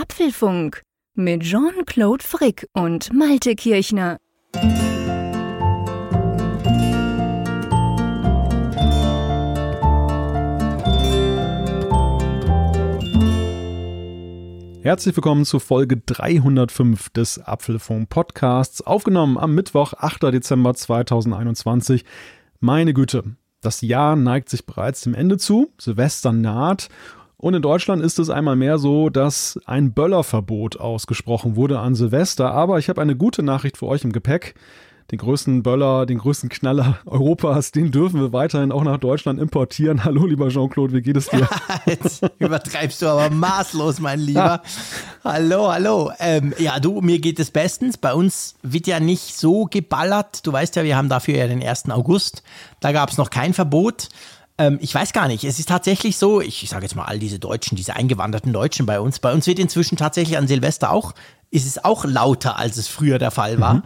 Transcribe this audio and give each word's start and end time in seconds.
Apfelfunk 0.00 0.82
mit 1.14 1.42
Jean-Claude 1.42 2.22
Frick 2.22 2.68
und 2.72 3.12
Malte 3.12 3.56
Kirchner. 3.56 4.18
Herzlich 14.82 15.16
willkommen 15.16 15.44
zu 15.44 15.58
Folge 15.58 15.96
305 15.96 17.08
des 17.10 17.40
Apfelfunk 17.40 18.08
Podcasts, 18.08 18.80
aufgenommen 18.80 19.36
am 19.36 19.56
Mittwoch, 19.56 19.94
8. 19.94 20.22
Dezember 20.32 20.74
2021. 20.74 22.04
Meine 22.60 22.94
Güte, 22.94 23.24
das 23.60 23.80
Jahr 23.80 24.14
neigt 24.14 24.48
sich 24.48 24.64
bereits 24.64 25.00
dem 25.00 25.14
Ende 25.14 25.38
zu, 25.38 25.72
Silvester 25.76 26.30
naht 26.32 26.88
und 27.40 27.54
in 27.54 27.62
Deutschland 27.62 28.02
ist 28.02 28.18
es 28.18 28.30
einmal 28.30 28.56
mehr 28.56 28.78
so, 28.78 29.10
dass 29.10 29.60
ein 29.64 29.92
Böllerverbot 29.92 30.80
ausgesprochen 30.80 31.54
wurde 31.54 31.78
an 31.78 31.94
Silvester. 31.94 32.52
Aber 32.52 32.78
ich 32.78 32.88
habe 32.88 33.00
eine 33.00 33.14
gute 33.14 33.44
Nachricht 33.44 33.76
für 33.76 33.86
euch 33.86 34.02
im 34.02 34.12
Gepäck 34.12 34.54
den 35.10 35.18
größten 35.18 35.62
Böller, 35.62 36.04
den 36.04 36.18
größten 36.18 36.50
Knaller 36.50 36.98
Europas, 37.06 37.72
den 37.72 37.90
dürfen 37.90 38.20
wir 38.20 38.32
weiterhin 38.32 38.72
auch 38.72 38.84
nach 38.84 38.98
Deutschland 38.98 39.40
importieren. 39.40 40.04
Hallo, 40.04 40.26
lieber 40.26 40.48
Jean-Claude, 40.48 40.92
wie 40.92 41.00
geht 41.00 41.16
es 41.16 41.28
dir? 41.28 41.48
Jetzt 41.86 42.22
übertreibst 42.38 43.00
du 43.00 43.06
aber 43.06 43.30
maßlos, 43.30 44.00
mein 44.00 44.20
Lieber. 44.20 44.60
hallo, 45.24 45.72
hallo. 45.72 46.12
Ähm, 46.18 46.52
ja, 46.58 46.78
du, 46.78 47.00
mir 47.00 47.20
geht 47.20 47.38
es 47.38 47.50
bestens. 47.50 47.96
Bei 47.96 48.12
uns 48.12 48.56
wird 48.62 48.86
ja 48.86 49.00
nicht 49.00 49.38
so 49.38 49.64
geballert. 49.64 50.46
Du 50.46 50.52
weißt 50.52 50.76
ja, 50.76 50.84
wir 50.84 50.96
haben 50.96 51.08
dafür 51.08 51.36
ja 51.36 51.46
den 51.46 51.62
1. 51.62 51.88
August. 51.88 52.42
Da 52.80 52.92
gab 52.92 53.10
es 53.10 53.16
noch 53.16 53.30
kein 53.30 53.54
Verbot 53.54 54.08
ähm, 54.58 54.78
ich 54.80 54.94
weiß 54.94 55.12
gar 55.12 55.28
nicht. 55.28 55.44
Es 55.44 55.58
ist 55.58 55.68
tatsächlich 55.68 56.18
so, 56.18 56.40
ich, 56.40 56.62
ich 56.62 56.70
sage 56.70 56.84
jetzt 56.84 56.94
mal 56.94 57.04
all 57.04 57.18
diese 57.18 57.38
Deutschen, 57.38 57.76
diese 57.76 57.94
eingewanderten 57.96 58.52
Deutschen 58.52 58.86
bei 58.86 59.00
uns. 59.00 59.20
Bei 59.20 59.32
uns 59.32 59.46
wird 59.46 59.58
inzwischen 59.58 59.96
tatsächlich 59.96 60.36
an 60.36 60.48
Silvester 60.48 60.90
auch, 60.90 61.14
ist 61.50 61.66
es 61.66 61.82
auch 61.82 62.04
lauter, 62.04 62.58
als 62.58 62.76
es 62.76 62.88
früher 62.88 63.18
der 63.18 63.30
Fall 63.30 63.60
war. 63.60 63.74
Mhm. 63.74 63.82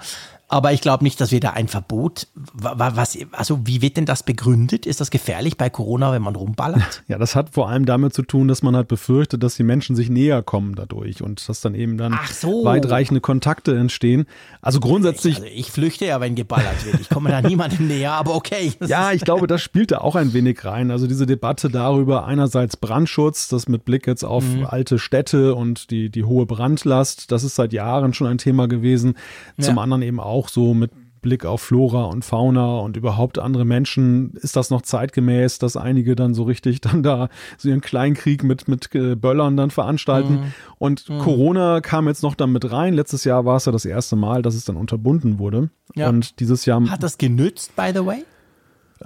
Aber 0.52 0.74
ich 0.74 0.82
glaube 0.82 1.02
nicht, 1.02 1.18
dass 1.18 1.30
wir 1.30 1.40
da 1.40 1.50
ein 1.52 1.66
Verbot, 1.66 2.26
was, 2.52 3.16
also 3.32 3.60
wie 3.64 3.80
wird 3.80 3.96
denn 3.96 4.04
das 4.04 4.22
begründet? 4.22 4.84
Ist 4.84 5.00
das 5.00 5.10
gefährlich 5.10 5.56
bei 5.56 5.70
Corona, 5.70 6.12
wenn 6.12 6.20
man 6.20 6.36
rumballert? 6.36 7.02
Ja, 7.08 7.16
das 7.16 7.34
hat 7.34 7.54
vor 7.54 7.70
allem 7.70 7.86
damit 7.86 8.12
zu 8.12 8.20
tun, 8.20 8.48
dass 8.48 8.62
man 8.62 8.76
halt 8.76 8.86
befürchtet, 8.86 9.42
dass 9.42 9.56
die 9.56 9.62
Menschen 9.62 9.96
sich 9.96 10.10
näher 10.10 10.42
kommen 10.42 10.74
dadurch 10.74 11.22
und 11.22 11.48
dass 11.48 11.62
dann 11.62 11.74
eben 11.74 11.96
dann 11.96 12.18
so. 12.30 12.66
weitreichende 12.66 13.22
Kontakte 13.22 13.74
entstehen. 13.74 14.26
Also 14.60 14.78
grundsätzlich. 14.80 15.38
Ich, 15.38 15.42
also 15.42 15.54
ich 15.54 15.70
flüchte 15.70 16.04
ja, 16.04 16.20
wenn 16.20 16.34
geballert 16.34 16.84
wird. 16.84 17.00
Ich 17.00 17.08
komme 17.08 17.30
da 17.30 17.40
niemandem 17.48 17.86
näher, 17.86 18.12
aber 18.12 18.34
okay. 18.34 18.74
Ja, 18.86 19.12
ich 19.12 19.22
glaube, 19.22 19.46
das 19.46 19.62
spielt 19.62 19.90
da 19.90 19.98
auch 19.98 20.16
ein 20.16 20.34
wenig 20.34 20.66
rein. 20.66 20.90
Also 20.90 21.06
diese 21.06 21.24
Debatte 21.24 21.70
darüber, 21.70 22.26
einerseits 22.26 22.76
Brandschutz, 22.76 23.48
das 23.48 23.68
mit 23.68 23.86
Blick 23.86 24.06
jetzt 24.06 24.22
auf 24.22 24.44
mhm. 24.44 24.66
alte 24.66 24.98
Städte 24.98 25.54
und 25.54 25.90
die, 25.90 26.10
die 26.10 26.24
hohe 26.24 26.44
Brandlast, 26.44 27.32
das 27.32 27.42
ist 27.42 27.54
seit 27.54 27.72
Jahren 27.72 28.12
schon 28.12 28.26
ein 28.26 28.36
Thema 28.36 28.68
gewesen. 28.68 29.16
Zum 29.58 29.76
ja. 29.76 29.82
anderen 29.82 30.02
eben 30.02 30.20
auch 30.20 30.41
auch 30.42 30.48
so 30.48 30.74
mit 30.74 30.90
Blick 31.20 31.46
auf 31.46 31.62
Flora 31.62 32.06
und 32.06 32.24
Fauna 32.24 32.78
und 32.78 32.96
überhaupt 32.96 33.38
andere 33.38 33.64
Menschen, 33.64 34.32
ist 34.34 34.56
das 34.56 34.70
noch 34.70 34.82
zeitgemäß, 34.82 35.58
dass 35.58 35.76
einige 35.76 36.16
dann 36.16 36.34
so 36.34 36.42
richtig 36.42 36.80
dann 36.80 37.04
da 37.04 37.28
so 37.56 37.68
ihren 37.68 37.80
Kleinkrieg 37.80 38.42
mit, 38.42 38.66
mit 38.66 38.92
äh, 38.94 39.14
Böllern 39.14 39.56
dann 39.56 39.70
veranstalten. 39.70 40.34
Mhm. 40.34 40.54
Und 40.78 41.08
mhm. 41.08 41.18
Corona 41.18 41.80
kam 41.80 42.08
jetzt 42.08 42.24
noch 42.24 42.34
dann 42.34 42.50
mit 42.50 42.70
rein. 42.72 42.94
Letztes 42.94 43.22
Jahr 43.22 43.44
war 43.44 43.56
es 43.56 43.66
ja 43.66 43.72
das 43.72 43.84
erste 43.84 44.16
Mal, 44.16 44.42
dass 44.42 44.56
es 44.56 44.64
dann 44.64 44.76
unterbunden 44.76 45.38
wurde. 45.38 45.70
Ja. 45.94 46.08
Und 46.08 46.40
dieses 46.40 46.66
Jahr. 46.66 46.82
Hat 46.90 47.04
das 47.04 47.18
genützt, 47.18 47.76
by 47.76 47.92
the 47.94 48.04
way? 48.04 48.24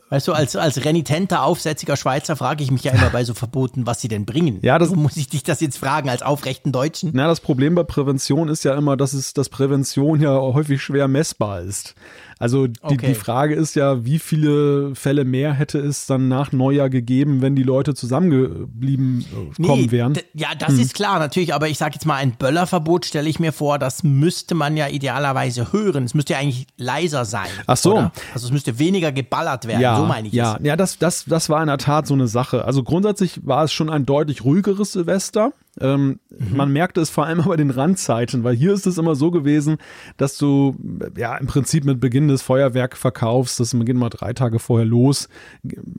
Weißt 0.08 0.28
du, 0.28 0.32
als, 0.32 0.56
als 0.56 0.84
renitenter, 0.84 1.42
aufsätziger 1.42 1.96
Schweizer 1.96 2.36
frage 2.36 2.62
ich 2.62 2.70
mich 2.70 2.84
ja 2.84 2.92
immer 2.92 3.10
bei 3.10 3.24
so 3.24 3.34
Verboten, 3.34 3.86
was 3.86 4.00
sie 4.00 4.08
denn 4.08 4.24
bringen. 4.24 4.58
Ja, 4.62 4.78
das, 4.78 4.90
Warum 4.90 5.02
muss 5.02 5.16
ich 5.16 5.28
dich 5.28 5.42
das 5.42 5.60
jetzt 5.60 5.78
fragen 5.78 6.08
als 6.08 6.22
aufrechten 6.22 6.72
Deutschen? 6.72 7.10
Na, 7.14 7.26
das 7.26 7.40
Problem 7.40 7.74
bei 7.74 7.84
Prävention 7.84 8.48
ist 8.48 8.64
ja 8.64 8.76
immer, 8.76 8.96
dass 8.96 9.12
es, 9.12 9.34
dass 9.34 9.48
Prävention 9.48 10.20
ja 10.20 10.38
häufig 10.38 10.82
schwer 10.82 11.08
messbar 11.08 11.60
ist. 11.62 11.94
Also 12.38 12.66
die, 12.66 12.78
okay. 12.82 13.06
die 13.08 13.14
Frage 13.14 13.54
ist 13.54 13.76
ja, 13.76 14.04
wie 14.04 14.18
viele 14.18 14.94
Fälle 14.94 15.24
mehr 15.24 15.54
hätte 15.54 15.78
es 15.78 16.04
dann 16.04 16.28
nach 16.28 16.52
Neujahr 16.52 16.90
gegeben, 16.90 17.40
wenn 17.40 17.56
die 17.56 17.62
Leute 17.62 17.94
zusammengeblieben 17.94 19.24
äh, 19.58 19.62
kommen 19.62 19.82
nee, 19.82 19.90
wären? 19.90 20.18
Ja, 20.34 20.48
das 20.58 20.74
hm. 20.74 20.80
ist 20.80 20.94
klar, 20.94 21.18
natürlich. 21.18 21.54
Aber 21.54 21.68
ich 21.68 21.78
sage 21.78 21.94
jetzt 21.94 22.04
mal, 22.04 22.16
ein 22.16 22.32
Böllerverbot 22.32 23.06
stelle 23.06 23.28
ich 23.30 23.40
mir 23.40 23.52
vor, 23.52 23.78
das 23.78 24.02
müsste 24.02 24.54
man 24.54 24.76
ja 24.76 24.88
idealerweise 24.88 25.72
hören. 25.72 26.04
Es 26.04 26.12
müsste 26.12 26.34
ja 26.34 26.38
eigentlich 26.38 26.66
leiser 26.76 27.24
sein. 27.24 27.48
Ach 27.66 27.76
so. 27.78 27.94
Oder? 27.94 28.12
Also 28.34 28.48
es 28.48 28.52
müsste 28.52 28.78
weniger 28.78 29.12
geballert 29.12 29.66
werden. 29.66 29.80
Ja, 29.80 29.96
so 29.96 30.04
meine 30.04 30.28
ich 30.28 30.34
ja, 30.34 30.56
es. 30.56 30.64
Ja, 30.64 30.76
das, 30.76 30.98
das, 30.98 31.24
das 31.24 31.48
war 31.48 31.62
in 31.62 31.68
der 31.68 31.78
Tat 31.78 32.06
so 32.06 32.12
eine 32.12 32.28
Sache. 32.28 32.66
Also 32.66 32.82
grundsätzlich 32.82 33.46
war 33.46 33.64
es 33.64 33.72
schon 33.72 33.88
ein 33.88 34.04
deutlich 34.04 34.44
ruhigeres 34.44 34.92
Silvester. 34.92 35.52
Ähm, 35.80 36.20
mhm. 36.30 36.56
Man 36.56 36.72
merkte 36.72 37.00
es 37.00 37.10
vor 37.10 37.26
allem 37.26 37.40
aber 37.46 37.56
den 37.56 37.70
Randzeiten, 37.70 38.44
weil 38.44 38.56
hier 38.56 38.72
ist 38.72 38.86
es 38.86 38.98
immer 38.98 39.14
so 39.14 39.30
gewesen, 39.30 39.76
dass 40.16 40.38
du 40.38 40.76
ja 41.16 41.36
im 41.36 41.46
Prinzip 41.46 41.84
mit 41.84 42.00
Beginn 42.00 42.28
des 42.28 42.42
Feuerwerkverkaufs, 42.42 43.56
das 43.56 43.76
geht 43.78 43.96
mal 43.96 44.10
drei 44.10 44.32
Tage 44.32 44.58
vorher 44.58 44.86
los, 44.86 45.28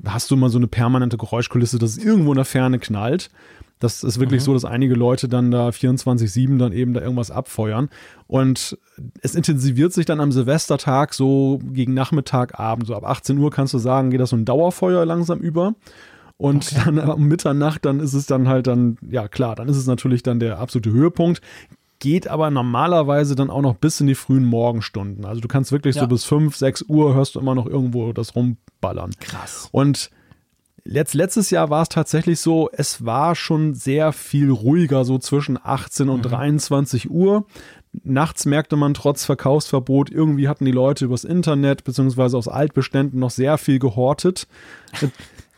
hast 0.06 0.32
du 0.32 0.36
immer 0.36 0.50
so 0.50 0.58
eine 0.58 0.68
permanente 0.68 1.18
Geräuschkulisse, 1.18 1.80
dass 1.80 1.92
es 1.92 2.04
irgendwo 2.04 2.32
in 2.32 2.38
der 2.38 2.46
Ferne 2.46 2.80
knallt. 2.80 3.30
Das 3.80 4.04
ist 4.04 4.20
wirklich 4.20 4.42
mhm. 4.42 4.46
so, 4.46 4.54
dass 4.54 4.66
einige 4.66 4.96
Leute 4.96 5.28
dann 5.28 5.52
da 5.52 5.70
24-7 5.70 6.58
dann 6.58 6.74
eben 6.74 6.94
da 6.94 7.02
irgendwas 7.02 7.30
abfeuern. 7.30 7.90
Und 8.26 8.78
es 9.22 9.36
intensiviert 9.36 9.94
sich 9.94 10.08
dann 10.08 10.20
am 10.20 10.32
Silvestertag 10.32 11.14
so 11.14 11.60
gegen 11.64 11.94
Nachmittag, 11.94 12.60
Abend, 12.60 12.88
so 12.88 12.96
ab 12.96 13.04
18 13.06 13.38
Uhr 13.38 13.52
kannst 13.52 13.76
du 13.76 13.78
sagen, 13.78 14.10
geht 14.10 14.20
das 14.20 14.32
so 14.32 14.36
ein 14.36 14.46
Dauerfeuer 14.46 15.06
langsam 15.06 15.40
über. 15.40 15.76
Und 16.38 16.72
okay. 16.72 16.82
dann 16.86 17.10
um 17.10 17.28
Mitternacht, 17.28 17.86
dann 17.86 18.00
ist 18.00 18.14
es 18.14 18.28
dann 18.28 18.48
halt 18.48 18.68
dann, 18.68 18.98
ja 19.10 19.28
klar, 19.28 19.56
dann 19.56 19.68
ist 19.68 19.78
es 19.78 19.88
natürlich 19.88 20.24
dann 20.24 20.40
der 20.40 20.60
absolute 20.60 20.92
Höhepunkt. 20.92 21.42
Geht 22.00 22.28
aber 22.28 22.52
normalerweise 22.52 23.36
dann 23.36 23.50
auch 23.50 23.64
noch 23.64 23.76
bis 23.76 24.00
in 24.00 24.08
die 24.08 24.14
frühen 24.14 24.46
Morgenstunden. 24.46 25.26
Also 25.26 25.42
du 25.42 25.48
kannst 25.48 25.72
wirklich 25.72 25.96
ja. 25.96 26.04
so 26.04 26.08
bis 26.08 26.26
5, 26.26 26.56
6 26.56 26.84
Uhr 26.88 27.16
hörst 27.16 27.34
du 27.34 27.40
immer 27.40 27.56
noch 27.56 27.66
irgendwo 27.66 28.14
das 28.14 28.36
rumballern. 28.36 29.16
Krass. 29.20 29.68
Und 29.72 30.12
Letzt, 30.90 31.16
letztes 31.16 31.50
Jahr 31.50 31.70
war 31.70 31.82
es 31.82 31.90
tatsächlich 31.90 32.40
so, 32.40 32.70
es 32.72 33.04
war 33.06 33.36
schon 33.36 33.74
sehr 33.74 34.14
viel 34.14 34.50
ruhiger, 34.50 35.04
so 35.04 35.18
zwischen 35.18 35.60
18 35.62 36.08
und 36.08 36.24
mhm. 36.24 36.30
23 36.30 37.10
Uhr. 37.12 37.46
Nachts 38.04 38.46
merkte 38.46 38.78
man 38.78 38.94
trotz 38.94 39.26
Verkaufsverbot, 39.26 40.10
irgendwie 40.10 40.48
hatten 40.48 40.64
die 40.64 40.72
Leute 40.72 41.04
übers 41.04 41.26
Internet 41.26 41.84
beziehungsweise 41.84 42.38
aus 42.38 42.48
Altbeständen 42.48 43.20
noch 43.20 43.32
sehr 43.32 43.58
viel 43.58 43.80
gehortet. 43.80 44.48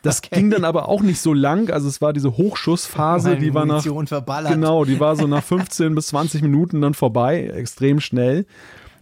Das 0.02 0.20
okay. 0.20 0.36
ging 0.36 0.50
dann 0.50 0.64
aber 0.64 0.88
auch 0.88 1.02
nicht 1.02 1.20
so 1.20 1.34
lang. 1.34 1.70
Also 1.70 1.88
es 1.88 2.02
war 2.02 2.14
diese 2.14 2.38
Hochschussphase, 2.38 3.36
die 3.36 3.54
war 3.54 3.66
nach 3.66 3.84
verballert. 4.08 4.54
genau, 4.54 4.86
die 4.86 5.00
war 5.00 5.16
so 5.16 5.28
nach 5.28 5.44
15 5.44 5.94
bis 5.96 6.08
20 6.08 6.42
Minuten 6.42 6.82
dann 6.82 6.94
vorbei, 6.94 7.48
extrem 7.48 8.00
schnell. 8.00 8.46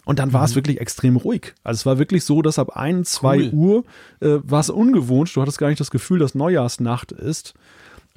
Und 0.06 0.20
dann 0.20 0.32
war 0.32 0.42
mhm. 0.42 0.46
es 0.46 0.56
wirklich 0.56 0.80
extrem 0.80 1.18
ruhig. 1.18 1.54
Also 1.64 1.80
es 1.80 1.86
war 1.86 2.00
wirklich 2.00 2.24
so, 2.24 2.42
dass 2.42 2.60
ab 2.60 2.78
1, 2.78 3.12
2 3.12 3.38
cool. 3.38 3.50
Uhr 3.52 3.84
äh, 4.22 4.40
war 4.42 4.62
es 4.62 4.70
ungewohnt. 4.70 5.36
Du 5.36 5.42
hattest 5.42 5.58
gar 5.58 5.68
nicht 5.68 5.82
das 5.82 5.92
Gefühl, 5.92 6.20
dass 6.20 6.34
Neujahrsnacht 6.34 7.12
ist. 7.12 7.54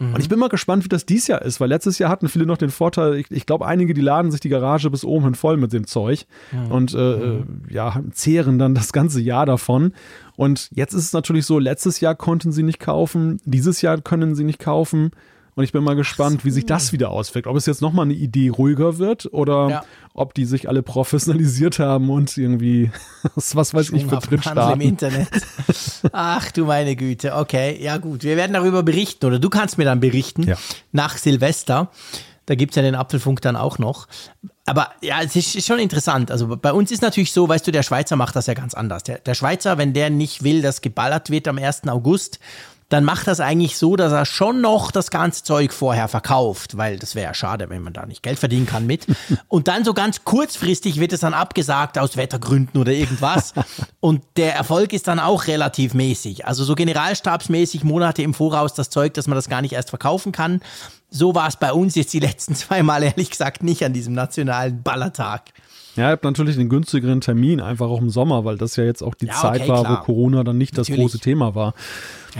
Mhm. 0.00 0.14
Und 0.14 0.20
ich 0.20 0.28
bin 0.28 0.38
mal 0.38 0.48
gespannt, 0.48 0.82
wie 0.84 0.88
das 0.88 1.04
dieses 1.04 1.28
Jahr 1.28 1.42
ist, 1.42 1.60
weil 1.60 1.68
letztes 1.68 1.98
Jahr 1.98 2.10
hatten 2.10 2.28
viele 2.28 2.46
noch 2.46 2.56
den 2.56 2.70
Vorteil, 2.70 3.14
ich, 3.16 3.30
ich 3.30 3.46
glaube, 3.46 3.66
einige, 3.66 3.92
die 3.92 4.00
laden 4.00 4.30
sich 4.30 4.40
die 4.40 4.48
Garage 4.48 4.90
bis 4.90 5.04
oben 5.04 5.26
hin 5.26 5.34
voll 5.34 5.58
mit 5.58 5.72
dem 5.72 5.86
Zeug 5.86 6.26
mhm. 6.50 6.72
und 6.72 6.94
äh, 6.94 7.16
mhm. 7.16 7.62
ja, 7.68 8.02
zehren 8.12 8.58
dann 8.58 8.74
das 8.74 8.92
ganze 8.92 9.20
Jahr 9.20 9.44
davon. 9.44 9.92
Und 10.36 10.70
jetzt 10.72 10.94
ist 10.94 11.04
es 11.04 11.12
natürlich 11.12 11.44
so, 11.44 11.58
letztes 11.58 12.00
Jahr 12.00 12.14
konnten 12.14 12.50
sie 12.50 12.62
nicht 12.62 12.80
kaufen, 12.80 13.40
dieses 13.44 13.82
Jahr 13.82 14.00
können 14.00 14.34
sie 14.34 14.44
nicht 14.44 14.58
kaufen. 14.58 15.10
Und 15.54 15.64
ich 15.64 15.72
bin 15.72 15.82
mal 15.82 15.96
gespannt, 15.96 16.44
wie 16.44 16.50
sich 16.50 16.66
das 16.66 16.92
wieder 16.92 17.10
auswirkt. 17.10 17.46
Ob 17.46 17.56
es 17.56 17.66
jetzt 17.66 17.82
nochmal 17.82 18.04
eine 18.04 18.14
Idee 18.14 18.48
ruhiger 18.48 18.98
wird 18.98 19.32
oder 19.32 19.68
ja. 19.68 19.84
ob 20.14 20.34
die 20.34 20.44
sich 20.44 20.68
alle 20.68 20.82
professionalisiert 20.82 21.78
haben 21.78 22.10
und 22.10 22.36
irgendwie, 22.36 22.90
was 23.34 23.74
weiß 23.74 23.90
ich, 23.90 24.06
für 24.06 24.72
im 24.72 24.80
Internet. 24.80 25.28
Ach 26.12 26.50
du 26.52 26.64
meine 26.66 26.96
Güte, 26.96 27.34
okay, 27.34 27.78
ja 27.82 27.98
gut. 27.98 28.22
Wir 28.22 28.36
werden 28.36 28.52
darüber 28.52 28.82
berichten 28.82 29.26
oder 29.26 29.38
du 29.38 29.50
kannst 29.50 29.78
mir 29.78 29.84
dann 29.84 30.00
berichten 30.00 30.44
ja. 30.44 30.56
nach 30.92 31.16
Silvester. 31.16 31.90
Da 32.46 32.56
gibt 32.56 32.72
es 32.72 32.76
ja 32.76 32.82
den 32.82 32.96
Apfelfunk 32.96 33.40
dann 33.42 33.54
auch 33.54 33.78
noch. 33.78 34.08
Aber 34.66 34.90
ja, 35.02 35.22
es 35.22 35.36
ist 35.36 35.66
schon 35.66 35.78
interessant. 35.78 36.30
Also 36.30 36.56
bei 36.56 36.72
uns 36.72 36.90
ist 36.90 37.02
natürlich 37.02 37.32
so, 37.32 37.48
weißt 37.48 37.66
du, 37.66 37.70
der 37.70 37.82
Schweizer 37.82 38.16
macht 38.16 38.34
das 38.36 38.46
ja 38.46 38.54
ganz 38.54 38.74
anders. 38.74 39.04
Der, 39.04 39.18
der 39.18 39.34
Schweizer, 39.34 39.78
wenn 39.78 39.92
der 39.92 40.10
nicht 40.10 40.42
will, 40.42 40.62
dass 40.62 40.80
geballert 40.80 41.30
wird 41.30 41.48
am 41.48 41.58
1. 41.58 41.88
August, 41.88 42.40
dann 42.90 43.04
macht 43.04 43.28
das 43.28 43.38
eigentlich 43.38 43.78
so, 43.78 43.94
dass 43.94 44.12
er 44.12 44.26
schon 44.26 44.60
noch 44.60 44.90
das 44.90 45.12
ganze 45.12 45.44
Zeug 45.44 45.72
vorher 45.72 46.08
verkauft, 46.08 46.76
weil 46.76 46.98
das 46.98 47.14
wäre 47.14 47.28
ja 47.28 47.34
schade, 47.34 47.70
wenn 47.70 47.82
man 47.82 47.92
da 47.92 48.04
nicht 48.04 48.22
Geld 48.22 48.40
verdienen 48.40 48.66
kann 48.66 48.84
mit. 48.84 49.06
Und 49.48 49.68
dann 49.68 49.84
so 49.84 49.94
ganz 49.94 50.24
kurzfristig 50.24 50.98
wird 50.98 51.12
es 51.12 51.20
dann 51.20 51.32
abgesagt 51.32 51.98
aus 51.98 52.16
Wettergründen 52.16 52.80
oder 52.80 52.90
irgendwas. 52.90 53.54
Und 54.00 54.24
der 54.36 54.56
Erfolg 54.56 54.92
ist 54.92 55.06
dann 55.06 55.20
auch 55.20 55.46
relativ 55.46 55.94
mäßig. 55.94 56.46
Also 56.46 56.64
so 56.64 56.74
generalstabsmäßig 56.74 57.84
Monate 57.84 58.22
im 58.22 58.34
Voraus 58.34 58.74
das 58.74 58.90
Zeug, 58.90 59.14
dass 59.14 59.28
man 59.28 59.36
das 59.36 59.48
gar 59.48 59.62
nicht 59.62 59.72
erst 59.72 59.90
verkaufen 59.90 60.32
kann. 60.32 60.60
So 61.10 61.32
war 61.36 61.46
es 61.46 61.56
bei 61.56 61.72
uns 61.72 61.94
jetzt 61.94 62.12
die 62.12 62.20
letzten 62.20 62.54
zwei 62.56 62.82
Mal 62.82 63.04
ehrlich 63.04 63.30
gesagt 63.30 63.62
nicht 63.62 63.84
an 63.84 63.92
diesem 63.92 64.14
nationalen 64.14 64.82
Ballertag. 64.82 65.52
Ja, 65.94 66.08
ihr 66.08 66.12
habt 66.12 66.24
natürlich 66.24 66.56
den 66.56 66.68
günstigeren 66.68 67.20
Termin, 67.20 67.60
einfach 67.60 67.88
auch 67.88 68.00
im 68.00 68.10
Sommer, 68.10 68.44
weil 68.44 68.56
das 68.56 68.76
ja 68.76 68.84
jetzt 68.84 69.02
auch 69.02 69.14
die 69.14 69.26
ja, 69.26 69.34
Zeit 69.34 69.60
okay, 69.60 69.68
war, 69.68 69.84
klar. 69.84 70.00
wo 70.00 70.04
Corona 70.04 70.42
dann 70.44 70.58
nicht 70.58 70.76
natürlich. 70.76 70.98
das 70.98 71.12
große 71.12 71.18
Thema 71.18 71.54
war. 71.54 71.74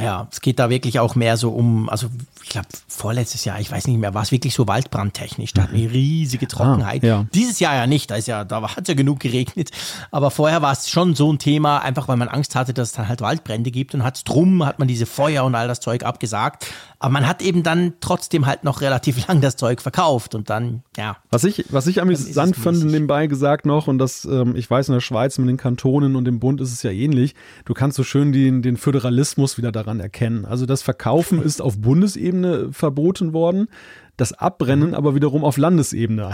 Ja, 0.01 0.29
es 0.31 0.41
geht 0.41 0.59
da 0.59 0.71
wirklich 0.71 1.01
auch 1.01 1.15
mehr 1.15 1.37
so 1.37 1.51
um, 1.51 1.89
also 1.89 2.09
ich 2.43 2.51
glaube, 2.51 2.69
vorletztes 2.89 3.45
Jahr, 3.45 3.61
ich 3.61 3.71
weiß 3.71 3.87
nicht 3.87 3.99
mehr, 3.99 4.15
war 4.15 4.23
es 4.23 4.33
wirklich 4.33 4.55
so 4.55 4.67
waldbrandtechnisch. 4.67 5.53
Da 5.53 5.63
hatten 5.63 5.77
wir 5.77 5.91
riesige 5.91 6.49
Trockenheit. 6.49 7.03
Ah, 7.05 7.07
ja. 7.07 7.27
Dieses 7.35 7.61
Jahr 7.61 7.75
ja 7.75 7.87
nicht, 7.87 8.11
da, 8.11 8.17
ist 8.17 8.29
ja, 8.29 8.45
da 8.45 8.63
hat 8.63 8.83
es 8.83 8.89
ja 8.89 8.95
genug 8.95 9.21
geregnet. 9.21 9.71
Aber 10.11 10.31
vorher 10.31 10.63
war 10.63 10.73
es 10.73 10.89
schon 10.89 11.15
so 11.15 11.33
ein 11.33 11.39
Thema, 11.39 11.79
einfach 11.79 12.09
weil 12.09 12.17
man 12.17 12.29
Angst 12.29 12.55
hatte, 12.55 12.75
dass 12.75 12.91
es 12.91 12.95
dann 12.95 13.09
halt 13.09 13.21
Waldbrände 13.21 13.71
gibt 13.71 13.95
und 13.95 14.05
hat 14.05 14.17
es 14.17 14.25
drum, 14.25 14.65
hat 14.65 14.79
man 14.79 14.89
diese 14.89 15.07
Feuer 15.07 15.45
und 15.45 15.55
all 15.55 15.69
das 15.69 15.81
Zeug 15.81 16.05
abgesagt. 16.05 16.67
Aber 16.99 17.13
man 17.13 17.27
hat 17.27 17.41
eben 17.41 17.63
dann 17.63 17.95
trotzdem 18.01 18.47
halt 18.47 18.63
noch 18.63 18.83
relativ 18.83 19.27
lang 19.29 19.41
das 19.41 19.57
Zeug 19.57 19.81
verkauft 19.81 20.35
und 20.35 20.51
dann, 20.51 20.83
ja. 20.97 21.17
Was 21.31 21.45
ich, 21.45 21.67
was 21.71 21.87
ich 21.87 22.01
amüsant 22.03 22.57
fand 22.57 22.85
nebenbei 22.85 23.27
gesagt 23.27 23.65
noch, 23.65 23.89
und 23.89 23.99
das, 23.99 24.25
ähm, 24.25 24.55
ich 24.55 24.71
weiß, 24.71 24.89
in 24.89 24.95
der 24.95 25.01
Schweiz 25.01 25.39
mit 25.39 25.49
den 25.49 25.57
Kantonen 25.57 26.15
und 26.15 26.27
dem 26.27 26.41
Bund 26.41 26.61
ist 26.61 26.73
es 26.73 26.83
ja 26.83 26.91
ähnlich, 26.91 27.35
du 27.65 27.75
kannst 27.75 27.97
so 27.97 28.05
schön 28.05 28.33
den, 28.33 28.63
den 28.63 28.77
Föderalismus 28.77 29.57
wieder 29.57 29.73
daran 29.81 30.01
erkennen. 30.01 30.45
Also 30.45 30.67
das 30.67 30.83
Verkaufen 30.83 31.43
ist 31.43 31.61
auf 31.61 31.79
Bundesebene 31.79 32.73
verboten 32.73 33.33
worden, 33.33 33.69
das 34.17 34.33
Abbrennen 34.33 34.95
aber 34.95 35.15
wiederum 35.15 35.45
auf 35.45 35.57
Landesebene. 35.57 36.31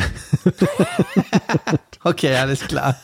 okay, 2.04 2.34
alles 2.36 2.60
klar. 2.60 2.96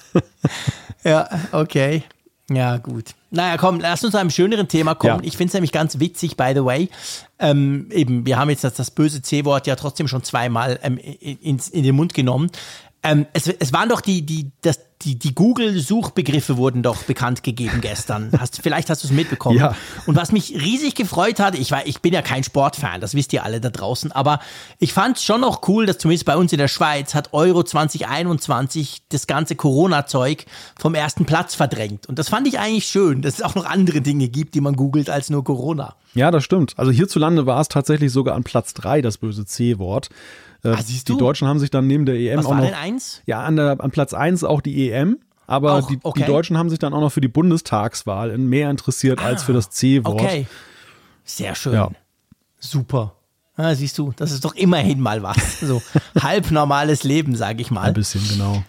Ja, 1.05 1.29
okay. 1.53 2.03
Ja, 2.51 2.79
gut. 2.79 3.15
Naja, 3.31 3.57
komm, 3.57 3.81
lass 3.81 4.03
uns 4.05 4.13
zu 4.13 4.19
einem 4.19 4.31
schöneren 4.31 4.69
Thema 4.69 4.95
kommen. 4.95 5.23
Ja. 5.23 5.27
Ich 5.27 5.37
finde 5.37 5.49
es 5.49 5.55
nämlich 5.55 5.73
ganz 5.73 6.01
witzig, 6.01 6.37
by 6.37 6.53
the 6.55 6.65
way. 6.65 6.89
Ähm, 7.39 7.89
eben, 7.91 8.27
wir 8.27 8.39
haben 8.39 8.51
jetzt 8.51 8.65
das, 8.65 8.75
das 8.75 8.91
böse 8.91 9.23
C-Wort 9.23 9.67
ja 9.67 9.77
trotzdem 9.77 10.09
schon 10.09 10.23
zweimal 10.23 10.79
ähm, 10.83 10.99
in, 10.99 11.61
in 11.71 11.83
den 11.83 11.95
Mund 11.95 12.15
genommen. 12.15 12.51
Ähm, 13.03 13.27
es, 13.33 13.49
es 13.49 13.73
waren 13.73 13.89
doch 13.89 14.01
die, 14.01 14.25
die, 14.25 14.53
das, 14.61 14.79
die, 15.03 15.19
die 15.19 15.35
Google-Suchbegriffe 15.35 16.57
wurden 16.57 16.83
doch 16.83 17.03
bekannt 17.03 17.43
gegeben 17.43 17.81
gestern. 17.81 18.31
Hast, 18.39 18.61
vielleicht 18.63 18.91
hast 18.91 19.03
du 19.03 19.09
es 19.09 19.13
mitbekommen. 19.13 19.59
Ja. 19.59 19.75
Und 20.07 20.15
was 20.15 20.31
mich 20.31 20.55
riesig 20.55 20.95
gefreut 20.95 21.41
hat, 21.41 21.59
ich, 21.59 21.73
war, 21.73 21.87
ich 21.87 22.01
bin 22.01 22.13
ja 22.13 22.23
kein 22.23 22.45
Sportfan, 22.45 23.01
das 23.01 23.15
wisst 23.15 23.33
ihr 23.33 23.45
alle 23.45 23.61
da 23.61 23.71
draußen, 23.71 24.13
aber 24.13 24.39
ich 24.79 24.93
fand 24.93 25.17
es 25.17 25.25
schon 25.25 25.41
noch 25.41 25.67
cool, 25.69 25.87
dass 25.87 25.99
zumindest 25.99 26.27
bei 26.27 26.37
uns 26.37 26.53
in 26.53 26.59
der 26.59 26.69
Schweiz 26.69 27.15
hat 27.15 27.33
Euro 27.33 27.65
2021 27.65 29.03
das 29.09 29.27
ganze 29.27 29.57
Corona-Zeug 29.57 30.47
vom 30.79 30.95
ersten 30.95 31.25
Platz 31.25 31.57
verdrängt. 31.57 32.09
Und 32.09 32.19
das 32.21 32.29
fand 32.29 32.47
ich 32.47 32.61
eigentlich 32.61 32.87
schön, 32.87 33.23
dass 33.23 33.35
es 33.35 33.43
auch 33.43 33.57
noch 33.57 33.65
andere 33.65 34.01
Dinge 34.01 34.29
gibt, 34.29 34.55
die 34.55 34.61
man 34.61 34.77
googelt 34.77 35.11
als 35.11 35.29
nur 35.29 35.43
Corona. 35.43 35.97
Ja, 36.15 36.31
das 36.31 36.45
stimmt. 36.45 36.75
Also 36.77 36.93
hierzulande 36.93 37.47
war 37.47 37.61
es 37.61 37.69
tatsächlich 37.69 38.13
sogar 38.13 38.37
an 38.37 38.45
Platz 38.45 38.75
3 38.75 39.03
das 39.03 39.19
böse 39.19 39.45
C-Wort. 39.45 40.11
Äh, 40.65 40.71
ah, 40.71 40.83
siehst 40.83 41.09
du? 41.09 41.15
Die 41.15 41.19
Deutschen 41.19 41.49
haben 41.49 41.59
sich 41.59 41.71
dann 41.71 41.87
neben 41.87 42.07
der 42.07 42.15
EM 42.17 42.39
Was 42.39 42.47
auch 42.47 42.51
war 42.51 42.59
noch. 42.59 42.65
Denn 42.65 42.75
eins? 42.75 43.23
Ja, 43.27 43.43
an, 43.43 43.57
der, 43.57 43.81
an 43.81 43.91
Platz 43.91 44.15
1 44.15 44.45
auch 44.45 44.61
die 44.61 44.91
EM. 44.91 45.19
Aber 45.47 45.75
auch, 45.75 45.89
die, 45.89 45.99
okay. 46.03 46.21
die, 46.21 46.27
Deutschen 46.27 46.57
haben 46.57 46.71
sich 46.71 46.79
dann 46.79 46.95
auch 46.95 47.01
noch 47.01 47.11
für 47.11 47.21
die 47.21 47.29
Bundestagswahl 47.29 48.39
mehr 48.39 48.71
interessiert 48.71 49.19
ah, 49.21 49.27
als 49.27 49.43
für 49.43 49.53
das 49.53 49.71
C-Wort. 49.71 50.21
Okay. 50.21 50.47
Sehr 51.25 51.55
schön. 51.55 51.75
Ja. 51.75 51.91
Super. 52.59 53.15
Ah, 53.57 53.75
siehst 53.75 53.99
du, 53.99 54.13
das 54.17 54.33
ist 54.33 54.45
doch 54.45 54.55
immerhin 54.55 55.01
mal 55.01 55.23
was. 55.23 55.61
So 55.61 55.83
halb 56.21 56.51
normales 56.51 57.03
Leben, 57.03 57.37
sage 57.37 57.61
ich 57.61 57.71
mal. 57.71 57.89
Ein 57.89 57.95
bisschen, 57.95 58.27
genau. 58.29 58.63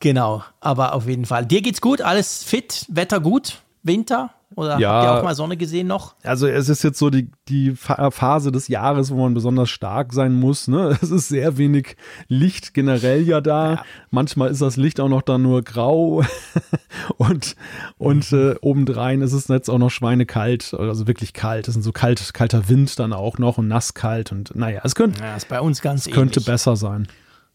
Genau, 0.00 0.42
aber 0.60 0.94
auf 0.94 1.06
jeden 1.06 1.24
Fall. 1.24 1.46
Dir 1.46 1.62
geht's 1.62 1.80
gut, 1.80 2.02
alles 2.02 2.42
fit, 2.42 2.84
Wetter 2.88 3.20
gut, 3.20 3.62
Winter? 3.84 4.30
Oder 4.56 4.78
ja, 4.78 4.92
habt 4.92 5.04
ihr 5.04 5.18
auch 5.18 5.24
mal 5.24 5.34
Sonne 5.34 5.56
gesehen 5.56 5.86
noch? 5.86 6.14
Also 6.22 6.46
es 6.46 6.68
ist 6.68 6.82
jetzt 6.82 6.98
so 6.98 7.10
die, 7.10 7.30
die 7.48 7.74
Phase 7.74 8.52
des 8.52 8.68
Jahres, 8.68 9.10
wo 9.10 9.16
man 9.16 9.34
besonders 9.34 9.70
stark 9.70 10.12
sein 10.12 10.34
muss. 10.34 10.68
Ne? 10.68 10.98
Es 11.02 11.10
ist 11.10 11.28
sehr 11.28 11.58
wenig 11.58 11.96
Licht 12.28 12.74
generell 12.74 13.22
ja 13.22 13.40
da. 13.40 13.74
Ja. 13.74 13.84
Manchmal 14.10 14.50
ist 14.50 14.62
das 14.62 14.76
Licht 14.76 15.00
auch 15.00 15.08
noch 15.08 15.22
da 15.22 15.38
nur 15.38 15.62
grau. 15.62 16.22
und 17.16 17.56
und 17.98 18.32
mhm. 18.32 18.38
äh, 18.38 18.54
obendrein 18.60 19.20
ist 19.22 19.32
es 19.32 19.48
jetzt 19.48 19.68
auch 19.68 19.78
noch 19.78 19.90
schweinekalt, 19.90 20.74
also 20.74 21.06
wirklich 21.06 21.32
kalt. 21.32 21.68
Es 21.68 21.76
ist 21.76 21.84
so 21.84 21.92
kalt, 21.92 22.34
kalter 22.34 22.68
Wind 22.68 22.98
dann 22.98 23.12
auch 23.12 23.38
noch 23.38 23.58
und 23.58 23.68
nasskalt. 23.68 24.32
Und 24.32 24.54
naja, 24.54 24.80
es 24.84 24.94
könnte, 24.94 25.22
ja, 25.22 25.36
bei 25.48 25.60
uns 25.60 25.82
ganz 25.82 26.08
könnte 26.08 26.40
besser 26.40 26.76
sein. 26.76 27.08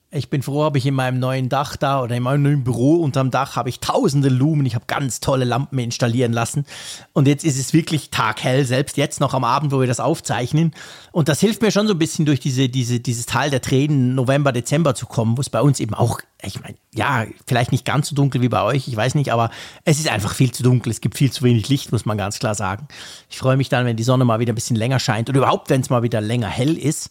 Ich 0.10 0.30
bin 0.30 0.42
froh, 0.42 0.64
habe 0.64 0.78
ich 0.78 0.86
in 0.86 0.94
meinem 0.94 1.20
neuen 1.20 1.50
Dach 1.50 1.76
da 1.76 2.02
oder 2.02 2.16
in 2.16 2.24
meinem 2.24 2.44
neuen 2.44 2.64
Büro 2.64 2.96
unterm 2.96 3.30
Dach 3.30 3.58
habe 3.58 3.68
ich 3.68 3.82
tausende 3.82 4.30
Lumen. 4.30 4.66
Ich 4.66 4.74
habe 4.74 4.86
ganz 4.88 5.20
tolle 5.20 5.44
Lampen 5.44 5.80
installieren 5.80 6.32
lassen. 6.32 6.66
Und 7.12 7.28
jetzt 7.28 7.44
ist 7.44 7.60
es 7.60 7.74
wirklich 7.74 8.10
taghell, 8.10 8.64
selbst 8.64 8.96
jetzt 8.96 9.20
noch 9.20 9.34
am 9.34 9.44
Abend, 9.44 9.74
wo 9.74 9.82
wir 9.82 9.88
das 9.88 10.00
aufzeichnen. 10.00 10.72
Und 11.12 11.28
das 11.28 11.42
hilft 11.42 11.62
mir 11.62 11.72
schon 11.72 11.88
so 11.88 11.94
ein 11.94 12.00
bisschen 12.00 12.26
durch 12.26 12.40
diese, 12.40 12.70
diese, 12.70 13.02
dieses 13.02 13.26
Tal 13.26 13.50
der 13.50 13.62
Tränen 13.62 14.16
November, 14.16 14.54
Dezember 14.54 14.96
zu 14.96 15.08
kommen, 15.08 15.36
wo 15.36 15.42
es 15.42 15.50
bei 15.50 15.62
uns 15.62 15.82
eben 15.82 15.94
auch, 15.94 16.22
ich 16.42 16.62
meine, 16.62 16.78
ja, 16.94 17.26
vielleicht 17.46 17.74
nicht 17.74 17.84
ganz 17.84 18.08
so 18.08 18.16
dunkel 18.16 18.42
wie 18.42 18.48
bei 18.48 18.64
euch, 18.64 18.88
ich 18.88 18.96
weiß 18.96 19.14
nicht, 19.16 19.34
aber 19.34 19.52
es 19.84 20.00
ist 20.00 20.08
einfach 20.08 20.34
viel 20.34 20.54
zu 20.54 20.64
dunkel. 20.64 20.90
Es 20.90 21.02
gibt 21.02 21.18
viel 21.18 21.34
zu 21.34 21.44
wenig 21.44 21.68
Licht, 21.68 21.92
muss 21.92 22.06
man 22.06 22.18
ganz 22.18 22.40
klar 22.40 22.56
sagen. 22.56 22.88
Ich 23.30 23.38
freue 23.38 23.58
mich 23.58 23.68
dann, 23.68 23.86
wenn 23.86 23.98
die 23.98 24.04
Sonne 24.04 24.24
mal 24.24 24.40
wieder 24.40 24.54
ein 24.54 24.56
bisschen 24.56 24.78
länger 24.78 25.00
scheint 25.00 25.28
oder 25.28 25.40
überhaupt, 25.40 25.70
wenn 25.70 25.82
es 25.82 25.90
mal 25.90 26.02
wieder 26.02 26.22
länger 26.22 26.48
hell 26.48 26.78
ist. 26.78 27.10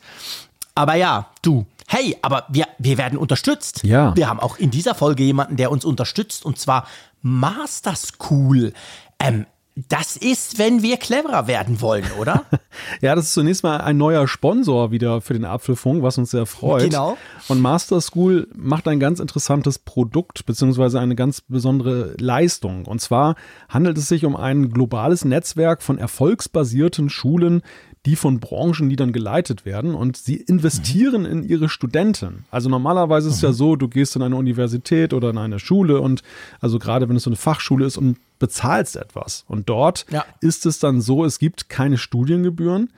Aber 0.74 0.94
ja, 0.94 1.28
du, 1.42 1.66
hey, 1.86 2.16
aber 2.22 2.46
wir, 2.48 2.66
wir 2.78 2.98
werden 2.98 3.18
unterstützt. 3.18 3.82
Ja. 3.84 4.14
Wir 4.16 4.28
haben 4.28 4.40
auch 4.40 4.58
in 4.58 4.70
dieser 4.70 4.94
Folge 4.94 5.22
jemanden, 5.22 5.56
der 5.56 5.70
uns 5.70 5.84
unterstützt, 5.84 6.44
und 6.44 6.58
zwar 6.58 6.86
Master 7.22 7.94
School. 7.96 8.72
Ähm, 9.18 9.46
das 9.88 10.16
ist, 10.16 10.58
wenn 10.58 10.82
wir 10.82 10.96
cleverer 10.96 11.46
werden 11.48 11.82
wollen, 11.82 12.06
oder? 12.18 12.44
ja, 13.02 13.14
das 13.14 13.26
ist 13.26 13.34
zunächst 13.34 13.62
mal 13.62 13.76
ein 13.76 13.98
neuer 13.98 14.26
Sponsor 14.26 14.90
wieder 14.90 15.20
für 15.20 15.34
den 15.34 15.44
Apfelfunk, 15.44 16.02
was 16.02 16.16
uns 16.16 16.30
sehr 16.30 16.46
freut. 16.46 16.84
Genau. 16.84 17.18
Und 17.48 17.60
Master 17.60 18.00
School 18.00 18.48
macht 18.54 18.88
ein 18.88 19.00
ganz 19.00 19.20
interessantes 19.20 19.78
Produkt 19.78 20.46
beziehungsweise 20.46 20.98
eine 20.98 21.14
ganz 21.14 21.42
besondere 21.42 22.14
Leistung. 22.18 22.86
Und 22.86 23.02
zwar 23.02 23.34
handelt 23.68 23.98
es 23.98 24.08
sich 24.08 24.24
um 24.24 24.34
ein 24.34 24.70
globales 24.70 25.26
Netzwerk 25.26 25.82
von 25.82 25.98
erfolgsbasierten 25.98 27.10
Schulen, 27.10 27.60
die 28.06 28.16
von 28.16 28.38
Branchenleadern 28.38 29.12
geleitet 29.12 29.64
werden 29.66 29.94
und 29.94 30.16
sie 30.16 30.36
investieren 30.36 31.22
mhm. 31.22 31.30
in 31.30 31.42
ihre 31.42 31.68
Studenten. 31.68 32.44
Also 32.50 32.70
normalerweise 32.70 33.28
ist 33.28 33.36
es 33.36 33.42
ja 33.42 33.50
mhm. 33.50 33.54
so, 33.54 33.76
du 33.76 33.88
gehst 33.88 34.14
in 34.14 34.22
eine 34.22 34.36
Universität 34.36 35.12
oder 35.12 35.30
in 35.30 35.38
eine 35.38 35.58
Schule 35.58 36.00
und 36.00 36.22
also 36.60 36.78
gerade 36.78 37.08
wenn 37.08 37.16
es 37.16 37.24
so 37.24 37.30
eine 37.30 37.36
Fachschule 37.36 37.84
ist 37.84 37.98
und 37.98 38.18
bezahlst 38.38 38.96
etwas. 38.96 39.44
Und 39.48 39.68
dort 39.68 40.06
ja. 40.10 40.24
ist 40.40 40.66
es 40.66 40.78
dann 40.78 41.00
so, 41.00 41.24
es 41.24 41.40
gibt 41.40 41.68
keine 41.68 41.98
Studiengebühren, 41.98 42.92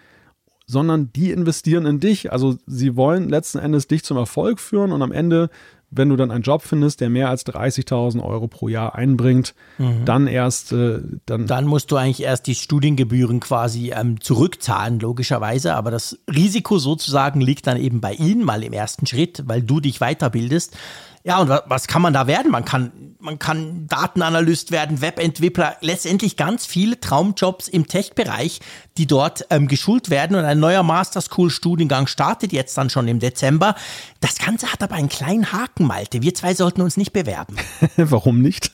sondern 0.66 1.11
die 1.14 1.31
investieren 1.31 1.87
in 1.87 1.99
dich. 1.99 2.31
Also 2.31 2.58
sie 2.66 2.94
wollen 2.94 3.31
letzten 3.31 3.58
Endes 3.58 3.88
dich 3.88 4.04
zum 4.04 4.19
Erfolg 4.19 4.61
führen 4.61 4.93
und 4.93 5.00
am 5.00 5.12
Ende 5.12 5.49
wenn 5.90 6.08
du 6.11 6.17
dann 6.17 6.31
einen 6.31 6.43
Job 6.43 6.62
findest, 6.62 7.00
der 7.00 7.08
mehr 7.08 7.31
als 7.31 7.46
30.000 7.46 8.23
Euro 8.23 8.46
pro 8.46 8.69
Jahr 8.69 8.94
einbringt, 8.94 9.55
mhm. 9.79 10.05
dann 10.05 10.26
erst 10.26 10.73
äh, 10.73 11.00
dann. 11.25 11.46
Dann 11.46 11.67
musst 11.67 11.90
du 11.90 11.96
eigentlich 11.96 12.23
erst 12.23 12.46
die 12.46 12.55
Studiengebühren 12.55 13.40
quasi 13.40 13.93
ähm, 13.93 14.20
zurückzahlen, 14.20 15.00
logischerweise. 15.00 15.75
Aber 15.75 15.90
das 15.90 16.19
Risiko 16.29 16.79
sozusagen 16.79 17.40
liegt 17.40 17.67
dann 17.67 17.79
eben 17.79 18.00
bei 18.00 18.12
ihnen 18.12 18.44
mal 18.44 18.62
im 18.62 18.73
ersten 18.73 19.06
Schritt, 19.06 19.44
weil 19.46 19.62
du 19.62 19.81
dich 19.81 20.00
weiterbildest. 20.00 20.76
Ja, 21.25 21.38
und 21.40 21.49
was 21.49 21.87
kann 21.87 22.02
man 22.02 22.12
da 22.12 22.26
werden? 22.26 22.50
Man 22.50 22.64
kann, 22.64 23.16
man 23.19 23.38
kann 23.38 23.87
Datenanalyst 23.87 24.71
werden, 24.71 25.00
Webentwickler, 25.00 25.76
letztendlich 25.81 26.37
ganz 26.37 26.64
viele 26.64 27.00
Traumjobs 27.00 27.69
im 27.69 27.87
Tech-Bereich, 27.87 28.61
die 28.97 29.07
dort 29.07 29.47
ähm, 29.50 29.69
geschult 29.69 30.11
werden. 30.11 30.37
Und 30.37 30.45
ein 30.45 30.61
neuer 30.61 30.83
Master 30.83 31.21
School-Studiengang 31.21 32.07
startet 32.07 32.52
jetzt 32.52 32.76
dann 32.78 32.90
schon 32.90 33.09
im 33.09 33.19
Dezember. 33.19 33.75
Das 34.21 34.38
Ganze 34.38 34.73
hat 34.73 34.83
aber 34.83 34.95
einen 34.95 35.09
kleinen 35.09 35.52
Haken, 35.52 35.87
Malte. 35.87 36.23
Wir 36.23 36.35
zwei 36.35 36.54
sollten 36.54 36.81
uns 36.81 36.97
nicht 36.97 37.12
bewerben. 37.12 37.57
Warum 37.97 38.40
nicht? 38.40 38.71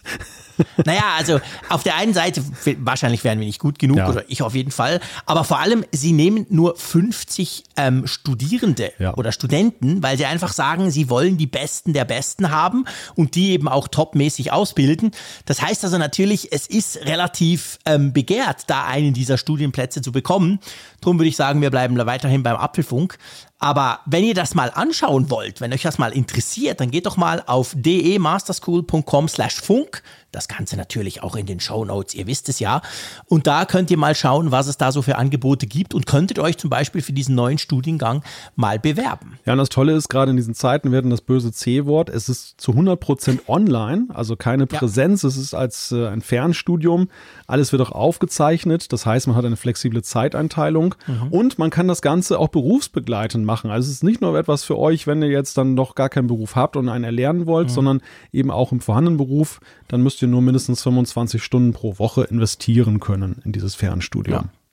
Naja, 0.84 1.14
also 1.16 1.40
auf 1.68 1.82
der 1.82 1.96
einen 1.96 2.14
Seite, 2.14 2.42
wahrscheinlich 2.78 3.24
wären 3.24 3.38
wir 3.38 3.46
nicht 3.46 3.58
gut 3.58 3.78
genug, 3.78 3.98
ja. 3.98 4.08
oder 4.08 4.24
ich 4.28 4.42
auf 4.42 4.54
jeden 4.54 4.70
Fall, 4.70 5.00
aber 5.26 5.44
vor 5.44 5.58
allem, 5.60 5.84
sie 5.92 6.12
nehmen 6.12 6.46
nur 6.50 6.76
50 6.76 7.64
ähm, 7.76 8.06
Studierende 8.06 8.92
ja. 8.98 9.14
oder 9.14 9.32
Studenten, 9.32 10.02
weil 10.02 10.16
sie 10.16 10.26
einfach 10.26 10.52
sagen, 10.52 10.90
sie 10.90 11.10
wollen 11.10 11.36
die 11.36 11.46
Besten 11.46 11.92
der 11.92 12.04
Besten 12.04 12.50
haben 12.50 12.84
und 13.14 13.34
die 13.34 13.50
eben 13.50 13.68
auch 13.68 13.88
topmäßig 13.88 14.52
ausbilden. 14.52 15.12
Das 15.46 15.62
heißt 15.62 15.84
also 15.84 15.98
natürlich, 15.98 16.52
es 16.52 16.66
ist 16.66 16.98
relativ 17.04 17.78
ähm, 17.86 18.12
begehrt, 18.12 18.64
da 18.68 18.84
einen 18.84 19.14
dieser 19.14 19.38
Studienplätze 19.38 20.02
zu 20.02 20.12
bekommen. 20.12 20.60
Darum 21.00 21.18
würde 21.18 21.28
ich 21.28 21.36
sagen, 21.36 21.60
wir 21.60 21.70
bleiben 21.70 21.96
weiterhin 22.06 22.42
beim 22.42 22.56
Apfelfunk. 22.56 23.18
Aber 23.64 24.00
wenn 24.04 24.24
ihr 24.24 24.34
das 24.34 24.54
mal 24.54 24.70
anschauen 24.74 25.30
wollt, 25.30 25.62
wenn 25.62 25.72
euch 25.72 25.80
das 25.80 25.96
mal 25.96 26.12
interessiert, 26.12 26.80
dann 26.80 26.90
geht 26.90 27.06
doch 27.06 27.16
mal 27.16 27.42
auf 27.46 27.72
demasterschool.com 27.74 29.26
slash 29.26 29.54
funk 29.54 30.02
Das 30.32 30.48
Ganze 30.48 30.76
natürlich 30.76 31.22
auch 31.22 31.34
in 31.34 31.46
den 31.46 31.60
Show 31.60 31.82
Notes, 31.86 32.12
ihr 32.14 32.26
wisst 32.26 32.50
es 32.50 32.60
ja. 32.60 32.82
Und 33.24 33.46
da 33.46 33.64
könnt 33.64 33.90
ihr 33.90 33.96
mal 33.96 34.14
schauen, 34.14 34.50
was 34.50 34.66
es 34.66 34.76
da 34.76 34.92
so 34.92 35.00
für 35.00 35.16
Angebote 35.16 35.66
gibt 35.66 35.94
und 35.94 36.04
könntet 36.04 36.38
euch 36.40 36.58
zum 36.58 36.68
Beispiel 36.68 37.00
für 37.00 37.14
diesen 37.14 37.34
neuen 37.36 37.56
Studiengang 37.56 38.22
mal 38.54 38.78
bewerben. 38.78 39.38
Ja, 39.46 39.54
und 39.54 39.58
das 39.60 39.70
Tolle 39.70 39.94
ist, 39.94 40.10
gerade 40.10 40.32
in 40.32 40.36
diesen 40.36 40.54
Zeiten 40.54 40.92
werden 40.92 41.10
das 41.10 41.22
böse 41.22 41.50
C-Wort, 41.50 42.10
es 42.10 42.28
ist 42.28 42.60
zu 42.60 42.72
100 42.72 43.00
Prozent 43.00 43.48
online, 43.48 44.08
also 44.12 44.36
keine 44.36 44.66
Präsenz, 44.66 45.22
ja. 45.22 45.30
es 45.30 45.38
ist 45.38 45.54
als 45.54 45.90
äh, 45.90 46.08
ein 46.08 46.20
Fernstudium. 46.20 47.08
Alles 47.46 47.72
wird 47.72 47.80
auch 47.80 47.92
aufgezeichnet, 47.92 48.92
das 48.92 49.06
heißt, 49.06 49.26
man 49.26 49.36
hat 49.36 49.46
eine 49.46 49.56
flexible 49.56 50.02
Zeiteinteilung 50.02 50.96
mhm. 51.06 51.28
und 51.28 51.58
man 51.58 51.70
kann 51.70 51.88
das 51.88 52.02
Ganze 52.02 52.38
auch 52.38 52.48
berufsbegleitend 52.48 53.46
machen. 53.46 53.53
Also 53.62 53.88
es 53.88 53.96
ist 53.96 54.04
nicht 54.04 54.20
nur 54.20 54.36
etwas 54.38 54.64
für 54.64 54.76
euch, 54.78 55.06
wenn 55.06 55.22
ihr 55.22 55.28
jetzt 55.28 55.56
dann 55.56 55.74
noch 55.74 55.94
gar 55.94 56.08
keinen 56.08 56.26
Beruf 56.26 56.56
habt 56.56 56.76
und 56.76 56.88
einen 56.88 57.04
erlernen 57.04 57.46
wollt, 57.46 57.68
mhm. 57.68 57.72
sondern 57.72 58.02
eben 58.32 58.50
auch 58.50 58.72
im 58.72 58.80
vorhandenen 58.80 59.18
Beruf, 59.18 59.60
dann 59.86 60.02
müsst 60.02 60.20
ihr 60.22 60.28
nur 60.28 60.42
mindestens 60.42 60.82
25 60.82 61.42
Stunden 61.42 61.72
pro 61.72 61.98
Woche 61.98 62.24
investieren 62.24 63.00
können 63.00 63.40
in 63.44 63.52
dieses 63.52 63.74
Fernstudium. 63.74 64.44
Ja. 64.44 64.63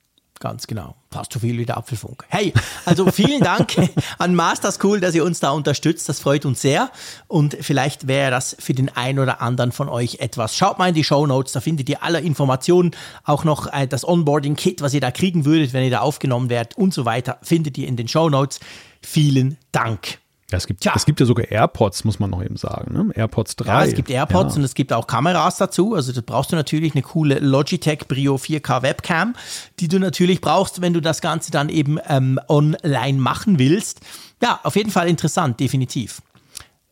Ganz 0.41 0.65
genau. 0.65 0.95
Fast 1.11 1.31
zu 1.31 1.39
viel 1.39 1.59
wie 1.59 1.67
der 1.67 1.77
Apfelfunk. 1.77 2.25
Hey, 2.27 2.51
also 2.85 3.05
vielen 3.11 3.41
Dank 3.41 3.75
an 4.17 4.33
Master 4.33 4.71
School, 4.71 4.99
dass 4.99 5.13
ihr 5.13 5.23
uns 5.23 5.39
da 5.39 5.51
unterstützt. 5.51 6.09
Das 6.09 6.19
freut 6.19 6.47
uns 6.47 6.61
sehr. 6.61 6.89
Und 7.27 7.55
vielleicht 7.61 8.07
wäre 8.07 8.31
das 8.31 8.57
für 8.59 8.73
den 8.73 8.89
einen 8.89 9.19
oder 9.19 9.39
anderen 9.39 9.71
von 9.71 9.87
euch 9.87 10.15
etwas. 10.15 10.57
Schaut 10.57 10.79
mal 10.79 10.89
in 10.89 10.95
die 10.95 11.03
Show 11.03 11.27
Notes, 11.27 11.53
da 11.53 11.61
findet 11.61 11.89
ihr 11.89 12.01
alle 12.01 12.21
Informationen. 12.21 12.89
Auch 13.23 13.43
noch 13.43 13.71
äh, 13.71 13.87
das 13.87 14.03
Onboarding-Kit, 14.03 14.81
was 14.81 14.95
ihr 14.95 15.01
da 15.01 15.11
kriegen 15.11 15.45
würdet, 15.45 15.73
wenn 15.73 15.83
ihr 15.83 15.91
da 15.91 15.99
aufgenommen 15.99 16.49
werdet 16.49 16.75
und 16.75 16.91
so 16.91 17.05
weiter, 17.05 17.37
findet 17.43 17.77
ihr 17.77 17.87
in 17.87 17.95
den 17.95 18.07
Show 18.07 18.27
Notes. 18.27 18.59
Vielen 19.03 19.59
Dank. 19.71 20.17
Ja, 20.51 20.57
es 20.57 20.67
gibt, 20.67 20.85
es 20.85 21.05
gibt 21.05 21.19
ja 21.19 21.25
sogar 21.25 21.49
AirPods, 21.49 22.03
muss 22.03 22.19
man 22.19 22.29
noch 22.29 22.43
eben 22.43 22.57
sagen. 22.57 22.93
Ne? 22.93 23.13
AirPods 23.15 23.55
3. 23.55 23.67
Ja, 23.67 23.85
es 23.85 23.95
gibt 23.95 24.09
AirPods 24.09 24.55
ja. 24.55 24.59
und 24.59 24.65
es 24.65 24.73
gibt 24.73 24.91
auch 24.91 25.07
Kameras 25.07 25.57
dazu. 25.57 25.95
Also 25.95 26.11
da 26.11 26.21
brauchst 26.25 26.51
du 26.51 26.55
natürlich 26.55 26.93
eine 26.93 27.01
coole 27.01 27.39
Logitech 27.39 28.07
Brio 28.07 28.35
4K 28.35 28.81
Webcam, 28.81 29.35
die 29.79 29.87
du 29.87 29.99
natürlich 29.99 30.41
brauchst, 30.41 30.81
wenn 30.81 30.93
du 30.93 31.01
das 31.01 31.21
Ganze 31.21 31.51
dann 31.51 31.69
eben 31.69 31.99
ähm, 32.07 32.39
online 32.49 33.19
machen 33.19 33.59
willst. 33.59 34.01
Ja, 34.41 34.59
auf 34.63 34.75
jeden 34.75 34.91
Fall 34.91 35.07
interessant, 35.07 35.59
definitiv. 35.59 36.21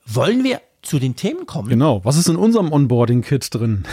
Wollen 0.05 0.43
wir 0.43 0.61
zu 0.81 0.99
den 0.99 1.15
Themen 1.15 1.45
kommen? 1.45 1.69
Genau. 1.69 2.03
Was 2.05 2.15
ist 2.15 2.29
in 2.29 2.35
unserem 2.35 2.71
Onboarding-Kit 2.71 3.53
drin? 3.53 3.83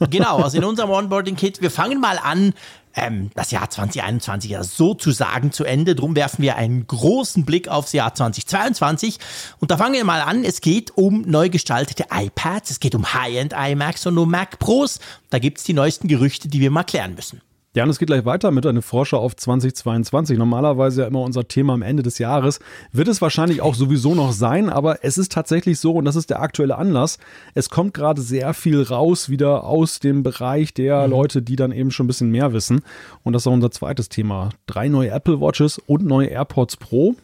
genau, 0.10 0.38
also 0.38 0.56
in 0.56 0.64
unserem 0.64 0.90
Onboarding-Kit. 0.90 1.60
Wir 1.60 1.70
fangen 1.70 2.00
mal 2.00 2.18
an 2.18 2.54
ähm, 2.96 3.30
das 3.34 3.50
Jahr 3.50 3.70
2021 3.70 4.50
ja 4.50 4.64
sozusagen 4.64 5.52
zu 5.52 5.64
Ende. 5.64 5.94
Drum 5.94 6.16
werfen 6.16 6.42
wir 6.42 6.56
einen 6.56 6.86
großen 6.86 7.44
Blick 7.44 7.68
aufs 7.68 7.92
Jahr 7.92 8.14
2022. 8.14 9.18
Und 9.60 9.70
da 9.70 9.76
fangen 9.76 9.94
wir 9.94 10.04
mal 10.04 10.22
an. 10.22 10.44
Es 10.44 10.60
geht 10.60 10.96
um 10.96 11.22
neu 11.22 11.50
gestaltete 11.50 12.06
iPads, 12.10 12.70
es 12.70 12.80
geht 12.80 12.94
um 12.94 13.12
High-End 13.14 13.54
iMacs 13.56 14.06
und 14.06 14.18
um 14.18 14.30
Mac 14.30 14.58
Pros. 14.58 14.98
Da 15.30 15.38
gibt 15.38 15.58
es 15.58 15.64
die 15.64 15.74
neuesten 15.74 16.08
Gerüchte, 16.08 16.48
die 16.48 16.60
wir 16.60 16.70
mal 16.70 16.84
klären 16.84 17.14
müssen. 17.14 17.40
Ja, 17.76 17.84
und 17.84 17.90
es 17.90 17.98
geht 17.98 18.06
gleich 18.06 18.24
weiter 18.24 18.52
mit 18.52 18.64
einer 18.64 18.80
Vorschau 18.80 19.18
auf 19.18 19.36
2022. 19.36 20.38
Normalerweise 20.38 21.02
ja 21.02 21.08
immer 21.08 21.20
unser 21.20 21.46
Thema 21.46 21.74
am 21.74 21.82
Ende 21.82 22.02
des 22.02 22.16
Jahres. 22.18 22.58
Wird 22.90 23.06
es 23.06 23.20
wahrscheinlich 23.20 23.60
auch 23.60 23.74
sowieso 23.74 24.14
noch 24.14 24.32
sein, 24.32 24.70
aber 24.70 25.04
es 25.04 25.18
ist 25.18 25.30
tatsächlich 25.30 25.78
so, 25.78 25.92
und 25.92 26.06
das 26.06 26.16
ist 26.16 26.30
der 26.30 26.40
aktuelle 26.40 26.78
Anlass, 26.78 27.18
es 27.52 27.68
kommt 27.68 27.92
gerade 27.92 28.22
sehr 28.22 28.54
viel 28.54 28.80
raus 28.80 29.28
wieder 29.28 29.64
aus 29.64 30.00
dem 30.00 30.22
Bereich 30.22 30.72
der 30.72 31.04
mhm. 31.04 31.10
Leute, 31.10 31.42
die 31.42 31.56
dann 31.56 31.70
eben 31.70 31.90
schon 31.90 32.04
ein 32.04 32.06
bisschen 32.06 32.30
mehr 32.30 32.54
wissen. 32.54 32.80
Und 33.24 33.34
das 33.34 33.42
ist 33.42 33.46
auch 33.46 33.52
unser 33.52 33.70
zweites 33.70 34.08
Thema. 34.08 34.48
Drei 34.66 34.88
neue 34.88 35.10
Apple 35.10 35.42
Watches 35.42 35.78
und 35.78 36.06
neue 36.06 36.28
AirPods 36.28 36.78
Pro. 36.78 37.14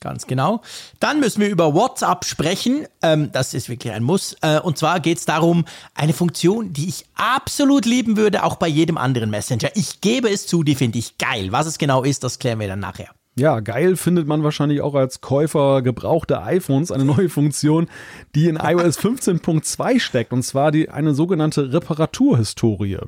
Ganz 0.00 0.26
genau. 0.26 0.60
Dann 1.00 1.20
müssen 1.20 1.40
wir 1.40 1.48
über 1.48 1.72
WhatsApp 1.72 2.24
sprechen. 2.24 2.86
Ähm, 3.02 3.30
das 3.32 3.54
ist 3.54 3.68
wirklich 3.68 3.92
ein 3.92 4.02
Muss. 4.02 4.36
Äh, 4.42 4.60
und 4.60 4.76
zwar 4.76 5.00
geht 5.00 5.18
es 5.18 5.24
darum, 5.24 5.64
eine 5.94 6.12
Funktion, 6.12 6.72
die 6.72 6.88
ich 6.88 7.06
absolut 7.14 7.86
lieben 7.86 8.16
würde, 8.16 8.44
auch 8.44 8.56
bei 8.56 8.68
jedem 8.68 8.98
anderen 8.98 9.30
Messenger. 9.30 9.70
Ich 9.74 10.02
gebe 10.02 10.28
es 10.28 10.46
zu, 10.46 10.62
die 10.62 10.74
finde 10.74 10.98
ich 10.98 11.16
geil. 11.16 11.50
Was 11.50 11.66
es 11.66 11.78
genau 11.78 12.02
ist, 12.02 12.24
das 12.24 12.38
klären 12.38 12.60
wir 12.60 12.68
dann 12.68 12.80
nachher. 12.80 13.08
Ja, 13.38 13.60
geil 13.60 13.96
findet 13.96 14.26
man 14.26 14.42
wahrscheinlich 14.42 14.80
auch 14.80 14.94
als 14.94 15.20
Käufer 15.20 15.82
gebrauchter 15.82 16.42
iPhones 16.44 16.90
eine 16.90 17.04
neue 17.04 17.28
Funktion, 17.28 17.86
die 18.34 18.48
in 18.48 18.56
iOS 18.56 18.98
15.2 18.98 20.00
steckt, 20.00 20.32
und 20.32 20.42
zwar 20.42 20.72
die, 20.72 20.88
eine 20.88 21.14
sogenannte 21.14 21.70
Reparaturhistorie. 21.70 22.98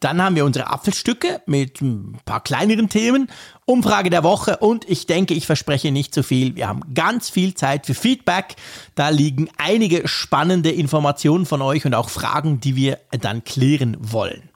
Dann 0.00 0.22
haben 0.22 0.36
wir 0.36 0.44
unsere 0.44 0.66
Apfelstücke 0.66 1.40
mit 1.46 1.80
ein 1.80 2.18
paar 2.24 2.42
kleineren 2.42 2.88
Themen, 2.88 3.28
Umfrage 3.64 4.10
der 4.10 4.22
Woche 4.22 4.58
und 4.58 4.88
ich 4.88 5.06
denke, 5.06 5.34
ich 5.34 5.46
verspreche 5.46 5.92
nicht 5.92 6.12
zu 6.12 6.22
viel. 6.22 6.56
Wir 6.56 6.68
haben 6.68 6.94
ganz 6.94 7.30
viel 7.30 7.54
Zeit 7.54 7.86
für 7.86 7.94
Feedback. 7.94 8.56
Da 8.94 9.08
liegen 9.08 9.48
einige 9.56 10.06
spannende 10.06 10.70
Informationen 10.70 11.46
von 11.46 11.62
euch 11.62 11.86
und 11.86 11.94
auch 11.94 12.10
Fragen, 12.10 12.60
die 12.60 12.76
wir 12.76 12.98
dann 13.10 13.44
klären 13.44 13.96
wollen. 14.00 14.50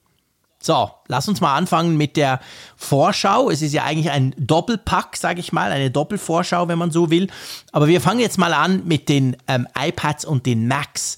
So, 0.60 0.90
lass 1.06 1.28
uns 1.28 1.40
mal 1.40 1.56
anfangen 1.56 1.96
mit 1.96 2.16
der 2.16 2.40
Vorschau. 2.76 3.48
Es 3.48 3.62
ist 3.62 3.72
ja 3.72 3.84
eigentlich 3.84 4.10
ein 4.10 4.34
Doppelpack, 4.36 5.16
sage 5.16 5.38
ich 5.38 5.52
mal, 5.52 5.70
eine 5.70 5.90
Doppelvorschau, 5.90 6.66
wenn 6.66 6.78
man 6.78 6.90
so 6.90 7.10
will. 7.10 7.28
Aber 7.70 7.86
wir 7.86 8.00
fangen 8.00 8.18
jetzt 8.18 8.38
mal 8.38 8.52
an 8.52 8.82
mit 8.84 9.08
den 9.08 9.36
ähm, 9.46 9.68
iPads 9.78 10.24
und 10.24 10.46
den 10.46 10.66
Macs. 10.66 11.16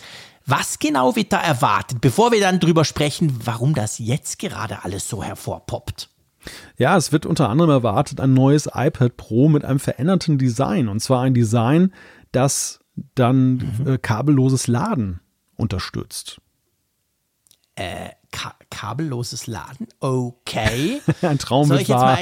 Was 0.51 0.81
genau 0.81 1.15
wird 1.15 1.33
da 1.33 1.41
erwartet, 1.41 2.01
bevor 2.01 2.33
wir 2.33 2.41
dann 2.41 2.59
drüber 2.59 2.85
sprechen, 2.85 3.39
warum 3.45 3.73
das 3.73 4.01
jetzt 4.01 4.41
gerade 4.41 4.83
alles 4.83 5.09
so 5.09 5.23
hervorpoppt? 5.23 6.11
Ja, 6.77 6.97
es 6.97 7.13
wird 7.13 7.25
unter 7.25 7.49
anderem 7.49 7.71
erwartet 7.71 8.21
ein 8.21 8.35
neues 8.35 8.67
iPad 8.67 9.17
Pro 9.17 9.49
mit 9.49 9.65
einem 9.65 9.79
veränderten 9.79 10.39
Design. 10.39 10.89
Und 10.89 10.99
zwar 10.99 11.23
ein 11.23 11.35
Design, 11.35 11.93
das 12.33 12.81
dann 13.15 13.77
mhm. 13.79 13.87
äh, 13.87 13.99
kabelloses 13.99 14.67
Laden 14.67 15.21
unterstützt. 15.55 16.41
Äh, 17.77 18.11
ka 18.31 18.55
kabelloses 18.71 19.47
Laden? 19.47 19.89
Okay. 20.01 21.01
ein 21.23 21.39
Traum 21.39 21.69
Soll 21.69 21.79
mit 21.79 21.89
wahr. 21.89 22.19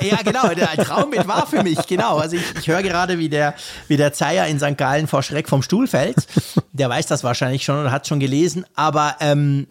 ja, 0.00 0.16
genau, 0.24 0.44
ein 0.44 0.84
Traum 0.84 1.10
mit 1.10 1.26
wahr 1.28 1.46
für 1.46 1.62
mich, 1.62 1.86
genau. 1.86 2.18
Also 2.18 2.36
ich, 2.36 2.42
ich 2.58 2.68
höre 2.68 2.82
gerade, 2.82 3.18
wie 3.18 3.28
der, 3.28 3.54
wie 3.88 3.96
der 3.96 4.12
Zeier 4.12 4.46
in 4.46 4.58
St. 4.58 4.76
Gallen 4.76 5.06
vor 5.06 5.22
Schreck 5.22 5.48
vom 5.48 5.62
Stuhl 5.62 5.86
fällt. 5.86 6.26
Der 6.72 6.88
weiß 6.88 7.06
das 7.06 7.24
wahrscheinlich 7.24 7.64
schon 7.64 7.80
oder 7.80 7.92
hat 7.92 8.06
schon 8.06 8.20
gelesen, 8.20 8.64
aber 8.74 9.16
ähm, 9.20 9.66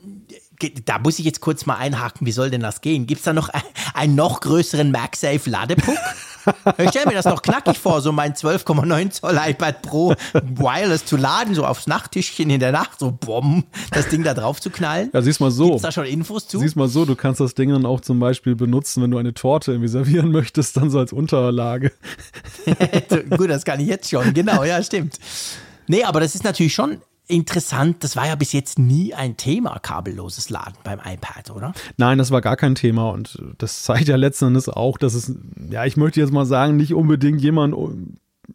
da 0.86 1.00
muss 1.00 1.20
ich 1.20 1.26
jetzt 1.26 1.42
kurz 1.42 1.66
mal 1.66 1.76
einhaken, 1.76 2.26
wie 2.26 2.32
soll 2.32 2.50
denn 2.50 2.62
das 2.62 2.82
gehen? 2.82 3.08
Gibt 3.08 3.20
es 3.20 3.26
da 3.26 3.34
noch 3.34 3.50
einen 3.94 4.16
noch 4.16 4.40
größeren 4.42 4.92
MagSafe 4.92 5.50
Ladepuck? 5.50 5.98
Ich 6.78 6.90
stelle 6.90 7.08
mir 7.08 7.14
das 7.14 7.26
doch 7.26 7.42
knackig 7.42 7.78
vor, 7.78 8.02
so 8.02 8.12
mein 8.12 8.34
12,9 8.34 9.10
Zoll 9.12 9.40
iPad 9.44 9.82
Pro 9.82 10.14
wireless 10.34 11.06
zu 11.06 11.18
laden, 11.18 11.56
so 11.56 11.66
aufs 11.66 11.88
Nachttischchen 11.88 12.50
in 12.50 12.60
der 12.60 12.72
Nacht, 12.72 13.00
so 13.00 13.12
bumm, 13.12 13.66
das 13.92 14.08
Ding 14.10 14.24
da 14.24 14.34
drauf 14.34 14.62
zu 14.62 14.70
knallen. 14.70 15.10
Ja, 15.14 15.22
siehst 15.22 15.40
mal 15.40 15.52
so. 15.52 15.68
Gibt's 15.68 15.84
da 15.84 15.92
schon 15.92 16.06
Infos 16.06 16.48
zu? 16.48 16.60
Siehst 16.60 16.76
mal 16.76 16.88
so, 16.88 17.06
du 17.06 17.16
kannst 17.16 17.40
das 17.40 17.56
Ding 17.56 17.70
dann 17.70 17.86
auch 17.86 18.02
zum 18.02 18.20
Beispiel 18.20 18.56
benutzen, 18.56 19.04
wenn 19.04 19.12
du 19.12 19.18
eine 19.18 19.34
Torte 19.34 19.72
irgendwie 19.72 19.90
servieren 19.90 20.32
möchtest, 20.32 20.78
dann 20.78 20.90
so 20.90 21.00
als 21.00 21.14
Unterlage. 21.14 21.92
Gut, 23.38 23.50
das 23.50 23.66
kann 23.66 23.80
ich 23.80 23.88
jetzt 23.88 24.10
schon, 24.10 24.34
genau, 24.34 24.64
ja, 24.64 24.82
stimmt. 24.84 25.20
Nee, 25.88 26.04
aber 26.04 26.20
das 26.20 26.36
ist 26.36 26.44
natürlich 26.44 26.74
schon 26.74 27.02
interessant, 27.28 28.04
das 28.04 28.16
war 28.16 28.28
ja 28.28 28.36
bis 28.36 28.54
jetzt 28.54 28.80
nie 28.80 29.14
ein 29.14 29.38
Thema, 29.38 29.80
kabelloses 29.80 30.50
Laden 30.50 30.76
beim 30.84 31.00
iPad, 31.00 31.52
oder? 31.52 31.74
Nein, 31.98 32.18
das 32.18 32.32
war 32.32 32.42
gar 32.42 32.58
kein 32.58 32.76
Thema 32.76 33.10
und 33.12 33.42
das 33.58 33.84
zeigt 33.84 34.08
ja 34.08 34.16
letzten 34.16 34.48
Endes 34.48 34.70
auch, 34.70 34.98
dass 34.98 35.14
es, 35.14 35.34
ja, 35.70 35.86
ich 35.86 35.98
möchte 35.98 36.20
jetzt 36.20 36.34
mal 36.34 36.46
sagen, 36.46 36.76
nicht 36.76 36.94
unbedingt 36.94 37.42
jemand 37.42 37.76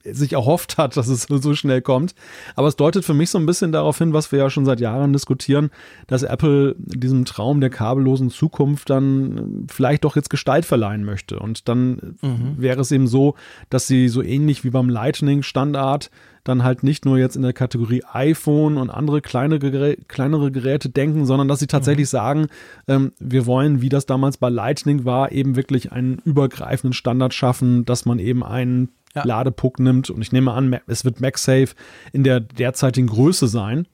sich 0.05 0.35
erhofft 0.35 0.77
hat, 0.77 0.97
dass 0.97 1.09
es 1.09 1.23
so 1.23 1.55
schnell 1.55 1.81
kommt. 1.81 2.15
Aber 2.57 2.69
es 2.69 2.77
deutet 2.77 3.05
für 3.05 3.15
mich 3.15 3.31
so 3.31 3.39
ein 3.39 3.47
bisschen 3.47 3.73
darauf 3.73 3.99
hin, 3.99 4.13
was 4.13 4.31
wir 4.33 4.39
ja 4.39 4.51
schon 4.51 4.65
seit 4.65 4.81
Jahren 4.81 5.13
diskutieren, 5.13 5.71
dass 6.07 6.23
Apple 6.23 6.77
diesem 6.79 7.25
Traum 7.25 7.61
der 7.61 7.71
kabellosen 7.71 8.31
Zukunft 8.31 8.91
dann 8.91 9.67
vielleicht 9.71 10.05
doch 10.05 10.17
jetzt 10.17 10.31
Gestalt 10.31 10.67
verleihen 10.67 11.05
möchte. 11.05 11.39
Und 11.39 11.69
dann 11.69 12.17
mhm. 12.21 12.57
wäre 12.59 12.81
es 12.81 12.93
eben 12.93 13.07
so, 13.07 13.35
dass 13.71 13.87
sie 13.87 14.09
so 14.09 14.23
ähnlich 14.23 14.63
wie 14.65 14.71
beim 14.71 14.91
Lightning-Standard 14.91 16.11
dann 16.49 16.65
halt 16.65 16.83
nicht 16.83 17.05
nur 17.05 17.19
jetzt 17.19 17.37
in 17.37 17.43
der 17.43 17.53
Kategorie 17.53 18.03
iPhone 18.13 18.77
und 18.77 18.91
andere 18.91 19.21
kleine 19.21 19.59
Gerä 19.59 19.97
kleinere 20.09 20.51
Geräte 20.51 20.89
denken, 20.89 21.27
sondern 21.27 21.49
dass 21.49 21.61
sie 21.61 21.67
tatsächlich 21.67 22.09
mhm. 22.09 22.11
sagen, 22.11 22.47
ähm, 22.89 23.13
wir 23.19 23.47
wollen, 23.47 23.81
wie 23.83 23.89
das 23.89 24.07
damals 24.07 24.37
bei 24.37 24.49
Lightning 24.49 25.05
war, 25.05 25.31
eben 25.33 25.57
wirklich 25.57 25.93
einen 25.93 26.19
übergreifenden 26.25 26.93
Standard 26.93 27.35
schaffen, 27.35 27.85
dass 27.85 28.07
man 28.07 28.19
eben 28.19 28.43
einen 28.43 28.89
ja. 29.15 29.25
Ladepuck 29.25 29.79
nimmt. 29.79 30.11
Und 30.11 30.23
ich 30.23 30.33
nehme 30.33 30.53
an, 30.53 30.79
es 30.87 31.05
wird 31.05 31.21
MagSafe 31.21 31.69
in 32.13 32.25
der 32.25 32.41
derzeitigen 32.41 33.09
Größe 33.09 33.47
sein. 33.47 33.87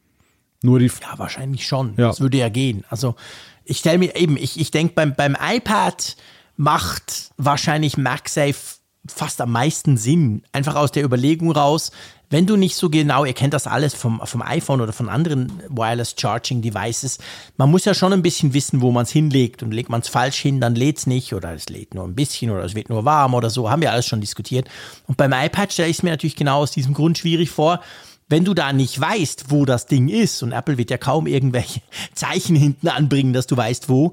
Nur 0.62 0.78
die. 0.78 0.86
Ja, 0.86 1.18
wahrscheinlich 1.18 1.66
schon. 1.66 1.94
Ja. 1.96 2.08
Das 2.08 2.20
würde 2.20 2.38
ja 2.38 2.48
gehen. 2.48 2.84
Also 2.88 3.16
ich 3.64 3.78
stelle 3.78 3.98
mir 3.98 4.16
eben, 4.16 4.36
ich, 4.36 4.58
ich 4.58 4.70
denke, 4.70 4.94
beim, 4.94 5.14
beim 5.14 5.36
iPad 5.40 6.16
macht 6.56 7.32
wahrscheinlich 7.36 7.96
MagSafe 7.96 8.78
fast 9.06 9.40
am 9.40 9.52
meisten 9.52 9.96
Sinn. 9.96 10.42
Einfach 10.52 10.76
aus 10.76 10.92
der 10.92 11.04
Überlegung 11.04 11.50
raus, 11.50 11.90
wenn 12.34 12.46
du 12.46 12.56
nicht 12.56 12.74
so 12.74 12.90
genau, 12.90 13.24
ihr 13.24 13.32
kennt 13.32 13.54
das 13.54 13.68
alles 13.68 13.94
vom, 13.94 14.20
vom 14.24 14.42
iPhone 14.42 14.80
oder 14.80 14.92
von 14.92 15.08
anderen 15.08 15.52
Wireless 15.68 16.16
Charging 16.18 16.62
Devices, 16.62 17.18
man 17.56 17.70
muss 17.70 17.84
ja 17.84 17.94
schon 17.94 18.12
ein 18.12 18.22
bisschen 18.22 18.54
wissen, 18.54 18.80
wo 18.80 18.90
man 18.90 19.04
es 19.04 19.12
hinlegt. 19.12 19.62
Und 19.62 19.70
legt 19.70 19.88
man 19.88 20.00
es 20.00 20.08
falsch 20.08 20.38
hin, 20.38 20.60
dann 20.60 20.74
lädt 20.74 20.98
es 20.98 21.06
nicht 21.06 21.32
oder 21.32 21.54
es 21.54 21.68
lädt 21.68 21.94
nur 21.94 22.02
ein 22.02 22.16
bisschen 22.16 22.50
oder 22.50 22.64
es 22.64 22.74
wird 22.74 22.88
nur 22.88 23.04
warm 23.04 23.34
oder 23.34 23.50
so. 23.50 23.70
Haben 23.70 23.82
wir 23.82 23.92
alles 23.92 24.08
schon 24.08 24.20
diskutiert. 24.20 24.68
Und 25.06 25.16
beim 25.16 25.32
iPad 25.32 25.72
stelle 25.72 25.88
ich 25.88 25.98
es 25.98 26.02
mir 26.02 26.10
natürlich 26.10 26.34
genau 26.34 26.58
aus 26.58 26.72
diesem 26.72 26.92
Grund 26.92 27.18
schwierig 27.18 27.50
vor 27.50 27.80
wenn 28.26 28.46
du 28.46 28.54
da 28.54 28.72
nicht 28.72 28.98
weißt, 28.98 29.50
wo 29.50 29.66
das 29.66 29.86
Ding 29.86 30.08
ist, 30.08 30.42
und 30.42 30.52
Apple 30.52 30.78
wird 30.78 30.90
ja 30.90 30.96
kaum 30.96 31.26
irgendwelche 31.26 31.82
Zeichen 32.14 32.56
hinten 32.56 32.88
anbringen, 32.88 33.34
dass 33.34 33.46
du 33.46 33.54
weißt, 33.54 33.90
wo, 33.90 34.12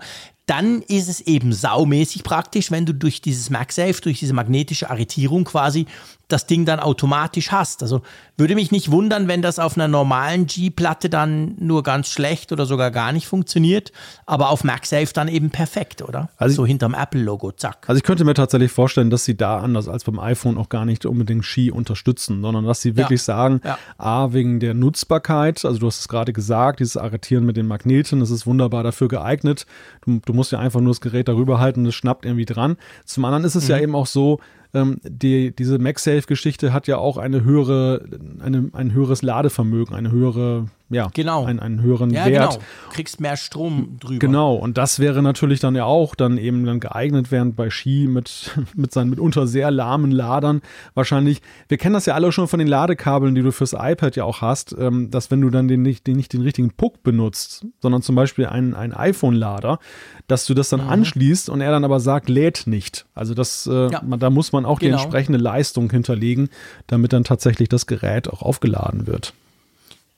dann 0.51 0.81
ist 0.81 1.07
es 1.07 1.21
eben 1.21 1.53
saumäßig 1.53 2.23
praktisch, 2.23 2.71
wenn 2.71 2.85
du 2.85 2.93
durch 2.93 3.21
dieses 3.21 3.49
MagSafe, 3.49 4.01
durch 4.01 4.19
diese 4.19 4.33
magnetische 4.33 4.89
Arretierung 4.89 5.45
quasi 5.45 5.85
das 6.31 6.47
Ding 6.47 6.65
dann 6.65 6.79
automatisch 6.79 7.51
hast. 7.51 7.81
Also 7.83 8.01
würde 8.37 8.55
mich 8.55 8.71
nicht 8.71 8.91
wundern, 8.91 9.27
wenn 9.27 9.41
das 9.41 9.59
auf 9.59 9.77
einer 9.77 9.87
normalen 9.87 10.47
G-Platte 10.47 11.09
dann 11.09 11.55
nur 11.59 11.83
ganz 11.83 12.09
schlecht 12.09 12.51
oder 12.51 12.65
sogar 12.65 12.89
gar 12.91 13.11
nicht 13.11 13.27
funktioniert, 13.27 13.91
aber 14.25 14.49
auf 14.49 14.63
MagSafe 14.63 15.13
dann 15.13 15.27
eben 15.27 15.51
perfekt, 15.51 16.01
oder? 16.01 16.29
Also 16.37 16.55
so 16.55 16.65
hinterm 16.65 16.93
Apple-Logo, 16.93 17.51
zack. 17.51 17.85
Also 17.87 17.97
ich 17.97 18.03
könnte 18.03 18.23
mir 18.23 18.33
tatsächlich 18.33 18.71
vorstellen, 18.71 19.09
dass 19.09 19.25
sie 19.25 19.37
da 19.37 19.59
anders 19.59 19.87
als 19.87 20.03
beim 20.03 20.19
iPhone 20.19 20.57
auch 20.57 20.69
gar 20.69 20.85
nicht 20.85 21.05
unbedingt 21.05 21.45
Ski 21.45 21.71
unterstützen, 21.71 22.41
sondern 22.41 22.65
dass 22.65 22.81
sie 22.81 22.97
wirklich 22.97 23.21
ja. 23.21 23.25
sagen, 23.25 23.61
ja. 23.63 23.77
A, 23.97 24.33
wegen 24.33 24.59
der 24.59 24.73
Nutzbarkeit, 24.73 25.63
also 25.63 25.79
du 25.79 25.87
hast 25.87 25.99
es 25.99 26.07
gerade 26.07 26.33
gesagt, 26.33 26.79
dieses 26.79 26.97
Arretieren 26.97 27.45
mit 27.45 27.57
den 27.57 27.67
Magneten, 27.67 28.19
das 28.19 28.31
ist 28.31 28.47
wunderbar 28.47 28.83
dafür 28.83 29.07
geeignet. 29.07 29.65
Du, 30.05 30.19
du 30.25 30.33
musst 30.33 30.51
ja 30.51 30.59
einfach 30.59 30.79
nur 30.79 30.91
das 30.91 31.01
Gerät 31.01 31.27
darüber 31.27 31.59
halten, 31.59 31.83
das 31.83 31.93
schnappt 31.93 32.25
irgendwie 32.25 32.45
dran. 32.45 32.77
Zum 33.05 33.25
anderen 33.25 33.43
ist 33.43 33.55
es 33.55 33.65
mhm. 33.65 33.69
ja 33.69 33.79
eben 33.79 33.95
auch 33.95 34.07
so, 34.07 34.39
ähm, 34.73 34.97
die, 35.03 35.55
diese 35.55 35.79
MagSafe-Geschichte 35.79 36.73
hat 36.73 36.87
ja 36.87 36.97
auch 36.97 37.17
eine 37.17 37.43
höhere, 37.43 38.05
eine, 38.39 38.69
ein 38.73 38.93
höheres 38.93 39.21
Ladevermögen, 39.21 39.95
eine 39.95 40.11
höhere 40.11 40.67
ja, 40.91 41.09
genau. 41.13 41.45
einen, 41.45 41.59
einen 41.59 41.81
höheren 41.81 42.09
ja, 42.11 42.25
Wert. 42.25 42.51
Genau. 42.51 42.63
Du 42.89 42.95
kriegst 42.95 43.21
mehr 43.21 43.37
Strom 43.37 43.97
drüber. 43.99 44.19
Genau, 44.19 44.55
und 44.55 44.77
das 44.77 44.99
wäre 44.99 45.21
natürlich 45.21 45.59
dann 45.59 45.75
ja 45.75 45.85
auch 45.85 46.15
dann 46.15 46.37
eben 46.37 46.65
dann 46.65 46.79
geeignet, 46.79 47.31
während 47.31 47.55
bei 47.55 47.69
Ski 47.69 48.07
mit, 48.07 48.51
mit 48.75 48.93
seinen 48.93 49.09
mitunter 49.09 49.47
sehr 49.47 49.71
lahmen 49.71 50.11
Ladern 50.11 50.61
wahrscheinlich, 50.93 51.41
wir 51.67 51.77
kennen 51.77 51.93
das 51.93 52.05
ja 52.05 52.13
alle 52.13 52.31
schon 52.31 52.47
von 52.47 52.59
den 52.59 52.67
Ladekabeln, 52.67 53.35
die 53.35 53.41
du 53.41 53.51
fürs 53.51 53.73
iPad 53.73 54.15
ja 54.15 54.23
auch 54.25 54.41
hast, 54.41 54.75
ähm, 54.77 55.09
dass 55.11 55.31
wenn 55.31 55.41
du 55.41 55.49
dann 55.49 55.67
den 55.67 55.81
nicht, 55.81 56.07
den, 56.07 56.17
nicht 56.17 56.33
den 56.33 56.41
richtigen 56.41 56.71
Puck 56.71 57.03
benutzt, 57.03 57.65
sondern 57.81 58.01
zum 58.01 58.15
Beispiel 58.15 58.47
einen, 58.47 58.73
einen 58.73 58.93
iPhone-Lader, 58.93 59.79
dass 60.27 60.45
du 60.45 60.53
das 60.53 60.69
dann 60.69 60.83
mhm. 60.83 60.89
anschließt 60.89 61.49
und 61.49 61.61
er 61.61 61.71
dann 61.71 61.85
aber 61.85 61.99
sagt, 61.99 62.29
lädt 62.29 62.67
nicht. 62.67 63.05
Also 63.15 63.33
das, 63.33 63.67
äh, 63.67 63.91
ja. 63.91 64.01
man, 64.05 64.19
da 64.19 64.29
muss 64.29 64.51
man 64.51 64.65
auch 64.65 64.79
genau. 64.79 64.97
die 64.97 65.03
entsprechende 65.03 65.39
Leistung 65.39 65.89
hinterlegen, 65.89 66.49
damit 66.87 67.13
dann 67.13 67.23
tatsächlich 67.23 67.69
das 67.69 67.87
Gerät 67.87 68.27
auch 68.29 68.41
aufgeladen 68.41 69.07
wird 69.07 69.33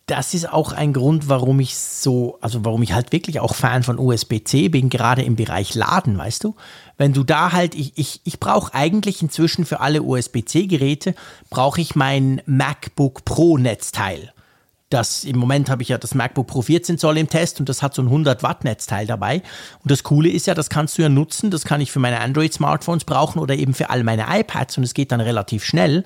das 0.06 0.34
ist 0.34 0.52
auch 0.52 0.74
ein 0.74 0.92
Grund, 0.92 1.30
warum 1.30 1.62
ich 1.62 1.78
so, 1.78 2.38
also 2.42 2.66
warum 2.66 2.84
ich 2.84 2.92
halt 2.94 3.14
wirklich 3.14 3.40
auch 3.40 3.56
Fan 3.56 3.84
von 3.84 3.98
USB-C 3.98 4.68
bin, 4.68 4.90
gerade 4.90 5.22
im 5.22 5.38
Bereich 5.38 5.76
Laden, 5.76 6.18
weißt 6.18 6.44
du? 6.44 6.56
Wenn 6.98 7.14
du 7.14 7.24
da 7.24 7.54
halt, 7.54 7.74
ich, 7.74 7.94
ich, 7.96 8.20
ich 8.26 8.40
brauche 8.40 8.74
eigentlich 8.74 9.22
inzwischen 9.22 9.66
für 9.66 9.80
alle 9.80 10.04
USB-C-Geräte, 10.04 11.16
brauche 11.50 11.80
ich 11.80 11.96
mein 11.96 12.42
MacBook 12.46 13.24
Pro 13.24 13.58
Netzteil. 13.58 14.34
Das, 14.90 15.24
Im 15.24 15.40
Moment 15.40 15.72
habe 15.72 15.82
ich 15.82 15.90
ja 15.90 15.98
das 15.98 16.14
MacBook 16.14 16.46
Pro 16.46 16.62
14 16.62 17.00
Zoll 17.00 17.18
im 17.18 17.28
Test 17.28 17.60
und 17.60 17.68
das 17.68 17.82
hat 17.82 17.96
so 17.96 18.04
ein 18.04 18.10
100 18.10 18.44
Watt 18.44 18.64
Netzteil 18.64 19.08
dabei. 19.08 19.42
Und 19.82 19.90
das 19.90 20.04
Coole 20.04 20.30
ist 20.30 20.46
ja, 20.46 20.54
das 20.54 20.70
kannst 20.70 20.98
du 20.98 21.02
ja 21.02 21.10
nutzen, 21.10 21.50
das 21.50 21.64
kann 21.64 21.82
ich 21.82 21.92
für 21.92 21.98
meine 21.98 22.20
Android-Smartphones 22.20 23.04
brauchen 23.06 23.40
oder 23.40 23.56
eben 23.56 23.74
für 23.74 23.90
all 23.90 24.04
meine 24.04 24.26
iPads 24.30 24.78
und 24.78 24.84
es 24.84 24.94
geht 24.94 25.12
dann 25.12 25.20
relativ 25.20 25.64
schnell 25.64 26.04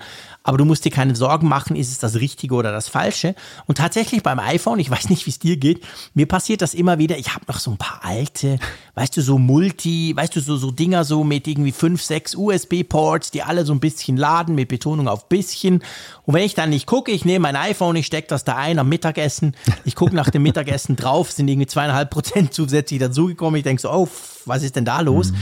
aber 0.47 0.57
du 0.57 0.63
musst 0.63 0.85
dir 0.85 0.91
keine 0.91 1.13
Sorgen 1.13 1.49
machen, 1.49 1.75
ist 1.75 1.91
es 1.91 1.99
das 1.99 2.15
Richtige 2.15 2.55
oder 2.55 2.71
das 2.71 2.87
Falsche. 2.87 3.35
Und 3.65 3.79
tatsächlich 3.79 4.23
beim 4.23 4.39
iPhone, 4.39 4.79
ich 4.79 4.89
weiß 4.89 5.09
nicht, 5.09 5.25
wie 5.25 5.29
es 5.29 5.39
dir 5.39 5.57
geht, 5.57 5.83
mir 6.13 6.25
passiert 6.25 6.61
das 6.61 6.73
immer 6.73 6.99
wieder. 6.99 7.17
Ich 7.17 7.35
habe 7.35 7.43
noch 7.49 7.59
so 7.59 7.71
ein 7.71 7.77
paar 7.77 7.99
alte, 8.01 8.57
weißt 8.95 9.17
du, 9.17 9.21
so 9.21 9.37
Multi, 9.37 10.13
weißt 10.15 10.37
du, 10.37 10.39
so, 10.39 10.55
so 10.55 10.71
Dinger 10.71 11.03
so 11.03 11.25
mit 11.25 11.49
irgendwie 11.49 11.73
fünf, 11.73 12.01
sechs 12.01 12.33
USB-Ports, 12.33 13.31
die 13.31 13.43
alle 13.43 13.65
so 13.65 13.73
ein 13.73 13.81
bisschen 13.81 14.15
laden, 14.15 14.55
mit 14.55 14.69
Betonung 14.69 15.09
auf 15.09 15.27
bisschen. 15.27 15.83
Und 16.23 16.33
wenn 16.33 16.43
ich 16.43 16.53
dann 16.53 16.69
nicht 16.69 16.85
gucke, 16.85 17.11
ich 17.11 17.25
nehme 17.25 17.43
mein 17.43 17.57
iPhone, 17.57 17.97
ich 17.97 18.05
stecke 18.05 18.29
das 18.29 18.45
da 18.45 18.55
ein 18.55 18.79
am 18.79 18.87
Mittagessen, 18.87 19.53
ich 19.83 19.95
gucke 19.95 20.15
nach 20.15 20.29
dem 20.29 20.43
Mittagessen 20.43 20.95
drauf, 20.95 21.29
sind 21.29 21.49
irgendwie 21.49 21.67
zweieinhalb 21.67 22.09
Prozent 22.09 22.53
zusätzlich 22.53 23.01
dazugekommen. 23.01 23.57
Ich 23.57 23.65
denke 23.65 23.81
so, 23.81 23.91
oh, 23.91 24.07
was 24.45 24.63
ist 24.63 24.77
denn 24.77 24.85
da 24.85 25.01
los? 25.01 25.31
Mhm. 25.31 25.37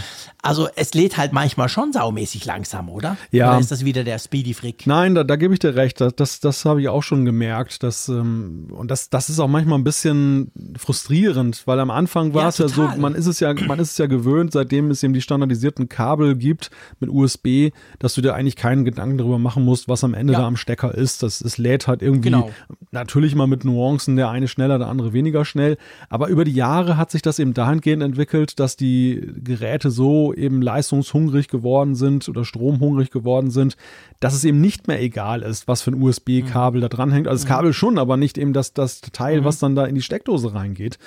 Also 0.46 0.68
es 0.76 0.94
lädt 0.94 1.18
halt 1.18 1.34
manchmal 1.34 1.70
schon 1.70 1.92
saumäßig 1.92 2.46
langsam, 2.46 2.90
oder? 2.90 3.18
Ja. 3.32 3.50
Oder 3.50 3.60
ist 3.60 3.72
das 3.72 3.84
wieder 3.84 4.04
der 4.04 4.20
Speedy 4.20 4.54
Frick? 4.54 4.86
Nein, 4.86 5.16
da, 5.16 5.24
da 5.24 5.38
gebe 5.38 5.54
ich 5.54 5.60
dir 5.60 5.76
recht. 5.76 6.00
Das, 6.00 6.16
das, 6.16 6.40
das 6.40 6.66
habe 6.66 6.82
ich 6.82 6.88
auch 6.88 7.02
schon 7.02 7.26
gemerkt. 7.26 7.82
Dass, 7.82 8.10
ähm, 8.10 8.68
und 8.70 8.92
das, 8.92 9.10
das 9.10 9.30
ist 9.30 9.40
auch 9.40 9.48
manchmal 9.48 9.80
ein 9.80 9.84
bisschen 9.84 10.52
frustrierend, 10.78 11.64
weil 11.66 11.80
am 11.80 11.90
Anfang 11.90 12.36
war 12.36 12.44
ja, 12.44 12.50
es 12.50 12.60
ja 12.60 12.68
so, 12.68 12.88
man 12.98 13.16
ist 13.16 13.26
es 13.26 13.40
ja, 13.40 13.54
man 13.54 13.80
ist 13.80 13.94
es 13.94 13.98
ja 13.98 14.06
gewöhnt, 14.06 14.52
seitdem 14.52 14.92
es 14.92 15.02
eben 15.02 15.14
die 15.14 15.22
standardisierten 15.22 15.90
Kabel 15.90 16.36
gibt 16.36 16.70
mit 17.00 17.10
USB, 17.10 17.72
dass 17.98 18.14
du 18.14 18.22
dir 18.22 18.36
eigentlich 18.36 18.56
keinen 18.56 18.86
Gedanken 18.86 19.18
darüber 19.18 19.40
machen 19.40 19.66
musst, 19.66 19.90
was 19.90 20.04
am 20.04 20.14
Ende 20.14 20.34
ja. 20.34 20.40
da 20.40 20.48
am 20.48 20.58
Stecker 20.58 20.94
ist. 20.94 21.24
Das, 21.24 21.42
es 21.42 21.58
lädt 21.58 21.88
halt 21.88 22.04
irgendwie 22.04 22.30
genau. 22.30 22.52
natürlich 22.92 23.34
mal 23.34 23.48
mit 23.48 23.66
Nuancen, 23.66 24.16
der 24.16 24.30
eine 24.30 24.48
schneller, 24.48 24.78
der 24.78 24.90
andere 24.90 25.12
weniger 25.12 25.44
schnell. 25.44 25.78
Aber 26.10 26.28
über 26.28 26.46
die 26.46 26.54
Jahre 26.54 26.98
hat 26.98 27.10
sich 27.10 27.24
das 27.24 27.40
eben 27.40 27.56
dahingehend 27.56 28.04
entwickelt, 28.04 28.60
dass 28.60 28.78
die 28.78 29.34
Geräte 29.44 29.90
so 29.90 30.35
eben 30.36 30.62
leistungshungrig 30.62 31.48
geworden 31.48 31.96
sind 31.96 32.28
oder 32.30 32.46
stromhungrig 32.46 33.12
geworden 33.12 33.52
sind, 33.52 33.78
dass 34.20 34.34
es 34.34 34.44
eben 34.44 34.62
nicht 34.62 34.88
mehr 34.88 35.02
egal 35.02 35.42
ist, 35.42 35.68
was 35.68 35.82
für 35.82 35.92
ein 35.92 36.02
USB-Kabel 36.02 36.80
mhm. 36.80 36.82
da 36.82 36.90
dran 36.90 37.12
hängt. 37.12 37.28
Also 37.28 37.44
das 37.44 37.50
mhm. 37.50 37.56
Kabel 37.56 37.74
schon, 37.74 37.98
aber 37.98 38.18
nicht 38.18 38.38
eben 38.38 38.54
das, 38.54 38.74
das 38.74 39.02
Teil, 39.02 39.42
mhm. 39.42 39.46
was 39.46 39.60
dann 39.60 39.76
da 39.76 39.86
in 39.86 39.96
die 39.96 40.02
Steckdose 40.02 40.54
reingeht. 40.54 41.00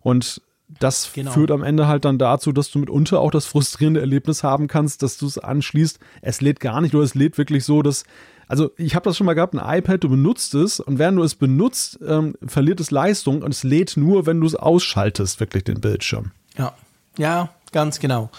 Und 0.00 0.42
das 0.80 1.10
genau. 1.12 1.30
führt 1.30 1.50
am 1.50 1.62
Ende 1.62 1.86
halt 1.86 2.04
dann 2.04 2.18
dazu, 2.18 2.52
dass 2.52 2.70
du 2.70 2.78
mitunter 2.78 3.20
auch 3.20 3.30
das 3.30 3.46
frustrierende 3.46 4.00
Erlebnis 4.00 4.42
haben 4.42 4.66
kannst, 4.66 5.02
dass 5.02 5.18
du 5.18 5.26
es 5.26 5.38
anschließt, 5.38 5.98
es 6.22 6.40
lädt 6.40 6.60
gar 6.60 6.80
nicht 6.80 6.94
oder 6.94 7.04
es 7.04 7.14
lädt 7.14 7.38
wirklich 7.38 7.64
so, 7.64 7.82
dass 7.82 8.04
also 8.46 8.70
ich 8.76 8.94
habe 8.94 9.04
das 9.04 9.16
schon 9.16 9.24
mal 9.26 9.34
gehabt, 9.34 9.54
ein 9.54 9.78
iPad, 9.78 10.04
du 10.04 10.08
benutzt 10.10 10.54
es 10.54 10.80
und 10.80 10.98
während 10.98 11.18
du 11.18 11.22
es 11.22 11.34
benutzt, 11.34 11.98
ähm, 12.06 12.34
verliert 12.46 12.80
es 12.80 12.90
Leistung 12.90 13.42
und 13.42 13.52
es 13.52 13.62
lädt 13.62 13.96
nur, 13.96 14.26
wenn 14.26 14.40
du 14.40 14.46
es 14.46 14.54
ausschaltest, 14.54 15.40
wirklich 15.40 15.64
den 15.64 15.80
Bildschirm. 15.80 16.32
Ja, 16.58 16.74
ja, 17.16 17.50
ganz 17.72 18.00
genau. 18.00 18.30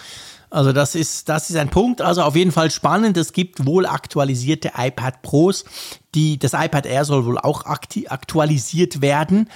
Also 0.55 0.71
das 0.71 0.95
ist, 0.95 1.27
das 1.27 1.49
ist 1.49 1.57
ein 1.57 1.69
Punkt. 1.69 2.01
Also 2.01 2.21
auf 2.21 2.37
jeden 2.37 2.53
Fall 2.53 2.71
spannend. 2.71 3.17
Es 3.17 3.33
gibt 3.33 3.65
wohl 3.65 3.85
aktualisierte 3.85 4.71
iPad 4.77 5.21
Pros. 5.21 5.65
Die, 6.15 6.39
das 6.39 6.53
iPad 6.53 6.85
Air 6.85 7.03
soll 7.03 7.25
wohl 7.25 7.37
auch 7.37 7.65
aktualisiert 7.65 9.01
werden. 9.01 9.49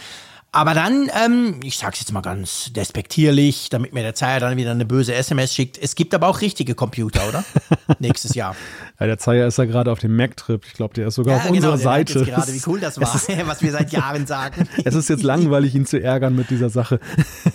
Aber 0.51 0.73
dann, 0.73 1.11
ähm, 1.23 1.59
ich 1.63 1.77
sag's 1.77 1.99
jetzt 1.99 2.11
mal 2.11 2.21
ganz 2.21 2.73
despektierlich, 2.73 3.69
damit 3.69 3.93
mir 3.93 4.01
der 4.01 4.15
Zeier 4.15 4.39
dann 4.39 4.57
wieder 4.57 4.71
eine 4.71 4.85
böse 4.85 5.13
SMS 5.13 5.53
schickt. 5.53 5.77
Es 5.77 5.93
gibt 5.93 6.15
aber 6.15 6.27
auch 6.27 6.41
richtige 6.41 6.73
Computer, 6.73 7.21
oder? 7.29 7.43
Nächstes 7.99 8.33
Jahr. 8.33 8.55
Ja, 8.99 9.05
der 9.05 9.19
Zeier 9.19 9.45
ist 9.45 9.59
ja 9.59 9.65
gerade 9.65 9.91
auf 9.91 9.99
dem 9.99 10.15
Mac-Trip. 10.15 10.65
Ich 10.65 10.73
glaube, 10.73 10.95
der 10.95 11.07
ist 11.07 11.15
sogar 11.15 11.35
ja, 11.35 11.39
auf 11.41 11.43
genau, 11.45 11.55
unserer 11.57 11.77
Seite. 11.77 12.25
gerade, 12.25 12.51
wie 12.51 12.61
cool 12.65 12.79
das 12.79 12.99
war, 12.99 13.13
was 13.45 13.61
wir 13.61 13.71
seit 13.71 13.91
Jahren 13.91 14.25
sagen. 14.25 14.67
es 14.83 14.95
ist 14.95 15.07
jetzt 15.07 15.21
langweilig, 15.21 15.75
ihn 15.75 15.85
zu 15.85 16.01
ärgern 16.01 16.35
mit 16.35 16.49
dieser 16.49 16.71
Sache. 16.71 16.99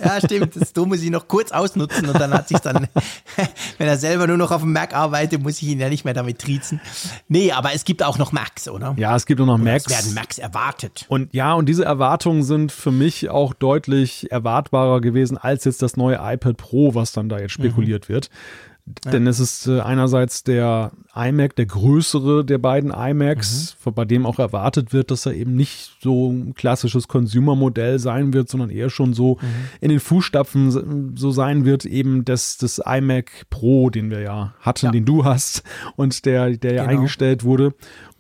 ja, 0.02 0.20
stimmt. 0.24 0.54
Das 0.54 0.72
muss 0.87 1.02
ich 1.02 1.11
noch 1.11 1.26
kurz 1.26 1.50
ausnutzen 1.50 2.09
und 2.09 2.20
dann 2.20 2.33
hat 2.33 2.46
sich 2.46 2.59
dann, 2.59 2.87
wenn 3.78 3.88
er 3.88 3.96
selber 3.96 4.28
nur 4.28 4.37
noch 4.37 4.52
auf 4.52 4.62
dem 4.62 4.72
Mac 4.72 4.94
arbeitet, 4.94 5.42
muss 5.42 5.61
ich 5.61 5.68
ihn 5.68 5.80
ja 5.80 5.88
nicht 5.88 6.04
mehr 6.04 6.14
damit 6.14 6.38
triezen. 6.38 6.80
Nee, 7.26 7.50
aber 7.50 7.74
es 7.74 7.85
gibt 7.85 8.04
auch 8.04 8.18
noch 8.18 8.30
Macs, 8.30 8.68
oder? 8.68 8.94
Ja, 8.98 9.16
es 9.16 9.26
gibt 9.26 9.40
auch 9.40 9.46
noch 9.46 9.59
Macs. 9.59 9.87
Es 9.87 9.90
werden 9.90 10.14
Macs 10.14 10.38
erwartet. 10.38 11.07
Und 11.09 11.35
ja, 11.35 11.54
und 11.54 11.66
diese 11.68 11.85
Erwartungen 11.85 12.44
sind 12.44 12.70
für 12.85 12.92
mich 12.92 13.31
auch 13.31 13.55
deutlich 13.55 14.31
erwartbarer 14.31 15.01
gewesen 15.01 15.38
als 15.38 15.64
jetzt 15.64 15.83
das 15.83 15.97
neue 15.97 16.20
iPad 16.23 16.57
Pro, 16.57 16.94
was 16.94 17.12
dann 17.12 17.29
da 17.29 17.38
jetzt 17.38 17.53
spekuliert 17.53 18.09
mhm. 18.09 18.12
wird. 18.12 18.27
Ja. 18.27 19.12
Denn 19.12 19.27
es 19.27 19.40
ist 19.40 19.66
äh, 19.66 19.81
einerseits 19.81 20.44
der 20.44 20.92
iMac, 21.14 21.57
der 21.57 21.64
größere 21.64 22.44
der 22.44 22.59
beiden 22.59 22.90
iMacs, 22.90 23.79
mhm. 23.83 23.94
bei 23.94 24.05
dem 24.05 24.27
auch 24.27 24.38
erwartet 24.38 24.92
wird, 24.92 25.11
dass 25.11 25.25
er 25.25 25.33
eben 25.33 25.57
nicht 25.57 25.92
so 26.03 26.31
ein 26.31 26.53
klassisches 26.55 27.09
Consumer-Modell 27.09 27.99
sein 27.99 28.35
wird, 28.35 28.51
sondern 28.51 28.68
eher 28.68 28.90
schon 28.90 29.14
so 29.14 29.38
mhm. 29.40 29.47
in 29.81 29.88
den 29.88 30.01
Fußstapfen 30.01 31.16
so 31.16 31.31
sein 31.31 31.64
wird, 31.64 31.87
eben 31.87 32.27
des, 32.27 32.59
des 32.59 32.79
iMac 32.85 33.47
Pro, 33.49 33.88
den 33.88 34.11
wir 34.11 34.20
ja 34.20 34.53
hatten, 34.61 34.87
ja. 34.87 34.92
den 34.92 35.07
du 35.07 35.25
hast 35.25 35.62
und 35.97 36.27
der, 36.27 36.51
der 36.51 36.73
genau. 36.73 36.83
ja 36.83 36.88
eingestellt 36.90 37.42
wurde. 37.42 37.73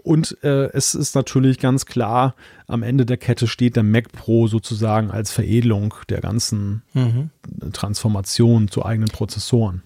Und 0.04 0.36
äh, 0.44 0.70
es 0.74 0.94
ist 0.94 1.14
natürlich 1.14 1.58
ganz 1.58 1.86
klar, 1.86 2.34
am 2.66 2.82
Ende 2.82 3.06
der 3.06 3.16
Kette 3.16 3.46
steht 3.46 3.74
der 3.74 3.82
Mac 3.82 4.12
Pro 4.12 4.48
sozusagen 4.48 5.10
als 5.10 5.32
Veredelung 5.32 5.94
der 6.10 6.20
ganzen 6.20 6.82
mhm. 6.92 7.30
Transformation 7.72 8.68
zu 8.68 8.84
eigenen 8.84 9.08
Prozessoren. 9.08 9.82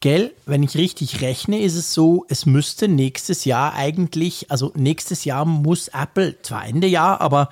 Gell, 0.00 0.32
wenn 0.46 0.62
ich 0.62 0.76
richtig 0.76 1.20
rechne, 1.20 1.60
ist 1.60 1.74
es 1.74 1.92
so, 1.92 2.24
es 2.30 2.46
müsste 2.46 2.88
nächstes 2.88 3.44
Jahr 3.44 3.74
eigentlich, 3.74 4.50
also 4.50 4.72
nächstes 4.74 5.26
Jahr 5.26 5.44
muss 5.44 5.88
Apple, 5.88 6.40
zwar 6.40 6.66
Ende 6.66 6.86
Jahr, 6.86 7.20
aber 7.20 7.50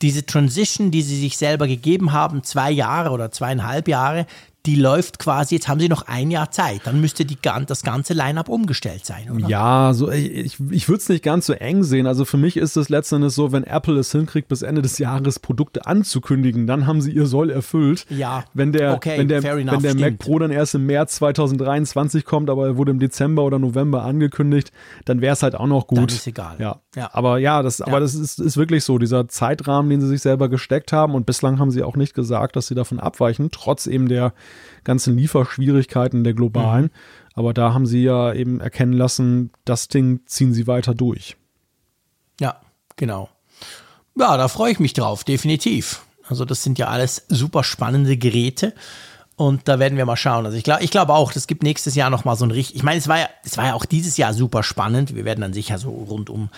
diese 0.00 0.24
Transition, 0.24 0.90
die 0.90 1.02
sie 1.02 1.20
sich 1.20 1.36
selber 1.36 1.66
gegeben 1.66 2.12
haben, 2.12 2.42
zwei 2.42 2.70
Jahre 2.70 3.10
oder 3.10 3.30
zweieinhalb 3.32 3.86
Jahre, 3.86 4.26
die 4.66 4.76
läuft 4.76 5.18
quasi, 5.18 5.54
jetzt 5.54 5.68
haben 5.68 5.80
sie 5.80 5.88
noch 5.88 6.02
ein 6.02 6.30
Jahr 6.30 6.50
Zeit, 6.50 6.82
dann 6.84 7.00
müsste 7.00 7.24
die, 7.24 7.38
das 7.66 7.82
ganze 7.82 8.12
Line-up 8.12 8.48
umgestellt 8.48 9.06
sein, 9.06 9.30
oder? 9.30 9.48
Ja, 9.48 9.92
so, 9.94 10.10
ich, 10.10 10.58
ich 10.70 10.88
würde 10.88 11.00
es 11.00 11.08
nicht 11.08 11.24
ganz 11.24 11.46
so 11.46 11.52
eng 11.54 11.84
sehen. 11.84 12.06
Also 12.06 12.24
für 12.24 12.36
mich 12.36 12.56
ist 12.56 12.76
es 12.76 12.88
letztendlich 12.88 13.32
so, 13.32 13.52
wenn 13.52 13.64
Apple 13.64 13.98
es 13.98 14.12
hinkriegt, 14.12 14.48
bis 14.48 14.62
Ende 14.62 14.82
des 14.82 14.98
Jahres 14.98 15.38
Produkte 15.38 15.86
anzukündigen, 15.86 16.66
dann 16.66 16.86
haben 16.86 17.00
sie 17.00 17.12
ihr 17.12 17.26
Soll 17.26 17.50
erfüllt. 17.50 18.04
Ja, 18.10 18.44
wenn 18.52 18.72
der, 18.72 18.94
okay, 18.94 19.18
wenn 19.18 19.28
der, 19.28 19.42
fair 19.42 19.56
enough, 19.56 19.82
wenn 19.82 19.96
der 19.96 20.10
Mac. 20.10 20.18
Pro 20.18 20.38
dann 20.38 20.50
erst 20.50 20.74
im 20.74 20.86
März 20.86 21.16
2023 21.16 22.24
kommt, 22.24 22.50
aber 22.50 22.66
er 22.66 22.76
wurde 22.76 22.90
im 22.90 22.98
Dezember 22.98 23.44
oder 23.44 23.58
November 23.58 24.02
angekündigt, 24.02 24.72
dann 25.04 25.20
wäre 25.20 25.32
es 25.32 25.42
halt 25.42 25.54
auch 25.54 25.66
noch 25.66 25.86
gut. 25.86 25.98
Dann 25.98 26.08
ist 26.08 26.26
egal. 26.26 26.56
Ja. 26.58 26.80
Ja. 26.94 27.10
Aber 27.12 27.38
ja, 27.38 27.62
das, 27.62 27.80
aber 27.80 28.00
das 28.00 28.14
ist, 28.14 28.38
ist 28.40 28.56
wirklich 28.56 28.84
so, 28.84 28.98
dieser 28.98 29.28
Zeitrahmen, 29.28 29.88
den 29.88 30.00
sie 30.00 30.08
sich 30.08 30.20
selber 30.20 30.48
gesteckt 30.48 30.92
haben 30.92 31.14
und 31.14 31.26
bislang 31.26 31.58
haben 31.58 31.70
sie 31.70 31.82
auch 31.82 31.96
nicht 31.96 32.12
gesagt, 32.12 32.56
dass 32.56 32.66
sie 32.66 32.74
davon 32.74 32.98
abweichen, 32.98 33.50
trotz 33.50 33.86
eben 33.86 34.08
der 34.08 34.32
ganzen 34.88 35.18
Lieferschwierigkeiten 35.18 36.24
der 36.24 36.32
globalen. 36.32 36.84
Mhm. 36.84 36.90
Aber 37.34 37.52
da 37.52 37.74
haben 37.74 37.86
sie 37.86 38.02
ja 38.02 38.32
eben 38.32 38.58
erkennen 38.58 38.94
lassen, 38.94 39.50
das 39.64 39.86
Ding 39.88 40.20
ziehen 40.26 40.54
sie 40.54 40.66
weiter 40.66 40.94
durch. 40.94 41.36
Ja, 42.40 42.56
genau. 42.96 43.28
Ja, 44.18 44.36
da 44.36 44.48
freue 44.48 44.72
ich 44.72 44.80
mich 44.80 44.94
drauf, 44.94 45.24
definitiv. 45.24 46.00
Also 46.26 46.44
das 46.44 46.62
sind 46.62 46.78
ja 46.78 46.88
alles 46.88 47.26
super 47.28 47.64
spannende 47.64 48.16
Geräte. 48.16 48.72
Und 49.36 49.68
da 49.68 49.78
werden 49.78 49.96
wir 49.96 50.06
mal 50.06 50.16
schauen. 50.16 50.46
Also 50.46 50.56
ich 50.56 50.64
glaube 50.64 50.82
ich 50.82 50.90
glaube 50.90 51.14
auch, 51.14 51.30
es 51.36 51.46
gibt 51.46 51.62
nächstes 51.62 51.94
Jahr 51.94 52.10
noch 52.10 52.24
mal 52.24 52.34
so 52.34 52.44
ein 52.44 52.50
richtig. 52.50 52.74
Ich 52.74 52.82
meine, 52.82 52.98
es 52.98 53.06
war 53.06 53.20
ja, 53.20 53.28
es 53.44 53.56
war 53.56 53.66
ja 53.66 53.74
auch 53.74 53.84
dieses 53.84 54.16
Jahr 54.16 54.32
super 54.32 54.64
spannend. 54.64 55.14
Wir 55.14 55.24
werden 55.24 55.42
dann 55.42 55.52
sicher 55.52 55.78
so 55.78 55.90
rund 55.90 56.28
um, 56.28 56.48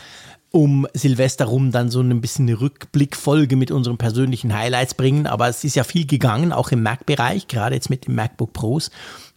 um 0.51 0.87
Silvester 0.95 1.45
rum 1.45 1.71
dann 1.71 1.91
so 1.91 2.01
ein 2.01 2.21
bisschen 2.21 2.49
eine 2.49 2.61
Rückblickfolge 2.61 3.57
mit 3.57 3.71
unseren 3.71 3.99
persönlichen 3.99 4.55
Highlights 4.55 4.95
bringen. 4.95 5.27
Aber 5.27 5.49
es 5.49 5.63
ist 5.65 5.77
ja 5.77 5.85
viel 5.85 6.07
gegangen, 6.07 6.53
auch 6.53 6.71
im 6.73 6.83
Mac-Bereich, 6.83 7.47
gerade 7.49 7.75
jetzt 7.75 7.91
mit 7.91 8.07
dem 8.07 8.17
MacBook 8.17 8.53
Pros. 8.53 8.91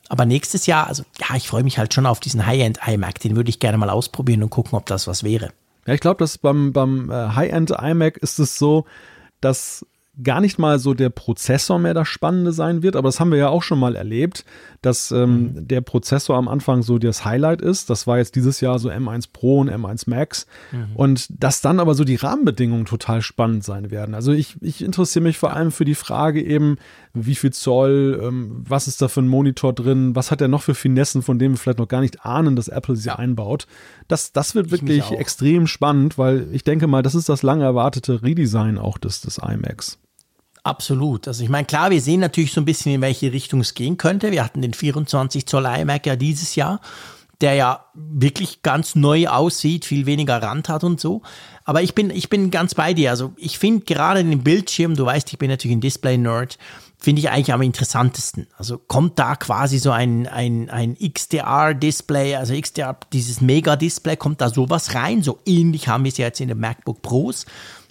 Aber 0.10 0.26
nächstes 0.26 0.66
Jahr, 0.66 0.88
also 0.88 1.04
ja, 1.20 1.36
ich 1.36 1.48
freue 1.48 1.64
mich 1.64 1.78
halt 1.78 1.94
schon 1.94 2.06
auf 2.06 2.20
diesen 2.20 2.46
High-End 2.46 2.80
iMac. 2.86 3.20
Den 3.20 3.36
würde 3.36 3.50
ich 3.50 3.60
gerne 3.60 3.78
mal 3.78 3.90
ausprobieren 3.90 4.44
und 4.44 4.50
gucken, 4.50 4.78
ob 4.78 4.86
das 4.86 5.08
was 5.08 5.24
wäre. 5.24 5.50
Ja, 5.86 5.94
ich 5.94 6.02
glaube, 6.02 6.18
dass 6.18 6.38
beim, 6.38 6.74
beim 6.74 7.10
äh, 7.10 7.30
High-End 7.30 7.72
iMac 7.72 8.18
ist 8.18 8.40
es 8.40 8.58
so, 8.58 8.86
dass 9.42 9.86
gar 10.22 10.42
nicht 10.42 10.60
mal 10.60 10.80
so 10.80 10.94
der 10.94 11.10
Prozessor 11.10 11.80
mehr 11.80 11.94
das 11.94 12.08
Spannende 12.08 12.54
sein 12.54 12.84
wird, 12.84 12.96
aber 12.96 13.08
das 13.08 13.20
haben 13.20 13.32
wir 13.32 13.40
ja 13.40 13.50
auch 13.50 13.64
schon 13.64 13.80
mal 13.80 13.96
erlebt, 13.96 14.46
dass 14.84 15.12
ähm, 15.12 15.54
mhm. 15.54 15.68
der 15.68 15.82
Prozessor 15.82 16.38
am 16.38 16.48
Anfang 16.48 16.84
so 16.84 17.00
das 17.00 17.26
Highlight 17.26 17.62
ist. 17.62 17.90
Das 17.90 18.06
war 18.06 18.18
jetzt 18.18 18.36
dieses 18.36 18.62
Jahr 18.62 18.78
so 18.80 18.90
M1 18.90 19.30
Pro 19.32 19.60
und 19.60 19.70
M1 19.70 20.10
Max 20.10 20.46
mhm. 20.72 20.96
und 20.96 21.28
dass 21.44 21.62
dann 21.62 21.80
aber 21.80 21.96
so 21.96 22.04
die 22.04 22.16
Rahmenbedingungen 22.16 22.86
total 22.86 23.22
spannend 23.22 23.64
sein 23.64 23.92
werden. 23.92 24.14
Also 24.14 24.32
ich, 24.34 24.58
ich 24.62 24.84
interessiere 24.84 25.24
mich 25.24 25.38
vor 25.38 25.54
allem 25.54 25.72
für 25.72 25.86
die 25.86 25.96
Frage 25.96 26.44
eben, 26.44 26.78
wie 27.14 27.36
viel 27.36 27.54
Zoll, 27.54 28.20
ähm, 28.22 28.64
was 28.68 28.88
ist 28.88 29.02
da 29.02 29.08
für 29.08 29.22
ein 29.22 29.28
Monitor 29.28 29.74
drin, 29.74 30.16
was 30.16 30.32
hat 30.32 30.42
er 30.42 30.48
noch 30.48 30.62
für 30.62 30.76
Finessen, 30.76 31.22
von 31.22 31.40
denen 31.40 31.54
wir 31.54 31.60
vielleicht 31.60 31.80
noch 31.80 31.88
gar 31.88 32.02
nicht 32.02 32.26
ahnen, 32.26 32.56
dass 32.56 32.68
Apple 32.68 32.96
sie 32.96 33.18
einbaut. 33.18 33.68
Das, 34.08 34.34
das 34.34 34.54
wird 34.54 34.72
wirklich 34.72 35.12
extrem 35.12 35.68
spannend, 35.68 36.18
weil 36.18 36.48
ich 36.52 36.64
denke 36.64 36.88
mal, 36.88 37.04
das 37.04 37.16
ist 37.16 37.30
das 37.30 37.42
lange 37.42 37.64
erwartete 37.64 38.22
Redesign 38.22 38.78
auch 38.78 38.98
des, 38.98 39.22
des 39.22 39.38
iMacs. 39.38 40.00
Absolut. 40.64 41.28
Also 41.28 41.44
ich 41.44 41.50
meine, 41.50 41.66
klar, 41.66 41.92
wir 41.92 42.02
sehen 42.02 42.22
natürlich 42.22 42.54
so 42.54 42.62
ein 42.62 42.66
bisschen, 42.66 42.94
in 42.94 43.02
welche 43.02 43.34
Richtung 43.34 43.60
es 43.60 43.74
gehen 43.74 43.98
könnte. 43.98 44.32
Wir 44.32 44.44
hatten 44.44 44.62
den 44.62 44.74
24 44.74 45.46
Zoll 45.46 45.66
iMac 45.66 46.06
ja 46.06 46.16
dieses 46.16 46.56
Jahr, 46.56 46.80
der 47.42 47.56
ja 47.56 47.86
wirklich 47.94 48.62
ganz 48.62 48.96
neu 48.96 49.28
aussieht, 49.28 49.84
viel 49.84 50.06
weniger 50.06 50.42
Rand 50.42 50.70
hat 50.70 50.86
und 50.86 51.02
so. 51.02 51.22
Aber 51.66 51.82
ich 51.82 51.94
bin, 51.94 52.10
ich 52.10 52.30
bin 52.30 52.50
ganz 52.50 52.76
bei 52.76 52.94
dir. 52.94 53.10
Also 53.10 53.34
ich 53.36 53.60
finde 53.60 53.84
gerade 53.84 54.24
den 54.24 54.44
Bildschirm, 54.44 54.96
du 54.96 55.06
weißt, 55.06 55.34
ich 55.34 55.38
bin 55.38 55.50
natürlich 55.50 55.76
ein 55.76 55.82
Display-Nerd, 55.82 56.58
finde 56.98 57.20
ich 57.20 57.30
eigentlich 57.30 57.52
am 57.52 57.62
interessantesten. 57.62 58.48
Also 58.58 58.78
kommt 58.78 59.20
da 59.20 59.36
quasi 59.36 59.80
so 59.80 59.92
ein, 59.92 60.28
ein, 60.28 60.70
ein 60.70 60.96
XDR-Display, 60.96 62.38
also 62.38 62.54
XDR, 62.58 62.98
dieses 63.12 63.42
Mega-Display, 63.42 64.16
kommt 64.16 64.40
da 64.40 64.48
sowas 64.48 64.96
rein? 64.96 65.24
So 65.24 65.40
ähnlich 65.46 65.90
haben 65.90 66.06
wir 66.06 66.12
es 66.14 66.18
ja 66.18 66.28
jetzt 66.28 66.40
in 66.40 66.48
den 66.48 66.60
MacBook 66.60 67.02
Pros. 67.02 67.46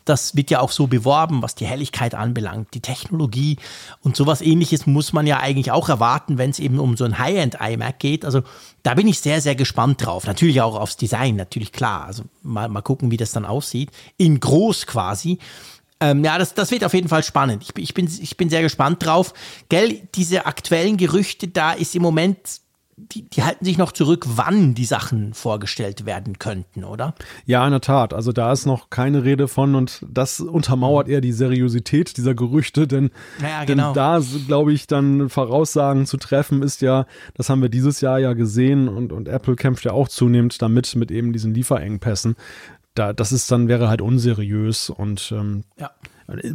Das 0.04 0.36
wird 0.36 0.50
ja 0.50 0.60
auch 0.60 0.70
so 0.70 0.86
beworben, 0.86 1.42
was 1.42 1.54
die 1.54 1.66
Helligkeit 1.66 2.14
anbelangt, 2.14 2.74
die 2.74 2.80
Technologie 2.80 3.56
und 4.02 4.16
sowas 4.16 4.40
ähnliches 4.40 4.86
muss 4.86 5.12
man 5.12 5.26
ja 5.26 5.38
eigentlich 5.38 5.70
auch 5.70 5.88
erwarten, 5.88 6.38
wenn 6.38 6.50
es 6.50 6.58
eben 6.58 6.78
um 6.78 6.96
so 6.96 7.04
ein 7.04 7.18
High-End 7.18 7.58
iMac 7.60 7.98
geht. 7.98 8.24
Also 8.24 8.42
da 8.82 8.94
bin 8.94 9.06
ich 9.06 9.20
sehr, 9.20 9.40
sehr 9.40 9.54
gespannt 9.54 10.04
drauf. 10.04 10.26
Natürlich 10.26 10.60
auch 10.60 10.74
aufs 10.74 10.96
Design, 10.96 11.36
natürlich 11.36 11.72
klar. 11.72 12.04
Also 12.04 12.24
mal, 12.42 12.68
mal 12.68 12.82
gucken, 12.82 13.10
wie 13.10 13.16
das 13.16 13.32
dann 13.32 13.44
aussieht. 13.44 13.90
In 14.16 14.40
groß 14.40 14.86
quasi. 14.86 15.38
Ähm, 16.00 16.24
ja, 16.24 16.36
das, 16.36 16.54
das 16.54 16.72
wird 16.72 16.84
auf 16.84 16.94
jeden 16.94 17.08
Fall 17.08 17.22
spannend. 17.22 17.62
Ich, 17.62 17.80
ich, 17.80 17.94
bin, 17.94 18.06
ich 18.06 18.36
bin 18.36 18.50
sehr 18.50 18.62
gespannt 18.62 19.04
drauf. 19.04 19.34
Gell, 19.68 20.00
diese 20.16 20.46
aktuellen 20.46 20.96
Gerüchte, 20.96 21.46
da 21.46 21.72
ist 21.72 21.94
im 21.94 22.02
Moment 22.02 22.38
die, 22.96 23.28
die, 23.28 23.42
halten 23.42 23.64
sich 23.64 23.78
noch 23.78 23.92
zurück, 23.92 24.26
wann 24.28 24.74
die 24.74 24.84
Sachen 24.84 25.32
vorgestellt 25.32 26.04
werden 26.04 26.38
könnten, 26.38 26.84
oder? 26.84 27.14
Ja, 27.46 27.64
in 27.64 27.70
der 27.70 27.80
Tat. 27.80 28.12
Also 28.12 28.32
da 28.32 28.52
ist 28.52 28.66
noch 28.66 28.90
keine 28.90 29.24
Rede 29.24 29.48
von 29.48 29.74
und 29.74 30.04
das 30.08 30.40
untermauert 30.40 31.08
eher 31.08 31.22
die 31.22 31.32
Seriosität 31.32 32.16
dieser 32.16 32.34
Gerüchte, 32.34 32.86
denn, 32.86 33.10
ja, 33.40 33.64
genau. 33.64 33.88
denn 33.88 33.94
da, 33.94 34.20
glaube 34.46 34.72
ich, 34.72 34.86
dann 34.86 35.30
Voraussagen 35.30 36.06
zu 36.06 36.18
treffen 36.18 36.62
ist 36.62 36.82
ja, 36.82 37.06
das 37.34 37.48
haben 37.48 37.62
wir 37.62 37.70
dieses 37.70 38.00
Jahr 38.02 38.18
ja 38.18 38.34
gesehen 38.34 38.88
und, 38.88 39.12
und 39.12 39.26
Apple 39.28 39.56
kämpft 39.56 39.84
ja 39.84 39.92
auch 39.92 40.08
zunehmend 40.08 40.60
damit, 40.60 40.94
mit 40.94 41.10
eben 41.10 41.32
diesen 41.32 41.54
Lieferengpässen. 41.54 42.36
Da, 42.94 43.14
das 43.14 43.32
ist 43.32 43.50
dann, 43.50 43.68
wäre 43.68 43.88
halt 43.88 44.02
unseriös 44.02 44.90
und 44.90 45.32
ähm, 45.34 45.64
ja. 45.78 45.90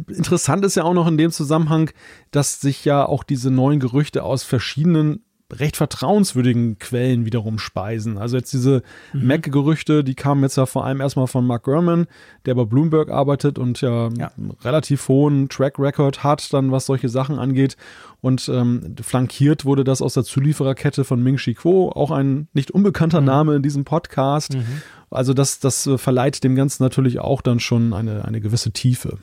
Interessant 0.08 0.64
ist 0.64 0.74
ja 0.74 0.84
auch 0.84 0.94
noch 0.94 1.06
in 1.06 1.18
dem 1.18 1.30
Zusammenhang, 1.30 1.90
dass 2.30 2.60
sich 2.60 2.84
ja 2.84 3.04
auch 3.04 3.22
diese 3.22 3.50
neuen 3.50 3.78
Gerüchte 3.78 4.24
aus 4.24 4.42
verschiedenen 4.42 5.22
recht 5.52 5.76
vertrauenswürdigen 5.76 6.78
Quellen 6.78 7.24
wiederum 7.24 7.58
speisen. 7.58 8.18
Also 8.18 8.36
jetzt 8.36 8.52
diese 8.52 8.82
mhm. 9.12 9.26
Mac-Gerüchte, 9.26 10.04
die 10.04 10.14
kamen 10.14 10.42
jetzt 10.42 10.56
ja 10.56 10.66
vor 10.66 10.84
allem 10.84 11.00
erstmal 11.00 11.26
von 11.26 11.46
Mark 11.46 11.64
Gurman, 11.64 12.06
der 12.44 12.54
bei 12.54 12.64
Bloomberg 12.64 13.10
arbeitet 13.10 13.58
und 13.58 13.80
ja, 13.80 14.10
ja. 14.18 14.30
einen 14.36 14.50
relativ 14.62 15.08
hohen 15.08 15.48
Track 15.48 15.78
Record 15.78 16.22
hat, 16.22 16.52
dann 16.52 16.70
was 16.70 16.86
solche 16.86 17.08
Sachen 17.08 17.38
angeht. 17.38 17.76
Und 18.20 18.48
ähm, 18.48 18.96
flankiert 19.00 19.64
wurde 19.64 19.84
das 19.84 20.02
aus 20.02 20.14
der 20.14 20.24
Zuliefererkette 20.24 21.04
von 21.04 21.22
Ming 21.22 21.36
Chi 21.36 21.54
Kuo, 21.54 21.90
auch 21.90 22.10
ein 22.10 22.48
nicht 22.52 22.70
unbekannter 22.70 23.20
mhm. 23.20 23.26
Name 23.26 23.54
in 23.56 23.62
diesem 23.62 23.84
Podcast. 23.84 24.54
Mhm. 24.54 24.82
Also 25.10 25.32
das, 25.32 25.60
das 25.60 25.86
äh, 25.86 25.96
verleiht 25.96 26.44
dem 26.44 26.56
Ganzen 26.56 26.82
natürlich 26.82 27.20
auch 27.20 27.40
dann 27.40 27.60
schon 27.60 27.94
eine, 27.94 28.24
eine 28.24 28.40
gewisse 28.40 28.72
Tiefe. 28.72 29.18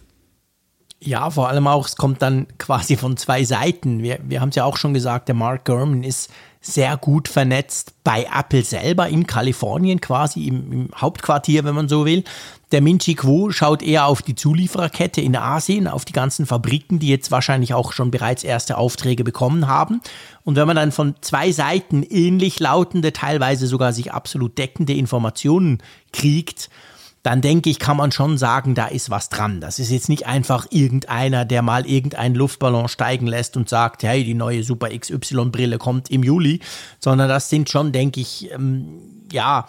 Ja, 1.06 1.30
vor 1.30 1.50
allem 1.50 1.68
auch, 1.68 1.86
es 1.86 1.98
kommt 1.98 2.24
dann 2.24 2.48
quasi 2.58 2.98
von 2.98 3.16
zwei 3.16 3.44
Seiten. 3.44 4.02
Wir, 4.02 4.18
wir 4.24 4.42
haben 4.42 4.50
es 4.50 4.56
ja 4.56 4.66
auch 4.66 4.76
schon 4.76 4.96
gesagt, 4.96 5.28
der 5.28 5.36
Mark 5.36 5.66
Gurman 5.66 6.04
ist 6.04 6.32
sehr 6.62 6.98
gut 6.98 7.28
vernetzt 7.28 7.94
bei 8.04 8.26
Apple 8.36 8.64
selber 8.64 9.08
in 9.08 9.28
Kalifornien, 9.28 10.02
quasi 10.02 10.48
im, 10.48 10.72
im 10.72 10.90
Hauptquartier, 10.96 11.64
wenn 11.64 11.76
man 11.76 11.88
so 11.88 12.06
will. 12.06 12.24
Der 12.72 12.82
Minchi 12.82 13.14
Quo 13.14 13.52
schaut 13.52 13.84
eher 13.84 14.08
auf 14.08 14.24
die 14.24 14.34
Zuliefererkette 14.34 15.22
in 15.22 15.36
Asien, 15.36 15.88
auf 15.88 16.06
die 16.06 16.14
ganzen 16.14 16.48
Fabriken, 16.48 16.98
die 16.98 17.10
jetzt 17.10 17.30
wahrscheinlich 17.30 17.76
auch 17.76 17.94
schon 17.94 18.10
bereits 18.10 18.44
erste 18.44 18.80
Aufträge 18.80 19.24
bekommen 19.24 19.68
haben. 19.68 20.02
Und 20.44 20.56
wenn 20.56 20.66
man 20.66 20.76
dann 20.76 20.92
von 20.92 21.14
zwei 21.22 21.52
Seiten 21.52 22.02
ähnlich 22.02 22.60
lautende, 22.60 23.14
teilweise 23.14 23.68
sogar 23.68 23.94
sich 23.94 24.12
absolut 24.12 24.58
deckende 24.58 24.94
Informationen 24.94 25.84
kriegt, 26.12 26.72
dann 27.26 27.42
denke 27.42 27.72
ich, 27.72 27.80
kann 27.80 27.98
man 27.98 28.12
schon 28.12 28.38
sagen, 28.38 28.76
da 28.76 28.86
ist 28.86 29.10
was 29.10 29.30
dran. 29.30 29.60
Das 29.60 29.80
ist 29.80 29.90
jetzt 29.90 30.10
nicht 30.10 30.28
einfach 30.28 30.68
irgendeiner, 30.70 31.44
der 31.44 31.64
mal 31.64 31.88
irgendeinen 31.88 32.36
Luftballon 32.36 32.88
steigen 32.88 33.26
lässt 33.26 33.58
und 33.58 33.68
sagt, 33.68 34.04
hey, 34.04 34.24
die 34.24 34.36
neue 34.36 34.64
Super 34.64 34.90
XY-Brille 34.96 35.80
kommt 35.80 36.12
im 36.12 36.22
Juli, 36.22 36.60
sondern 37.00 37.28
das 37.28 37.50
sind 37.50 37.68
schon, 37.72 37.92
denke 37.92 38.20
ich, 38.20 38.52
ähm, 38.52 39.00
ja, 39.32 39.66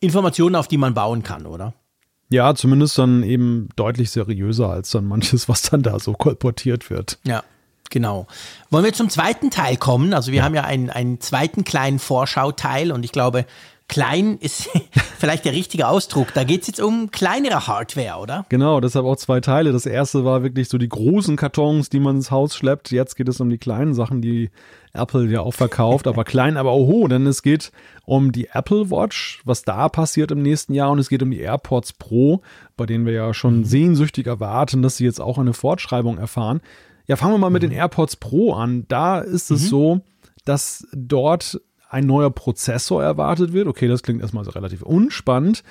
Informationen, 0.00 0.56
auf 0.56 0.66
die 0.66 0.78
man 0.78 0.94
bauen 0.94 1.22
kann, 1.22 1.44
oder? 1.44 1.74
Ja, 2.30 2.54
zumindest 2.54 2.96
dann 2.96 3.22
eben 3.22 3.68
deutlich 3.76 4.10
seriöser 4.10 4.70
als 4.70 4.90
dann 4.90 5.04
manches, 5.04 5.46
was 5.46 5.60
dann 5.60 5.82
da 5.82 5.98
so 5.98 6.14
kolportiert 6.14 6.88
wird. 6.88 7.18
Ja. 7.24 7.44
Genau. 7.90 8.26
Wollen 8.70 8.84
wir 8.84 8.92
zum 8.92 9.08
zweiten 9.08 9.50
Teil 9.50 9.76
kommen? 9.76 10.14
Also 10.14 10.32
wir 10.32 10.38
ja. 10.38 10.44
haben 10.44 10.54
ja 10.54 10.64
einen, 10.64 10.90
einen 10.90 11.20
zweiten 11.20 11.64
kleinen 11.64 11.98
Vorschauteil 11.98 12.92
und 12.92 13.04
ich 13.04 13.12
glaube, 13.12 13.46
Klein 13.86 14.38
ist 14.38 14.70
vielleicht 15.18 15.44
der 15.44 15.52
richtige 15.52 15.88
Ausdruck. 15.88 16.32
Da 16.32 16.44
geht 16.44 16.62
es 16.62 16.68
jetzt 16.68 16.80
um 16.80 17.10
kleinere 17.10 17.66
Hardware, 17.66 18.18
oder? 18.18 18.46
Genau, 18.48 18.80
deshalb 18.80 19.04
auch 19.04 19.16
zwei 19.16 19.40
Teile. 19.40 19.72
Das 19.72 19.84
erste 19.84 20.24
war 20.24 20.42
wirklich 20.42 20.68
so 20.68 20.78
die 20.78 20.88
großen 20.88 21.36
Kartons, 21.36 21.90
die 21.90 22.00
man 22.00 22.16
ins 22.16 22.30
Haus 22.30 22.56
schleppt. 22.56 22.90
Jetzt 22.90 23.14
geht 23.14 23.28
es 23.28 23.40
um 23.40 23.50
die 23.50 23.58
kleinen 23.58 23.92
Sachen, 23.92 24.22
die 24.22 24.50
Apple 24.94 25.26
ja 25.26 25.40
auch 25.40 25.52
verkauft, 25.52 26.06
aber 26.06 26.24
klein, 26.24 26.56
aber 26.56 26.72
oho, 26.72 27.08
denn 27.08 27.26
es 27.26 27.42
geht 27.42 27.72
um 28.06 28.32
die 28.32 28.48
Apple 28.52 28.90
Watch, 28.90 29.42
was 29.44 29.64
da 29.64 29.88
passiert 29.88 30.30
im 30.30 30.40
nächsten 30.40 30.72
Jahr 30.72 30.90
und 30.90 31.00
es 31.00 31.08
geht 31.08 31.22
um 31.22 31.32
die 31.32 31.40
AirPods 31.40 31.94
Pro, 31.94 32.42
bei 32.76 32.86
denen 32.86 33.04
wir 33.04 33.12
ja 33.12 33.34
schon 33.34 33.58
mhm. 33.58 33.64
sehnsüchtig 33.64 34.26
erwarten, 34.28 34.82
dass 34.82 34.96
sie 34.96 35.04
jetzt 35.04 35.20
auch 35.20 35.36
eine 35.36 35.52
Fortschreibung 35.52 36.16
erfahren. 36.16 36.60
Ja, 37.06 37.16
fangen 37.16 37.34
wir 37.34 37.38
mal 37.38 37.50
mit 37.50 37.62
den 37.62 37.70
mhm. 37.70 37.76
AirPods 37.76 38.16
Pro 38.16 38.54
an. 38.54 38.86
Da 38.88 39.20
ist 39.20 39.50
es 39.50 39.62
mhm. 39.64 39.66
so, 39.66 40.00
dass 40.44 40.86
dort 40.92 41.60
ein 41.88 42.06
neuer 42.06 42.30
Prozessor 42.30 43.02
erwartet 43.02 43.52
wird. 43.52 43.68
Okay, 43.68 43.88
das 43.88 44.02
klingt 44.02 44.20
erstmal 44.20 44.44
so 44.44 44.50
relativ 44.50 44.82
unspannend. 44.82 45.62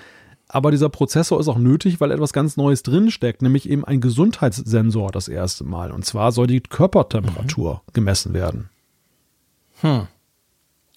Aber 0.47 0.71
dieser 0.71 0.89
Prozessor 0.89 1.39
ist 1.39 1.47
auch 1.47 1.57
nötig, 1.57 1.99
weil 1.99 2.11
etwas 2.11 2.31
ganz 2.31 2.57
Neues 2.57 2.83
drinsteckt, 2.83 3.41
nämlich 3.41 3.67
eben 3.67 3.83
ein 3.85 4.01
Gesundheitssensor 4.01 5.11
das 5.11 5.27
erste 5.27 5.63
Mal. 5.63 5.91
Und 5.91 6.05
zwar 6.05 6.31
soll 6.31 6.47
die 6.47 6.61
Körpertemperatur 6.61 7.73
mhm. 7.73 7.93
gemessen 7.93 8.33
werden. 8.33 8.69
Hm. 9.81 10.07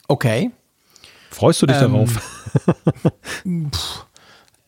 Okay. 0.08 0.50
Freust 1.30 1.62
du 1.62 1.66
dich 1.66 1.76
ähm, 1.76 1.92
darauf? 1.92 2.52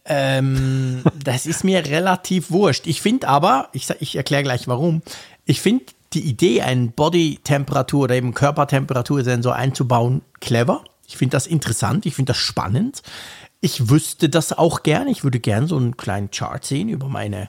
ähm, 0.07 1.02
das 1.22 1.46
ist 1.46 1.64
mir 1.64 1.87
relativ 1.87 2.50
wurscht. 2.50 2.87
Ich 2.87 3.00
finde 3.00 3.28
aber, 3.28 3.68
ich, 3.72 3.88
ich 4.00 4.16
erkläre 4.16 4.42
gleich 4.42 4.68
warum, 4.68 5.02
ich 5.48 5.62
finde 5.62 5.87
die 6.12 6.20
Idee, 6.20 6.61
einen 6.61 6.92
Body-Temperatur 6.92 8.04
oder 8.04 8.14
eben 8.14 8.34
Körpertemperatursensor 8.34 9.54
einzubauen, 9.54 10.20
clever. 10.40 10.84
Ich 11.06 11.16
finde 11.16 11.37
das 11.37 11.46
interessant, 11.46 12.04
ich 12.04 12.14
finde 12.14 12.30
das 12.30 12.37
spannend. 12.37 13.02
Ich 13.62 13.88
wüsste 13.88 14.28
das 14.28 14.52
auch 14.52 14.82
gern. 14.82 15.08
Ich 15.08 15.24
würde 15.24 15.40
gern 15.40 15.66
so 15.66 15.76
einen 15.76 15.96
kleinen 15.96 16.30
Chart 16.30 16.62
sehen 16.62 16.90
über 16.90 17.08
meine 17.08 17.48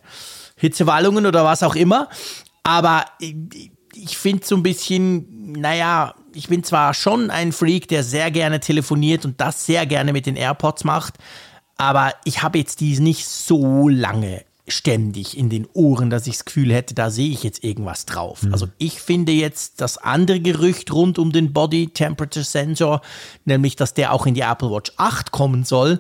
Hitzewallungen 0.56 1.26
oder 1.26 1.44
was 1.44 1.62
auch 1.62 1.76
immer. 1.76 2.08
Aber 2.64 3.06
ich, 3.94 4.18
finde 4.18 4.46
so 4.46 4.56
ein 4.56 4.64
bisschen, 4.64 5.52
naja, 5.52 6.16
ich 6.34 6.48
bin 6.48 6.64
zwar 6.64 6.94
schon 6.94 7.30
ein 7.30 7.52
Freak, 7.52 7.90
der 7.90 8.04
sehr 8.04 8.32
gerne 8.32 8.62
telefoniert 8.62 9.26
und 9.26 9.42
das 9.42 9.66
sehr 9.66 9.86
gerne 9.86 10.14
mit 10.14 10.26
den 10.26 10.38
AirPods 10.38 10.86
macht, 10.86 11.16
aber 11.76 12.14
ich 12.24 12.44
habe 12.44 12.60
jetzt 12.60 12.80
die 12.80 12.98
nicht 13.00 13.28
so 13.28 13.90
lange 13.90 14.46
ständig 14.72 15.38
in 15.38 15.50
den 15.50 15.68
Ohren, 15.74 16.10
dass 16.10 16.28
ich 16.28 16.38
das 16.38 16.46
Gefühl 16.46 16.74
hätte, 16.74 16.94
da 16.94 17.10
sehe 17.10 17.30
ich 17.30 17.44
jetzt 17.44 17.64
irgendwas 17.64 18.06
drauf. 18.06 18.44
Mhm. 18.44 18.54
Also 18.54 18.68
ich 18.78 19.02
finde 19.02 19.32
jetzt 19.32 19.82
das 19.82 19.98
andere 19.98 20.40
Gerücht 20.40 20.92
rund 20.92 21.20
um 21.20 21.32
den 21.32 21.54
Body 21.54 21.88
Temperature 21.88 22.46
Sensor, 22.46 23.02
nämlich 23.46 23.76
dass 23.76 23.94
der 23.94 24.14
auch 24.14 24.26
in 24.26 24.34
die 24.34 24.42
Apple 24.42 24.72
Watch 24.72 24.92
8 24.98 25.32
kommen 25.32 25.64
soll, 25.64 26.00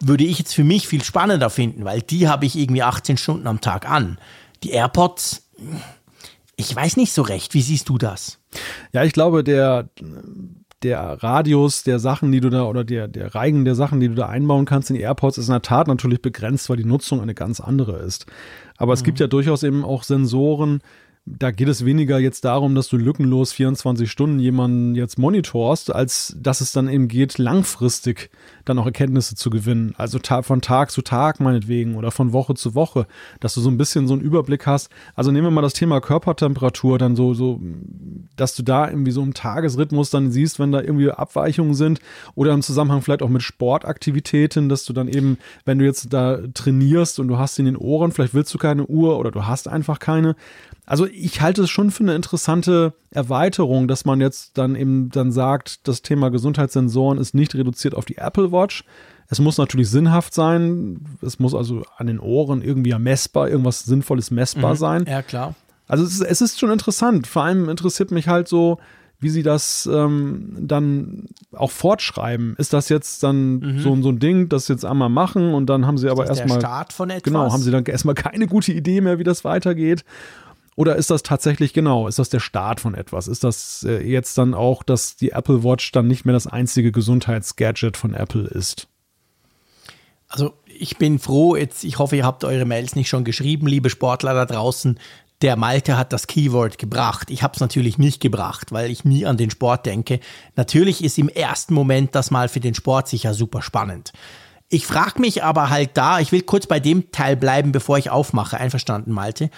würde 0.00 0.24
ich 0.24 0.38
jetzt 0.38 0.54
für 0.54 0.64
mich 0.64 0.88
viel 0.88 1.04
spannender 1.04 1.50
finden, 1.50 1.84
weil 1.84 2.02
die 2.02 2.28
habe 2.28 2.44
ich 2.44 2.56
irgendwie 2.56 2.82
18 2.82 3.16
Stunden 3.16 3.46
am 3.46 3.60
Tag 3.60 3.88
an. 3.88 4.18
Die 4.62 4.70
AirPods, 4.70 5.48
ich 6.56 6.74
weiß 6.74 6.96
nicht 6.96 7.12
so 7.12 7.22
recht. 7.22 7.54
Wie 7.54 7.62
siehst 7.62 7.88
du 7.88 7.98
das? 7.98 8.38
Ja, 8.92 9.04
ich 9.04 9.12
glaube, 9.12 9.44
der 9.44 9.88
der 10.82 11.22
Radius 11.22 11.84
der 11.84 11.98
Sachen, 11.98 12.32
die 12.32 12.40
du 12.40 12.50
da 12.50 12.64
oder 12.64 12.84
der, 12.84 13.08
der 13.08 13.34
Reigen 13.34 13.64
der 13.64 13.74
Sachen, 13.74 14.00
die 14.00 14.08
du 14.08 14.14
da 14.14 14.26
einbauen 14.26 14.64
kannst 14.64 14.90
in 14.90 14.96
die 14.96 15.02
AirPods, 15.02 15.38
ist 15.38 15.48
in 15.48 15.52
der 15.52 15.62
Tat 15.62 15.88
natürlich 15.88 16.22
begrenzt, 16.22 16.68
weil 16.68 16.76
die 16.76 16.84
Nutzung 16.84 17.20
eine 17.20 17.34
ganz 17.34 17.60
andere 17.60 17.98
ist. 17.98 18.26
Aber 18.76 18.92
mhm. 18.92 18.94
es 18.94 19.04
gibt 19.04 19.20
ja 19.20 19.26
durchaus 19.26 19.62
eben 19.62 19.84
auch 19.84 20.02
Sensoren, 20.02 20.80
da 21.24 21.52
geht 21.52 21.68
es 21.68 21.84
weniger 21.84 22.18
jetzt 22.18 22.44
darum, 22.44 22.74
dass 22.74 22.88
du 22.88 22.96
lückenlos 22.96 23.52
24 23.52 24.10
Stunden 24.10 24.40
jemanden 24.40 24.96
jetzt 24.96 25.20
monitorst, 25.20 25.94
als 25.94 26.36
dass 26.36 26.60
es 26.60 26.72
dann 26.72 26.88
eben 26.88 27.06
geht, 27.06 27.38
langfristig 27.38 28.30
dann 28.64 28.76
auch 28.78 28.86
Erkenntnisse 28.86 29.36
zu 29.36 29.48
gewinnen. 29.48 29.94
Also 29.96 30.18
von 30.42 30.60
Tag 30.60 30.90
zu 30.90 31.00
Tag 31.00 31.38
meinetwegen 31.38 31.94
oder 31.94 32.10
von 32.10 32.32
Woche 32.32 32.54
zu 32.54 32.74
Woche, 32.74 33.06
dass 33.38 33.54
du 33.54 33.60
so 33.60 33.70
ein 33.70 33.78
bisschen 33.78 34.08
so 34.08 34.14
einen 34.14 34.22
Überblick 34.22 34.66
hast. 34.66 34.90
Also 35.14 35.30
nehmen 35.30 35.46
wir 35.46 35.50
mal 35.52 35.62
das 35.62 35.74
Thema 35.74 36.00
Körpertemperatur, 36.00 36.98
dann 36.98 37.14
so, 37.14 37.34
so, 37.34 37.60
dass 38.34 38.56
du 38.56 38.64
da 38.64 38.88
irgendwie 38.88 39.12
so 39.12 39.22
im 39.22 39.32
Tagesrhythmus 39.32 40.10
dann 40.10 40.32
siehst, 40.32 40.58
wenn 40.58 40.72
da 40.72 40.80
irgendwie 40.80 41.12
Abweichungen 41.12 41.74
sind 41.74 42.00
oder 42.34 42.52
im 42.52 42.62
Zusammenhang 42.62 43.00
vielleicht 43.00 43.22
auch 43.22 43.28
mit 43.28 43.42
Sportaktivitäten, 43.42 44.68
dass 44.68 44.84
du 44.84 44.92
dann 44.92 45.06
eben, 45.06 45.38
wenn 45.64 45.78
du 45.78 45.84
jetzt 45.84 46.12
da 46.12 46.38
trainierst 46.52 47.20
und 47.20 47.28
du 47.28 47.38
hast 47.38 47.60
in 47.60 47.66
den 47.66 47.76
Ohren, 47.76 48.10
vielleicht 48.10 48.34
willst 48.34 48.52
du 48.52 48.58
keine 48.58 48.86
Uhr 48.86 49.20
oder 49.20 49.30
du 49.30 49.46
hast 49.46 49.68
einfach 49.68 50.00
keine, 50.00 50.34
also 50.92 51.06
ich 51.06 51.40
halte 51.40 51.62
es 51.62 51.70
schon 51.70 51.90
für 51.90 52.02
eine 52.02 52.14
interessante 52.14 52.92
Erweiterung, 53.10 53.88
dass 53.88 54.04
man 54.04 54.20
jetzt 54.20 54.58
dann 54.58 54.76
eben 54.76 55.08
dann 55.08 55.32
sagt, 55.32 55.88
das 55.88 56.02
Thema 56.02 56.28
Gesundheitssensoren 56.30 57.16
ist 57.16 57.32
nicht 57.32 57.54
reduziert 57.54 57.94
auf 57.94 58.04
die 58.04 58.18
Apple 58.18 58.52
Watch. 58.52 58.84
Es 59.30 59.38
muss 59.38 59.56
natürlich 59.56 59.88
sinnhaft 59.88 60.34
sein. 60.34 61.06
Es 61.22 61.38
muss 61.38 61.54
also 61.54 61.82
an 61.96 62.08
den 62.08 62.20
Ohren 62.20 62.60
irgendwie 62.60 62.94
messbar, 62.98 63.48
irgendwas 63.48 63.84
Sinnvolles 63.84 64.30
messbar 64.30 64.74
mhm. 64.74 64.78
sein. 64.78 65.04
Ja, 65.08 65.22
klar. 65.22 65.54
Also 65.88 66.04
es 66.04 66.12
ist, 66.12 66.20
es 66.20 66.42
ist 66.42 66.60
schon 66.60 66.70
interessant. 66.70 67.26
Vor 67.26 67.44
allem 67.44 67.70
interessiert 67.70 68.10
mich 68.10 68.28
halt 68.28 68.46
so, 68.46 68.78
wie 69.22 69.30
sie 69.30 69.42
das 69.42 69.88
ähm, 69.90 70.56
dann 70.60 71.28
auch 71.52 71.70
fortschreiben. 71.70 72.54
Ist 72.58 72.74
das 72.74 72.90
jetzt 72.90 73.22
dann 73.22 73.60
mhm. 73.60 73.78
so, 73.78 74.02
so 74.02 74.08
ein 74.10 74.18
Ding, 74.18 74.50
das 74.50 74.68
jetzt 74.68 74.84
einmal 74.84 75.08
machen 75.08 75.54
und 75.54 75.66
dann 75.70 75.86
haben 75.86 75.96
sie 75.96 76.10
aber 76.10 76.26
erstmal. 76.26 76.60
Start 76.60 76.92
von 76.92 77.08
etwas? 77.08 77.22
Genau, 77.22 77.50
haben 77.50 77.62
sie 77.62 77.70
dann 77.70 77.84
erstmal 77.84 78.14
keine 78.16 78.48
gute 78.48 78.72
Idee 78.72 79.00
mehr, 79.00 79.18
wie 79.18 79.24
das 79.24 79.44
weitergeht. 79.44 80.04
Oder 80.74 80.96
ist 80.96 81.10
das 81.10 81.22
tatsächlich 81.22 81.74
genau, 81.74 82.08
ist 82.08 82.18
das 82.18 82.30
der 82.30 82.40
Start 82.40 82.80
von 82.80 82.94
etwas? 82.94 83.28
Ist 83.28 83.44
das 83.44 83.84
äh, 83.86 84.02
jetzt 84.02 84.38
dann 84.38 84.54
auch, 84.54 84.82
dass 84.82 85.16
die 85.16 85.30
Apple 85.30 85.62
Watch 85.64 85.92
dann 85.92 86.06
nicht 86.06 86.24
mehr 86.24 86.32
das 86.32 86.46
einzige 86.46 86.92
Gesundheitsgadget 86.92 87.96
von 87.96 88.14
Apple 88.14 88.48
ist? 88.48 88.88
Also 90.28 90.54
ich 90.66 90.96
bin 90.96 91.18
froh, 91.18 91.56
jetzt, 91.56 91.84
ich 91.84 91.98
hoffe, 91.98 92.16
ihr 92.16 92.24
habt 92.24 92.44
eure 92.44 92.64
Mails 92.64 92.96
nicht 92.96 93.08
schon 93.08 93.24
geschrieben, 93.24 93.66
liebe 93.66 93.90
Sportler 93.90 94.32
da 94.32 94.46
draußen. 94.46 94.98
Der 95.42 95.56
Malte 95.56 95.98
hat 95.98 96.12
das 96.12 96.26
Keyword 96.26 96.78
gebracht. 96.78 97.30
Ich 97.30 97.42
habe 97.42 97.52
es 97.54 97.60
natürlich 97.60 97.98
nicht 97.98 98.20
gebracht, 98.20 98.72
weil 98.72 98.90
ich 98.90 99.04
nie 99.04 99.26
an 99.26 99.36
den 99.36 99.50
Sport 99.50 99.84
denke. 99.84 100.20
Natürlich 100.56 101.04
ist 101.04 101.18
im 101.18 101.28
ersten 101.28 101.74
Moment 101.74 102.14
das 102.14 102.30
mal 102.30 102.48
für 102.48 102.60
den 102.60 102.74
Sport 102.74 103.08
sicher 103.08 103.34
super 103.34 103.60
spannend. 103.60 104.12
Ich 104.68 104.86
frage 104.86 105.20
mich 105.20 105.44
aber 105.44 105.68
halt 105.68 105.90
da, 105.94 106.20
ich 106.20 106.32
will 106.32 106.42
kurz 106.42 106.66
bei 106.66 106.80
dem 106.80 107.12
Teil 107.12 107.36
bleiben, 107.36 107.72
bevor 107.72 107.98
ich 107.98 108.08
aufmache. 108.08 108.58
Einverstanden, 108.58 109.12
Malte? 109.12 109.50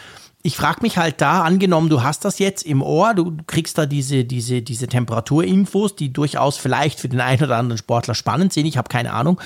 Ich 0.46 0.58
frage 0.58 0.82
mich 0.82 0.98
halt 0.98 1.22
da, 1.22 1.42
angenommen, 1.42 1.88
du 1.88 2.02
hast 2.02 2.26
das 2.26 2.38
jetzt 2.38 2.66
im 2.66 2.82
Ohr, 2.82 3.14
du 3.14 3.34
kriegst 3.46 3.78
da 3.78 3.86
diese, 3.86 4.26
diese, 4.26 4.60
diese 4.60 4.86
Temperaturinfos, 4.86 5.96
die 5.96 6.12
durchaus 6.12 6.58
vielleicht 6.58 7.00
für 7.00 7.08
den 7.08 7.22
einen 7.22 7.42
oder 7.42 7.56
anderen 7.56 7.78
Sportler 7.78 8.14
spannend 8.14 8.52
sind, 8.52 8.66
ich 8.66 8.76
habe 8.76 8.90
keine 8.90 9.14
Ahnung. 9.14 9.40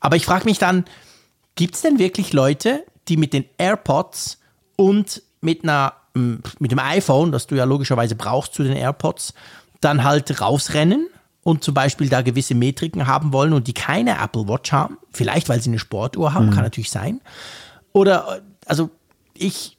Aber 0.00 0.16
ich 0.16 0.26
frage 0.26 0.44
mich 0.44 0.58
dann, 0.58 0.84
gibt 1.54 1.76
es 1.76 1.80
denn 1.80 1.98
wirklich 1.98 2.34
Leute, 2.34 2.84
die 3.08 3.16
mit 3.16 3.32
den 3.32 3.46
AirPods 3.56 4.38
und 4.76 5.22
mit 5.40 5.64
einer 5.64 5.94
mit 6.14 6.70
dem 6.70 6.78
iPhone, 6.78 7.32
das 7.32 7.48
du 7.48 7.56
ja 7.56 7.64
logischerweise 7.64 8.14
brauchst 8.14 8.54
zu 8.54 8.62
den 8.62 8.76
AirPods, 8.76 9.34
dann 9.80 10.04
halt 10.04 10.40
rausrennen 10.40 11.08
und 11.42 11.64
zum 11.64 11.74
Beispiel 11.74 12.08
da 12.08 12.22
gewisse 12.22 12.54
Metriken 12.54 13.06
haben 13.06 13.32
wollen 13.32 13.52
und 13.52 13.66
die 13.66 13.72
keine 13.72 14.18
Apple 14.22 14.46
Watch 14.46 14.72
haben, 14.72 14.98
vielleicht 15.10 15.48
weil 15.48 15.60
sie 15.60 15.70
eine 15.70 15.80
Sportuhr 15.80 16.34
haben, 16.34 16.46
mhm. 16.46 16.50
kann 16.50 16.64
natürlich 16.64 16.90
sein. 16.90 17.20
Oder 17.92 18.42
also 18.66 18.90
ich 19.32 19.76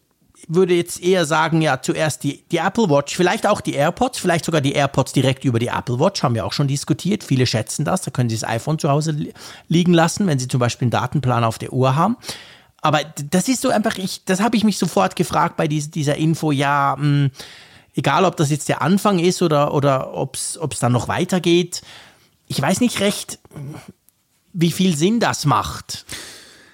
würde 0.47 0.73
jetzt 0.73 1.01
eher 1.01 1.25
sagen, 1.25 1.61
ja, 1.61 1.81
zuerst 1.81 2.23
die, 2.23 2.43
die 2.51 2.57
Apple 2.57 2.89
Watch, 2.89 3.15
vielleicht 3.15 3.47
auch 3.47 3.61
die 3.61 3.73
AirPods, 3.73 4.19
vielleicht 4.19 4.45
sogar 4.45 4.61
die 4.61 4.73
AirPods 4.73 5.13
direkt 5.13 5.45
über 5.45 5.59
die 5.59 5.67
Apple 5.67 5.99
Watch, 5.99 6.23
haben 6.23 6.35
wir 6.35 6.45
auch 6.45 6.53
schon 6.53 6.67
diskutiert. 6.67 7.23
Viele 7.23 7.45
schätzen 7.45 7.85
das, 7.85 8.01
da 8.01 8.11
können 8.11 8.29
sie 8.29 8.35
das 8.35 8.47
iPhone 8.47 8.79
zu 8.79 8.89
Hause 8.89 9.15
liegen 9.67 9.93
lassen, 9.93 10.27
wenn 10.27 10.39
sie 10.39 10.47
zum 10.47 10.59
Beispiel 10.59 10.85
einen 10.85 10.91
Datenplan 10.91 11.43
auf 11.43 11.57
der 11.57 11.73
Uhr 11.73 11.95
haben. 11.95 12.17
Aber 12.81 13.01
das 13.31 13.47
ist 13.47 13.61
so 13.61 13.69
einfach, 13.69 13.97
ich, 13.97 14.25
das 14.25 14.41
habe 14.41 14.57
ich 14.57 14.63
mich 14.63 14.77
sofort 14.77 15.15
gefragt 15.15 15.57
bei 15.57 15.67
dieser, 15.67 15.89
dieser 15.89 16.15
Info, 16.17 16.51
ja, 16.51 16.95
mh, 16.97 17.03
hm, 17.03 17.31
egal 17.95 18.25
ob 18.25 18.35
das 18.35 18.51
jetzt 18.51 18.69
der 18.69 18.81
Anfang 18.81 19.19
ist 19.19 19.41
oder, 19.41 19.73
oder 19.73 20.13
ob 20.13 20.35
es 20.35 20.79
dann 20.79 20.91
noch 20.91 21.07
weitergeht. 21.07 21.81
Ich 22.47 22.61
weiß 22.61 22.81
nicht 22.81 22.99
recht, 22.99 23.39
wie 24.53 24.71
viel 24.71 24.95
Sinn 24.95 25.19
das 25.19 25.45
macht. 25.45 26.05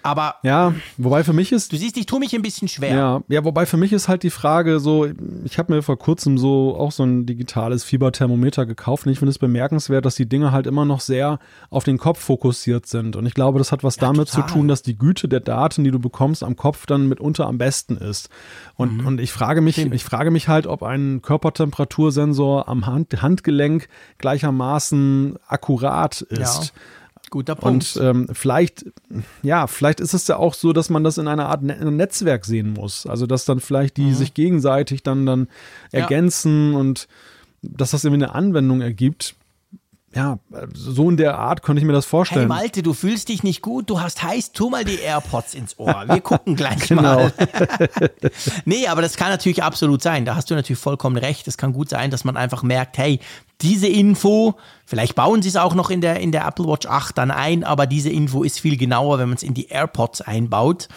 Aber 0.03 0.35
ja, 0.43 0.73
wobei 0.97 1.23
für 1.23 1.33
mich 1.33 1.51
ist. 1.51 1.71
Du 1.71 1.77
siehst, 1.77 1.97
ich 1.97 2.05
tue 2.05 2.19
mich 2.19 2.33
ein 2.35 2.41
bisschen 2.41 2.67
schwer. 2.67 2.95
Ja, 2.95 3.21
ja, 3.27 3.43
wobei 3.43 3.65
für 3.65 3.77
mich 3.77 3.93
ist 3.93 4.07
halt 4.07 4.23
die 4.23 4.29
Frage 4.29 4.79
so, 4.79 5.07
ich 5.43 5.57
habe 5.57 5.73
mir 5.73 5.81
vor 5.81 5.97
kurzem 5.97 6.37
so 6.37 6.75
auch 6.77 6.91
so 6.91 7.03
ein 7.03 7.25
digitales 7.25 7.83
Fieberthermometer 7.83 8.65
gekauft 8.65 9.05
und 9.05 9.11
ich 9.11 9.19
finde 9.19 9.31
es 9.31 9.39
bemerkenswert, 9.39 10.05
dass 10.05 10.15
die 10.15 10.27
Dinge 10.27 10.51
halt 10.51 10.67
immer 10.67 10.85
noch 10.85 10.99
sehr 11.01 11.39
auf 11.69 11.83
den 11.83 11.97
Kopf 11.97 12.19
fokussiert 12.19 12.87
sind. 12.87 13.15
Und 13.15 13.25
ich 13.25 13.33
glaube, 13.33 13.59
das 13.59 13.71
hat 13.71 13.83
was 13.83 13.97
ja, 13.97 14.01
damit 14.01 14.29
total. 14.29 14.47
zu 14.47 14.53
tun, 14.53 14.67
dass 14.67 14.81
die 14.81 14.97
Güte 14.97 15.27
der 15.27 15.39
Daten, 15.39 15.83
die 15.83 15.91
du 15.91 15.99
bekommst, 15.99 16.43
am 16.43 16.55
Kopf 16.55 16.85
dann 16.85 17.07
mitunter 17.07 17.47
am 17.47 17.57
besten 17.57 17.97
ist. 17.97 18.29
Und, 18.75 18.97
mhm. 18.97 19.07
und 19.07 19.21
ich 19.21 19.31
frage 19.31 19.61
mich, 19.61 19.77
ich 19.77 20.03
frage 20.03 20.31
mich 20.31 20.47
halt, 20.47 20.67
ob 20.67 20.83
ein 20.83 21.21
Körpertemperatursensor 21.21 22.67
am 22.67 22.87
Hand, 22.87 23.21
Handgelenk 23.21 23.87
gleichermaßen 24.17 25.37
akkurat 25.47 26.21
ist. 26.21 26.65
Ja. 26.65 26.81
Guter 27.31 27.55
Punkt. 27.55 27.95
Und 27.95 28.03
ähm, 28.03 28.27
vielleicht, 28.31 28.85
ja, 29.41 29.65
vielleicht 29.65 29.99
ist 29.99 30.13
es 30.13 30.27
ja 30.27 30.37
auch 30.37 30.53
so, 30.53 30.73
dass 30.73 30.89
man 30.89 31.03
das 31.03 31.17
in 31.17 31.27
einer 31.27 31.47
Art 31.47 31.63
ne 31.63 31.75
Netzwerk 31.89 32.45
sehen 32.45 32.73
muss. 32.73 33.07
Also 33.07 33.25
dass 33.25 33.45
dann 33.45 33.59
vielleicht 33.59 33.97
die 33.97 34.07
mhm. 34.07 34.13
sich 34.13 34.33
gegenseitig 34.33 35.01
dann 35.01 35.25
dann 35.25 35.47
ergänzen 35.91 36.73
ja. 36.73 36.79
und 36.79 37.07
dass 37.63 37.91
das 37.91 38.03
irgendwie 38.03 38.25
eine 38.25 38.35
Anwendung 38.35 38.81
ergibt 38.81 39.35
ja, 40.13 40.39
so 40.73 41.09
in 41.09 41.15
der 41.15 41.37
Art 41.37 41.63
könnte 41.63 41.81
ich 41.81 41.85
mir 41.85 41.93
das 41.93 42.05
vorstellen. 42.05 42.41
Hey 42.41 42.47
Malte, 42.47 42.83
du 42.83 42.93
fühlst 42.93 43.29
dich 43.29 43.43
nicht 43.43 43.61
gut, 43.61 43.89
du 43.89 44.01
hast 44.01 44.21
heiß, 44.21 44.51
tu 44.51 44.69
mal 44.69 44.83
die 44.83 44.99
AirPods 44.99 45.53
ins 45.53 45.79
Ohr. 45.79 46.03
Wir 46.07 46.19
gucken 46.21 46.57
gleich 46.57 46.89
genau. 46.89 47.01
mal. 47.01 47.33
nee, 48.65 48.87
aber 48.87 49.01
das 49.01 49.15
kann 49.15 49.29
natürlich 49.29 49.63
absolut 49.63 50.01
sein. 50.01 50.25
Da 50.25 50.35
hast 50.35 50.49
du 50.49 50.55
natürlich 50.55 50.79
vollkommen 50.81 51.15
recht. 51.15 51.47
Es 51.47 51.57
kann 51.57 51.71
gut 51.71 51.89
sein, 51.89 52.11
dass 52.11 52.25
man 52.25 52.35
einfach 52.35 52.61
merkt, 52.61 52.97
hey, 52.97 53.19
diese 53.61 53.87
Info, 53.87 54.55
vielleicht 54.85 55.15
bauen 55.15 55.41
sie 55.41 55.49
es 55.49 55.55
auch 55.55 55.75
noch 55.75 55.89
in 55.89 56.01
der, 56.01 56.19
in 56.19 56.33
der 56.33 56.45
Apple 56.45 56.67
Watch 56.67 56.87
8 56.87 57.17
dann 57.17 57.31
ein, 57.31 57.63
aber 57.63 57.87
diese 57.87 58.09
Info 58.09 58.43
ist 58.43 58.59
viel 58.59 58.75
genauer, 58.75 59.17
wenn 59.17 59.29
man 59.29 59.37
es 59.37 59.43
in 59.43 59.53
die 59.53 59.67
AirPods 59.67 60.21
einbaut. 60.21 60.89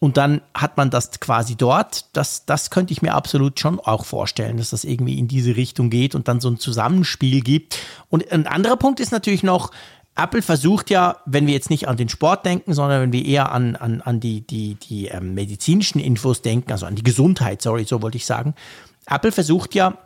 Und 0.00 0.16
dann 0.16 0.42
hat 0.54 0.76
man 0.76 0.90
das 0.90 1.18
quasi 1.18 1.56
dort. 1.56 2.06
Das, 2.12 2.46
das 2.46 2.70
könnte 2.70 2.92
ich 2.92 3.02
mir 3.02 3.14
absolut 3.14 3.58
schon 3.58 3.80
auch 3.80 4.04
vorstellen, 4.04 4.58
dass 4.58 4.70
das 4.70 4.84
irgendwie 4.84 5.18
in 5.18 5.26
diese 5.26 5.56
Richtung 5.56 5.90
geht 5.90 6.14
und 6.14 6.28
dann 6.28 6.40
so 6.40 6.48
ein 6.48 6.58
Zusammenspiel 6.58 7.40
gibt. 7.40 7.78
Und 8.08 8.30
ein 8.30 8.46
anderer 8.46 8.76
Punkt 8.76 9.00
ist 9.00 9.10
natürlich 9.10 9.42
noch, 9.42 9.72
Apple 10.16 10.42
versucht 10.42 10.90
ja, 10.90 11.16
wenn 11.26 11.46
wir 11.46 11.54
jetzt 11.54 11.70
nicht 11.70 11.88
an 11.88 11.96
den 11.96 12.08
Sport 12.08 12.44
denken, 12.44 12.74
sondern 12.74 13.02
wenn 13.02 13.12
wir 13.12 13.24
eher 13.24 13.52
an, 13.52 13.76
an, 13.76 14.00
an 14.00 14.18
die, 14.18 14.40
die, 14.40 14.74
die 14.74 15.06
ähm, 15.06 15.34
medizinischen 15.34 16.00
Infos 16.00 16.42
denken, 16.42 16.72
also 16.72 16.86
an 16.86 16.96
die 16.96 17.04
Gesundheit, 17.04 17.62
sorry, 17.62 17.84
so 17.84 18.02
wollte 18.02 18.16
ich 18.16 18.26
sagen. 18.26 18.54
Apple 19.06 19.32
versucht 19.32 19.74
ja 19.74 19.96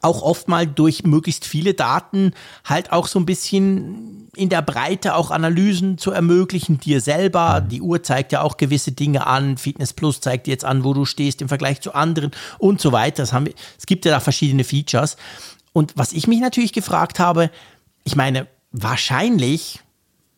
auch 0.00 0.22
oft 0.22 0.48
mal 0.48 0.66
durch 0.66 1.04
möglichst 1.04 1.44
viele 1.44 1.74
Daten 1.74 2.32
halt 2.64 2.92
auch 2.92 3.06
so 3.06 3.18
ein 3.18 3.26
bisschen 3.26 4.28
in 4.34 4.48
der 4.48 4.62
Breite 4.62 5.14
auch 5.14 5.30
Analysen 5.30 5.98
zu 5.98 6.10
ermöglichen, 6.10 6.80
dir 6.80 7.00
selber. 7.00 7.60
Die 7.60 7.82
Uhr 7.82 8.02
zeigt 8.02 8.32
ja 8.32 8.40
auch 8.40 8.56
gewisse 8.56 8.92
Dinge 8.92 9.26
an. 9.26 9.58
Fitness 9.58 9.92
Plus 9.92 10.20
zeigt 10.20 10.46
dir 10.46 10.52
jetzt 10.52 10.64
an, 10.64 10.84
wo 10.84 10.94
du 10.94 11.04
stehst 11.04 11.42
im 11.42 11.48
Vergleich 11.48 11.80
zu 11.82 11.94
anderen 11.94 12.30
und 12.58 12.80
so 12.80 12.92
weiter. 12.92 13.22
Das 13.22 13.32
haben 13.32 13.46
wir, 13.46 13.54
es 13.78 13.86
gibt 13.86 14.04
ja 14.04 14.10
da 14.10 14.20
verschiedene 14.20 14.64
Features. 14.64 15.16
Und 15.72 15.92
was 15.96 16.12
ich 16.12 16.26
mich 16.26 16.40
natürlich 16.40 16.72
gefragt 16.72 17.18
habe, 17.18 17.50
ich 18.04 18.16
meine, 18.16 18.46
wahrscheinlich, 18.72 19.80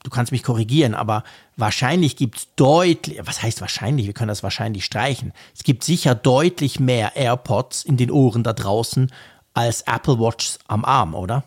du 0.03 0.11
kannst 0.11 0.33
mich 0.33 0.43
korrigieren, 0.43 0.95
aber 0.95 1.23
wahrscheinlich 1.57 2.17
gibt 2.17 2.39
es 2.39 2.49
deutlich, 2.57 3.21
was 3.23 3.43
heißt 3.43 3.61
wahrscheinlich, 3.61 4.07
wir 4.07 4.13
können 4.13 4.29
das 4.29 4.43
wahrscheinlich 4.43 4.85
streichen. 4.85 5.33
Es 5.57 5.63
gibt 5.63 5.85
sicher 5.85 6.15
deutlich 6.15 6.81
mehr 6.81 7.17
AirPods 7.17 7.85
in 7.85 7.97
den 7.97 8.11
Ohren 8.11 8.43
da 8.43 8.53
draußen 8.53 9.11
als 9.55 9.83
Apple 9.83 10.19
Watch 10.19 10.59
am 10.69 10.85
Arm, 10.85 11.15
oder? 11.15 11.45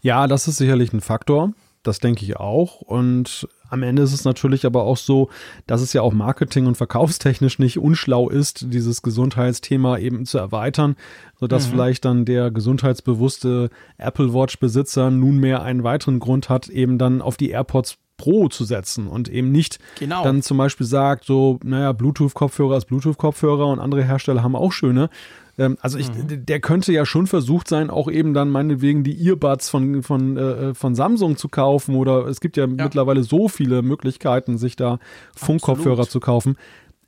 Ja, 0.00 0.26
das 0.26 0.48
ist 0.48 0.56
sicherlich 0.56 0.92
ein 0.92 1.00
Faktor. 1.00 1.52
Das 1.82 1.98
denke 1.98 2.24
ich 2.24 2.36
auch. 2.36 2.80
Und 2.80 3.46
am 3.68 3.82
Ende 3.82 4.02
ist 4.02 4.14
es 4.14 4.24
natürlich 4.24 4.64
aber 4.64 4.84
auch 4.84 4.96
so, 4.96 5.28
dass 5.66 5.82
es 5.82 5.92
ja 5.92 6.00
auch 6.00 6.14
marketing- 6.14 6.66
und 6.66 6.76
verkaufstechnisch 6.76 7.58
nicht 7.58 7.78
unschlau 7.78 8.30
ist, 8.30 8.72
dieses 8.72 9.02
Gesundheitsthema 9.02 9.98
eben 9.98 10.24
zu 10.24 10.38
erweitern, 10.38 10.96
sodass 11.38 11.66
mhm. 11.66 11.72
vielleicht 11.72 12.04
dann 12.06 12.24
der 12.24 12.50
gesundheitsbewusste 12.50 13.68
Apple 13.98 14.32
Watch-Besitzer 14.32 15.10
nunmehr 15.10 15.62
einen 15.62 15.84
weiteren 15.84 16.20
Grund 16.20 16.48
hat, 16.48 16.68
eben 16.68 16.96
dann 16.96 17.20
auf 17.20 17.36
die 17.36 17.50
AirPods 17.50 17.98
Pro 18.16 18.48
zu 18.48 18.64
setzen 18.64 19.08
und 19.08 19.28
eben 19.28 19.50
nicht 19.50 19.80
genau. 19.98 20.22
dann 20.22 20.40
zum 20.40 20.56
Beispiel 20.56 20.86
sagt, 20.86 21.24
so, 21.24 21.58
naja, 21.64 21.92
Bluetooth-Kopfhörer 21.92 22.76
ist 22.76 22.84
Bluetooth-Kopfhörer 22.84 23.66
und 23.66 23.80
andere 23.80 24.04
Hersteller 24.04 24.44
haben 24.44 24.54
auch 24.54 24.70
schöne, 24.70 25.10
ähm, 25.58 25.76
also 25.80 25.98
ich, 25.98 26.08
mhm. 26.12 26.46
der 26.46 26.60
könnte 26.60 26.92
ja 26.92 27.06
schon 27.06 27.26
versucht 27.26 27.68
sein, 27.68 27.90
auch 27.90 28.10
eben 28.10 28.34
dann 28.34 28.50
meinetwegen 28.50 29.04
die 29.04 29.26
Earbuds 29.26 29.68
von, 29.68 30.02
von, 30.02 30.36
äh, 30.36 30.74
von 30.74 30.94
Samsung 30.94 31.36
zu 31.36 31.48
kaufen 31.48 31.94
oder 31.94 32.26
es 32.26 32.40
gibt 32.40 32.56
ja, 32.56 32.64
ja, 32.64 32.84
mittlerweile 32.84 33.22
so 33.22 33.48
viele 33.48 33.82
Möglichkeiten, 33.82 34.58
sich 34.58 34.76
da 34.76 34.98
Funkkopfhörer 35.36 36.08
zu 36.08 36.20
kaufen. 36.20 36.56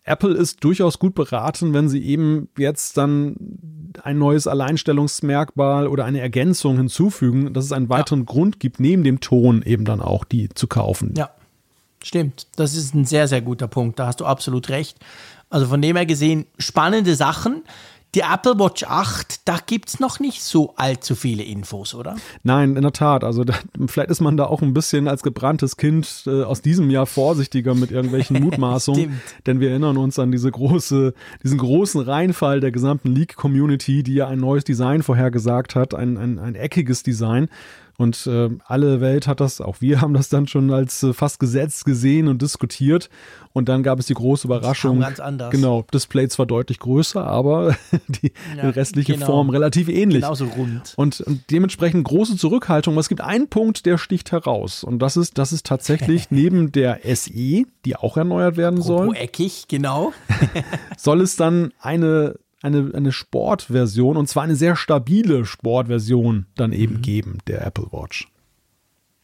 Apple 0.05 0.35
ist 0.35 0.63
durchaus 0.63 1.01
gut 1.01 1.17
beraten, 1.17 1.75
wenn 1.75 1.89
sie 1.89 2.01
eben 2.05 2.49
jetzt 2.57 2.97
dann 2.97 3.37
ein 4.05 4.19
neues 4.19 4.47
Alleinstellungsmerkmal 4.47 5.89
oder 5.89 6.05
eine 6.05 6.21
Ergänzung 6.21 6.77
hinzufügen, 6.77 7.53
dass 7.53 7.65
es 7.65 7.73
einen 7.73 7.89
weiteren 7.89 8.21
ja. 8.21 8.27
Grund 8.27 8.61
gibt, 8.61 8.79
neben 8.79 9.03
dem 9.03 9.19
Ton 9.19 9.63
eben 9.63 9.85
dann 9.85 10.01
auch 10.01 10.25
die 10.25 10.49
zu 10.51 10.69
kaufen. 10.69 11.15
Ja, 11.17 11.31
stimmt. 12.05 12.47
Das 12.55 12.77
ist 12.77 12.95
ein 12.95 13.05
sehr, 13.05 13.27
sehr 13.27 13.43
guter 13.43 13.67
Punkt. 13.67 13.99
Da 13.99 14.07
hast 14.07 14.21
du 14.21 14.27
absolut 14.27 14.69
recht. 14.69 14.97
Also 15.51 15.67
von 15.67 15.83
dem 15.83 15.97
her 15.97 16.07
gesehen, 16.07 16.47
spannende 16.57 17.17
Sachen. 17.17 17.63
Die 18.17 18.23
Apple 18.23 18.59
Watch 18.59 18.83
8, 18.83 19.47
da 19.47 19.59
gibt 19.67 19.91
es 19.91 20.01
noch 20.01 20.21
nicht 20.21 20.43
so 20.43 20.73
allzu 20.77 21.15
viele 21.15 21.43
Infos, 21.43 21.95
oder? 21.95 22.17
Nein, 22.43 22.75
in 22.75 22.81
der 22.81 22.93
Tat. 22.93 23.25
Also 23.25 23.45
da, 23.45 23.53
vielleicht 23.89 24.09
ist 24.09 24.23
man 24.23 24.39
da 24.39 24.47
auch 24.47 24.63
ein 24.63 24.73
bisschen 24.73 25.07
als 25.07 25.23
gebranntes 25.23 25.77
Kind 25.77 26.23
äh, 26.27 26.43
aus 26.43 26.63
diesem 26.63 26.89
Jahr 26.89 27.05
vorsichtiger 27.05 27.75
mit 27.75 27.91
irgendwelchen 27.91 28.41
Mutmaßungen. 28.43 29.21
denn 29.45 29.61
wir 29.61 29.69
erinnern 29.69 29.99
uns 29.99 30.19
an 30.19 30.33
diese 30.33 30.51
große, 30.51 31.13
diesen 31.43 31.59
großen 31.59 32.01
Reinfall 32.01 32.61
der 32.61 32.73
gesamten 32.73 33.15
Leak-Community, 33.15 34.03
die 34.03 34.15
ja 34.15 34.29
ein 34.29 34.41
neues 34.41 34.65
Design 34.65 35.03
vorhergesagt 35.03 35.75
hat, 35.75 35.93
ein, 35.93 36.17
ein, 36.17 36.39
ein 36.39 36.55
eckiges 36.55 37.03
Design. 37.03 37.51
Und 37.99 38.27
äh, 38.27 38.51
alle 38.65 39.01
Welt 39.01 39.27
hat 39.27 39.41
das, 39.41 39.61
auch 39.61 39.81
wir 39.81 40.01
haben 40.03 40.15
das 40.15 40.29
dann 40.29 40.47
schon 40.47 40.73
als 40.73 41.03
äh, 41.03 41.13
fast 41.13 41.41
Gesetz 41.41 41.85
gesehen 41.85 42.29
und 42.29 42.43
diskutiert. 42.43 43.09
Und 43.53 43.71
dann 43.71 43.83
gab 43.83 43.99
es 43.99 44.07
die 44.07 44.15
große 44.15 44.47
Überraschung. 44.47 45.01
Ganz 45.01 45.19
anders. 45.19 45.51
Genau, 45.51 45.87
Display 45.93 46.29
zwar 46.29 46.45
deutlich 46.45 46.79
größer, 46.79 47.27
aber 47.27 47.75
die, 48.09 48.33
ja, 48.55 48.69
restliche 48.69 49.15
genau. 49.15 49.27
Form 49.27 49.51
relativ 49.51 49.89
ähnlich. 49.89 50.21
Genauso 50.21 50.45
rund. 50.45 50.93
Und, 50.97 51.23
und, 51.23 51.51
dementsprechend 51.51 52.05
große 52.05 52.37
Zurückhaltung. 52.37 52.95
Aber 52.95 53.01
es 53.01 53.09
gibt 53.09 53.23
einen 53.23 53.49
Punkt, 53.49 53.87
der 53.87 53.97
sticht 53.97 54.31
heraus. 54.31 54.85
Und 54.85 54.99
das 54.99 55.17
ist, 55.17 55.39
das 55.39 55.53
ist 55.53 55.65
tatsächlich 55.65 56.27
neben 56.31 56.73
der 56.73 57.01
SE, 57.15 57.63
die 57.85 57.97
auch 57.97 58.17
erneuert 58.19 58.59
werden 58.59 58.81
Apropos 58.81 59.07
soll. 59.07 59.17
eckig, 59.17 59.69
genau. 59.69 60.13
soll 60.99 61.23
es 61.23 61.37
dann 61.37 61.73
eine 61.81 62.35
eine, 62.63 62.91
eine 62.95 63.13
Sportversion 63.13 64.17
und 64.17 64.29
zwar 64.29 64.45
eine 64.45 64.57
sehr 64.57 64.77
stabile 64.77 65.45
Sportversion 65.45 66.47
dann 66.55 66.73
eben 66.73 66.97
mhm. 66.97 67.03
geben, 67.03 67.39
der 67.47 67.67
Apple 67.67 67.89
Watch. 67.93 68.29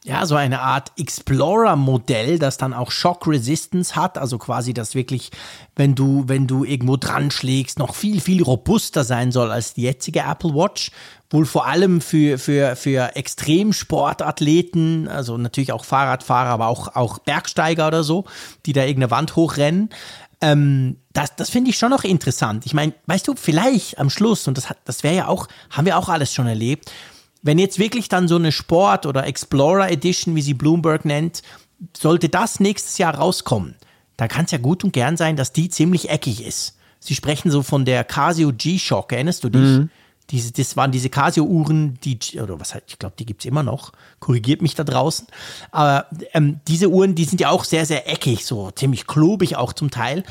Ja, 0.05 0.27
so 0.27 0.35
eine 0.35 0.63
Art 0.63 0.91
Explorer-Modell, 0.97 2.41
das 2.41 2.57
dann 2.57 2.75
auch 2.75 2.91
Shock 2.91 3.29
Resistance 3.29 3.95
hat, 3.95 4.19
also 4.19 4.37
quasi 4.37 4.75
das 4.75 4.97
wirklich, 4.97 5.31
wenn 5.77 5.95
du, 5.95 6.25
wenn 6.27 6.49
du 6.49 6.65
irgendwo 6.65 6.97
dran 6.97 7.31
schlägst, 7.31 7.79
noch 7.79 7.95
viel, 7.95 8.21
viel 8.21 8.43
robuster 8.43 9.05
sein 9.05 9.31
soll 9.31 9.53
als 9.53 9.75
die 9.75 9.83
jetzige 9.83 10.21
Apple 10.21 10.55
Watch. 10.55 10.91
Wohl 11.31 11.47
vor 11.47 11.67
allem 11.67 12.01
für, 12.01 12.37
für, 12.37 12.75
für 12.75 13.15
Extremsportathleten, 13.15 15.07
also 15.07 15.39
natürlich 15.39 15.73
auch 15.73 15.85
Fahrradfahrer, 15.85 16.51
aber 16.51 16.67
auch, 16.67 16.97
auch 16.97 17.21
Bergsteiger 17.21 17.87
oder 17.87 18.03
so, 18.03 18.25
die 18.67 18.73
da 18.73 18.83
irgendeine 18.83 19.13
Wand 19.13 19.37
hochrennen. 19.37 19.89
Ähm, 20.43 20.97
das 21.13 21.37
das 21.37 21.51
finde 21.51 21.71
ich 21.71 21.79
schon 21.79 21.91
noch 21.91 22.05
interessant. 22.05 22.67
Ich 22.67 22.75
meine, 22.75 22.93
weißt 23.07 23.27
du, 23.29 23.35
vielleicht 23.37 23.99
am 23.99 24.11
Schluss, 24.11 24.47
und 24.49 24.59
das, 24.59 24.67
das 24.85 25.03
wäre 25.03 25.15
ja 25.15 25.29
auch, 25.29 25.49
haben 25.71 25.87
wir 25.87 25.97
auch 25.97 26.09
alles 26.09 26.35
schon 26.35 26.47
erlebt, 26.47 26.91
wenn 27.43 27.59
jetzt 27.59 27.79
wirklich 27.79 28.09
dann 28.09 28.29
so 28.29 28.37
eine 28.37 28.53
Sport- 28.53 29.07
oder 29.07 29.27
Explorer 29.27 29.91
Edition, 29.91 30.35
wie 30.37 30.43
sie 30.43 30.55
Bloomberg 30.55 31.05
nennt, 31.05 31.43
sollte 31.97 32.29
das 32.29 32.61
nächstes 32.61 32.99
Jahr 32.99 33.15
rauskommen, 33.15 33.77
dann 34.17 34.29
kann 34.29 34.45
es 34.45 34.53
ja 34.53 34.59
gut 34.59 34.85
und 34.85 34.93
gern 34.93 35.17
sein, 35.17 35.37
dass 35.37 35.53
die 35.53 35.69
ziemlich 35.69 36.11
eckig 36.11 36.45
ist. 36.45 36.77
Sie 37.01 37.15
sprechen 37.15 37.51
so 37.51 37.63
von 37.63 37.85
der 37.85 38.05
Casio 38.05 38.53
G-Shock, 38.53 39.13
erinnerst 39.13 39.43
du 39.43 39.49
dich? 39.49 39.61
Mhm. 39.61 39.91
Diese, 40.33 40.51
das 40.53 40.77
waren 40.77 40.91
diese 40.91 41.11
Casio-Uhren, 41.11 41.99
die, 42.03 42.19
oder 42.41 42.59
was 42.59 42.75
halt, 42.75 42.85
ich 42.89 42.99
glaube, 42.99 43.15
die 43.19 43.27
gibt 43.27 43.43
es 43.43 43.47
immer 43.47 43.63
noch. 43.63 43.93
Korrigiert 44.19 44.63
mich 44.63 44.75
da 44.75 44.83
draußen. 44.83 45.29
Aber 45.71 46.07
ähm, 46.33 46.61
diese 46.67 46.89
Uhren, 46.89 47.15
die 47.15 47.25
sind 47.25 47.41
ja 47.41 47.51
auch 47.51 47.65
sehr, 47.65 47.87
sehr 47.87 48.11
eckig, 48.11 48.45
so 48.45 48.71
ziemlich 48.71 49.07
klobig 49.07 49.57
auch 49.57 49.73
zum 49.73 49.91
Teil. 49.91 50.25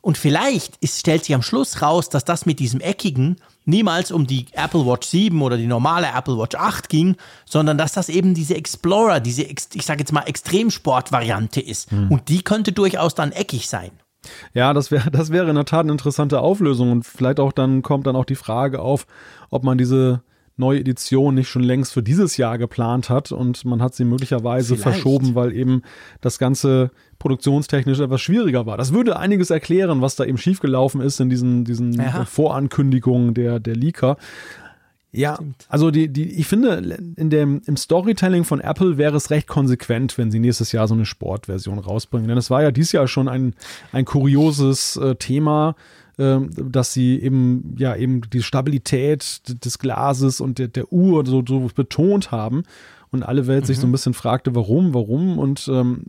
Und 0.00 0.18
vielleicht 0.18 0.76
ist, 0.78 0.98
stellt 0.98 1.24
sich 1.24 1.34
am 1.34 1.42
Schluss 1.42 1.82
raus, 1.82 2.08
dass 2.08 2.24
das 2.24 2.46
mit 2.46 2.58
diesem 2.58 2.80
Eckigen 2.80 3.36
niemals 3.64 4.10
um 4.10 4.26
die 4.26 4.46
Apple 4.52 4.86
Watch 4.86 5.08
7 5.08 5.40
oder 5.42 5.56
die 5.56 5.66
normale 5.66 6.08
Apple 6.08 6.38
Watch 6.38 6.56
8 6.56 6.88
ging, 6.88 7.16
sondern 7.44 7.78
dass 7.78 7.92
das 7.92 8.08
eben 8.08 8.34
diese 8.34 8.56
Explorer, 8.56 9.20
diese, 9.20 9.42
ich 9.42 9.84
sage 9.84 10.00
jetzt 10.00 10.12
mal, 10.12 10.22
Extremsport-Variante 10.22 11.60
ist. 11.60 11.90
Hm. 11.90 12.10
Und 12.10 12.28
die 12.28 12.42
könnte 12.42 12.72
durchaus 12.72 13.14
dann 13.14 13.32
eckig 13.32 13.68
sein. 13.68 13.92
Ja, 14.54 14.72
das 14.72 14.90
wäre 14.90 15.10
das 15.12 15.30
wäre 15.30 15.48
in 15.48 15.56
der 15.56 15.64
Tat 15.64 15.80
eine 15.80 15.92
interessante 15.92 16.40
Auflösung 16.40 16.90
und 16.92 17.04
vielleicht 17.04 17.40
auch 17.40 17.52
dann 17.52 17.82
kommt 17.82 18.06
dann 18.06 18.16
auch 18.16 18.24
die 18.24 18.34
Frage 18.34 18.80
auf, 18.80 19.06
ob 19.50 19.64
man 19.64 19.78
diese 19.78 20.22
neue 20.56 20.80
Edition 20.80 21.34
nicht 21.34 21.48
schon 21.48 21.62
längst 21.62 21.92
für 21.92 22.02
dieses 22.02 22.36
Jahr 22.36 22.58
geplant 22.58 23.08
hat 23.08 23.32
und 23.32 23.64
man 23.64 23.80
hat 23.82 23.94
sie 23.94 24.04
möglicherweise 24.04 24.76
vielleicht. 24.76 25.00
verschoben, 25.00 25.34
weil 25.34 25.52
eben 25.52 25.82
das 26.20 26.38
ganze 26.38 26.90
produktionstechnisch 27.18 28.00
etwas 28.00 28.20
schwieriger 28.20 28.66
war. 28.66 28.76
Das 28.76 28.92
würde 28.92 29.16
einiges 29.16 29.50
erklären, 29.50 30.02
was 30.02 30.16
da 30.16 30.24
eben 30.24 30.38
schiefgelaufen 30.38 31.00
ist 31.00 31.20
in 31.20 31.30
diesen, 31.30 31.64
diesen 31.64 32.00
Vorankündigungen 32.26 33.32
der, 33.32 33.60
der 33.60 33.76
Leaker. 33.76 34.16
Ja, 35.14 35.34
Stimmt. 35.34 35.66
also 35.68 35.90
die, 35.90 36.08
die, 36.08 36.32
ich 36.32 36.46
finde, 36.46 36.76
in 37.16 37.28
dem, 37.28 37.60
im 37.66 37.76
Storytelling 37.76 38.44
von 38.44 38.60
Apple 38.60 38.96
wäre 38.96 39.16
es 39.16 39.30
recht 39.30 39.46
konsequent, 39.46 40.16
wenn 40.16 40.30
sie 40.30 40.38
nächstes 40.38 40.72
Jahr 40.72 40.88
so 40.88 40.94
eine 40.94 41.04
Sportversion 41.04 41.78
rausbringen. 41.78 42.28
Denn 42.28 42.38
es 42.38 42.48
war 42.48 42.62
ja 42.62 42.70
dieses 42.70 42.92
Jahr 42.92 43.06
schon 43.06 43.28
ein, 43.28 43.54
ein 43.92 44.06
kurioses 44.06 44.96
äh, 44.96 45.14
Thema, 45.16 45.76
äh, 46.16 46.38
dass 46.56 46.94
sie 46.94 47.20
eben, 47.20 47.74
ja, 47.78 47.94
eben 47.94 48.22
die 48.22 48.42
Stabilität 48.42 49.42
des 49.64 49.78
Glases 49.78 50.40
und 50.40 50.58
der, 50.58 50.68
der 50.68 50.90
Uhr 50.90 51.26
so, 51.26 51.44
so 51.46 51.68
betont 51.74 52.30
haben 52.30 52.62
und 53.10 53.22
alle 53.22 53.46
Welt 53.46 53.64
mhm. 53.64 53.66
sich 53.66 53.78
so 53.78 53.86
ein 53.86 53.90
mhm. 53.90 53.92
bisschen 53.92 54.14
fragte, 54.14 54.54
warum, 54.54 54.94
warum. 54.94 55.38
Und 55.38 55.68
ähm, 55.68 56.04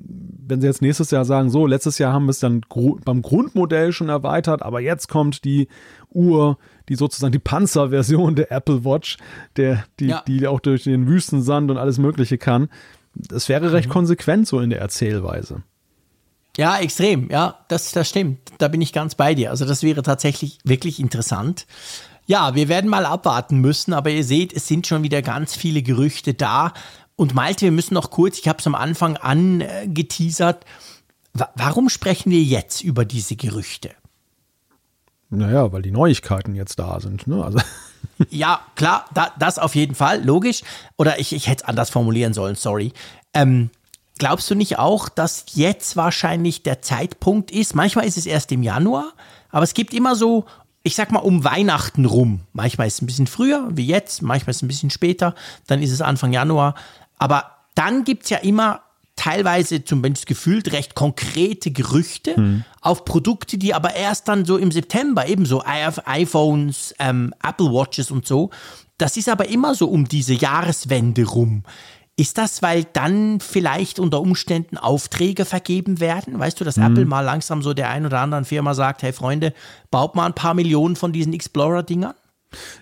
wenn 0.48 0.62
sie 0.62 0.68
jetzt 0.68 0.82
nächstes 0.82 1.12
Jahr 1.12 1.26
sagen, 1.26 1.50
so, 1.50 1.68
letztes 1.68 1.98
Jahr 1.98 2.14
haben 2.14 2.26
wir 2.26 2.32
es 2.32 2.40
dann 2.40 2.62
gru 2.62 2.98
beim 3.04 3.22
Grundmodell 3.22 3.92
schon 3.92 4.10
erweitert, 4.10 4.62
aber 4.64 4.80
jetzt 4.80 5.10
kommt 5.10 5.44
die 5.44 5.68
Uhr, 6.10 6.58
die 6.90 6.96
sozusagen 6.96 7.32
die 7.32 7.40
Panzerversion 7.40 8.36
der 8.36 8.52
Apple 8.52 8.84
Watch, 8.84 9.18
der, 9.58 9.86
die, 10.00 10.08
ja. 10.08 10.24
die 10.28 10.48
auch 10.48 10.60
durch 10.60 10.84
den 10.84 11.08
Wüstensand 11.08 11.72
und 11.72 11.78
alles 11.78 11.98
Mögliche 11.98 12.38
kann. 12.38 12.70
Das 13.14 13.50
wäre 13.50 13.72
recht 13.72 13.88
mhm. 13.88 13.94
konsequent 13.94 14.48
so 14.48 14.60
in 14.60 14.70
der 14.70 14.80
Erzählweise. 14.80 15.64
Ja, 16.58 16.78
extrem. 16.78 17.30
Ja, 17.30 17.60
das, 17.68 17.92
das 17.92 18.10
stimmt. 18.10 18.40
Da 18.60 18.68
bin 18.68 18.82
ich 18.82 18.94
ganz 18.94 19.16
bei 19.16 19.34
dir. 19.34 19.50
Also 19.50 19.66
das 19.66 19.82
wäre 19.82 20.04
tatsächlich 20.04 20.60
wirklich 20.64 21.00
interessant. 21.00 21.66
Ja, 22.26 22.56
wir 22.56 22.70
werden 22.70 22.90
mal 22.90 23.06
abwarten 23.06 23.58
müssen, 23.58 23.94
aber 23.94 24.12
ihr 24.12 24.24
seht, 24.24 24.54
es 24.54 24.68
sind 24.68 24.88
schon 24.88 25.04
wieder 25.04 25.22
ganz 25.22 25.56
viele 25.56 25.82
Gerüchte 25.82 26.34
da. 26.34 26.74
Und 27.16 27.34
Malte, 27.34 27.66
wir 27.66 27.72
müssen 27.72 27.96
noch 27.96 28.12
kurz, 28.12 28.40
ich 28.40 28.48
habe 28.48 28.60
es 28.60 28.68
am 28.68 28.76
Anfang 28.76 29.18
angeteasert, 29.18 30.66
warum 31.56 31.90
sprechen 31.90 32.32
wir 32.32 32.42
jetzt 32.42 32.84
über 32.84 33.04
diese 33.06 33.36
Gerüchte? 33.36 33.92
Naja, 35.36 35.72
weil 35.72 35.82
die 35.82 35.92
Neuigkeiten 35.92 36.56
jetzt 36.56 36.80
da 36.80 37.00
sind. 37.00 37.28
Ne? 37.28 37.44
Also. 37.44 37.60
ja, 38.30 38.62
klar, 38.76 39.06
da, 39.14 39.32
das 39.40 39.60
auf 39.60 39.76
jeden 39.76 39.96
Fall, 39.96 40.24
logisch. 40.24 40.64
Oder 40.98 41.20
ich, 41.20 41.34
ich 41.34 41.48
hätte 41.48 41.64
es 41.64 41.68
anders 41.70 41.90
formulieren 41.90 42.34
sollen, 42.34 42.56
sorry. 42.56 42.94
Ähm, 43.34 43.70
glaubst 44.20 44.50
du 44.50 44.56
nicht 44.56 44.80
auch, 44.80 45.10
dass 45.10 45.46
jetzt 45.54 45.96
wahrscheinlich 45.96 46.64
der 46.64 46.82
Zeitpunkt 46.82 47.52
ist? 47.52 47.76
Manchmal 47.76 48.06
ist 48.06 48.18
es 48.18 48.26
erst 48.26 48.52
im 48.52 48.64
Januar, 48.64 49.14
aber 49.50 49.64
es 49.64 49.74
gibt 49.74 49.94
immer 49.94 50.16
so 50.16 50.46
ich 50.84 50.96
sag 50.96 51.12
mal, 51.12 51.20
um 51.20 51.46
Weihnachten 51.46 52.04
rum. 52.04 52.42
Manchmal 52.52 52.88
ist 52.88 52.96
es 52.96 53.02
ein 53.02 53.06
bisschen 53.06 53.28
früher, 53.28 53.70
wie 53.72 53.88
jetzt, 53.88 54.22
manchmal 54.22 54.52
ist 54.52 54.58
es 54.58 54.64
ein 54.64 54.68
bisschen 54.68 54.90
später, 54.90 55.34
dann 55.66 55.82
ist 55.82 55.92
es 55.92 56.02
Anfang 56.02 56.34
Januar. 56.34 56.76
Aber 57.18 57.52
dann 57.74 58.04
gibt's 58.04 58.30
ja 58.30 58.40
immer 58.40 58.82
teilweise 59.16 59.84
zumindest 59.84 60.26
gefühlt 60.26 60.72
recht 60.72 60.96
konkrete 60.96 61.72
Gerüchte 61.72 62.40
mhm. 62.40 62.66
auf 62.82 63.06
Produkte, 63.06 63.58
die 63.58 63.74
aber 63.74 63.96
erst 63.96 64.28
dann 64.28 64.46
so 64.46 64.58
im 64.58 64.72
September, 64.72 65.28
ebenso 65.28 65.64
iPhones, 65.66 66.96
ähm, 67.00 67.34
Apple 67.44 67.68
Watches 67.68 68.12
und 68.12 68.26
so. 68.26 68.50
Das 68.98 69.18
ist 69.18 69.30
aber 69.30 69.50
immer 69.50 69.76
so 69.76 69.88
um 69.88 70.08
diese 70.08 70.34
Jahreswende 70.34 71.26
rum. 71.26 71.64
Ist 72.16 72.38
das, 72.38 72.62
weil 72.62 72.84
dann 72.84 73.40
vielleicht 73.40 73.98
unter 73.98 74.22
Umständen 74.22 74.78
Aufträge 74.78 75.46
vergeben 75.46 76.00
werden? 76.00 76.38
Weißt 76.38 76.60
du, 76.60 76.64
dass 76.64 76.78
mhm. 76.78 76.84
Apple 76.84 77.06
mal 77.06 77.22
langsam 77.22 77.64
so 77.64 77.74
der 77.74 77.90
ein 77.90 78.06
oder 78.06 78.20
anderen 78.20 78.46
Firma 78.46 78.76
sagt, 78.76 79.02
hey 79.02 79.14
Freunde, 79.14 79.54
baut 79.90 80.16
mal 80.16 80.28
ein 80.28 80.36
paar 80.36 80.54
Millionen 80.54 80.96
von 80.96 81.12
diesen 81.12 81.34
Explorer-Dingern? 81.34 82.14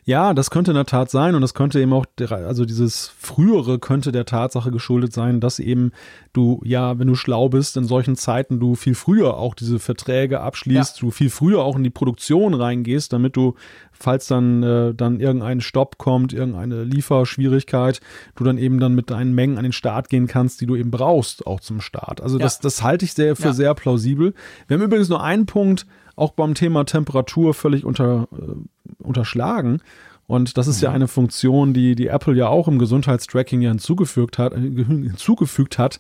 Ja, 0.06 0.34
das 0.34 0.50
könnte 0.50 0.72
in 0.72 0.76
der 0.76 0.86
Tat 0.86 1.10
sein 1.10 1.36
und 1.36 1.42
das 1.42 1.54
könnte 1.54 1.80
eben 1.80 1.94
auch, 1.94 2.06
also 2.30 2.66
dieses 2.66 3.08
Frühere 3.18 3.80
könnte 3.80 4.12
der 4.12 4.26
Tatsache 4.26 4.72
geschuldet 4.72 5.14
sein, 5.14 5.40
dass 5.40 5.60
eben 5.60 5.92
du, 6.34 6.62
ja, 6.64 6.98
wenn 7.00 7.08
du 7.08 7.16
schlau 7.16 7.50
bist, 7.50 7.78
in 7.78 7.86
solchen 7.86 8.16
Zeiten 8.16 8.60
du 8.60 8.76
viel 8.76 8.96
früher 8.96 9.38
auch 9.38 9.54
diese 9.56 9.80
Verträge 9.80 10.42
abschließt, 10.42 10.98
ja. 10.98 11.02
du 11.02 11.12
viel 11.12 11.30
früher 11.30 11.64
auch 11.64 11.76
in 11.76 11.84
die 11.84 11.90
Produktion 11.90 12.54
reingehst, 12.54 13.12
damit 13.14 13.36
du, 13.36 13.56
falls 13.92 14.28
dann, 14.28 14.64
äh, 14.64 14.94
dann 14.94 15.20
irgendein 15.20 15.62
Stopp 15.62 15.98
kommt, 15.98 16.34
irgendeine 16.34 16.84
Lieferschwierigkeit, 16.84 18.02
du 18.36 18.44
dann 18.44 18.58
eben 18.58 18.80
dann 18.80 18.96
mit 18.96 19.10
deinen 19.10 19.34
Mengen 19.34 19.58
an 19.58 19.64
den 19.64 19.74
Start 19.74 20.10
gehen 20.10 20.28
kannst, 20.28 20.62
die 20.62 20.66
du 20.66 20.76
eben 20.76 20.92
brauchst, 20.92 21.46
auch 21.48 21.60
zum 21.60 21.82
Start. 21.82 22.22
Also 22.22 22.38
ja. 22.38 22.44
das, 22.44 22.60
das 22.60 22.84
halte 22.84 23.06
ich 23.06 23.14
sehr 23.14 23.36
für 23.36 23.48
ja. 23.48 23.54
sehr 23.54 23.74
plausibel. 23.74 24.34
Wir 24.68 24.78
haben 24.78 24.84
übrigens 24.84 25.10
nur 25.10 25.24
einen 25.24 25.46
Punkt, 25.46 25.86
auch 26.16 26.32
beim 26.32 26.54
Thema 26.54 26.86
Temperatur 26.86 27.54
völlig 27.54 27.86
unter, 27.86 28.28
äh, 28.34 28.81
unterschlagen. 29.12 29.82
Und 30.28 30.58
das 30.58 30.68
ist 30.68 30.78
mhm. 30.78 30.84
ja 30.84 30.92
eine 30.92 31.08
Funktion, 31.10 31.74
die, 31.74 31.94
die 31.96 32.08
Apple 32.08 32.36
ja 32.36 32.48
auch 32.48 32.70
im 32.70 32.80
Gesundheitstracking 32.80 33.62
ja 33.62 33.70
hinzugefügt 33.70 34.38
hat, 34.38 34.54
äh, 34.54 34.60
hinzugefügt 34.60 35.78
hat. 35.78 36.00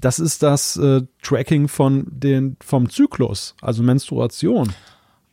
Das 0.00 0.18
ist 0.18 0.42
das 0.42 0.76
äh, 0.76 1.02
Tracking 1.20 1.66
von 1.66 2.06
den, 2.08 2.56
vom 2.64 2.88
Zyklus, 2.88 3.56
also 3.60 3.82
Menstruation. 3.82 4.72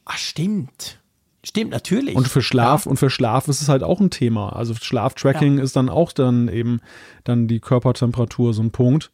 Ach, 0.06 0.18
stimmt. 0.18 1.00
Stimmt, 1.44 1.72
natürlich. 1.72 2.16
Und 2.16 2.28
für 2.28 2.42
Schlaf, 2.42 2.86
ja. 2.86 2.92
und 2.92 2.98
für 2.98 3.10
Schlaf 3.10 3.48
ist 3.48 3.62
es 3.62 3.70
halt 3.70 3.84
auch 3.84 4.02
ein 4.02 4.10
Thema. 4.10 4.56
Also 4.56 4.74
Schlaftracking 4.74 5.58
ja. 5.58 5.64
ist 5.64 5.76
dann 5.76 5.88
auch 5.88 6.12
dann 6.12 6.48
eben 6.50 6.82
dann 7.24 7.48
die 7.48 7.60
Körpertemperatur 7.60 8.54
so 8.54 8.62
ein 8.62 8.72
Punkt. 8.72 9.12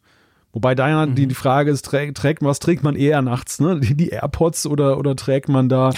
Wobei 0.52 0.74
da 0.74 0.88
ja 0.88 1.04
mhm. 1.04 1.14
die, 1.14 1.26
die 1.26 1.34
Frage 1.34 1.70
ist, 1.70 1.84
trägt, 1.84 2.16
trägt, 2.16 2.42
was 2.42 2.60
trägt 2.60 2.82
man 2.82 2.96
eher 2.96 3.20
nachts, 3.20 3.60
ne? 3.60 3.78
Die, 3.78 3.94
die 3.94 4.08
AirPods 4.08 4.66
oder, 4.66 4.98
oder 4.98 5.14
trägt 5.14 5.50
man 5.50 5.68
da? 5.68 5.92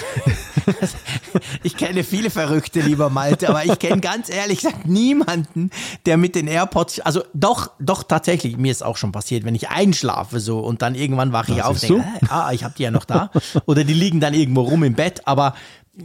ich 1.63 1.77
kenne 1.77 2.03
viele 2.03 2.29
Verrückte, 2.29 2.81
lieber 2.81 3.09
Malte, 3.09 3.51
aber 3.51 3.65
ich 3.65 3.79
kenne 3.79 4.01
ganz 4.01 4.29
ehrlich 4.29 4.63
gesagt 4.63 4.87
niemanden, 4.87 5.71
der 6.07 6.17
mit 6.17 6.35
den 6.35 6.49
AirPods, 6.49 6.99
also 7.01 7.23
doch, 7.35 7.71
doch 7.79 8.03
tatsächlich, 8.03 8.57
mir 8.57 8.73
ist 8.73 8.83
auch 8.83 8.97
schon 8.97 9.13
passiert, 9.13 9.45
wenn 9.45 9.55
ich 9.55 9.69
einschlafe 9.69 10.41
so 10.41 10.59
und 10.59 10.83
dann 10.83 10.97
irgendwann 10.97 11.33
wache 11.33 11.53
ich 11.53 11.63
auf 11.63 11.81
und 11.81 11.83
denke, 11.83 12.05
ah, 12.29 12.51
ich 12.53 12.65
habe 12.65 12.75
die 12.77 12.83
ja 12.83 12.91
noch 12.91 13.05
da. 13.05 13.31
Oder 13.67 13.85
die 13.85 13.95
liegen 13.95 14.19
dann 14.19 14.35
irgendwo 14.35 14.63
rum 14.63 14.83
im 14.83 14.95
Bett, 14.95 15.23
aber 15.27 15.55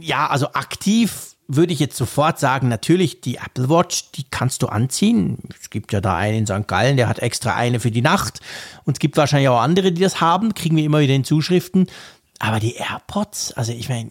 ja, 0.00 0.28
also 0.28 0.52
aktiv 0.52 1.33
würde 1.46 1.72
ich 1.72 1.78
jetzt 1.78 1.96
sofort 1.96 2.38
sagen, 2.38 2.68
natürlich 2.68 3.20
die 3.20 3.36
Apple 3.36 3.68
Watch, 3.68 4.10
die 4.12 4.24
kannst 4.30 4.62
du 4.62 4.66
anziehen. 4.66 5.38
Es 5.60 5.70
gibt 5.70 5.92
ja 5.92 6.00
da 6.00 6.16
einen 6.16 6.38
in 6.38 6.46
St. 6.46 6.66
Gallen, 6.66 6.96
der 6.96 7.08
hat 7.08 7.18
extra 7.18 7.54
eine 7.54 7.80
für 7.80 7.90
die 7.90 8.02
Nacht. 8.02 8.40
Und 8.84 8.96
es 8.96 8.98
gibt 8.98 9.16
wahrscheinlich 9.16 9.48
auch 9.48 9.60
andere, 9.60 9.92
die 9.92 10.02
das 10.02 10.20
haben, 10.20 10.54
kriegen 10.54 10.76
wir 10.76 10.84
immer 10.84 11.00
wieder 11.00 11.14
in 11.14 11.24
Zuschriften. 11.24 11.86
Aber 12.40 12.60
die 12.60 12.74
AirPods, 12.74 13.52
also 13.52 13.72
ich 13.72 13.88
meine, 13.88 14.10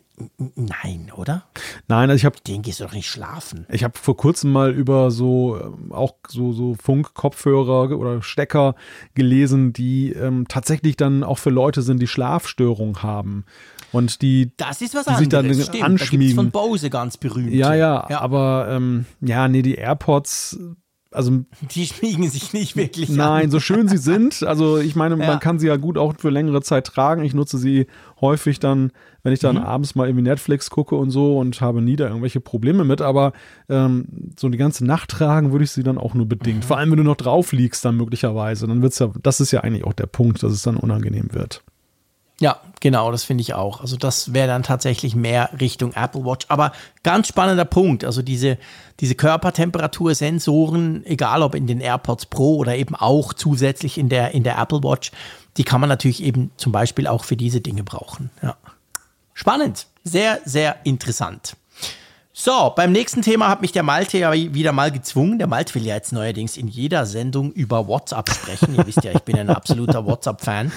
nein, 0.56 1.12
oder? 1.16 1.44
Nein, 1.88 2.10
also 2.10 2.16
ich 2.16 2.26
habe. 2.26 2.38
Den 2.48 2.62
gehst 2.62 2.80
du 2.80 2.86
doch 2.86 2.94
nicht 2.94 3.10
schlafen. 3.10 3.68
Ich 3.70 3.84
habe 3.84 3.98
vor 3.98 4.16
kurzem 4.16 4.52
mal 4.52 4.72
über 4.72 5.12
so 5.12 5.60
ähm, 5.60 5.92
auch 5.92 6.16
so 6.28 6.54
so 6.54 6.76
Funk-Kopfhörer 6.82 7.92
oder 7.98 8.24
Stecker 8.24 8.76
gelesen, 9.14 9.74
die 9.74 10.14
ähm, 10.14 10.48
tatsächlich 10.48 10.96
dann 10.96 11.24
auch 11.24 11.38
für 11.38 11.50
Leute 11.50 11.82
sind, 11.82 12.02
die 12.02 12.08
Schlafstörungen 12.08 13.04
haben 13.04 13.46
und 13.94 14.22
die, 14.22 14.52
das 14.58 14.82
ist 14.82 14.96
was 14.96 15.06
die 15.06 15.16
sich 15.16 15.30
dann 15.30 15.54
Stimmt, 15.54 15.84
anschmiegen. 15.84 16.36
Da 16.36 16.41
von 16.41 16.52
Bose 16.52 16.89
ganz 16.89 17.16
berühmt. 17.16 17.54
Ja, 17.54 17.74
ja, 17.74 18.06
ja. 18.10 18.20
aber 18.20 18.68
ähm, 18.70 19.06
ja, 19.22 19.48
nee, 19.48 19.62
die 19.62 19.76
AirPods 19.76 20.58
also 21.14 21.44
die 21.62 21.86
schmiegen 21.86 22.30
sich 22.30 22.54
nicht 22.54 22.76
wirklich 22.76 23.10
Nein, 23.10 23.46
an. 23.46 23.52
so 23.52 23.60
schön 23.60 23.88
sie 23.88 23.98
sind, 23.98 24.44
also 24.44 24.78
ich 24.78 24.96
meine, 24.96 25.16
ja. 25.20 25.28
man 25.28 25.39
kann 25.39 25.60
sie 25.60 25.68
ja 25.68 25.78
gut 25.78 25.98
auch 25.98 26.16
für 26.18 26.30
längere 26.30 26.62
Zeit 26.62 26.88
tragen. 26.88 27.24
Ich 27.24 27.34
nutze 27.34 27.58
sie 27.58 27.88
häufig 28.22 28.60
dann, 28.60 28.91
wenn 29.22 29.34
ich 29.34 29.39
dann 29.39 29.58
mhm. 29.58 29.64
abends 29.64 29.96
mal 29.96 30.08
irgendwie 30.08 30.24
Netflix 30.24 30.70
gucke 30.70 30.96
und 30.96 31.12
so 31.12 31.38
und 31.38 31.62
habe 31.62 31.82
nie 31.82 31.96
da 31.96 32.08
irgendwelche 32.08 32.41
Probleme 32.41 32.84
mit, 32.84 33.02
aber 33.02 33.34
ähm, 33.70 34.32
so 34.38 34.50
die 34.50 34.58
ganze 34.58 34.86
Nacht 34.86 35.12
tragen 35.12 35.52
würde 35.52 35.66
ich 35.66 35.72
sie 35.72 35.84
dann 35.84 35.98
auch 35.98 36.14
nur 36.14 36.28
bedingt. 36.28 36.60
Mhm. 36.60 36.64
Vor 36.64 36.78
allem, 36.78 36.91
wenn 36.91 36.98
du 36.98 37.04
noch 37.04 37.16
drauf 37.16 37.52
liegst 37.52 37.86
dann 37.86 37.98
möglicherweise, 37.98 38.68
dann 38.68 38.82
wird's 38.82 39.00
ja, 39.00 39.12
das 39.22 39.39
ist 39.39 39.52
ja 39.52 39.62
eigentlich 39.62 39.86
auch 39.86 39.94
der 39.94 40.08
Punkt, 40.08 40.44
dass 40.44 40.52
es 40.52 40.64
dann 40.64 40.78
unangenehm 40.78 41.34
wird. 41.34 41.64
Ja, 42.44 42.60
genau, 42.82 43.10
das 43.10 43.24
finde 43.24 43.41
ich 43.41 43.54
auch. 43.54 43.80
Also 43.80 43.96
das 43.96 44.34
wäre 44.34 44.50
dann 44.50 44.64
tatsächlich 44.64 45.16
mehr 45.16 45.50
Richtung 45.62 45.94
Apple 45.94 46.26
Watch. 46.26 46.46
Aber 46.50 46.74
ganz 47.02 47.30
spannender 47.30 47.64
Punkt. 47.64 48.04
Also 48.04 48.22
diese, 48.22 48.58
diese 49.00 49.16
Körpertemperatursensoren, 49.16 51.06
egal 51.06 51.41
ob 51.41 51.56
in 51.56 51.68
den 51.68 51.80
AirPods 51.80 52.26
Pro 52.26 52.58
oder 52.58 52.76
eben 52.76 52.96
auch 52.96 53.32
zusätzlich 53.34 53.98
in 53.98 54.10
der, 54.10 54.34
in 54.34 54.44
der 54.44 54.58
Apple 54.58 54.84
Watch, 54.84 55.14
die 55.56 55.64
kann 55.64 55.80
man 55.80 55.88
natürlich 55.88 56.22
eben 56.22 56.52
zum 56.58 56.74
Beispiel 56.74 57.08
auch 57.08 57.24
für 57.24 57.38
diese 57.38 57.62
Dinge 57.62 57.82
brauchen. 57.82 58.30
Ja. 58.41 58.58
Spannend. 59.34 59.88
Sehr, 60.04 60.41
sehr 60.44 60.76
interessant. 60.84 61.56
So, 62.36 62.74
beim 62.76 62.92
nächsten 62.92 63.22
Thema 63.22 63.48
hat 63.48 63.62
mich 63.62 63.74
der 63.74 63.84
Malte 63.84 64.18
ja 64.18 64.34
wieder 64.34 64.72
mal 64.72 64.92
gezwungen. 64.92 65.38
Der 65.38 65.46
Malte 65.46 65.76
will 65.76 65.86
ja 65.86 65.94
jetzt 65.94 66.12
neuerdings 66.12 66.58
in 66.58 66.68
jeder 66.68 67.06
Sendung 67.06 67.52
über 67.52 67.88
WhatsApp 67.88 68.32
sprechen. 68.32 68.76
Ihr 68.76 68.88
wisst 68.88 69.04
ja, 69.04 69.12
ich 69.12 69.20
bin 69.20 69.38
ein 69.38 69.52
absoluter 69.52 70.04
WhatsApp-Fan. 70.08 70.72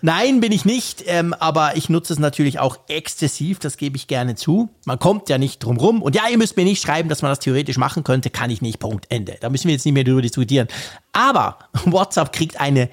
Nein, 0.00 0.40
bin 0.40 0.50
ich 0.50 0.64
nicht, 0.64 1.04
ähm, 1.06 1.34
aber 1.34 1.76
ich 1.76 1.90
nutze 1.90 2.14
es 2.14 2.18
natürlich 2.18 2.58
auch 2.58 2.78
exzessiv, 2.88 3.58
das 3.58 3.76
gebe 3.76 3.98
ich 3.98 4.06
gerne 4.06 4.34
zu. 4.34 4.70
Man 4.86 4.98
kommt 4.98 5.28
ja 5.28 5.36
nicht 5.36 5.62
drum 5.62 5.76
rum. 5.76 6.00
Und 6.00 6.16
ja, 6.16 6.22
ihr 6.30 6.38
müsst 6.38 6.56
mir 6.56 6.64
nicht 6.64 6.80
schreiben, 6.80 7.10
dass 7.10 7.20
man 7.20 7.30
das 7.30 7.38
theoretisch 7.38 7.76
machen 7.76 8.02
könnte, 8.02 8.30
kann 8.30 8.48
ich 8.48 8.62
nicht, 8.62 8.78
Punkt, 8.78 9.04
Ende. 9.10 9.36
Da 9.42 9.50
müssen 9.50 9.68
wir 9.68 9.74
jetzt 9.74 9.84
nicht 9.84 9.92
mehr 9.92 10.04
drüber 10.04 10.22
diskutieren. 10.22 10.68
Aber 11.12 11.58
WhatsApp 11.84 12.32
kriegt 12.32 12.58
eine, 12.58 12.88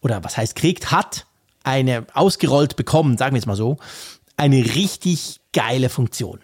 oder 0.00 0.24
was 0.24 0.38
heißt 0.38 0.56
kriegt, 0.56 0.92
hat 0.92 1.26
eine 1.62 2.06
ausgerollt 2.14 2.76
bekommen, 2.76 3.18
sagen 3.18 3.34
wir 3.34 3.38
es 3.38 3.44
mal 3.44 3.54
so, 3.54 3.76
eine 4.38 4.56
richtig 4.56 5.40
geile 5.52 5.90
Funktion. 5.90 6.40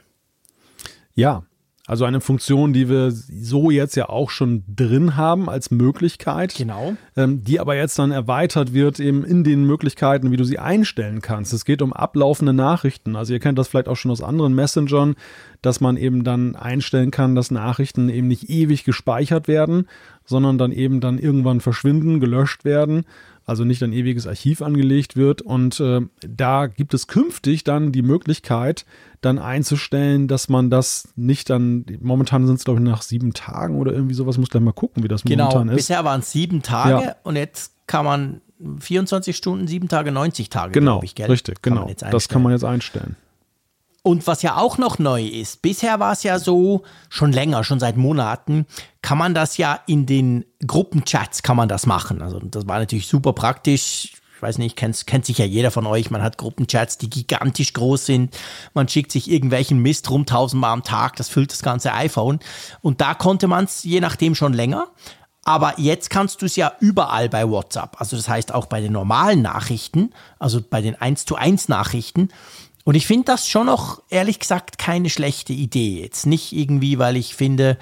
Ja, 1.16 1.42
also 1.86 2.04
eine 2.04 2.20
Funktion, 2.20 2.72
die 2.72 2.88
wir 2.88 3.12
so 3.12 3.70
jetzt 3.70 3.94
ja 3.94 4.08
auch 4.08 4.30
schon 4.30 4.64
drin 4.66 5.16
haben 5.16 5.48
als 5.48 5.70
Möglichkeit. 5.70 6.54
Genau. 6.56 6.96
Ähm, 7.16 7.44
die 7.44 7.60
aber 7.60 7.76
jetzt 7.76 7.98
dann 7.98 8.10
erweitert 8.10 8.72
wird 8.72 8.98
eben 8.98 9.24
in 9.24 9.44
den 9.44 9.64
Möglichkeiten, 9.64 10.32
wie 10.32 10.36
du 10.36 10.42
sie 10.42 10.58
einstellen 10.58 11.22
kannst. 11.22 11.52
Es 11.52 11.64
geht 11.64 11.82
um 11.82 11.92
ablaufende 11.92 12.52
Nachrichten. 12.52 13.14
Also 13.14 13.32
ihr 13.32 13.40
kennt 13.40 13.56
das 13.58 13.68
vielleicht 13.68 13.88
auch 13.88 13.96
schon 13.96 14.10
aus 14.10 14.20
anderen 14.20 14.54
Messengern, 14.54 15.14
dass 15.62 15.80
man 15.80 15.96
eben 15.96 16.24
dann 16.24 16.56
einstellen 16.56 17.10
kann, 17.10 17.34
dass 17.34 17.50
Nachrichten 17.50 18.08
eben 18.08 18.28
nicht 18.28 18.48
ewig 18.48 18.84
gespeichert 18.84 19.48
werden, 19.48 19.88
sondern 20.24 20.58
dann 20.58 20.72
eben 20.72 21.00
dann 21.00 21.18
irgendwann 21.18 21.60
verschwinden, 21.60 22.20
gelöscht 22.20 22.64
werden 22.64 23.04
also 23.46 23.64
nicht 23.64 23.82
ein 23.82 23.92
ewiges 23.92 24.26
Archiv 24.26 24.60
angelegt 24.60 25.16
wird. 25.16 25.40
Und 25.40 25.78
äh, 25.80 26.00
da 26.20 26.66
gibt 26.66 26.92
es 26.94 27.06
künftig 27.06 27.64
dann 27.64 27.92
die 27.92 28.02
Möglichkeit, 28.02 28.84
dann 29.20 29.38
einzustellen, 29.38 30.28
dass 30.28 30.48
man 30.48 30.68
das 30.68 31.08
nicht 31.14 31.48
dann, 31.48 31.86
momentan 32.00 32.46
sind 32.46 32.56
es 32.56 32.64
glaube 32.64 32.80
ich 32.80 32.86
nach 32.86 33.02
sieben 33.02 33.32
Tagen 33.32 33.78
oder 33.78 33.92
irgendwie 33.92 34.14
sowas, 34.14 34.36
muss 34.36 34.50
gleich 34.50 34.62
mal 34.62 34.72
gucken, 34.72 35.04
wie 35.04 35.08
das 35.08 35.22
genau, 35.22 35.44
momentan 35.44 35.68
ist. 35.70 35.76
Bisher 35.76 36.04
waren 36.04 36.20
es 36.20 36.32
sieben 36.32 36.62
Tage 36.62 37.06
ja. 37.06 37.16
und 37.22 37.36
jetzt 37.36 37.72
kann 37.86 38.04
man 38.04 38.40
24 38.80 39.36
Stunden, 39.36 39.68
sieben 39.68 39.88
Tage, 39.88 40.10
90 40.10 40.50
Tage, 40.50 40.72
genau, 40.72 41.00
ich? 41.02 41.14
Richtig, 41.16 41.62
kann 41.62 41.74
genau. 41.74 42.10
Das 42.10 42.28
kann 42.28 42.42
man 42.42 42.52
jetzt 42.52 42.64
einstellen. 42.64 43.16
Und 44.06 44.28
was 44.28 44.42
ja 44.42 44.56
auch 44.56 44.78
noch 44.78 45.00
neu 45.00 45.26
ist, 45.26 45.62
bisher 45.62 45.98
war 45.98 46.12
es 46.12 46.22
ja 46.22 46.38
so, 46.38 46.84
schon 47.08 47.32
länger, 47.32 47.64
schon 47.64 47.80
seit 47.80 47.96
Monaten, 47.96 48.64
kann 49.02 49.18
man 49.18 49.34
das 49.34 49.56
ja 49.56 49.80
in 49.88 50.06
den 50.06 50.44
Gruppenchats 50.64 51.42
kann 51.42 51.56
man 51.56 51.68
das 51.68 51.86
machen. 51.86 52.22
Also 52.22 52.38
das 52.38 52.68
war 52.68 52.78
natürlich 52.78 53.08
super 53.08 53.32
praktisch. 53.32 54.12
Ich 54.36 54.42
weiß 54.42 54.58
nicht, 54.58 54.76
kennt, 54.76 55.08
kennt 55.08 55.26
sich 55.26 55.38
ja 55.38 55.44
jeder 55.44 55.72
von 55.72 55.88
euch. 55.88 56.12
Man 56.12 56.22
hat 56.22 56.38
Gruppenchats, 56.38 56.98
die 56.98 57.10
gigantisch 57.10 57.72
groß 57.72 58.06
sind. 58.06 58.38
Man 58.74 58.86
schickt 58.86 59.10
sich 59.10 59.28
irgendwelchen 59.28 59.80
Mist 59.80 60.08
rum 60.08 60.24
tausendmal 60.24 60.70
am 60.70 60.84
Tag. 60.84 61.16
Das 61.16 61.28
füllt 61.28 61.50
das 61.50 61.62
ganze 61.62 61.92
iPhone. 61.92 62.38
Und 62.82 63.00
da 63.00 63.12
konnte 63.12 63.48
man 63.48 63.64
es 63.64 63.82
je 63.82 63.98
nachdem 63.98 64.36
schon 64.36 64.52
länger. 64.52 64.86
Aber 65.42 65.78
jetzt 65.78 66.10
kannst 66.10 66.42
du 66.42 66.46
es 66.46 66.54
ja 66.54 66.72
überall 66.78 67.28
bei 67.28 67.48
WhatsApp. 67.48 68.00
Also 68.00 68.16
das 68.16 68.28
heißt 68.28 68.54
auch 68.54 68.66
bei 68.66 68.80
den 68.80 68.92
normalen 68.92 69.42
Nachrichten, 69.42 70.10
also 70.38 70.60
bei 70.60 70.80
den 70.80 70.94
1 70.94 71.24
zu 71.24 71.34
1 71.34 71.68
Nachrichten. 71.68 72.30
Und 72.86 72.94
ich 72.94 73.04
finde 73.04 73.24
das 73.24 73.48
schon 73.48 73.66
noch, 73.66 74.00
ehrlich 74.10 74.38
gesagt, 74.38 74.78
keine 74.78 75.10
schlechte 75.10 75.52
Idee. 75.52 76.00
Jetzt 76.02 76.24
nicht 76.24 76.52
irgendwie, 76.52 77.00
weil 77.00 77.16
ich 77.16 77.34
finde, 77.34 77.78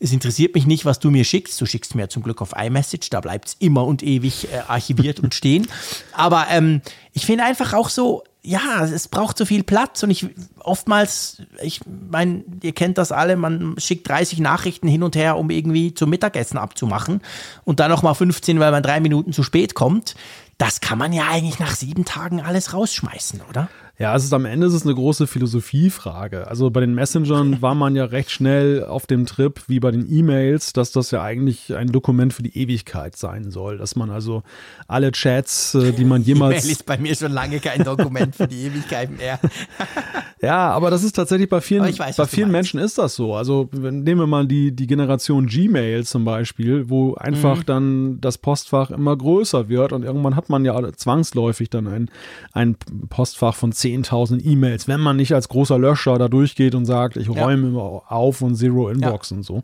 es 0.00 0.14
interessiert 0.14 0.54
mich 0.54 0.66
nicht, 0.66 0.86
was 0.86 0.98
du 0.98 1.10
mir 1.10 1.24
schickst. 1.24 1.60
Du 1.60 1.66
schickst 1.66 1.94
mir 1.94 2.08
zum 2.08 2.22
Glück 2.22 2.40
auf 2.40 2.54
iMessage, 2.56 3.10
da 3.10 3.20
bleibt 3.20 3.48
es 3.48 3.56
immer 3.58 3.84
und 3.84 4.02
ewig 4.02 4.50
äh, 4.50 4.60
archiviert 4.66 5.20
und 5.20 5.34
stehen. 5.34 5.68
Aber 6.14 6.46
ähm, 6.48 6.80
ich 7.12 7.26
finde 7.26 7.44
einfach 7.44 7.74
auch 7.74 7.90
so, 7.90 8.24
ja, 8.40 8.82
es 8.82 9.08
braucht 9.08 9.36
so 9.36 9.44
viel 9.44 9.62
Platz 9.62 10.02
und 10.02 10.08
ich 10.08 10.26
oftmals, 10.60 11.42
ich 11.60 11.82
meine, 12.10 12.42
ihr 12.62 12.72
kennt 12.72 12.96
das 12.96 13.12
alle, 13.12 13.36
man 13.36 13.74
schickt 13.76 14.08
30 14.08 14.38
Nachrichten 14.38 14.88
hin 14.88 15.02
und 15.02 15.16
her, 15.16 15.36
um 15.36 15.50
irgendwie 15.50 15.92
zum 15.92 16.08
Mittagessen 16.08 16.56
abzumachen 16.56 17.20
und 17.64 17.78
dann 17.78 17.90
nochmal 17.90 18.14
15, 18.14 18.58
weil 18.58 18.70
man 18.70 18.82
drei 18.82 19.00
Minuten 19.00 19.34
zu 19.34 19.42
spät 19.42 19.74
kommt. 19.74 20.14
Das 20.56 20.80
kann 20.80 20.96
man 20.96 21.12
ja 21.12 21.24
eigentlich 21.28 21.58
nach 21.58 21.76
sieben 21.76 22.06
Tagen 22.06 22.40
alles 22.40 22.72
rausschmeißen, 22.72 23.42
oder? 23.50 23.68
Ja, 23.98 24.14
es 24.14 24.24
ist 24.24 24.34
am 24.34 24.44
Ende 24.44 24.66
ist 24.66 24.74
es 24.74 24.84
eine 24.84 24.94
große 24.94 25.26
Philosophiefrage. 25.26 26.48
Also 26.48 26.68
bei 26.68 26.80
den 26.80 26.94
Messengern 26.94 27.62
war 27.62 27.74
man 27.74 27.96
ja 27.96 28.04
recht 28.04 28.30
schnell 28.30 28.84
auf 28.84 29.06
dem 29.06 29.24
Trip, 29.24 29.62
wie 29.68 29.80
bei 29.80 29.90
den 29.90 30.06
E-Mails, 30.12 30.74
dass 30.74 30.92
das 30.92 31.10
ja 31.12 31.22
eigentlich 31.22 31.74
ein 31.74 31.90
Dokument 31.92 32.34
für 32.34 32.42
die 32.42 32.58
Ewigkeit 32.58 33.16
sein 33.16 33.50
soll. 33.50 33.78
Dass 33.78 33.96
man 33.96 34.10
also 34.10 34.42
alle 34.86 35.12
Chats, 35.12 35.74
äh, 35.74 35.92
die 35.92 36.04
man 36.04 36.22
jemals. 36.24 36.64
E-Mail 36.64 36.72
ist 36.72 36.84
bei 36.84 36.98
mir 36.98 37.14
schon 37.14 37.32
lange 37.32 37.58
kein 37.58 37.84
Dokument 37.84 38.36
für 38.36 38.46
die 38.46 38.66
Ewigkeit 38.66 39.16
mehr. 39.16 39.40
ja, 40.42 40.70
aber 40.72 40.90
das 40.90 41.02
ist 41.02 41.12
tatsächlich 41.12 41.48
bei 41.48 41.62
vielen, 41.62 41.98
weiß, 41.98 42.16
bei 42.16 42.26
vielen 42.26 42.50
Menschen 42.50 42.78
ist 42.78 42.98
das 42.98 43.14
so. 43.14 43.34
Also 43.34 43.70
nehmen 43.72 44.20
wir 44.20 44.26
mal 44.26 44.46
die, 44.46 44.72
die 44.76 44.86
Generation 44.86 45.46
Gmail 45.46 46.04
zum 46.04 46.26
Beispiel, 46.26 46.90
wo 46.90 47.14
einfach 47.14 47.60
mhm. 47.60 47.66
dann 47.66 48.20
das 48.20 48.36
Postfach 48.36 48.90
immer 48.90 49.16
größer 49.16 49.70
wird 49.70 49.94
und 49.94 50.02
irgendwann 50.02 50.36
hat 50.36 50.50
man 50.50 50.66
ja 50.66 50.92
zwangsläufig 50.92 51.70
dann 51.70 51.86
ein, 51.86 52.10
ein 52.52 52.76
Postfach 53.08 53.54
von 53.54 53.72
10 53.72 53.85
10.000 53.86 54.44
E-Mails, 54.44 54.88
wenn 54.88 55.00
man 55.00 55.16
nicht 55.16 55.34
als 55.34 55.48
großer 55.48 55.78
Löscher 55.78 56.18
da 56.18 56.28
durchgeht 56.28 56.74
und 56.74 56.84
sagt, 56.84 57.16
ich 57.16 57.28
räume 57.28 57.68
immer 57.68 58.02
auf 58.08 58.42
und 58.42 58.56
Zero 58.56 58.88
Inbox 58.88 59.32
und 59.32 59.44
so. 59.44 59.62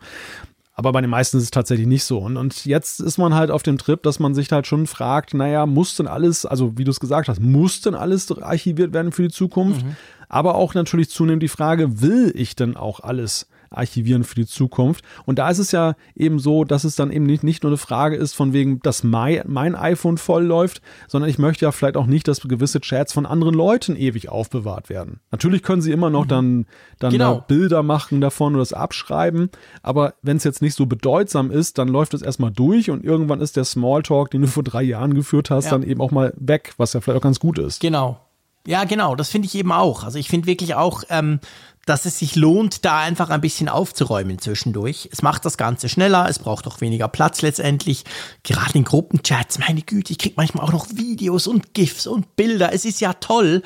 Aber 0.74 0.92
bei 0.92 1.00
den 1.02 1.10
meisten 1.10 1.36
ist 1.36 1.44
es 1.44 1.50
tatsächlich 1.50 1.86
nicht 1.86 2.04
so. 2.04 2.18
Und, 2.18 2.36
und 2.36 2.64
jetzt 2.64 3.00
ist 3.00 3.18
man 3.18 3.34
halt 3.34 3.50
auf 3.50 3.62
dem 3.62 3.76
Trip, 3.76 4.02
dass 4.02 4.18
man 4.18 4.34
sich 4.34 4.50
halt 4.50 4.66
schon 4.66 4.86
fragt, 4.86 5.34
naja, 5.34 5.66
muss 5.66 5.96
denn 5.96 6.06
alles, 6.06 6.46
also 6.46 6.78
wie 6.78 6.84
du 6.84 6.90
es 6.90 7.00
gesagt 7.00 7.28
hast, 7.28 7.40
muss 7.40 7.82
denn 7.82 7.94
alles 7.94 8.30
archiviert 8.32 8.92
werden 8.94 9.12
für 9.12 9.22
die 9.22 9.34
Zukunft? 9.34 9.84
Mhm. 9.84 9.96
Aber 10.28 10.54
auch 10.54 10.72
natürlich 10.72 11.10
zunehmend 11.10 11.42
die 11.42 11.48
Frage, 11.48 12.00
will 12.00 12.32
ich 12.34 12.56
denn 12.56 12.76
auch 12.76 13.00
alles 13.00 13.48
archivieren 13.72 14.24
für 14.24 14.34
die 14.34 14.46
Zukunft. 14.46 15.04
Und 15.24 15.38
da 15.38 15.50
ist 15.50 15.58
es 15.58 15.72
ja 15.72 15.94
eben 16.14 16.38
so, 16.38 16.64
dass 16.64 16.84
es 16.84 16.96
dann 16.96 17.10
eben 17.10 17.26
nicht, 17.26 17.42
nicht 17.42 17.62
nur 17.62 17.70
eine 17.70 17.76
Frage 17.76 18.16
ist 18.16 18.34
von 18.34 18.52
wegen, 18.52 18.80
dass 18.80 19.04
mein, 19.04 19.42
mein 19.46 19.74
iPhone 19.74 20.18
voll 20.18 20.44
läuft, 20.44 20.82
sondern 21.08 21.30
ich 21.30 21.38
möchte 21.38 21.64
ja 21.64 21.72
vielleicht 21.72 21.96
auch 21.96 22.06
nicht, 22.06 22.28
dass 22.28 22.40
gewisse 22.40 22.80
Chats 22.80 23.12
von 23.12 23.26
anderen 23.26 23.54
Leuten 23.54 23.96
ewig 23.96 24.28
aufbewahrt 24.28 24.88
werden. 24.88 25.20
Natürlich 25.30 25.62
können 25.62 25.82
sie 25.82 25.92
immer 25.92 26.10
noch 26.10 26.24
mhm. 26.24 26.28
dann, 26.28 26.66
dann 26.98 27.12
genau. 27.12 27.34
da 27.34 27.40
Bilder 27.40 27.82
machen 27.82 28.20
davon 28.20 28.54
oder 28.54 28.62
das 28.62 28.72
abschreiben, 28.72 29.50
aber 29.82 30.14
wenn 30.22 30.36
es 30.36 30.44
jetzt 30.44 30.62
nicht 30.62 30.74
so 30.74 30.86
bedeutsam 30.86 31.50
ist, 31.50 31.78
dann 31.78 31.88
läuft 31.88 32.14
es 32.14 32.22
erstmal 32.22 32.50
durch 32.50 32.90
und 32.90 33.04
irgendwann 33.04 33.40
ist 33.40 33.56
der 33.56 33.64
Smalltalk, 33.64 34.30
den 34.30 34.42
du 34.42 34.48
vor 34.48 34.62
drei 34.62 34.82
Jahren 34.82 35.14
geführt 35.14 35.50
hast, 35.50 35.66
ja. 35.66 35.70
dann 35.72 35.82
eben 35.82 36.00
auch 36.00 36.10
mal 36.10 36.32
weg, 36.36 36.74
was 36.76 36.92
ja 36.92 37.00
vielleicht 37.00 37.18
auch 37.18 37.22
ganz 37.22 37.40
gut 37.40 37.58
ist. 37.58 37.80
Genau. 37.80 38.20
Ja, 38.66 38.84
genau, 38.84 39.16
das 39.16 39.28
finde 39.28 39.46
ich 39.46 39.54
eben 39.54 39.72
auch. 39.72 40.04
Also 40.04 40.18
ich 40.18 40.28
finde 40.28 40.46
wirklich 40.46 40.74
auch, 40.74 41.02
ähm, 41.08 41.40
dass 41.84 42.04
es 42.04 42.18
sich 42.18 42.36
lohnt, 42.36 42.84
da 42.84 43.00
einfach 43.00 43.30
ein 43.30 43.40
bisschen 43.40 43.68
aufzuräumen 43.68 44.38
zwischendurch. 44.38 45.08
Es 45.10 45.22
macht 45.22 45.44
das 45.44 45.56
Ganze 45.56 45.88
schneller, 45.88 46.28
es 46.28 46.38
braucht 46.38 46.66
auch 46.68 46.80
weniger 46.80 47.08
Platz 47.08 47.42
letztendlich. 47.42 48.04
Gerade 48.44 48.78
in 48.78 48.84
Gruppenchats, 48.84 49.58
meine 49.58 49.82
Güte, 49.82 50.12
ich 50.12 50.18
kriege 50.18 50.34
manchmal 50.36 50.64
auch 50.64 50.72
noch 50.72 50.86
Videos 50.90 51.48
und 51.48 51.74
GIFs 51.74 52.06
und 52.06 52.36
Bilder. 52.36 52.72
Es 52.72 52.84
ist 52.84 53.00
ja 53.00 53.14
toll. 53.14 53.62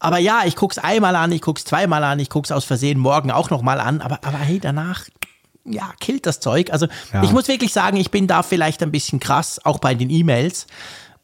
Aber 0.00 0.18
ja, 0.18 0.42
ich 0.46 0.56
guck's 0.56 0.78
einmal 0.78 1.14
an, 1.14 1.30
ich 1.30 1.42
guck's 1.42 1.64
zweimal 1.64 2.02
an, 2.02 2.18
ich 2.18 2.30
guck's 2.30 2.50
aus 2.50 2.64
Versehen 2.64 2.98
morgen 2.98 3.30
auch 3.30 3.50
nochmal 3.50 3.78
an. 3.78 4.00
Aber, 4.00 4.18
aber 4.24 4.38
hey, 4.38 4.58
danach, 4.58 5.04
ja, 5.64 5.92
killt 6.00 6.26
das 6.26 6.40
Zeug. 6.40 6.72
Also 6.72 6.88
ja. 7.12 7.22
ich 7.22 7.30
muss 7.30 7.46
wirklich 7.46 7.72
sagen, 7.72 7.98
ich 7.98 8.10
bin 8.10 8.26
da 8.26 8.42
vielleicht 8.42 8.82
ein 8.82 8.90
bisschen 8.90 9.20
krass, 9.20 9.64
auch 9.64 9.78
bei 9.78 9.94
den 9.94 10.10
E-Mails. 10.10 10.66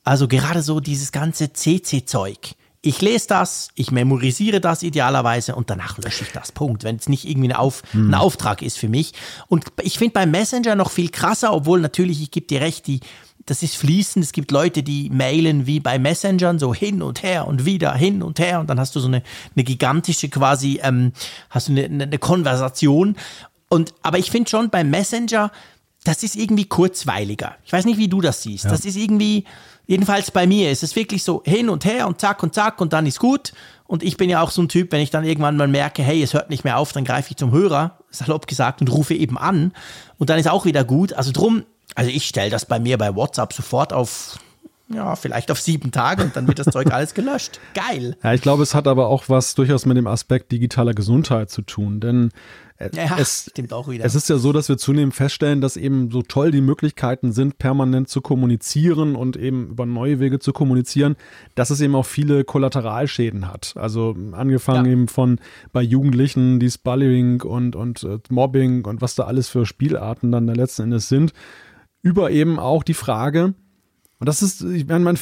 Also 0.04 0.28
gerade 0.28 0.62
so 0.62 0.78
dieses 0.78 1.10
ganze 1.10 1.52
CC-Zeug 1.52 2.54
ich 2.82 3.00
lese 3.00 3.26
das, 3.28 3.68
ich 3.74 3.90
memorisiere 3.90 4.60
das 4.60 4.82
idealerweise 4.82 5.54
und 5.54 5.70
danach 5.70 5.98
lösche 5.98 6.24
ich 6.24 6.32
das. 6.32 6.52
Punkt. 6.52 6.84
Wenn 6.84 6.96
es 6.96 7.08
nicht 7.08 7.28
irgendwie 7.28 7.48
ein, 7.48 7.56
Auf, 7.56 7.82
hm. 7.92 8.10
ein 8.10 8.14
Auftrag 8.14 8.62
ist 8.62 8.78
für 8.78 8.88
mich. 8.88 9.12
Und 9.48 9.64
ich 9.82 9.98
finde 9.98 10.12
beim 10.12 10.30
Messenger 10.30 10.74
noch 10.76 10.90
viel 10.90 11.10
krasser, 11.10 11.52
obwohl 11.52 11.80
natürlich, 11.80 12.22
ich 12.22 12.30
gebe 12.30 12.46
dir 12.46 12.60
recht, 12.60 12.86
die, 12.86 13.00
das 13.44 13.62
ist 13.62 13.76
fließend. 13.76 14.24
Es 14.24 14.32
gibt 14.32 14.50
Leute, 14.50 14.82
die 14.82 15.10
mailen 15.10 15.66
wie 15.66 15.80
bei 15.80 15.98
Messengern 15.98 16.58
so 16.58 16.74
hin 16.74 17.02
und 17.02 17.22
her 17.22 17.46
und 17.46 17.64
wieder 17.64 17.94
hin 17.94 18.22
und 18.22 18.38
her 18.38 18.60
und 18.60 18.68
dann 18.68 18.78
hast 18.78 18.94
du 18.94 19.00
so 19.00 19.08
eine, 19.08 19.22
eine 19.54 19.64
gigantische 19.64 20.28
quasi, 20.28 20.80
ähm, 20.82 21.12
hast 21.50 21.68
du 21.68 21.72
eine, 21.72 22.04
eine 22.04 22.18
Konversation. 22.18 23.16
Und, 23.68 23.94
aber 24.02 24.18
ich 24.18 24.30
finde 24.30 24.50
schon 24.50 24.70
beim 24.70 24.90
Messenger, 24.90 25.50
das 26.06 26.22
ist 26.22 26.36
irgendwie 26.36 26.66
kurzweiliger. 26.66 27.56
Ich 27.64 27.72
weiß 27.72 27.84
nicht, 27.84 27.98
wie 27.98 28.08
du 28.08 28.20
das 28.20 28.42
siehst. 28.42 28.64
Ja. 28.64 28.70
Das 28.70 28.84
ist 28.84 28.96
irgendwie, 28.96 29.44
Jedenfalls 29.86 30.32
bei 30.32 30.46
mir 30.46 30.72
ist 30.72 30.82
es 30.82 30.96
wirklich 30.96 31.22
so 31.22 31.42
hin 31.44 31.68
und 31.68 31.84
her 31.84 32.08
und 32.08 32.20
zack 32.20 32.42
und 32.42 32.54
zack 32.54 32.80
und 32.80 32.92
dann 32.92 33.06
ist 33.06 33.20
gut. 33.20 33.52
Und 33.86 34.02
ich 34.02 34.16
bin 34.16 34.28
ja 34.28 34.40
auch 34.40 34.50
so 34.50 34.60
ein 34.62 34.68
Typ, 34.68 34.90
wenn 34.90 35.00
ich 35.00 35.10
dann 35.10 35.24
irgendwann 35.24 35.56
mal 35.56 35.68
merke, 35.68 36.02
hey, 36.02 36.20
es 36.22 36.34
hört 36.34 36.50
nicht 36.50 36.64
mehr 36.64 36.76
auf, 36.78 36.92
dann 36.92 37.04
greife 37.04 37.30
ich 37.30 37.36
zum 37.36 37.52
Hörer, 37.52 37.98
salopp 38.10 38.48
gesagt, 38.48 38.80
und 38.80 38.88
rufe 38.88 39.14
eben 39.14 39.38
an. 39.38 39.72
Und 40.18 40.28
dann 40.28 40.40
ist 40.40 40.48
auch 40.48 40.64
wieder 40.64 40.82
gut. 40.82 41.12
Also 41.12 41.30
drum, 41.30 41.62
also 41.94 42.10
ich 42.10 42.26
stelle 42.26 42.50
das 42.50 42.66
bei 42.66 42.80
mir 42.80 42.98
bei 42.98 43.14
WhatsApp 43.14 43.52
sofort 43.52 43.92
auf 43.92 44.40
ja, 44.88 45.16
vielleicht 45.16 45.50
auf 45.50 45.60
sieben 45.60 45.90
Tage 45.90 46.22
und 46.22 46.36
dann 46.36 46.46
wird 46.46 46.60
das 46.60 46.66
Zeug 46.66 46.86
alles 46.92 47.14
gelöscht. 47.14 47.58
Geil. 47.74 48.16
Ja, 48.22 48.34
ich 48.34 48.40
glaube, 48.40 48.62
es 48.62 48.72
hat 48.74 48.86
aber 48.86 49.08
auch 49.08 49.24
was 49.28 49.56
durchaus 49.56 49.84
mit 49.84 49.96
dem 49.96 50.06
Aspekt 50.06 50.52
digitaler 50.52 50.94
Gesundheit 50.94 51.50
zu 51.50 51.62
tun, 51.62 51.98
denn 51.98 52.30
ja, 52.78 53.16
es, 53.18 53.48
stimmt 53.50 53.72
auch 53.72 53.88
wieder. 53.88 54.04
Es 54.04 54.14
ist 54.14 54.28
ja 54.28 54.36
so, 54.36 54.52
dass 54.52 54.68
wir 54.68 54.76
zunehmend 54.76 55.14
feststellen, 55.14 55.60
dass 55.60 55.76
eben 55.76 56.10
so 56.10 56.22
toll 56.22 56.50
die 56.50 56.60
Möglichkeiten 56.60 57.32
sind, 57.32 57.58
permanent 57.58 58.08
zu 58.08 58.20
kommunizieren 58.20 59.16
und 59.16 59.36
eben 59.36 59.68
über 59.70 59.86
neue 59.86 60.20
Wege 60.20 60.38
zu 60.38 60.52
kommunizieren, 60.52 61.16
dass 61.54 61.70
es 61.70 61.80
eben 61.80 61.94
auch 61.94 62.06
viele 62.06 62.44
Kollateralschäden 62.44 63.50
hat. 63.50 63.74
Also 63.76 64.14
angefangen 64.32 64.86
ja. 64.86 64.92
eben 64.92 65.08
von 65.08 65.40
bei 65.72 65.82
Jugendlichen, 65.82 66.60
die 66.60 66.70
Spulling 66.70 67.40
und, 67.42 67.76
und 67.76 68.02
äh, 68.02 68.18
Mobbing 68.28 68.84
und 68.84 69.00
was 69.00 69.14
da 69.14 69.24
alles 69.24 69.48
für 69.48 69.64
Spielarten 69.64 70.32
dann 70.32 70.46
letzten 70.46 70.82
Endes 70.82 71.08
sind, 71.08 71.32
über 72.02 72.30
eben 72.30 72.58
auch 72.58 72.82
die 72.82 72.94
Frage, 72.94 73.54
und 74.18 74.26
das 74.26 74.40
ist, 74.40 74.62
ich 74.62 74.86
meine, 74.86 75.04
man, 75.04 75.18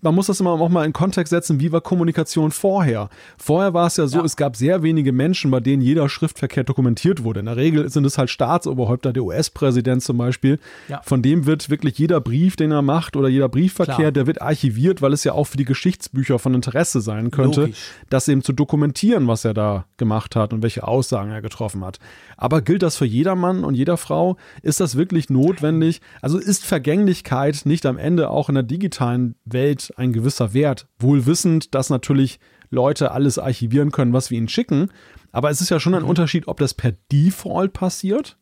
man 0.00 0.14
muss 0.16 0.26
das 0.26 0.40
immer 0.40 0.50
auch 0.50 0.68
mal 0.68 0.84
in 0.84 0.92
Kontext 0.92 1.30
setzen, 1.30 1.60
wie 1.60 1.70
war 1.70 1.80
Kommunikation 1.80 2.50
vorher? 2.50 3.08
Vorher 3.38 3.72
war 3.72 3.86
es 3.86 3.98
ja 3.98 4.08
so, 4.08 4.18
ja. 4.18 4.24
es 4.24 4.34
gab 4.34 4.56
sehr 4.56 4.82
wenige 4.82 5.12
Menschen, 5.12 5.52
bei 5.52 5.60
denen 5.60 5.80
jeder 5.80 6.08
Schriftverkehr 6.08 6.64
dokumentiert 6.64 7.22
wurde. 7.22 7.38
In 7.38 7.46
der 7.46 7.56
Regel 7.56 7.88
sind 7.88 8.04
es 8.04 8.18
halt 8.18 8.30
Staatsoberhäupter, 8.30 9.12
der 9.12 9.22
US-Präsident 9.22 10.02
zum 10.02 10.18
Beispiel. 10.18 10.58
Ja. 10.88 11.00
Von 11.04 11.22
dem 11.22 11.46
wird 11.46 11.70
wirklich 11.70 11.96
jeder 11.98 12.20
Brief, 12.20 12.56
den 12.56 12.72
er 12.72 12.82
macht 12.82 13.14
oder 13.14 13.28
jeder 13.28 13.48
Briefverkehr, 13.48 13.94
Klar. 13.94 14.12
der 14.12 14.26
wird 14.26 14.42
archiviert, 14.42 15.02
weil 15.02 15.12
es 15.12 15.22
ja 15.22 15.34
auch 15.34 15.44
für 15.44 15.56
die 15.56 15.64
Geschichtsbücher 15.64 16.40
von 16.40 16.52
Interesse 16.54 17.00
sein 17.00 17.30
könnte, 17.30 17.60
Logisch. 17.60 17.78
das 18.10 18.26
eben 18.26 18.42
zu 18.42 18.52
dokumentieren, 18.52 19.28
was 19.28 19.44
er 19.44 19.54
da 19.54 19.84
gemacht 19.98 20.34
hat 20.34 20.52
und 20.52 20.64
welche 20.64 20.88
Aussagen 20.88 21.30
er 21.30 21.42
getroffen 21.42 21.84
hat. 21.84 22.00
Aber 22.36 22.60
gilt 22.60 22.82
das 22.82 22.96
für 22.96 23.06
jedermann 23.06 23.62
und 23.62 23.76
jeder 23.76 23.96
Frau? 23.96 24.36
Ist 24.62 24.80
das 24.80 24.96
wirklich 24.96 25.30
notwendig? 25.30 26.00
Also 26.22 26.38
ist 26.38 26.64
Vergänglichkeit 26.64 27.60
nicht 27.66 27.86
am 27.86 27.98
Ende 27.98 28.31
auch 28.32 28.48
in 28.48 28.54
der 28.54 28.64
digitalen 28.64 29.36
Welt 29.44 29.92
ein 29.96 30.12
gewisser 30.12 30.54
Wert? 30.54 30.86
Wohl 30.98 31.26
wissend, 31.26 31.74
dass 31.74 31.90
natürlich 31.90 32.40
Leute 32.70 33.12
alles 33.12 33.38
archivieren 33.38 33.92
können, 33.92 34.12
was 34.12 34.30
wir 34.30 34.38
ihnen 34.38 34.48
schicken. 34.48 34.90
Aber 35.30 35.50
es 35.50 35.60
ist 35.60 35.70
ja 35.70 35.78
schon 35.78 35.94
ein 35.94 36.02
mhm. 36.02 36.08
Unterschied, 36.08 36.48
ob 36.48 36.58
das 36.58 36.74
per 36.74 36.92
Default 37.10 37.72
passiert 37.72 38.38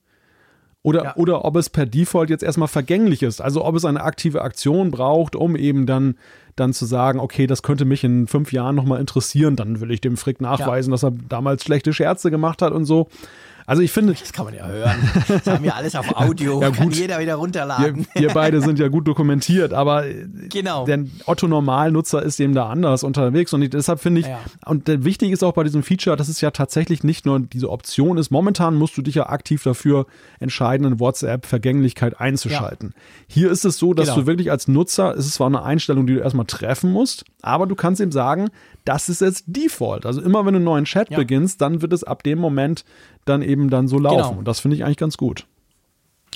oder, 0.82 1.05
ja. 1.05 1.16
oder 1.16 1.45
ob 1.45 1.57
es 1.57 1.68
per 1.68 1.84
Default 1.84 2.30
jetzt 2.30 2.43
erstmal 2.43 2.68
vergänglich 2.68 3.22
ist. 3.22 3.41
Also 3.41 3.64
ob 3.64 3.74
es 3.74 3.84
eine 3.84 4.03
aktive 4.03 4.43
Aktion 4.43 4.91
braucht, 4.91 5.36
um 5.36 5.57
eben 5.57 5.84
dann, 5.84 6.14
dann 6.57 6.72
zu 6.72 6.86
sagen, 6.86 7.20
okay, 7.20 7.47
das 7.47 7.62
könnte 7.62 7.84
mich 7.84 8.03
in 8.03 8.26
fünf 8.26 8.53
Jahren 8.53 8.76
nochmal 8.76 9.01
interessieren, 9.01 9.57
dann 9.57 9.80
will 9.80 9.91
ich 9.91 10.01
dem 10.01 10.16
Frick 10.16 10.41
nachweisen, 10.41 10.91
ja. 10.91 10.95
dass 10.95 11.05
er 11.05 11.12
damals 11.28 11.64
schlechte 11.64 11.93
Scherze 11.93 12.30
gemacht 12.30 12.62
hat 12.62 12.72
und 12.72 12.86
so. 12.86 13.09
Also 13.71 13.83
ich 13.83 13.93
finde. 13.93 14.14
Das 14.14 14.33
kann 14.33 14.47
man 14.47 14.55
ja 14.55 14.66
hören. 14.66 14.97
Das 15.29 15.47
haben 15.47 15.62
wir 15.62 15.77
alles 15.77 15.95
auf 15.95 16.09
Audio. 16.16 16.61
ja. 16.61 16.73
Kann 16.73 16.91
jeder 16.91 17.21
wieder 17.21 17.37
runterladen. 17.37 18.05
Wir, 18.14 18.23
wir, 18.23 18.35
beide 18.35 18.61
sind 18.62 18.81
ja 18.81 18.89
gut 18.89 19.07
dokumentiert, 19.07 19.73
aber 19.73 20.07
genau. 20.49 20.87
der 20.87 21.05
Otto-Normalnutzer 21.27 22.21
ist 22.21 22.41
eben 22.41 22.53
da 22.53 22.68
anders 22.68 23.05
unterwegs. 23.05 23.53
Und 23.53 23.73
deshalb 23.73 24.01
finde 24.01 24.23
ich, 24.23 24.27
ja. 24.27 24.41
und 24.66 24.89
wichtig 25.05 25.31
ist 25.31 25.45
auch 25.45 25.53
bei 25.53 25.62
diesem 25.62 25.85
Feature, 25.85 26.16
dass 26.16 26.27
es 26.27 26.41
ja 26.41 26.51
tatsächlich 26.51 27.05
nicht 27.05 27.27
nur 27.27 27.39
diese 27.39 27.71
Option 27.71 28.18
ist. 28.18 28.33
Momentan 28.33 28.75
musst 28.75 28.97
du 28.97 29.03
dich 29.03 29.14
ja 29.14 29.29
aktiv 29.29 29.62
dafür 29.62 30.07
entscheiden, 30.41 30.85
in 30.85 30.99
WhatsApp 30.99 31.47
Vergänglichkeit 31.47 32.18
einzuschalten. 32.18 32.89
Ja. 32.97 33.03
Hier 33.29 33.51
ist 33.53 33.64
es 33.64 33.79
so, 33.79 33.95
dass 33.95 34.09
genau. 34.09 34.23
du 34.23 34.27
wirklich 34.27 34.51
als 34.51 34.66
Nutzer, 34.66 35.14
es 35.14 35.27
ist 35.27 35.35
zwar 35.35 35.47
eine 35.47 35.62
Einstellung, 35.62 36.09
die 36.09 36.14
du 36.14 36.21
erstmal 36.21 36.47
treffen 36.47 36.91
musst, 36.91 37.25
aber 37.43 37.66
du 37.66 37.74
kannst 37.74 38.01
eben 38.01 38.12
sagen, 38.12 38.51
das 38.84 39.09
ist 39.09 39.20
jetzt 39.20 39.45
Default. 39.47 40.07
Also 40.07 40.20
immer 40.20 40.45
wenn 40.47 40.55
du 40.55 40.59
einen 40.59 40.64
neuen 40.64 40.84
Chat 40.84 41.11
ja. 41.11 41.18
beginnst, 41.18 41.61
dann 41.61 41.82
wird 41.82 41.93
es 41.93 42.05
ab 42.05 42.22
dem 42.22 42.38
Moment 42.38 42.84
dann 43.24 43.43
eben 43.43 43.70
dann 43.70 43.88
so 43.88 43.99
laufen. 43.99 44.16
Genau. 44.16 44.38
Und 44.38 44.49
das 44.49 44.61
finde 44.61 44.76
ich 44.76 44.84
eigentlich 44.84 44.97
ganz 44.97 45.16
gut. 45.16 45.47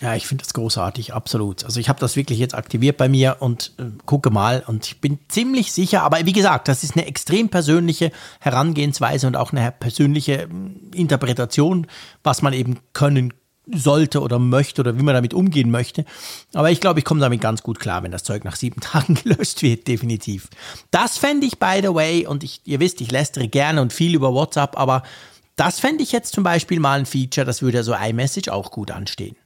Ja, 0.01 0.17
ich 0.17 0.27
finde 0.27 0.43
das 0.43 0.55
großartig, 0.55 1.15
absolut. 1.15 1.65
Also 1.65 1.79
ich 1.79 1.89
habe 1.89 2.01
das 2.01 2.17
wirklich 2.17 2.41
jetzt 2.41 2.55
aktiviert 2.55 2.97
bei 2.97 3.09
mir 3.09 3.37
und 3.39 3.75
äh, 3.79 3.85
gucke 4.07 4.31
mal 4.31 4.65
und 4.67 4.87
ich 4.87 5.01
bin 5.01 5.21
ziemlich 5.29 5.73
sicher, 5.73 6.03
aber 6.03 6.19
wie 6.27 6.33
gesagt, 6.33 6.67
das 6.67 6.83
ist 6.83 6.97
eine 6.97 7.07
extrem 7.07 7.49
persönliche 7.49 8.11
Herangehensweise 8.41 9.29
und 9.29 9.37
auch 9.37 9.53
eine 9.53 9.71
persönliche 9.71 10.43
äh, 10.43 10.49
Interpretation, 10.95 11.87
was 12.25 12.43
man 12.43 12.53
eben 12.55 12.81
können 12.93 13.33
sollte 13.67 14.21
oder 14.21 14.39
möchte 14.39 14.83
oder 14.83 14.99
wie 14.99 15.03
man 15.03 15.15
damit 15.15 15.35
umgehen 15.35 15.71
möchte. 15.71 16.05
Aber 16.53 16.71
ich 16.71 16.81
glaube, 16.81 16.99
ich 16.99 17.05
komme 17.05 17.21
damit 17.21 17.41
ganz 17.41 17.63
gut 17.63 17.81
klar, 17.81 18.03
wenn 18.03 18.11
das 18.11 18.23
Zeug 18.23 18.45
nach 18.45 18.57
sieben 18.57 18.81
Tagen 18.83 19.15
gelöscht 19.15 19.63
wird, 19.63 19.89
definitiv. 19.89 20.49
Das 20.91 21.19
fände 21.19 21.47
ich, 21.47 21.59
by 21.59 21.81
the 21.83 21.95
way, 21.95 22.27
und 22.27 22.45
ich, 22.45 22.61
ihr 22.65 22.81
wisst, 22.81 23.01
ich 23.01 23.11
lästere 23.11 23.49
gerne 23.49 23.81
und 23.81 23.93
viel 23.93 24.15
über 24.15 24.33
WhatsApp, 24.33 24.79
aber 24.79 25.03
das 25.57 25.81
fände 25.81 26.03
ich 26.03 26.13
jetzt 26.13 26.35
zum 26.35 26.45
Beispiel 26.45 26.81
mal 26.81 26.99
ein 26.99 27.07
Feature, 27.07 27.47
das 27.47 27.63
würde 27.63 27.83
so 27.85 27.95
iMessage 27.95 28.49
auch 28.49 28.71
gut 28.71 28.91
anstehen. 28.91 29.37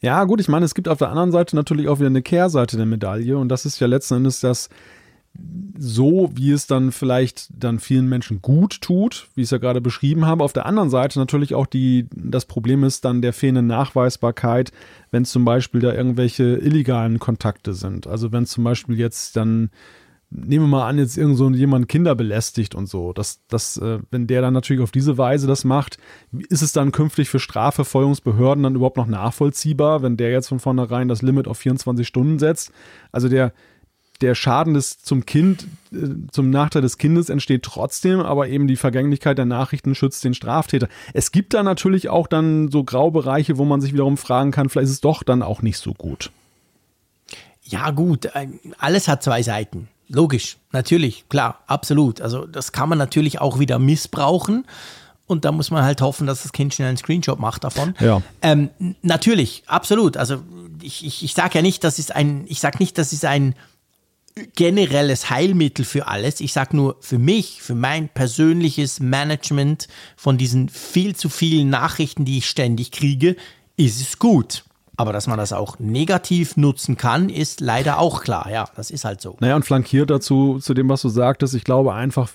Ja, 0.00 0.22
gut, 0.24 0.40
ich 0.40 0.48
meine, 0.48 0.64
es 0.64 0.74
gibt 0.74 0.88
auf 0.88 0.98
der 0.98 1.08
anderen 1.08 1.32
Seite 1.32 1.56
natürlich 1.56 1.88
auch 1.88 1.98
wieder 1.98 2.06
eine 2.06 2.22
Kehrseite 2.22 2.76
der 2.76 2.86
Medaille 2.86 3.36
und 3.36 3.48
das 3.48 3.64
ist 3.64 3.80
ja 3.80 3.86
letzten 3.86 4.16
Endes 4.16 4.40
das 4.40 4.68
so, 5.78 6.30
wie 6.34 6.50
es 6.50 6.66
dann 6.66 6.90
vielleicht 6.90 7.48
dann 7.56 7.78
vielen 7.78 8.08
Menschen 8.08 8.42
gut 8.42 8.80
tut, 8.80 9.28
wie 9.34 9.42
ich 9.42 9.46
es 9.46 9.50
ja 9.52 9.58
gerade 9.58 9.80
beschrieben 9.80 10.26
habe. 10.26 10.42
Auf 10.42 10.52
der 10.52 10.66
anderen 10.66 10.90
Seite 10.90 11.18
natürlich 11.18 11.54
auch 11.54 11.66
die, 11.66 12.08
das 12.12 12.46
Problem 12.46 12.82
ist 12.82 13.04
dann 13.04 13.22
der 13.22 13.32
fehlenden 13.32 13.68
Nachweisbarkeit, 13.68 14.72
wenn 15.10 15.24
zum 15.24 15.44
Beispiel 15.44 15.80
da 15.80 15.92
irgendwelche 15.92 16.56
illegalen 16.56 17.20
Kontakte 17.20 17.74
sind. 17.74 18.08
Also 18.08 18.32
wenn 18.32 18.46
zum 18.46 18.64
Beispiel 18.64 18.98
jetzt 18.98 19.36
dann 19.36 19.70
nehmen 20.30 20.64
wir 20.64 20.78
mal 20.78 20.88
an, 20.88 20.98
jetzt 20.98 21.16
irgend 21.16 21.38
so 21.38 21.48
jemand 21.50 21.88
Kinder 21.88 22.14
belästigt 22.14 22.74
und 22.74 22.86
so, 22.86 23.12
dass, 23.12 23.40
dass, 23.48 23.78
äh, 23.78 24.00
wenn 24.10 24.26
der 24.26 24.42
dann 24.42 24.52
natürlich 24.52 24.82
auf 24.82 24.90
diese 24.90 25.16
Weise 25.16 25.46
das 25.46 25.64
macht, 25.64 25.96
ist 26.50 26.60
es 26.60 26.72
dann 26.72 26.92
künftig 26.92 27.30
für 27.30 27.38
Strafverfolgungsbehörden 27.38 28.62
dann 28.62 28.74
überhaupt 28.74 28.98
noch 28.98 29.06
nachvollziehbar, 29.06 30.02
wenn 30.02 30.18
der 30.18 30.30
jetzt 30.30 30.48
von 30.48 30.60
vornherein 30.60 31.08
das 31.08 31.22
Limit 31.22 31.48
auf 31.48 31.58
24 31.58 32.06
Stunden 32.06 32.38
setzt? 32.38 32.72
Also 33.10 33.28
der, 33.30 33.52
der 34.20 34.34
Schaden 34.34 34.74
des 34.74 35.00
zum 35.00 35.26
Kind, 35.26 35.66
äh, 35.92 36.08
zum 36.30 36.50
Nachteil 36.50 36.82
des 36.82 36.98
Kindes 36.98 37.28
entsteht 37.28 37.62
trotzdem, 37.62 38.20
aber 38.20 38.48
eben 38.48 38.66
die 38.66 38.76
Vergänglichkeit 38.76 39.38
der 39.38 39.44
Nachrichten 39.44 39.94
schützt 39.94 40.24
den 40.24 40.34
Straftäter. 40.34 40.88
Es 41.14 41.32
gibt 41.32 41.54
da 41.54 41.62
natürlich 41.62 42.08
auch 42.08 42.26
dann 42.26 42.70
so 42.70 42.84
Graubereiche, 42.84 43.58
wo 43.58 43.64
man 43.64 43.80
sich 43.80 43.92
wiederum 43.92 44.16
fragen 44.16 44.50
kann, 44.50 44.68
vielleicht 44.68 44.86
ist 44.86 44.92
es 44.92 45.00
doch 45.00 45.22
dann 45.22 45.42
auch 45.42 45.62
nicht 45.62 45.78
so 45.78 45.94
gut. 45.94 46.30
Ja, 47.62 47.90
gut, 47.90 48.26
äh, 48.26 48.48
alles 48.78 49.08
hat 49.08 49.22
zwei 49.22 49.42
Seiten. 49.42 49.88
Logisch, 50.08 50.56
natürlich, 50.72 51.28
klar, 51.28 51.62
absolut. 51.66 52.20
Also 52.22 52.46
das 52.46 52.72
kann 52.72 52.88
man 52.88 52.96
natürlich 52.96 53.40
auch 53.40 53.58
wieder 53.58 53.78
missbrauchen. 53.78 54.64
Und 55.26 55.44
da 55.44 55.52
muss 55.52 55.70
man 55.70 55.84
halt 55.84 56.00
hoffen, 56.00 56.26
dass 56.26 56.42
das 56.42 56.52
Kind 56.52 56.72
schnell 56.72 56.88
einen 56.88 56.96
Screenshot 56.96 57.38
macht 57.38 57.62
davon. 57.62 57.94
Ja. 58.00 58.22
Ähm, 58.40 58.70
natürlich, 59.02 59.62
absolut. 59.66 60.16
Also 60.16 60.38
ich, 60.80 61.04
ich, 61.04 61.22
ich 61.22 61.34
sage 61.34 61.56
ja 61.56 61.62
nicht, 61.62 61.84
das 61.84 61.98
ist 61.98 62.16
ein, 62.16 62.46
ich 62.48 62.60
sage 62.60 62.78
nicht, 62.78 62.96
das 62.96 63.12
ist 63.12 63.26
ein 63.26 63.54
generelles 64.54 65.30
Heilmittel 65.30 65.84
für 65.84 66.06
alles. 66.06 66.40
Ich 66.40 66.52
sage 66.52 66.76
nur, 66.76 66.96
für 67.00 67.18
mich, 67.18 67.62
für 67.62 67.74
mein 67.74 68.08
persönliches 68.08 69.00
Management 69.00 69.88
von 70.16 70.38
diesen 70.38 70.68
viel 70.68 71.16
zu 71.16 71.28
vielen 71.28 71.70
Nachrichten, 71.70 72.24
die 72.24 72.38
ich 72.38 72.48
ständig 72.48 72.90
kriege, 72.90 73.36
ist 73.76 74.00
es 74.00 74.18
gut. 74.18 74.64
Aber 74.96 75.12
dass 75.12 75.28
man 75.28 75.38
das 75.38 75.52
auch 75.52 75.78
negativ 75.78 76.56
nutzen 76.56 76.96
kann, 76.96 77.28
ist 77.28 77.60
leider 77.60 78.00
auch 78.00 78.22
klar. 78.22 78.50
Ja, 78.50 78.68
das 78.74 78.90
ist 78.90 79.04
halt 79.04 79.20
so. 79.20 79.36
Naja, 79.38 79.54
und 79.54 79.64
flankiert 79.64 80.10
dazu, 80.10 80.58
zu 80.58 80.74
dem, 80.74 80.88
was 80.88 81.02
du 81.02 81.08
sagtest, 81.08 81.54
ich 81.54 81.62
glaube 81.62 81.94
einfach, 81.94 82.30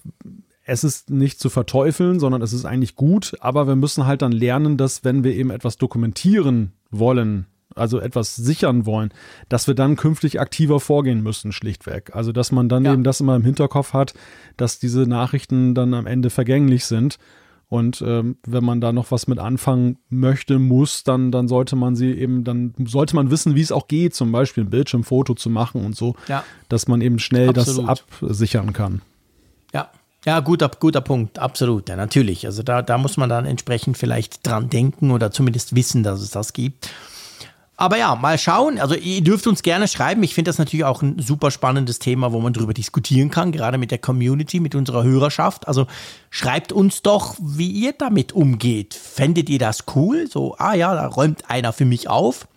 es 0.66 0.86
ist 0.86 1.10
nicht 1.10 1.40
zu 1.40 1.50
verteufeln, 1.50 2.22
sondern 2.22 2.42
es 2.42 2.54
ist 2.54 2.64
eigentlich 2.64 2.96
gut, 2.96 3.36
aber 3.42 3.68
wir 3.68 3.76
müssen 3.76 4.06
halt 4.06 4.22
dann 4.22 4.32
lernen, 4.32 4.78
dass 4.78 5.04
wenn 5.04 5.26
wir 5.26 5.36
eben 5.36 5.50
etwas 5.50 5.78
dokumentieren 5.78 6.72
wollen, 6.90 7.48
also 7.76 8.00
etwas 8.00 8.36
sichern 8.36 8.86
wollen, 8.86 9.14
dass 9.50 9.68
wir 9.68 9.76
dann 9.76 9.96
künftig 9.96 10.40
aktiver 10.40 10.80
vorgehen 10.80 11.22
müssen, 11.22 11.52
schlichtweg. 11.52 12.16
Also 12.16 12.32
dass 12.32 12.52
man 12.52 12.70
dann 12.70 12.86
ja. 12.86 12.94
eben 12.94 13.04
das 13.04 13.22
immer 13.22 13.36
im 13.36 13.44
Hinterkopf 13.44 13.94
hat, 13.94 14.14
dass 14.58 14.80
diese 14.80 15.02
Nachrichten 15.02 15.76
dann 15.76 15.94
am 15.94 16.08
Ende 16.08 16.30
vergänglich 16.30 16.86
sind. 16.86 17.18
Und 17.70 18.04
ähm, 18.06 18.38
wenn 18.46 18.64
man 18.64 18.82
da 18.82 18.94
noch 18.94 19.10
was 19.10 19.26
mit 19.26 19.40
anfangen 19.40 19.98
möchte, 20.10 20.60
muss, 20.60 21.04
dann, 21.04 21.32
dann 21.32 21.48
sollte 21.48 21.76
man 21.76 21.96
sie 21.96 22.12
eben, 22.12 22.44
dann 22.44 22.76
sollte 22.86 23.16
man 23.16 23.32
wissen, 23.32 23.56
wie 23.56 23.62
es 23.62 23.72
auch 23.72 23.88
geht, 23.88 24.14
zum 24.14 24.32
Beispiel 24.32 24.64
ein 24.64 24.70
Bildschirmfoto 24.70 25.34
zu 25.34 25.50
machen 25.50 25.84
und 25.84 25.96
so, 25.96 26.16
ja. 26.28 26.44
dass 26.70 26.88
man 26.88 27.02
eben 27.02 27.18
schnell 27.18 27.50
Absolut. 27.50 27.90
das 27.90 28.04
absichern 28.22 28.74
kann. 28.74 29.02
Ja, 29.74 29.90
ja, 30.26 30.40
guter, 30.40 30.70
guter 30.70 31.02
Punkt, 31.02 31.40
absolut, 31.40 31.90
ja, 31.90 31.96
natürlich. 31.96 32.46
Also 32.46 32.64
da, 32.64 32.82
da 32.82 32.98
muss 32.98 33.18
man 33.18 33.30
dann 33.30 33.46
entsprechend 33.46 33.98
vielleicht 33.98 34.46
dran 34.46 34.70
denken 34.70 35.12
oder 35.12 35.32
zumindest 35.32 35.76
wissen, 35.76 36.04
dass 36.04 36.22
es 36.22 36.32
das 36.32 36.54
gibt. 36.54 36.90
Aber 37.76 37.98
ja, 37.98 38.16
mal 38.16 38.38
schauen. 38.38 38.80
Also 38.80 38.94
ihr 38.96 39.24
dürft 39.24 39.48
uns 39.48 39.64
gerne 39.64 39.88
schreiben. 39.88 40.22
Ich 40.22 40.36
finde 40.36 40.50
das 40.50 40.60
natürlich 40.60 40.86
auch 40.86 41.02
ein 41.02 41.20
super 41.20 41.50
spannendes 41.50 41.98
Thema, 42.00 42.32
wo 42.32 42.40
man 42.40 42.54
darüber 42.54 42.74
diskutieren 42.74 43.32
kann, 43.32 43.52
gerade 43.52 43.78
mit 43.78 43.90
der 43.90 43.98
Community, 43.98 44.60
mit 44.60 44.76
unserer 44.76 45.04
Hörerschaft. 45.04 45.68
Also 45.68 45.88
schreibt 46.30 46.72
uns 46.72 47.02
doch, 47.02 47.36
wie 47.42 47.72
ihr 47.72 47.94
damit 47.94 48.32
umgeht. 48.32 48.94
Fändet 48.94 49.50
ihr 49.50 49.60
das 49.60 49.86
cool? 49.96 50.28
So, 50.30 50.56
ah 50.60 50.76
ja, 50.76 50.94
da 50.94 51.08
räumt 51.08 51.50
einer 51.50 51.74
für 51.74 51.86
mich 51.86 52.08
auf. 52.08 52.48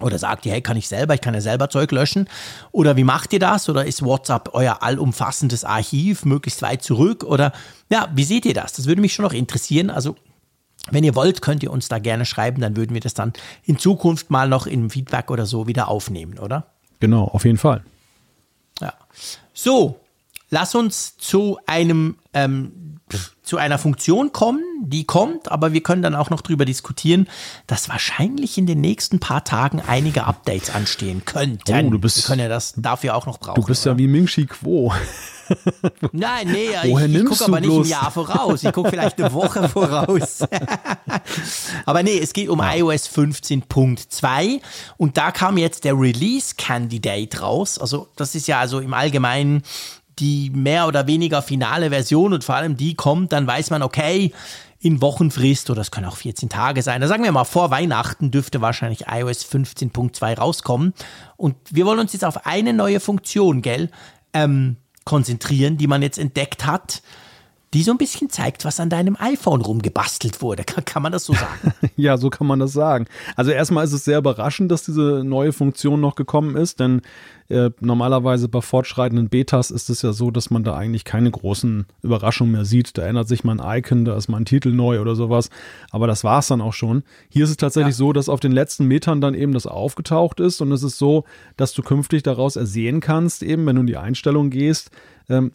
Oder 0.00 0.18
sagt 0.18 0.44
ihr, 0.46 0.52
hey, 0.52 0.60
kann 0.60 0.76
ich 0.76 0.88
selber, 0.88 1.14
ich 1.14 1.20
kann 1.20 1.34
ja 1.34 1.40
selber 1.40 1.70
Zeug 1.70 1.90
löschen. 1.92 2.28
Oder 2.72 2.96
wie 2.96 3.04
macht 3.04 3.32
ihr 3.32 3.38
das? 3.38 3.68
Oder 3.68 3.86
ist 3.86 4.02
WhatsApp 4.02 4.50
euer 4.52 4.82
allumfassendes 4.82 5.64
Archiv, 5.64 6.24
möglichst 6.24 6.60
weit 6.60 6.82
zurück? 6.82 7.24
Oder 7.24 7.52
ja, 7.88 8.08
wie 8.14 8.24
seht 8.24 8.44
ihr 8.44 8.54
das? 8.54 8.72
Das 8.72 8.86
würde 8.86 9.00
mich 9.00 9.14
schon 9.14 9.24
noch 9.24 9.32
interessieren. 9.32 9.90
Also 9.90 10.16
wenn 10.90 11.04
ihr 11.04 11.14
wollt, 11.14 11.42
könnt 11.42 11.62
ihr 11.62 11.70
uns 11.70 11.88
da 11.88 11.98
gerne 11.98 12.24
schreiben, 12.26 12.60
dann 12.60 12.76
würden 12.76 12.94
wir 12.94 13.00
das 13.00 13.14
dann 13.14 13.32
in 13.64 13.78
Zukunft 13.78 14.30
mal 14.30 14.48
noch 14.48 14.66
im 14.66 14.90
Feedback 14.90 15.30
oder 15.30 15.46
so 15.46 15.66
wieder 15.66 15.88
aufnehmen, 15.88 16.38
oder? 16.38 16.66
Genau, 17.00 17.24
auf 17.24 17.44
jeden 17.44 17.58
Fall. 17.58 17.84
Ja. 18.80 18.94
So, 19.54 20.00
lass 20.52 20.74
uns 20.74 21.16
zu 21.16 21.58
einem 21.66 22.16
ähm, 22.34 22.98
zu 23.42 23.56
einer 23.58 23.78
Funktion 23.78 24.32
kommen, 24.32 24.62
die 24.82 25.04
kommt, 25.04 25.50
aber 25.50 25.72
wir 25.72 25.82
können 25.82 26.00
dann 26.00 26.14
auch 26.14 26.30
noch 26.30 26.40
darüber 26.40 26.64
diskutieren, 26.64 27.28
dass 27.66 27.88
wahrscheinlich 27.88 28.56
in 28.56 28.66
den 28.66 28.80
nächsten 28.80 29.18
paar 29.18 29.44
Tagen 29.44 29.82
einige 29.86 30.24
Updates 30.24 30.70
anstehen 30.70 31.24
könnten. 31.24 31.86
Oh, 31.86 31.90
du 31.90 31.98
bist, 31.98 32.16
wir 32.16 32.22
können 32.22 32.40
ja 32.40 32.48
das 32.48 32.74
dafür 32.76 33.16
auch 33.16 33.26
noch 33.26 33.38
brauchen. 33.38 33.60
Du 33.60 33.66
bist 33.66 33.84
oder? 33.86 33.94
ja 33.94 33.98
wie 33.98 34.06
Ming 34.06 34.26
Chi 34.26 34.46
Quo. 34.46 34.92
Nein, 36.12 36.48
nee, 36.48 36.68
Woher 36.84 37.06
ich, 37.06 37.14
ich 37.16 37.24
gucke 37.24 37.44
aber 37.44 37.60
nicht 37.60 37.70
ein 37.70 37.84
Jahr 37.84 38.10
voraus. 38.10 38.62
Ich 38.62 38.72
gucke 38.72 38.90
vielleicht 38.90 39.20
eine 39.20 39.32
Woche 39.34 39.68
voraus. 39.68 40.44
aber 41.84 42.02
nee, 42.02 42.18
es 42.18 42.32
geht 42.32 42.48
um 42.48 42.60
ja. 42.60 42.76
iOS 42.76 43.08
15.2 43.08 44.60
und 44.96 45.16
da 45.16 45.30
kam 45.32 45.58
jetzt 45.58 45.84
der 45.84 45.98
Release 45.98 46.54
Candidate 46.56 47.40
raus. 47.40 47.78
Also 47.78 48.08
das 48.16 48.34
ist 48.34 48.46
ja 48.46 48.60
also 48.60 48.78
im 48.80 48.94
Allgemeinen 48.94 49.62
die 50.18 50.50
mehr 50.50 50.86
oder 50.86 51.06
weniger 51.06 51.42
finale 51.42 51.90
Version 51.90 52.32
und 52.32 52.44
vor 52.44 52.54
allem 52.54 52.76
die 52.76 52.94
kommt, 52.94 53.32
dann 53.32 53.46
weiß 53.46 53.70
man, 53.70 53.82
okay, 53.82 54.32
in 54.80 55.00
Wochenfrist 55.00 55.70
oder 55.70 55.80
es 55.80 55.92
können 55.92 56.06
auch 56.06 56.16
14 56.16 56.48
Tage 56.48 56.82
sein. 56.82 57.00
Da 57.00 57.06
sagen 57.06 57.22
wir 57.22 57.30
mal, 57.30 57.44
vor 57.44 57.70
Weihnachten 57.70 58.32
dürfte 58.32 58.60
wahrscheinlich 58.60 59.04
iOS 59.08 59.44
15.2 59.44 60.38
rauskommen. 60.38 60.92
Und 61.36 61.54
wir 61.70 61.86
wollen 61.86 62.00
uns 62.00 62.12
jetzt 62.12 62.24
auf 62.24 62.46
eine 62.46 62.72
neue 62.72 62.98
Funktion, 62.98 63.62
gell, 63.62 63.90
ähm, 64.32 64.76
konzentrieren, 65.04 65.76
die 65.76 65.86
man 65.86 66.02
jetzt 66.02 66.18
entdeckt 66.18 66.66
hat 66.66 67.02
die 67.74 67.82
so 67.82 67.90
ein 67.90 67.98
bisschen 67.98 68.28
zeigt, 68.28 68.64
was 68.64 68.80
an 68.80 68.90
deinem 68.90 69.16
iPhone 69.18 69.62
rumgebastelt 69.62 70.42
wurde. 70.42 70.64
Kann, 70.66 70.84
kann 70.84 71.02
man 71.02 71.12
das 71.12 71.24
so 71.24 71.32
sagen? 71.32 71.72
ja, 71.96 72.16
so 72.16 72.30
kann 72.30 72.46
man 72.46 72.58
das 72.58 72.72
sagen. 72.72 73.06
Also 73.36 73.50
erstmal 73.50 73.84
ist 73.84 73.92
es 73.92 74.04
sehr 74.04 74.18
überraschend, 74.18 74.70
dass 74.70 74.84
diese 74.84 75.22
neue 75.24 75.52
Funktion 75.52 76.00
noch 76.00 76.14
gekommen 76.14 76.56
ist, 76.56 76.80
denn 76.80 77.02
äh, 77.48 77.70
normalerweise 77.80 78.48
bei 78.48 78.60
fortschreitenden 78.60 79.28
Betas 79.28 79.70
ist 79.70 79.90
es 79.90 80.02
ja 80.02 80.12
so, 80.12 80.30
dass 80.30 80.50
man 80.50 80.64
da 80.64 80.74
eigentlich 80.74 81.04
keine 81.04 81.30
großen 81.30 81.86
Überraschungen 82.02 82.52
mehr 82.52 82.64
sieht. 82.64 82.96
Da 82.96 83.02
ändert 83.02 83.28
sich 83.28 83.44
mal 83.44 83.60
ein 83.60 83.78
Icon, 83.78 84.04
da 84.04 84.16
ist 84.16 84.28
mal 84.28 84.38
ein 84.38 84.44
Titel 84.44 84.72
neu 84.72 85.00
oder 85.00 85.14
sowas. 85.14 85.50
Aber 85.90 86.06
das 86.06 86.24
war 86.24 86.38
es 86.38 86.48
dann 86.48 86.60
auch 86.60 86.72
schon. 86.72 87.02
Hier 87.28 87.44
ist 87.44 87.50
es 87.50 87.56
tatsächlich 87.56 87.94
ja. 87.94 87.98
so, 87.98 88.12
dass 88.12 88.28
auf 88.28 88.40
den 88.40 88.52
letzten 88.52 88.86
Metern 88.86 89.20
dann 89.20 89.34
eben 89.34 89.52
das 89.52 89.66
aufgetaucht 89.66 90.40
ist 90.40 90.60
und 90.60 90.72
es 90.72 90.82
ist 90.82 90.98
so, 90.98 91.24
dass 91.56 91.72
du 91.72 91.82
künftig 91.82 92.22
daraus 92.22 92.56
ersehen 92.56 93.00
kannst, 93.00 93.42
eben 93.42 93.66
wenn 93.66 93.76
du 93.76 93.82
in 93.82 93.86
die 93.86 93.96
Einstellung 93.96 94.50
gehst, 94.50 94.90
ähm, 95.28 95.52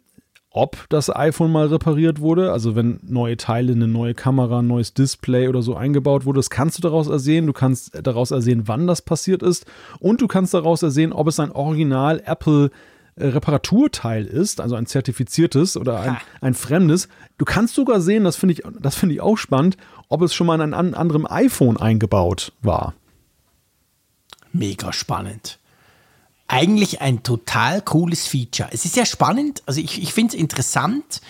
ob 0.57 0.89
das 0.89 1.15
iPhone 1.15 1.51
mal 1.51 1.67
repariert 1.67 2.19
wurde, 2.19 2.51
also 2.51 2.75
wenn 2.75 2.99
neue 3.03 3.37
Teile, 3.37 3.73
eine 3.73 3.87
neue 3.87 4.15
Kamera, 4.15 4.59
ein 4.59 4.67
neues 4.67 4.91
Display 4.91 5.47
oder 5.47 5.61
so 5.61 5.75
eingebaut 5.75 6.25
wurde, 6.25 6.39
das 6.39 6.49
kannst 6.49 6.79
du 6.79 6.81
daraus 6.81 7.07
ersehen. 7.07 7.45
Du 7.45 7.53
kannst 7.53 7.91
daraus 8.01 8.31
ersehen, 8.31 8.67
wann 8.67 8.87
das 8.87 9.03
passiert 9.03 9.43
ist 9.43 9.67
und 9.99 10.19
du 10.19 10.27
kannst 10.27 10.55
daraus 10.55 10.81
ersehen, 10.81 11.13
ob 11.13 11.27
es 11.27 11.39
ein 11.39 11.51
Original 11.51 12.23
Apple 12.25 12.71
äh, 13.17 13.27
Reparaturteil 13.27 14.25
ist, 14.25 14.59
also 14.59 14.75
ein 14.75 14.87
zertifiziertes 14.87 15.77
oder 15.77 15.99
ein, 15.99 16.17
ein 16.41 16.53
fremdes. 16.55 17.07
Du 17.37 17.45
kannst 17.45 17.75
sogar 17.75 18.01
sehen, 18.01 18.23
das 18.23 18.35
finde 18.35 18.53
ich, 18.53 18.63
das 18.79 18.95
finde 18.95 19.13
ich 19.13 19.21
auch 19.21 19.37
spannend, 19.37 19.77
ob 20.09 20.23
es 20.23 20.33
schon 20.33 20.47
mal 20.47 20.55
in 20.55 20.73
einem 20.73 20.95
anderen 20.95 21.27
iPhone 21.27 21.77
eingebaut 21.77 22.51
war. 22.63 22.95
Mega 24.53 24.91
spannend 24.91 25.59
eigentlich 26.47 27.01
ein 27.01 27.23
total 27.23 27.81
cooles 27.81 28.25
Feature. 28.27 28.69
Es 28.71 28.85
ist 28.85 28.95
ja 28.95 29.05
spannend, 29.05 29.63
also 29.65 29.81
ich, 29.81 30.01
ich 30.01 30.13
finde 30.13 30.35
es 30.35 30.39
interessant. 30.39 31.21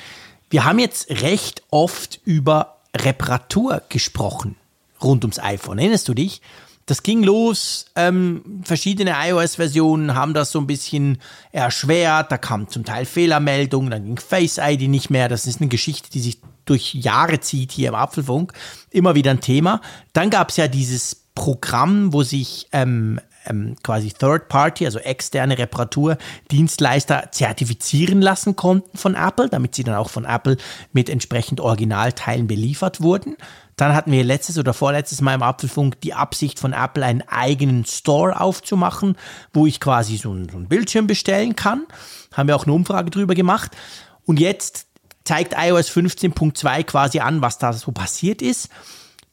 Wir 0.49 0.63
haben 0.63 0.79
jetzt 0.79 1.09
recht 1.09 1.63
oft 1.71 2.21
über 2.23 2.77
Reparatur 2.95 3.81
gesprochen 3.89 4.55
rund 5.01 5.23
ums 5.23 5.39
iPhone. 5.39 5.79
Erinnerst 5.79 6.07
du 6.07 6.13
dich? 6.13 6.41
Das 6.85 7.03
ging 7.03 7.21
los, 7.21 7.87
ähm, 7.97 8.61
verschiedene 8.63 9.13
iOS-Versionen 9.27 10.15
haben 10.15 10.33
das 10.33 10.51
so 10.51 10.59
ein 10.59 10.67
bisschen 10.67 11.17
erschwert, 11.51 12.31
da 12.31 12.37
kamen 12.37 12.69
zum 12.69 12.85
Teil 12.85 13.05
Fehlermeldungen, 13.05 13.91
dann 13.91 14.05
ging 14.05 14.17
Face 14.17 14.57
ID 14.57 14.83
nicht 14.83 15.09
mehr. 15.09 15.27
Das 15.27 15.47
ist 15.47 15.59
eine 15.59 15.67
Geschichte, 15.67 16.09
die 16.09 16.21
sich 16.21 16.39
durch 16.63 16.93
Jahre 16.93 17.41
zieht 17.41 17.73
hier 17.73 17.89
im 17.89 17.95
Apfelfunk, 17.95 18.53
immer 18.89 19.15
wieder 19.15 19.31
ein 19.31 19.41
Thema. 19.41 19.81
Dann 20.13 20.29
gab 20.29 20.49
es 20.49 20.55
ja 20.55 20.69
dieses 20.69 21.23
Programm, 21.35 22.13
wo 22.13 22.23
sich 22.23 22.67
ähm, 22.71 23.19
ähm, 23.49 23.75
quasi 23.83 24.11
Third 24.11 24.49
Party, 24.49 24.85
also 24.85 24.99
externe 24.99 25.57
Reparaturdienstleister 25.57 27.31
zertifizieren 27.31 28.21
lassen 28.21 28.55
konnten 28.55 28.97
von 28.97 29.15
Apple, 29.15 29.49
damit 29.49 29.75
sie 29.75 29.83
dann 29.83 29.95
auch 29.95 30.09
von 30.09 30.25
Apple 30.25 30.57
mit 30.93 31.09
entsprechend 31.09 31.59
Originalteilen 31.59 32.47
beliefert 32.47 33.01
wurden. 33.01 33.35
Dann 33.77 33.93
hatten 33.93 34.11
wir 34.11 34.23
letztes 34.23 34.57
oder 34.57 34.73
vorletztes 34.73 35.21
Mal 35.21 35.35
im 35.35 35.43
Apfelfunk 35.43 36.01
die 36.01 36.15
Absicht 36.15 36.59
von 36.59 36.73
Apple, 36.73 37.05
einen 37.05 37.21
eigenen 37.27 37.85
Store 37.85 38.41
aufzumachen, 38.41 39.15
wo 39.53 39.67
ich 39.67 39.79
quasi 39.79 40.17
so 40.17 40.33
ein, 40.33 40.49
so 40.49 40.57
ein 40.57 40.67
Bildschirm 40.67 41.05
bestellen 41.05 41.55
kann. 41.55 41.85
Haben 42.33 42.47
wir 42.47 42.55
auch 42.55 42.65
eine 42.65 42.73
Umfrage 42.73 43.11
drüber 43.11 43.35
gemacht. 43.35 43.77
Und 44.25 44.39
jetzt 44.39 44.87
zeigt 45.25 45.53
iOS 45.55 45.91
15.2 45.91 46.83
quasi 46.85 47.19
an, 47.19 47.41
was 47.41 47.59
da 47.59 47.71
so 47.71 47.91
passiert 47.91 48.41
ist. 48.41 48.69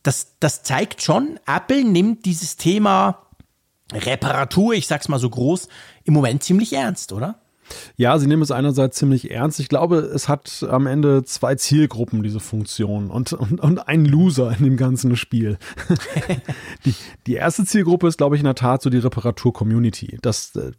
Das, 0.03 0.37
das 0.41 0.63
zeigt 0.63 1.03
schon, 1.03 1.41
Apple 1.47 1.83
nimmt 1.83 2.27
dieses 2.27 2.57
Thema 2.57 3.23
Reparatur, 3.93 4.75
ich 4.75 4.87
sag's 4.87 5.09
mal 5.09 5.19
so 5.19 5.29
groß, 5.31 5.69
im 6.05 6.15
Moment 6.15 6.43
ziemlich 6.43 6.73
ernst, 6.73 7.13
oder? 7.13 7.41
Ja, 7.97 8.19
sie 8.19 8.27
nehmen 8.27 8.43
es 8.43 8.51
einerseits 8.51 8.99
ziemlich 8.99 9.31
ernst. 9.31 9.61
Ich 9.61 9.69
glaube, 9.69 9.99
es 9.99 10.29
hat 10.29 10.67
am 10.69 10.87
Ende 10.87 11.25
zwei 11.25 11.55
Zielgruppen, 11.55 12.23
diese 12.23 12.41
Funktion, 12.41 13.11
und, 13.11 13.33
und, 13.33 13.61
und 13.61 13.89
einen 13.89 14.05
Loser 14.05 14.55
in 14.59 14.65
dem 14.65 14.77
ganzen 14.77 15.17
Spiel. 15.17 15.59
die, 16.85 16.95
die 17.27 17.35
erste 17.35 17.65
Zielgruppe 17.65 18.09
ist, 18.09 18.19
glaube 18.19 18.37
ich, 18.37 18.41
in 18.41 18.47
der 18.47 18.55
Tat 18.55 18.83
so 18.83 18.91
die 18.91 18.99
Reparatur-Community. 18.99 20.19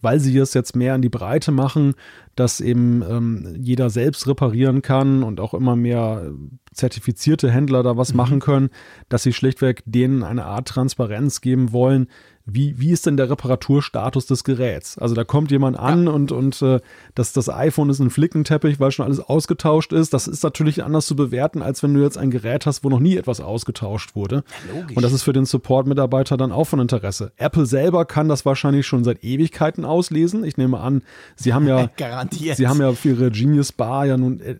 weil 0.01 0.19
sie 0.19 0.37
es 0.37 0.53
jetzt 0.53 0.75
mehr 0.75 0.95
in 0.95 1.01
die 1.01 1.09
Breite 1.09 1.51
machen, 1.51 1.95
dass 2.35 2.61
eben 2.61 3.01
ähm, 3.01 3.55
jeder 3.57 3.89
selbst 3.89 4.27
reparieren 4.27 4.81
kann 4.81 5.23
und 5.23 5.39
auch 5.39 5.53
immer 5.53 5.75
mehr 5.75 6.31
zertifizierte 6.73 7.49
Händler 7.49 7.81
da 7.81 7.97
was 7.97 8.11
mhm. 8.11 8.17
machen 8.17 8.39
können, 8.39 8.69
dass 9.09 9.23
sie 9.23 9.33
schlichtweg 9.33 9.81
denen 9.85 10.23
eine 10.23 10.45
Art 10.45 10.67
Transparenz 10.67 11.41
geben 11.41 11.71
wollen, 11.71 12.07
wie, 12.47 12.79
wie 12.79 12.91
ist 12.91 13.07
denn 13.07 13.17
der 13.17 13.29
Reparaturstatus 13.31 14.27
des 14.27 14.43
Geräts? 14.43 14.99
Also 14.99 15.15
da 15.15 15.23
kommt 15.23 15.49
jemand 15.49 15.79
an 15.79 16.05
ja. 16.05 16.11
und, 16.11 16.31
und 16.31 16.61
äh, 16.61 16.79
das, 17.15 17.33
das 17.33 17.49
iPhone 17.49 17.89
ist 17.89 17.99
ein 17.99 18.11
Flickenteppich, 18.11 18.79
weil 18.79 18.91
schon 18.91 19.05
alles 19.05 19.19
ausgetauscht 19.19 19.91
ist. 19.91 20.13
Das 20.13 20.27
ist 20.27 20.43
natürlich 20.43 20.83
anders 20.83 21.07
zu 21.07 21.15
bewerten, 21.15 21.63
als 21.63 21.81
wenn 21.81 21.95
du 21.95 22.01
jetzt 22.01 22.19
ein 22.19 22.29
Gerät 22.29 22.67
hast, 22.67 22.83
wo 22.83 22.89
noch 22.89 22.99
nie 22.99 23.17
etwas 23.17 23.41
ausgetauscht 23.41 24.15
wurde. 24.15 24.43
Ja, 24.73 24.85
und 24.95 25.01
das 25.01 25.11
ist 25.11 25.23
für 25.23 25.33
den 25.33 25.45
Support-Mitarbeiter 25.45 26.37
dann 26.37 26.51
auch 26.51 26.65
von 26.65 26.79
Interesse. 26.79 27.31
Apple 27.37 27.65
selber 27.65 28.05
kann 28.05 28.29
das 28.29 28.45
wahrscheinlich 28.45 28.85
schon 28.85 29.03
seit 29.03 29.23
Ewigkeiten 29.23 29.83
auslesen. 29.83 30.43
Ich 30.43 30.57
nehme 30.57 30.79
an, 30.79 31.01
sie 31.35 31.53
haben 31.53 31.67
ja, 31.67 31.89
Garantiert. 31.97 32.57
sie 32.57 32.67
haben 32.67 32.79
ja 32.79 32.93
für 32.93 33.09
ihre 33.09 33.31
Genius 33.31 33.71
Bar 33.71 34.05
ja 34.05 34.17
nun 34.17 34.39
äh, 34.39 34.57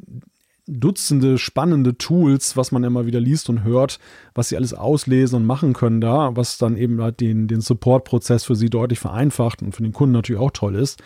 Dutzende 0.68 1.38
spannende 1.38 1.97
Tools, 1.97 2.57
was 2.57 2.72
man 2.72 2.84
immer 2.84 3.05
wieder 3.05 3.20
liest 3.20 3.49
und 3.49 3.63
hört, 3.63 3.99
was 4.34 4.49
sie 4.49 4.57
alles 4.57 4.74
auslesen 4.74 5.38
und 5.38 5.45
machen 5.45 5.74
können 5.74 6.01
da, 6.01 6.36
was 6.36 6.57
dann 6.57 6.76
eben 6.76 7.01
halt 7.01 7.20
den, 7.20 7.47
den 7.47 7.61
Support-Prozess 7.61 8.43
für 8.45 8.55
sie 8.55 8.70
deutlich 8.70 8.99
vereinfacht 8.99 9.61
und 9.61 9.76
für 9.76 9.84
den 9.84 9.93
Kunden 9.93 10.13
natürlich 10.13 10.41
auch 10.41 10.51
toll 10.51 10.76
ist. 10.76 11.01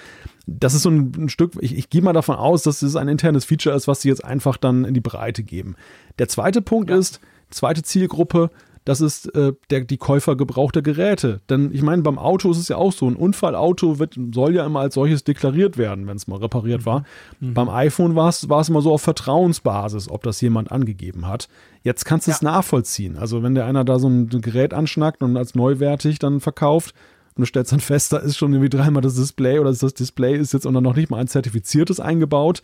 Das 0.47 0.73
ist 0.73 0.83
so 0.83 0.89
ein, 0.89 1.11
ein 1.17 1.29
Stück, 1.29 1.53
ich, 1.59 1.77
ich 1.77 1.89
gehe 1.89 2.01
mal 2.01 2.13
davon 2.13 2.35
aus, 2.35 2.63
dass 2.63 2.81
es 2.81 2.95
ein 2.95 3.09
internes 3.09 3.45
Feature 3.45 3.75
ist, 3.75 3.87
was 3.87 4.01
sie 4.01 4.09
jetzt 4.09 4.23
einfach 4.23 4.55
dann 4.55 4.85
in 4.85 4.93
die 4.93 5.01
Breite 5.01 5.43
geben. 5.43 5.75
Der 6.19 6.29
zweite 6.29 6.61
Punkt 6.61 6.89
ja. 6.89 6.97
ist, 6.97 7.19
zweite 7.49 7.83
Zielgruppe, 7.83 8.51
das 8.89 9.01
ist 9.01 9.35
äh, 9.35 9.53
der, 9.69 9.81
die 9.81 9.97
Käufer 9.97 10.35
gebrauchter 10.35 10.81
Geräte. 10.81 11.41
Denn 11.47 11.69
ich 11.71 11.83
meine, 11.83 12.01
beim 12.01 12.17
Auto 12.17 12.49
ist 12.49 12.57
es 12.57 12.69
ja 12.69 12.77
auch 12.77 12.91
so, 12.91 13.07
ein 13.07 13.15
Unfallauto 13.15 13.99
wird, 13.99 14.15
soll 14.33 14.55
ja 14.55 14.65
immer 14.65 14.79
als 14.79 14.95
solches 14.95 15.23
deklariert 15.23 15.77
werden, 15.77 16.07
wenn 16.07 16.17
es 16.17 16.25
mal 16.25 16.39
repariert 16.39 16.87
war. 16.87 17.03
Mhm. 17.39 17.53
Beim 17.53 17.69
iPhone 17.69 18.15
war 18.15 18.29
es 18.29 18.43
immer 18.43 18.81
so 18.81 18.91
auf 18.91 19.03
Vertrauensbasis, 19.03 20.09
ob 20.09 20.23
das 20.23 20.41
jemand 20.41 20.71
angegeben 20.71 21.27
hat. 21.27 21.49
Jetzt 21.83 22.03
kannst 22.03 22.25
du 22.25 22.31
ja. 22.31 22.37
es 22.37 22.41
nachvollziehen. 22.41 23.15
Also 23.15 23.43
wenn 23.43 23.53
der 23.53 23.65
einer 23.65 23.85
da 23.85 23.99
so 23.99 24.09
ein 24.09 24.27
Gerät 24.27 24.73
anschnackt 24.73 25.21
und 25.21 25.37
als 25.37 25.53
neuwertig 25.53 26.17
dann 26.17 26.39
verkauft, 26.39 26.95
und 27.35 27.41
du 27.41 27.45
stellst 27.45 27.71
dann 27.71 27.79
fest, 27.79 28.11
da 28.11 28.17
ist 28.17 28.37
schon 28.37 28.53
irgendwie 28.53 28.75
dreimal 28.75 29.03
das 29.03 29.13
Display 29.13 29.59
oder 29.59 29.71
das 29.71 29.93
Display 29.93 30.35
ist 30.35 30.51
jetzt 30.51 30.65
unter 30.65 30.81
noch 30.81 30.95
nicht 30.95 31.11
mal 31.11 31.19
ein 31.19 31.27
zertifiziertes 31.27 31.99
eingebaut, 31.99 32.63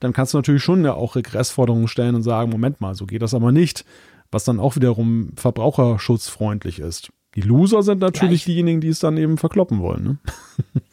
dann 0.00 0.14
kannst 0.14 0.32
du 0.32 0.38
natürlich 0.38 0.62
schon 0.62 0.86
ja 0.86 0.94
auch 0.94 1.16
Regressforderungen 1.16 1.86
stellen 1.86 2.14
und 2.14 2.22
sagen, 2.22 2.50
Moment 2.50 2.80
mal, 2.80 2.94
so 2.94 3.04
geht 3.04 3.20
das 3.20 3.34
aber 3.34 3.52
nicht 3.52 3.84
was 4.30 4.44
dann 4.44 4.60
auch 4.60 4.76
wiederum 4.76 5.30
verbraucherschutzfreundlich 5.36 6.78
ist. 6.78 7.10
Die 7.36 7.42
Loser 7.42 7.82
sind 7.82 8.00
natürlich 8.00 8.46
ja, 8.46 8.52
diejenigen, 8.52 8.80
die 8.80 8.88
es 8.88 8.98
dann 8.98 9.18
eben 9.18 9.36
verkloppen 9.36 9.80
wollen. 9.80 10.18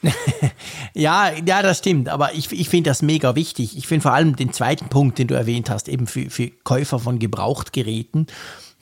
Ne? 0.02 0.12
ja, 0.94 1.32
ja, 1.46 1.62
das 1.62 1.78
stimmt. 1.78 2.10
Aber 2.10 2.34
ich, 2.34 2.52
ich 2.52 2.68
finde 2.68 2.90
das 2.90 3.02
mega 3.02 3.36
wichtig. 3.36 3.78
Ich 3.78 3.88
finde 3.88 4.04
vor 4.04 4.12
allem 4.12 4.36
den 4.36 4.52
zweiten 4.52 4.90
Punkt, 4.90 5.20
den 5.20 5.28
du 5.28 5.36
erwähnt 5.36 5.70
hast, 5.70 5.88
eben 5.88 6.06
für, 6.06 6.30
für 6.30 6.50
Käufer 6.50 7.00
von 7.00 7.18
Gebrauchtgeräten, 7.18 8.28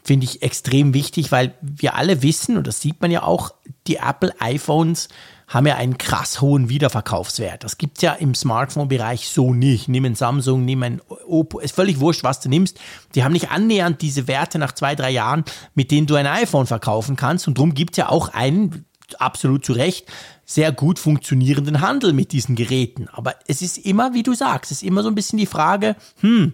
finde 0.04 0.26
ich 0.26 0.42
extrem 0.42 0.96
wichtig, 0.96 1.32
weil 1.32 1.54
wir 1.62 1.94
alle 1.94 2.24
wissen, 2.24 2.58
und 2.58 2.66
das 2.66 2.82
sieht 2.82 3.00
man 3.00 3.12
ja 3.12 3.22
auch, 3.22 3.54
die 3.86 3.98
Apple 3.98 4.34
iPhones 4.40 5.10
haben 5.52 5.68
ja 5.68 5.76
einen 5.76 5.98
krass 5.98 6.40
hohen 6.40 6.70
Wiederverkaufswert. 6.70 7.66
Das 7.66 7.78
gibt 7.78 7.98
es 7.98 8.02
ja 8.02 8.14
im 8.14 8.34
Smartphone-Bereich 8.34 9.28
so 9.28 9.54
nicht. 9.54 9.90
Nimm 9.90 10.06
ein 10.06 10.16
Samsung, 10.16 10.64
nimm 10.64 10.82
ein 10.82 11.02
Oppo, 11.28 11.60
ist 11.60 11.76
völlig 11.76 12.00
wurscht, 12.00 12.24
was 12.24 12.40
du 12.40 12.48
nimmst. 12.48 12.80
Die 13.16 13.24
haben 13.24 13.34
nicht 13.34 13.52
annähernd 13.52 14.02
diese 14.02 14.28
Werte 14.28 14.60
nach 14.60 14.72
zwei, 14.72 14.96
drei 14.96 15.12
Jahren, 15.12 15.44
mit 15.76 15.92
denen 15.92 16.08
du 16.08 16.16
ein 16.16 16.26
iPhone 16.26 16.68
verkaufen 16.68 17.18
kannst. 17.18 17.50
Und 17.50 17.58
darum 17.58 17.74
gibt 17.74 17.94
es 17.94 17.98
ja 17.98 18.10
auch 18.10 18.30
einen, 18.30 18.86
absolut 19.20 19.66
zu 19.66 19.74
Recht, 19.74 20.10
sehr 20.46 20.72
gut 20.72 21.00
funktionierenden 21.00 21.82
Handel 21.82 22.14
mit 22.14 22.32
diesen 22.32 22.56
Geräten. 22.56 23.10
Aber 23.12 23.36
es 23.46 23.62
ist 23.62 23.78
immer, 23.78 24.14
wie 24.14 24.24
du 24.24 24.34
sagst, 24.34 24.72
es 24.72 24.82
ist 24.82 24.88
immer 24.88 25.04
so 25.04 25.10
ein 25.10 25.16
bisschen 25.16 25.38
die 25.38 25.46
Frage, 25.46 25.98
hm, 26.22 26.54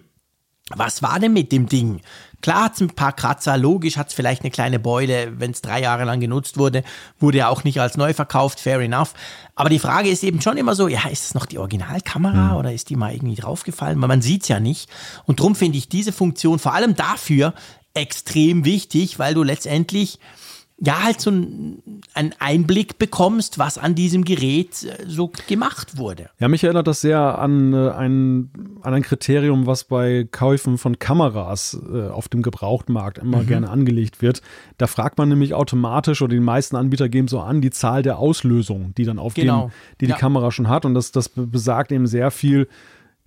was 0.74 1.02
war 1.02 1.20
denn 1.20 1.32
mit 1.32 1.52
dem 1.52 1.66
Ding? 1.66 2.02
Klar 2.40 2.64
hat 2.64 2.74
es 2.74 2.80
ein 2.80 2.90
paar 2.90 3.12
Kratzer, 3.12 3.56
logisch 3.56 3.96
hat 3.96 4.08
es 4.08 4.14
vielleicht 4.14 4.42
eine 4.42 4.50
kleine 4.50 4.78
Beule, 4.78 5.40
wenn 5.40 5.50
es 5.50 5.60
drei 5.60 5.80
Jahre 5.80 6.04
lang 6.04 6.20
genutzt 6.20 6.56
wurde, 6.56 6.84
wurde 7.18 7.38
ja 7.38 7.48
auch 7.48 7.64
nicht 7.64 7.80
als 7.80 7.96
neu 7.96 8.14
verkauft, 8.14 8.60
fair 8.60 8.78
enough. 8.80 9.14
Aber 9.56 9.70
die 9.70 9.80
Frage 9.80 10.08
ist 10.08 10.22
eben 10.22 10.40
schon 10.40 10.56
immer 10.56 10.76
so, 10.76 10.86
ja, 10.86 11.08
ist 11.08 11.24
es 11.24 11.34
noch 11.34 11.46
die 11.46 11.58
Originalkamera 11.58 12.52
mhm. 12.52 12.56
oder 12.56 12.72
ist 12.72 12.90
die 12.90 12.96
mal 12.96 13.12
irgendwie 13.12 13.34
draufgefallen? 13.34 14.00
Weil 14.00 14.08
man 14.08 14.22
sieht 14.22 14.42
es 14.42 14.48
ja 14.48 14.60
nicht. 14.60 14.88
Und 15.24 15.40
darum 15.40 15.56
finde 15.56 15.78
ich 15.78 15.88
diese 15.88 16.12
Funktion 16.12 16.60
vor 16.60 16.74
allem 16.74 16.94
dafür 16.94 17.54
extrem 17.94 18.64
wichtig, 18.64 19.18
weil 19.18 19.34
du 19.34 19.42
letztendlich 19.42 20.20
ja, 20.80 21.02
halt 21.02 21.20
so 21.20 21.30
einen 21.30 22.34
Einblick 22.38 22.98
bekommst, 22.98 23.58
was 23.58 23.78
an 23.78 23.96
diesem 23.96 24.24
Gerät 24.24 24.84
äh, 24.84 25.04
so 25.06 25.32
gemacht 25.48 25.98
wurde. 25.98 26.30
Ja, 26.38 26.46
mich 26.46 26.62
erinnert 26.62 26.86
das 26.86 27.00
sehr 27.00 27.38
an, 27.38 27.72
äh, 27.72 27.90
ein, 27.90 28.50
an 28.82 28.94
ein 28.94 29.02
Kriterium, 29.02 29.66
was 29.66 29.84
bei 29.84 30.28
Käufen 30.30 30.78
von 30.78 31.00
Kameras 31.00 31.76
äh, 31.92 32.08
auf 32.08 32.28
dem 32.28 32.42
Gebrauchtmarkt 32.42 33.18
immer 33.18 33.42
mhm. 33.42 33.46
gerne 33.46 33.70
angelegt 33.70 34.22
wird. 34.22 34.40
Da 34.76 34.86
fragt 34.86 35.18
man 35.18 35.28
nämlich 35.28 35.52
automatisch, 35.54 36.22
oder 36.22 36.34
die 36.34 36.40
meisten 36.40 36.76
Anbieter 36.76 37.08
geben 37.08 37.26
so 37.26 37.40
an, 37.40 37.60
die 37.60 37.70
Zahl 37.70 38.02
der 38.02 38.18
Auslösungen, 38.18 38.94
die 38.96 39.04
dann 39.04 39.18
auf 39.18 39.34
genau. 39.34 39.66
dem, 39.66 39.72
die 40.00 40.06
die 40.06 40.12
ja. 40.12 40.16
Kamera 40.16 40.52
schon 40.52 40.68
hat. 40.68 40.84
Und 40.84 40.94
das, 40.94 41.10
das 41.10 41.28
besagt 41.28 41.90
eben 41.90 42.06
sehr 42.06 42.30
viel 42.30 42.68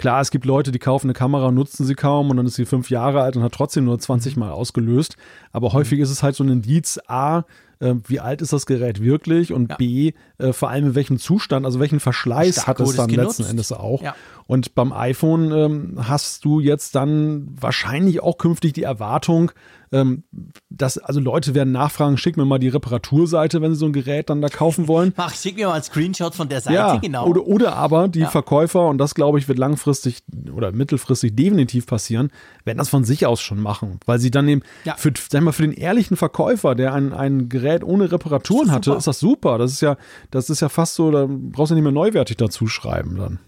Klar, 0.01 0.19
es 0.19 0.31
gibt 0.31 0.45
Leute, 0.45 0.71
die 0.71 0.79
kaufen 0.79 1.05
eine 1.05 1.13
Kamera, 1.13 1.51
nutzen 1.51 1.85
sie 1.85 1.93
kaum 1.93 2.31
und 2.31 2.37
dann 2.37 2.47
ist 2.47 2.55
sie 2.55 2.65
fünf 2.65 2.89
Jahre 2.89 3.21
alt 3.21 3.37
und 3.37 3.43
hat 3.43 3.51
trotzdem 3.51 3.85
nur 3.85 3.99
20 3.99 4.35
mhm. 4.35 4.39
Mal 4.39 4.51
ausgelöst. 4.51 5.15
Aber 5.51 5.73
häufig 5.73 5.99
ist 5.99 6.09
es 6.09 6.23
halt 6.23 6.35
so 6.35 6.43
ein 6.43 6.49
Indiz, 6.49 6.99
A, 7.05 7.43
äh, 7.81 7.95
wie 8.07 8.19
alt 8.19 8.41
ist 8.41 8.53
das 8.53 8.65
Gerät 8.65 9.01
wirklich 9.01 9.51
und 9.51 9.71
ja. 9.71 9.75
B, 9.75 10.13
äh, 10.37 10.53
vor 10.53 10.69
allem 10.69 10.87
in 10.87 10.95
welchem 10.95 11.17
Zustand, 11.17 11.65
also 11.65 11.79
welchen 11.79 11.99
Verschleiß 11.99 12.67
hat 12.67 12.79
es 12.79 12.95
dann 12.95 13.07
genutzt. 13.07 13.39
letzten 13.39 13.51
Endes 13.51 13.71
auch. 13.71 14.01
Ja. 14.01 14.15
Und 14.47 14.75
beim 14.75 14.91
iPhone 14.91 15.51
ähm, 15.51 15.99
hast 16.07 16.43
du 16.43 16.59
jetzt 16.59 16.95
dann 16.95 17.47
wahrscheinlich 17.59 18.21
auch 18.21 18.37
künftig 18.37 18.73
die 18.73 18.83
Erwartung, 18.83 19.51
ähm, 19.93 20.23
dass, 20.69 20.97
also 20.97 21.19
Leute 21.19 21.53
werden 21.53 21.71
nachfragen, 21.71 22.17
schick 22.17 22.37
mir 22.37 22.45
mal 22.45 22.59
die 22.59 22.69
Reparaturseite, 22.69 23.61
wenn 23.61 23.73
sie 23.73 23.79
so 23.79 23.85
ein 23.85 23.93
Gerät 23.93 24.29
dann 24.29 24.41
da 24.41 24.49
kaufen 24.49 24.87
wollen. 24.87 25.13
Ach, 25.17 25.33
schick 25.33 25.55
mir 25.55 25.67
mal 25.67 25.75
einen 25.75 25.83
Screenshot 25.83 26.35
von 26.35 26.49
der 26.49 26.59
Seite, 26.59 26.75
ja, 26.75 26.95
genau. 26.97 27.27
Oder, 27.27 27.45
oder 27.45 27.75
aber 27.75 28.07
die 28.09 28.19
ja. 28.19 28.29
Verkäufer, 28.29 28.87
und 28.87 28.97
das 28.97 29.15
glaube 29.15 29.39
ich 29.39 29.47
wird 29.47 29.57
langfristig 29.57 30.23
oder 30.53 30.73
mittelfristig 30.73 31.35
definitiv 31.35 31.85
passieren, 31.85 32.29
werden 32.65 32.77
das 32.77 32.89
von 32.89 33.05
sich 33.05 33.25
aus 33.25 33.41
schon 33.41 33.61
machen, 33.61 33.99
weil 34.05 34.19
sie 34.19 34.31
dann 34.31 34.47
eben, 34.49 34.63
ja. 34.83 34.95
für, 34.97 35.13
sag 35.29 35.43
mal, 35.43 35.53
für 35.53 35.63
den 35.63 35.73
ehrlichen 35.73 36.17
Verkäufer, 36.17 36.75
der 36.75 36.93
ein, 36.93 37.13
ein 37.13 37.47
Gerät 37.47 37.70
ohne 37.83 38.11
Reparaturen 38.11 38.67
ist 38.67 38.73
hatte, 38.73 38.93
ist 38.93 39.07
das 39.07 39.19
super. 39.19 39.57
Das 39.57 39.71
ist 39.71 39.81
ja, 39.81 39.97
das 40.29 40.49
ist 40.49 40.61
ja 40.61 40.69
fast 40.69 40.95
so, 40.95 41.11
da 41.11 41.27
brauchst 41.27 41.71
du 41.71 41.75
nicht 41.75 41.83
mehr 41.83 41.91
neuwertig 41.91 42.37
dazu 42.37 42.67
schreiben 42.67 43.17
dann. 43.17 43.39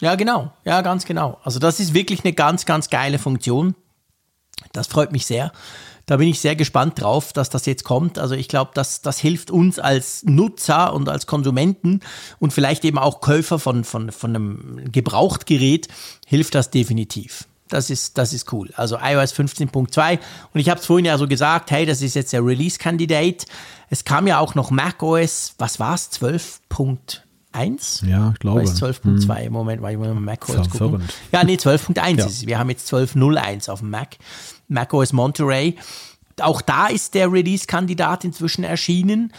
Ja, 0.00 0.16
genau. 0.16 0.52
Ja, 0.64 0.80
ganz 0.80 1.04
genau. 1.04 1.38
Also 1.44 1.58
das 1.58 1.78
ist 1.78 1.94
wirklich 1.94 2.24
eine 2.24 2.32
ganz, 2.32 2.66
ganz 2.66 2.90
geile 2.90 3.18
Funktion. 3.18 3.76
Das 4.72 4.88
freut 4.88 5.12
mich 5.12 5.26
sehr. 5.26 5.52
Da 6.06 6.16
bin 6.16 6.28
ich 6.28 6.40
sehr 6.40 6.56
gespannt 6.56 7.00
drauf, 7.00 7.32
dass 7.32 7.50
das 7.50 7.66
jetzt 7.66 7.84
kommt. 7.84 8.18
Also 8.18 8.34
ich 8.34 8.48
glaube, 8.48 8.72
das, 8.74 9.02
das 9.02 9.18
hilft 9.18 9.50
uns 9.50 9.78
als 9.78 10.24
Nutzer 10.24 10.92
und 10.92 11.08
als 11.08 11.26
Konsumenten 11.26 12.00
und 12.40 12.52
vielleicht 12.52 12.84
eben 12.84 12.98
auch 12.98 13.20
Käufer 13.20 13.58
von, 13.58 13.84
von, 13.84 14.10
von 14.10 14.34
einem 14.34 14.90
Gebrauchtgerät, 14.90 15.88
hilft 16.26 16.56
das 16.56 16.70
definitiv. 16.70 17.46
Das 17.72 17.90
ist, 17.90 18.18
das 18.18 18.32
ist 18.32 18.52
cool. 18.52 18.70
Also 18.76 18.96
iOS 18.96 19.34
15.2. 19.34 20.18
Und 20.52 20.60
ich 20.60 20.68
habe 20.68 20.80
es 20.80 20.86
vorhin 20.86 21.06
ja 21.06 21.16
so 21.18 21.26
gesagt, 21.26 21.70
hey, 21.70 21.86
das 21.86 22.02
ist 22.02 22.14
jetzt 22.14 22.32
der 22.32 22.44
Release-Candidate. 22.44 23.46
Es 23.90 24.04
kam 24.04 24.26
ja 24.26 24.38
auch 24.38 24.54
noch 24.54 24.70
macOS, 24.70 25.54
was 25.58 25.80
war 25.80 25.94
es, 25.94 26.10
12. 26.10 26.60
12.1? 27.52 28.06
Ja, 28.06 28.30
ich 28.32 28.38
glaube. 28.38 28.62
12.2 28.62 29.44
im 29.44 29.52
Moment, 29.52 29.82
weil 29.82 29.92
ich 29.92 29.98
mal 29.98 30.14
Mac 30.14 30.48
OS 30.48 30.70
gucken. 30.70 31.02
Ja, 31.30 31.44
nee, 31.44 31.54
12.1 31.54 32.18
ja. 32.18 32.26
ist 32.26 32.32
es. 32.32 32.46
Wir 32.46 32.58
haben 32.58 32.70
jetzt 32.70 32.92
12.01 32.92 33.70
auf 33.70 33.80
dem 33.80 33.90
Mac. 33.90 34.16
Mac 34.68 34.92
OS 34.92 35.12
Monterey. 35.12 35.76
Auch 36.40 36.62
da 36.62 36.86
ist 36.86 37.14
der 37.14 37.30
Release-Kandidat 37.30 38.24
inzwischen 38.24 38.64
erschienen. 38.64 39.32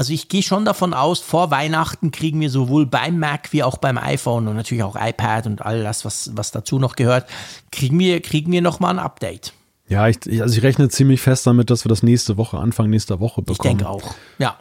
Also 0.00 0.14
ich 0.14 0.30
gehe 0.30 0.42
schon 0.42 0.64
davon 0.64 0.94
aus, 0.94 1.20
vor 1.20 1.50
Weihnachten 1.50 2.10
kriegen 2.10 2.40
wir 2.40 2.48
sowohl 2.48 2.86
beim 2.86 3.18
Mac 3.18 3.52
wie 3.52 3.62
auch 3.62 3.76
beim 3.76 3.98
iPhone 3.98 4.48
und 4.48 4.56
natürlich 4.56 4.82
auch 4.82 4.96
iPad 4.98 5.46
und 5.46 5.60
all 5.60 5.82
das, 5.82 6.06
was, 6.06 6.30
was 6.32 6.52
dazu 6.52 6.78
noch 6.78 6.96
gehört, 6.96 7.28
kriegen 7.70 7.98
wir, 7.98 8.22
kriegen 8.22 8.50
wir 8.50 8.62
nochmal 8.62 8.94
ein 8.94 8.98
Update. 8.98 9.52
Ja, 9.88 10.08
ich, 10.08 10.16
also 10.40 10.56
ich 10.56 10.62
rechne 10.62 10.88
ziemlich 10.88 11.20
fest 11.20 11.46
damit, 11.46 11.68
dass 11.68 11.84
wir 11.84 11.90
das 11.90 12.02
nächste 12.02 12.38
Woche, 12.38 12.56
Anfang 12.56 12.88
nächster 12.88 13.20
Woche 13.20 13.42
bekommen. 13.42 13.58
Ich 13.72 13.78
denke 13.78 13.90
auch, 13.90 14.14
ja 14.38 14.56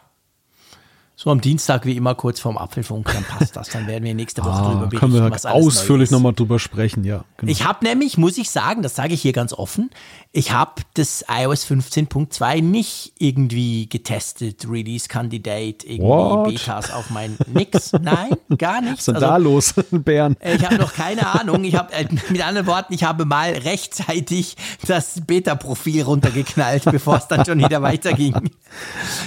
so 1.22 1.32
am 1.32 1.42
Dienstag 1.42 1.86
wie 1.86 1.98
immer 1.98 2.16
kurz 2.16 2.40
vorm 2.40 2.58
Apfelfunk, 2.58 3.12
dann 3.12 3.26
passt 3.26 3.54
das. 3.58 3.68
Dann 3.68 3.88
werden 3.88 4.06
wir 4.06 4.14
nächste 4.14 4.42
Woche 4.42 4.52
ah, 4.54 4.70
drüber 4.70 4.88
berichten. 4.88 5.00
Können 5.00 5.14
wir 5.16 5.30
was 5.30 5.46
ausführlich 5.46 6.12
nochmal 6.12 6.32
drüber 6.32 6.60
sprechen, 6.60 7.04
ja. 7.04 7.26
Genau. 7.36 7.52
Ich 7.52 7.66
habe 7.66 7.84
nämlich, 7.84 8.18
muss 8.18 8.38
ich 8.38 8.50
sagen, 8.50 8.84
das 8.84 8.96
sage 8.96 9.14
ich 9.16 9.22
hier 9.22 9.34
ganz 9.34 9.52
offen, 9.52 9.90
ich 10.32 10.54
habe 10.54 10.82
das 10.94 11.26
iOS 11.28 11.66
15.2 11.66 12.62
nicht 12.62 13.14
irgendwie 13.18 13.90
getestet, 13.90 14.66
Release 14.70 15.10
Candidate, 15.10 15.86
irgendwie 15.86 16.04
What? 16.04 16.50
Betas 16.50 16.92
auf 16.92 17.10
mein 17.10 17.36
Nix. 17.48 17.92
Nein, 17.94 18.30
gar 18.58 18.80
nicht. 18.80 18.94
Was 18.94 19.00
ist 19.00 19.08
denn 19.08 19.16
also, 19.16 19.28
da 19.28 19.38
los, 19.38 19.74
Bären? 19.92 20.38
Ich 20.40 20.64
habe 20.64 20.76
noch 20.76 20.94
keine 20.94 21.28
Ahnung. 21.28 21.64
Ich 21.64 21.76
habe, 21.76 21.92
äh, 21.94 22.08
mit 22.30 22.46
anderen 22.46 22.68
Worten, 22.68 22.94
ich 22.94 23.04
habe 23.04 23.26
mal 23.26 23.52
rechtzeitig 23.52 24.56
das 24.88 25.20
Beta-Profil 25.26 26.04
runtergeknallt, 26.04 26.86
bevor 26.86 27.18
es 27.18 27.28
dann 27.28 27.44
schon 27.44 27.58
wieder 27.58 27.82
weiterging. 27.82 28.52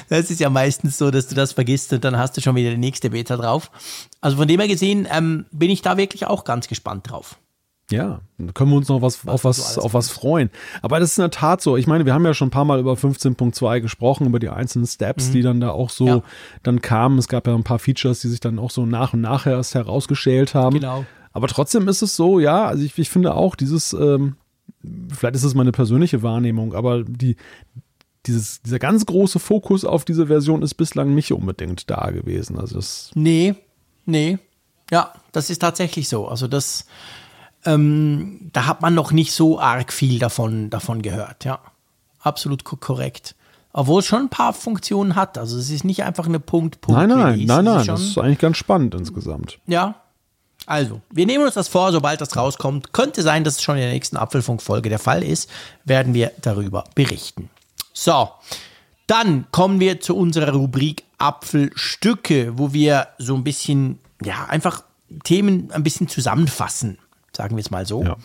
Das 0.08 0.30
ist 0.30 0.40
ja 0.40 0.48
meistens 0.50 0.96
so, 0.98 1.10
dass 1.10 1.26
du 1.26 1.34
das 1.34 1.52
vergisst 1.52 1.81
und 1.90 2.04
dann 2.04 2.18
hast 2.18 2.36
du 2.36 2.40
schon 2.42 2.54
wieder 2.54 2.70
die 2.70 2.76
nächste 2.76 3.10
Beta 3.10 3.36
drauf. 3.36 3.70
Also 4.20 4.36
von 4.36 4.46
dem 4.46 4.60
her 4.60 4.68
gesehen 4.68 5.08
ähm, 5.10 5.46
bin 5.50 5.70
ich 5.70 5.80
da 5.80 5.96
wirklich 5.96 6.26
auch 6.26 6.44
ganz 6.44 6.68
gespannt 6.68 7.10
drauf. 7.10 7.38
Ja, 7.90 8.20
da 8.38 8.52
können 8.52 8.70
wir 8.70 8.76
uns 8.76 8.88
noch 8.88 9.02
was, 9.02 9.26
was 9.26 9.34
auf, 9.34 9.44
was, 9.44 9.78
auf 9.78 9.94
was 9.94 10.10
freuen. 10.10 10.50
Aber 10.80 10.98
das 10.98 11.12
ist 11.12 11.18
in 11.18 11.22
der 11.22 11.30
Tat 11.30 11.60
so. 11.60 11.76
Ich 11.76 11.86
meine, 11.86 12.06
wir 12.06 12.14
haben 12.14 12.24
ja 12.24 12.32
schon 12.32 12.48
ein 12.48 12.52
paar 12.52 12.64
Mal 12.64 12.80
über 12.80 12.94
15.2 12.94 13.80
gesprochen, 13.80 14.26
über 14.26 14.38
die 14.38 14.48
einzelnen 14.48 14.86
Steps, 14.86 15.28
mhm. 15.28 15.32
die 15.32 15.42
dann 15.42 15.60
da 15.60 15.70
auch 15.70 15.90
so 15.90 16.06
ja. 16.06 16.22
dann 16.62 16.80
kamen. 16.80 17.18
Es 17.18 17.28
gab 17.28 17.46
ja 17.46 17.54
ein 17.54 17.64
paar 17.64 17.78
Features, 17.78 18.20
die 18.20 18.28
sich 18.28 18.40
dann 18.40 18.58
auch 18.58 18.70
so 18.70 18.86
nach 18.86 19.12
und 19.12 19.20
nach 19.20 19.46
erst 19.46 19.74
herausgeschält 19.74 20.54
haben. 20.54 20.80
Genau. 20.80 21.04
Aber 21.32 21.48
trotzdem 21.48 21.86
ist 21.88 22.02
es 22.02 22.16
so, 22.16 22.40
ja, 22.40 22.64
also 22.64 22.82
ich, 22.82 22.98
ich 22.98 23.10
finde 23.10 23.34
auch 23.34 23.56
dieses, 23.56 23.92
ähm, 23.92 24.36
vielleicht 25.14 25.34
ist 25.34 25.44
es 25.44 25.54
meine 25.54 25.72
persönliche 25.72 26.22
Wahrnehmung, 26.22 26.74
aber 26.74 27.04
die, 27.04 27.36
dieses, 28.26 28.62
dieser 28.62 28.78
ganz 28.78 29.06
große 29.06 29.38
Fokus 29.38 29.84
auf 29.84 30.04
diese 30.04 30.26
Version 30.26 30.62
ist 30.62 30.74
bislang 30.74 31.14
nicht 31.14 31.32
unbedingt 31.32 31.90
da 31.90 32.10
gewesen. 32.10 32.58
Also 32.58 32.76
das 32.76 33.10
nee, 33.14 33.54
nee. 34.06 34.38
Ja, 34.90 35.12
das 35.32 35.50
ist 35.50 35.60
tatsächlich 35.60 36.08
so. 36.08 36.28
Also 36.28 36.48
das, 36.48 36.86
ähm, 37.64 38.50
da 38.52 38.66
hat 38.66 38.82
man 38.82 38.94
noch 38.94 39.12
nicht 39.12 39.32
so 39.32 39.58
arg 39.58 39.92
viel 39.92 40.18
davon, 40.18 40.70
davon 40.70 41.02
gehört. 41.02 41.44
Ja, 41.44 41.60
absolut 42.20 42.64
korrekt. 42.64 43.34
Obwohl 43.72 44.00
es 44.00 44.06
schon 44.06 44.22
ein 44.22 44.28
paar 44.28 44.52
Funktionen 44.52 45.16
hat. 45.16 45.38
Also 45.38 45.58
es 45.58 45.70
ist 45.70 45.84
nicht 45.84 46.04
einfach 46.04 46.26
eine 46.26 46.40
Punkt, 46.40 46.80
Punkt. 46.82 47.00
Nein, 47.00 47.08
nein, 47.08 47.32
Release. 47.32 47.46
nein, 47.46 47.64
nein. 47.64 47.86
Das 47.86 48.02
ist 48.02 48.18
eigentlich 48.18 48.38
ganz 48.38 48.58
spannend 48.58 48.94
insgesamt. 48.94 49.58
Ja. 49.66 49.96
Also, 50.66 51.00
wir 51.10 51.26
nehmen 51.26 51.44
uns 51.44 51.54
das 51.54 51.66
vor, 51.66 51.90
sobald 51.90 52.20
das 52.20 52.36
rauskommt. 52.36 52.92
Könnte 52.92 53.22
sein, 53.22 53.42
dass 53.42 53.56
es 53.56 53.62
schon 53.62 53.76
in 53.76 53.82
der 53.82 53.90
nächsten 53.92 54.16
Apfelfunk-Folge 54.16 54.90
der 54.90 55.00
Fall 55.00 55.24
ist. 55.24 55.50
Werden 55.84 56.14
wir 56.14 56.30
darüber 56.40 56.84
berichten. 56.94 57.50
So, 57.92 58.30
dann 59.06 59.46
kommen 59.50 59.80
wir 59.80 60.00
zu 60.00 60.16
unserer 60.16 60.52
Rubrik 60.52 61.04
Apfelstücke, 61.18 62.58
wo 62.58 62.72
wir 62.72 63.08
so 63.18 63.34
ein 63.34 63.44
bisschen, 63.44 63.98
ja, 64.22 64.46
einfach 64.46 64.82
Themen 65.24 65.70
ein 65.72 65.82
bisschen 65.82 66.08
zusammenfassen, 66.08 66.98
sagen 67.36 67.56
wir 67.56 67.60
es 67.60 67.70
mal 67.70 67.86
so. 67.86 68.02
Ja. 68.02 68.16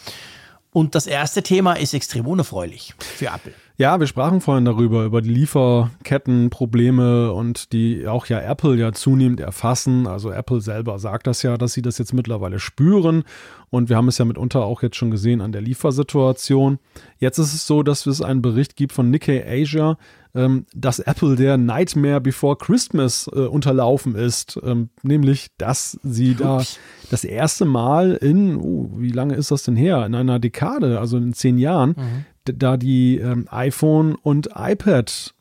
Und 0.71 0.95
das 0.95 1.07
erste 1.07 1.43
Thema 1.43 1.73
ist 1.73 1.93
extrem 1.93 2.27
unerfreulich 2.27 2.93
für 2.99 3.27
Apple. 3.27 3.53
Ja, 3.79 3.99
wir 3.99 4.07
sprachen 4.07 4.41
vorhin 4.41 4.65
darüber, 4.65 5.03
über 5.03 5.21
die 5.21 5.29
Lieferkettenprobleme 5.29 7.31
und 7.31 7.73
die 7.73 8.07
auch 8.07 8.25
ja 8.25 8.41
Apple 8.41 8.75
ja 8.75 8.91
zunehmend 8.91 9.39
erfassen. 9.39 10.07
Also 10.07 10.31
Apple 10.31 10.61
selber 10.61 10.97
sagt 10.97 11.27
das 11.27 11.43
ja, 11.43 11.59
dass 11.59 11.73
sie 11.73 11.83
das 11.83 11.99
jetzt 11.99 12.11
mittlerweile 12.11 12.57
spüren. 12.57 13.23
Und 13.69 13.89
wir 13.89 13.95
haben 13.95 14.07
es 14.07 14.17
ja 14.17 14.25
mitunter 14.25 14.65
auch 14.65 14.81
jetzt 14.81 14.95
schon 14.95 15.11
gesehen 15.11 15.41
an 15.41 15.51
der 15.51 15.61
Liefersituation. 15.61 16.79
Jetzt 17.19 17.37
ist 17.37 17.53
es 17.53 17.67
so, 17.67 17.83
dass 17.83 18.07
es 18.07 18.19
einen 18.19 18.41
Bericht 18.41 18.77
gibt 18.77 18.93
von 18.93 19.11
Nikkei 19.11 19.45
Asia, 19.47 19.99
ähm, 20.33 20.65
dass 20.73 20.97
Apple 20.97 21.35
der 21.35 21.57
Nightmare 21.57 22.19
Before 22.19 22.55
Christmas 22.55 23.29
äh, 23.31 23.41
unterlaufen 23.41 24.15
ist. 24.15 24.59
Ähm, 24.63 24.89
nämlich, 25.03 25.49
dass 25.59 25.99
sie 26.01 26.33
da 26.33 26.63
das 27.11 27.23
erste 27.23 27.65
Mal 27.65 28.13
in, 28.13 28.55
uh, 28.55 28.89
wie 28.95 29.11
lange 29.11 29.35
ist 29.35 29.51
das 29.51 29.61
denn 29.61 29.75
her? 29.75 30.03
In 30.07 30.15
einer 30.15 30.39
Dekade, 30.39 30.99
also 30.99 31.17
in 31.17 31.33
zehn 31.33 31.59
Jahren, 31.59 31.89
mhm 31.89 32.25
da 32.55 32.77
die 32.77 33.17
ähm, 33.17 33.47
iPhone 33.49 34.15
und 34.15 34.49
iPad 34.55 35.33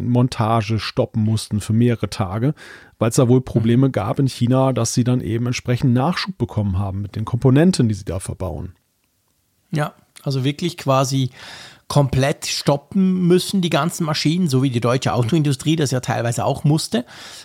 Montage 0.00 0.78
stoppen 0.78 1.22
mussten 1.22 1.60
für 1.60 1.72
mehrere 1.72 2.08
Tage, 2.08 2.54
weil 2.98 3.10
es 3.10 3.16
da 3.16 3.28
wohl 3.28 3.42
Probleme 3.42 3.88
mhm. 3.88 3.92
gab 3.92 4.18
in 4.18 4.28
China, 4.28 4.72
dass 4.72 4.94
sie 4.94 5.04
dann 5.04 5.20
eben 5.20 5.46
entsprechend 5.46 5.92
Nachschub 5.92 6.38
bekommen 6.38 6.78
haben 6.78 7.02
mit 7.02 7.16
den 7.16 7.24
Komponenten, 7.24 7.88
die 7.88 7.94
sie 7.94 8.04
da 8.04 8.18
verbauen. 8.18 8.74
Ja, 9.70 9.94
also 10.22 10.44
wirklich 10.44 10.78
quasi 10.78 11.30
komplett 11.88 12.46
stoppen 12.46 13.26
müssen, 13.26 13.60
die 13.60 13.68
ganzen 13.68 14.04
Maschinen, 14.04 14.48
so 14.48 14.62
wie 14.62 14.70
die 14.70 14.80
deutsche 14.80 15.12
Autoindustrie 15.12 15.76
das 15.76 15.90
ja 15.90 16.00
teilweise 16.00 16.46
auch 16.46 16.64
musste. 16.64 17.04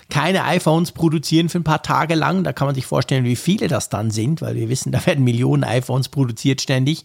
Keine 0.09 0.45
iPhones 0.45 0.93
produzieren 0.93 1.49
für 1.49 1.59
ein 1.59 1.65
paar 1.65 1.84
Tage 1.84 2.15
lang. 2.15 2.45
Da 2.45 2.53
kann 2.53 2.65
man 2.65 2.76
sich 2.76 2.86
vorstellen, 2.86 3.26
wie 3.26 3.36
viele 3.36 3.68
das 3.68 3.89
dann 3.89 4.09
sind, 4.09 4.41
weil 4.41 4.55
wir 4.55 4.70
wissen, 4.70 4.93
da 4.93 5.05
werden 5.05 5.26
Millionen 5.26 5.65
iPhones 5.65 6.07
produziert 6.07 6.61
ständig. 6.61 7.03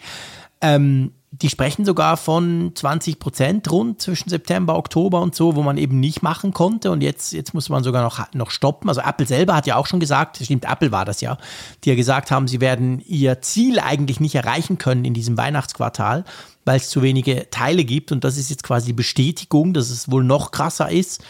Ähm, 0.61 1.11
die 1.35 1.49
sprechen 1.49 1.87
sogar 1.87 2.19
von 2.19 2.73
20 2.75 3.19
Prozent 3.19 3.71
rund 3.71 4.03
zwischen 4.03 4.29
September, 4.29 4.77
Oktober 4.77 5.23
und 5.23 5.35
so, 5.35 5.57
wo 5.57 5.63
man 5.63 5.79
eben 5.79 5.99
nicht 5.99 6.23
machen 6.23 6.53
konnte. 6.53 6.91
Und 6.91 7.01
jetzt, 7.01 7.33
jetzt 7.33 7.55
muss 7.55 7.71
man 7.71 7.83
sogar 7.83 8.03
noch, 8.03 8.31
noch 8.35 8.51
stoppen. 8.51 8.91
Also 8.91 9.01
Apple 9.01 9.27
selber 9.27 9.57
hat 9.57 9.67
ja 9.67 9.77
auch 9.77 9.87
schon 9.87 9.99
gesagt, 9.99 10.37
stimmt, 10.37 10.67
Apple 10.67 10.93
war 10.93 11.07
das 11.07 11.23
ja, 11.23 11.39
die 11.85 11.89
ja 11.89 11.97
gesagt 11.97 12.31
haben, 12.31 12.49
sie 12.49 12.61
werden 12.61 13.03
ihr 13.07 13.41
Ziel 13.41 13.81
eigentlich 13.81 14.21
nicht 14.21 14.35
erreichen 14.35 14.77
können 14.77 15.07
in 15.07 15.15
diesem 15.15 15.39
Weihnachtsquartal, 15.39 16.25
weil 16.67 16.77
es 16.77 16.91
zu 16.91 17.01
wenige 17.01 17.49
Teile 17.49 17.85
gibt. 17.85 18.13
Und 18.13 18.25
das 18.25 18.37
ist 18.37 18.51
jetzt 18.51 18.63
quasi 18.63 18.89
die 18.89 18.93
Bestätigung, 18.93 19.73
dass 19.73 19.89
es 19.89 20.11
wohl 20.11 20.25
noch 20.25 20.51
krasser 20.51 20.91
ist. 20.91 21.25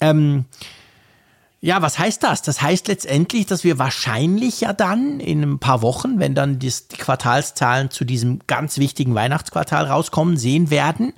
Ähm, 0.00 0.46
ja, 1.66 1.82
was 1.82 1.98
heißt 1.98 2.22
das? 2.22 2.42
Das 2.42 2.62
heißt 2.62 2.86
letztendlich, 2.86 3.44
dass 3.44 3.64
wir 3.64 3.76
wahrscheinlich 3.76 4.60
ja 4.60 4.72
dann 4.72 5.18
in 5.18 5.42
ein 5.42 5.58
paar 5.58 5.82
Wochen, 5.82 6.20
wenn 6.20 6.32
dann 6.32 6.60
die, 6.60 6.72
Quartalszahlen 6.96 7.90
zu 7.90 8.04
diesem 8.04 8.38
ganz 8.46 8.78
wichtigen 8.78 9.16
Weihnachtsquartal 9.16 9.86
rauskommen, 9.86 10.36
sehen 10.36 10.70
werden, 10.70 11.12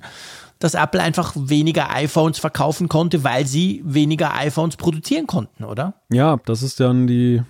dass 0.57 0.73
Apple 0.73 1.03
einfach 1.03 1.33
weniger 1.35 1.91
iPhones 1.91 2.39
verkaufen 2.39 2.89
konnte, 2.89 3.23
weil 3.23 3.45
sie 3.45 3.83
weniger 3.85 4.33
iPhones 4.33 4.75
produzieren 4.75 5.27
konnten, 5.27 5.65
oder? 5.65 5.93
Ja, 6.11 6.39
das 6.45 6.63
ist 6.63 6.79
dann 6.79 7.05
die 7.05 7.43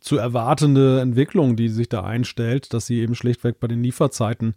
zu 0.00 0.16
erwartende 0.16 1.02
Entwicklung, 1.02 1.56
die 1.56 1.68
sich 1.68 1.90
da 1.90 2.04
einstellt, 2.04 2.72
dass 2.72 2.86
sie 2.86 3.00
eben 3.00 3.14
schlichtweg 3.14 3.60
bei 3.60 3.68
den 3.68 3.82
Lieferzeiten 3.82 4.54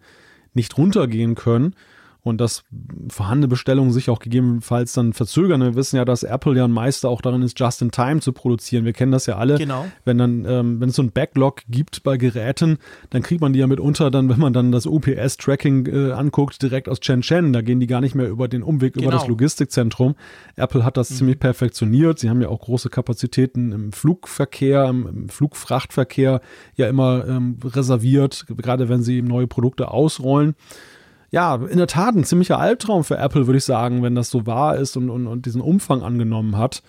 nicht 0.54 0.78
runtergehen 0.78 1.36
können 1.36 1.76
und 2.24 2.40
dass 2.40 2.64
vorhandene 3.10 3.50
Bestellungen 3.50 3.92
sich 3.92 4.10
auch 4.10 4.20
gegebenenfalls 4.20 4.94
dann 4.94 5.12
verzögern. 5.12 5.62
Wir 5.62 5.76
wissen 5.76 5.98
ja, 5.98 6.06
dass 6.06 6.24
Apple 6.24 6.56
ja 6.56 6.64
ein 6.64 6.72
Meister 6.72 7.10
auch 7.10 7.22
darin 7.22 7.42
ist, 7.42 7.60
just 7.60 7.82
in 7.82 7.92
time 7.92 8.22
zu 8.22 8.32
produzieren. 8.32 8.86
Wir 8.86 8.94
kennen 8.94 9.12
das 9.12 9.26
ja 9.26 9.38
alle. 9.38 9.58
Genau. 9.58 9.86
Wenn 10.06 10.18
dann, 10.18 10.46
ähm, 10.46 10.80
wenn 10.80 10.90
es 10.90 10.96
so 10.96 11.04
ein 11.04 11.12
Backlog 11.12 11.64
gibt 11.68 12.04
bei 12.04 12.16
Geräten, 12.16 12.78
dann 13.10 13.24
kriegt 13.24 13.42
man 13.42 13.52
die 13.52 13.60
ja 13.60 13.68
mitunter 13.68 14.10
dann, 14.10 14.30
wenn 14.30 14.40
man 14.40 14.54
dann 14.54 14.72
das 14.72 14.86
UPS-Tracking 14.86 15.86
äh, 15.88 16.12
anguckt, 16.14 16.62
direkt 16.62 16.88
aus 16.88 17.00
Shenzhen. 17.02 17.52
Da 17.52 17.62
gehen 17.62 17.82
die 17.82 17.88
gar 17.88 18.00
nicht 18.00 18.16
mehr 18.16 18.30
über 18.30 18.48
den 18.48 18.64
Umweg 18.64 18.94
genau. 18.94 19.08
über 19.08 19.12
das 19.12 19.24
genau. 19.24 19.32
Logistikzentrum. 19.32 20.16
Apple 20.56 20.86
hat 20.86 20.96
das 20.96 21.10
mhm. 21.12 21.16
ziemlich 21.16 21.40
perfektioniert. 21.40 22.20
Sie 22.20 22.30
haben 22.30 22.42
ja 22.42 22.48
auch 22.48 22.62
große 22.62 22.90
Kapazitäten 22.90 23.74
im 23.74 23.92
Flugverkehr, 23.92 24.86
im, 24.86 25.08
im 25.08 25.30
Flugfrachtverkehr 25.30 26.40
ja 26.76 26.88
immer 26.88 27.28
ähm, 27.28 27.58
reserviert, 27.66 28.46
gerade 28.48 28.88
wenn 28.88 29.04
sie 29.04 29.22
neue 29.22 29.48
Produkte 29.48 29.92
ausrollen 29.92 30.56
ja, 31.34 31.56
in 31.56 31.80
der 31.80 31.88
Tat 31.88 32.14
ein 32.14 32.24
ziemlicher 32.24 32.60
Albtraum 32.60 33.04
für 33.04 33.18
Apple, 33.18 33.48
würde 33.48 33.58
ich 33.58 33.64
sagen, 33.64 34.04
wenn 34.04 34.14
das 34.14 34.30
so 34.30 34.46
wahr 34.46 34.78
ist 34.78 34.96
und, 34.98 35.10
und, 35.10 35.26
und 35.26 35.48
diesen 35.48 35.62
Umfang 35.62 36.04
angenommen 36.04 36.58
hat. 36.60 36.84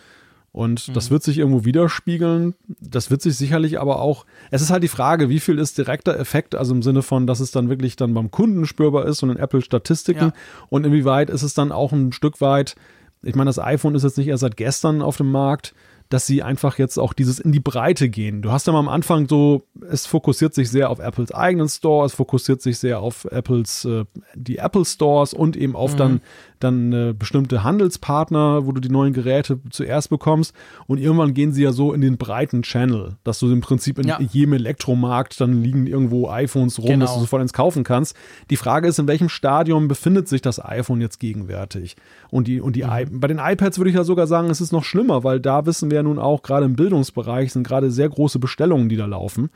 Und 0.52 0.86
mhm. 0.86 0.92
das 0.92 1.10
wird 1.10 1.22
sich 1.22 1.38
irgendwo 1.38 1.64
widerspiegeln. 1.64 2.54
Das 2.78 3.10
wird 3.10 3.22
sich 3.22 3.38
sicherlich 3.38 3.80
aber 3.80 4.02
auch, 4.02 4.26
es 4.50 4.60
ist 4.60 4.68
halt 4.70 4.82
die 4.82 4.88
Frage, 4.88 5.30
wie 5.30 5.40
viel 5.40 5.58
ist 5.58 5.78
direkter 5.78 6.20
Effekt, 6.20 6.54
also 6.54 6.74
im 6.74 6.82
Sinne 6.82 7.00
von, 7.00 7.26
dass 7.26 7.40
es 7.40 7.52
dann 7.52 7.70
wirklich 7.70 7.96
dann 7.96 8.12
beim 8.12 8.30
Kunden 8.30 8.66
spürbar 8.66 9.06
ist 9.06 9.22
und 9.22 9.30
in 9.30 9.38
Apple-Statistiken. 9.38 10.28
Ja. 10.28 10.32
Und 10.68 10.84
inwieweit 10.84 11.30
ist 11.30 11.42
es 11.42 11.54
dann 11.54 11.72
auch 11.72 11.92
ein 11.92 12.12
Stück 12.12 12.42
weit, 12.42 12.76
ich 13.22 13.34
meine, 13.34 13.48
das 13.48 13.58
iPhone 13.58 13.94
ist 13.94 14.02
jetzt 14.02 14.18
nicht 14.18 14.28
erst 14.28 14.42
seit 14.42 14.58
gestern 14.58 15.00
auf 15.00 15.16
dem 15.16 15.32
Markt, 15.32 15.74
dass 16.14 16.28
sie 16.28 16.44
einfach 16.44 16.78
jetzt 16.78 16.96
auch 16.96 17.12
dieses 17.12 17.40
in 17.40 17.50
die 17.50 17.58
Breite 17.58 18.08
gehen. 18.08 18.40
Du 18.40 18.52
hast 18.52 18.68
ja 18.68 18.72
mal 18.72 18.78
am 18.78 18.88
Anfang 18.88 19.26
so, 19.28 19.64
es 19.90 20.06
fokussiert 20.06 20.54
sich 20.54 20.70
sehr 20.70 20.90
auf 20.90 21.00
Apples 21.00 21.32
eigenen 21.32 21.68
Store, 21.68 22.06
es 22.06 22.14
fokussiert 22.14 22.62
sich 22.62 22.78
sehr 22.78 23.00
auf 23.00 23.24
Apples, 23.24 23.84
äh, 23.84 24.04
die 24.36 24.58
Apple 24.58 24.84
Stores 24.84 25.34
und 25.34 25.56
eben 25.56 25.74
auf 25.74 25.94
mhm. 25.94 25.96
dann 25.96 26.20
dann 26.64 26.92
äh, 26.92 27.14
bestimmte 27.16 27.62
Handelspartner, 27.62 28.66
wo 28.66 28.72
du 28.72 28.80
die 28.80 28.88
neuen 28.88 29.12
Geräte 29.12 29.60
zuerst 29.70 30.10
bekommst 30.10 30.54
und 30.86 30.98
irgendwann 30.98 31.34
gehen 31.34 31.52
sie 31.52 31.62
ja 31.62 31.72
so 31.72 31.92
in 31.92 32.00
den 32.00 32.16
breiten 32.16 32.62
Channel, 32.62 33.16
dass 33.22 33.38
du 33.38 33.52
im 33.52 33.60
Prinzip 33.60 33.98
in 33.98 34.08
ja. 34.08 34.18
jedem 34.20 34.54
Elektromarkt 34.54 35.40
dann 35.40 35.62
liegen 35.62 35.86
irgendwo 35.86 36.28
iPhones 36.28 36.78
rum, 36.78 36.86
genau. 36.86 37.04
dass 37.04 37.14
du 37.14 37.20
sofort 37.20 37.42
ins 37.42 37.52
kaufen 37.52 37.84
kannst. 37.84 38.16
Die 38.50 38.56
Frage 38.56 38.88
ist, 38.88 38.98
in 38.98 39.06
welchem 39.06 39.28
Stadium 39.28 39.86
befindet 39.86 40.28
sich 40.28 40.42
das 40.42 40.64
iPhone 40.64 41.00
jetzt 41.00 41.20
gegenwärtig? 41.20 41.96
Und 42.30 42.48
die 42.48 42.60
und 42.60 42.74
die 42.76 42.84
mhm. 42.84 43.20
bei 43.20 43.28
den 43.28 43.38
iPads 43.38 43.78
würde 43.78 43.90
ich 43.90 43.96
ja 43.96 44.04
sogar 44.04 44.26
sagen, 44.26 44.50
es 44.50 44.60
ist 44.60 44.72
noch 44.72 44.84
schlimmer, 44.84 45.22
weil 45.22 45.38
da 45.38 45.66
wissen 45.66 45.90
wir 45.90 45.96
ja 45.96 46.02
nun 46.02 46.18
auch 46.18 46.42
gerade 46.42 46.66
im 46.66 46.74
Bildungsbereich 46.74 47.52
sind 47.52 47.66
gerade 47.66 47.90
sehr 47.90 48.08
große 48.08 48.38
Bestellungen, 48.38 48.88
die 48.88 48.96
da 48.96 49.06
laufen 49.06 49.50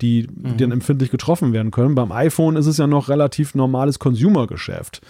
die, 0.00 0.28
mhm. 0.30 0.56
dann 0.56 0.72
empfindlich 0.72 1.10
getroffen 1.10 1.52
werden 1.52 1.70
können. 1.70 1.94
Beim 1.94 2.12
iPhone 2.12 2.56
ist 2.56 2.66
es 2.66 2.78
ja 2.78 2.86
noch 2.86 3.08
relativ 3.08 3.54
normales 3.54 3.98
Consumer-Geschäft. 3.98 5.00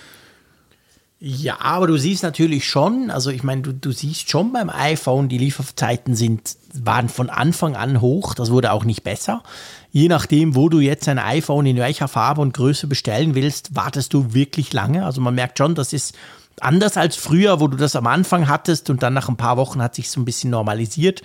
Ja, 1.19 1.61
aber 1.61 1.87
du 1.87 1.97
siehst 1.97 2.23
natürlich 2.23 2.69
schon, 2.69 3.11
also 3.11 3.31
ich 3.31 3.43
meine, 3.43 3.63
du, 3.63 3.73
du 3.73 3.91
siehst 3.91 4.31
schon 4.31 4.53
beim 4.53 4.69
iPhone, 4.69 5.31
die 5.31 5.39
Lieferzeiten 5.39 6.15
sind, 6.15 6.57
waren 6.75 7.09
von 7.09 7.31
Anfang 7.31 7.75
an 7.75 8.03
hoch, 8.03 8.35
das 8.35 8.51
wurde 8.51 8.71
auch 8.73 8.85
nicht 8.85 9.03
besser. 9.03 9.43
Je 9.91 10.09
nachdem, 10.09 10.55
wo 10.55 10.69
du 10.69 10.79
jetzt 10.79 11.09
ein 11.09 11.19
iPhone 11.19 11.65
in 11.65 11.79
welcher 11.79 12.09
Farbe 12.09 12.43
und 12.43 12.53
Größe 12.53 12.87
bestellen 12.87 13.35
willst, 13.35 13.75
wartest 13.75 14.13
du 14.13 14.35
wirklich 14.35 14.75
lange. 14.75 15.07
Also 15.07 15.23
man 15.23 15.35
merkt 15.35 15.57
schon, 15.57 15.75
das 15.75 15.95
ist 15.95 16.15
anders 16.61 16.99
als 16.99 17.17
früher, 17.17 17.61
wo 17.61 17.69
du 17.69 17.79
das 17.79 17.97
am 17.97 18.07
Anfang 18.07 18.47
hattest 18.47 18.91
und 18.91 19.03
dann 19.03 19.15
nach 19.15 19.31
ein 19.31 19.39
paar 19.39 19.57
Wochen 19.57 19.81
hat 19.81 19.95
sich 19.95 20.11
so 20.11 20.21
ein 20.21 20.27
bisschen 20.27 20.51
normalisiert 20.51 21.23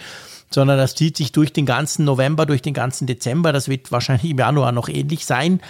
sondern 0.53 0.77
das 0.77 0.95
zieht 0.95 1.17
sich 1.17 1.31
durch 1.31 1.53
den 1.53 1.65
ganzen 1.65 2.05
November, 2.05 2.45
durch 2.45 2.61
den 2.61 2.73
ganzen 2.73 3.07
Dezember. 3.07 3.53
Das 3.53 3.69
wird 3.69 3.91
wahrscheinlich 3.91 4.29
im 4.29 4.37
Januar 4.37 4.73
noch 4.73 4.89
ähnlich 4.89 5.25
sein. 5.25 5.61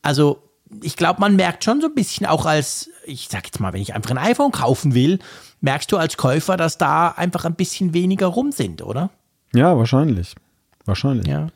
Also 0.00 0.42
ich 0.82 0.96
glaube, 0.96 1.20
man 1.20 1.36
merkt 1.36 1.64
schon 1.64 1.80
so 1.80 1.88
ein 1.88 1.94
bisschen 1.94 2.26
auch 2.26 2.46
als, 2.46 2.90
ich 3.04 3.28
sag 3.30 3.44
jetzt 3.46 3.60
mal, 3.60 3.72
wenn 3.72 3.82
ich 3.82 3.94
einfach 3.94 4.10
ein 4.10 4.18
iPhone 4.18 4.52
kaufen 4.52 4.94
will, 4.94 5.18
merkst 5.60 5.90
du 5.92 5.96
als 5.96 6.16
Käufer, 6.16 6.56
dass 6.56 6.78
da 6.78 7.08
einfach 7.08 7.44
ein 7.44 7.54
bisschen 7.54 7.94
weniger 7.94 8.26
rum 8.26 8.52
sind, 8.52 8.82
oder? 8.82 9.10
Ja, 9.54 9.76
wahrscheinlich. 9.76 10.34
Wahrscheinlich. 10.84 11.26
Ja. 11.26 11.48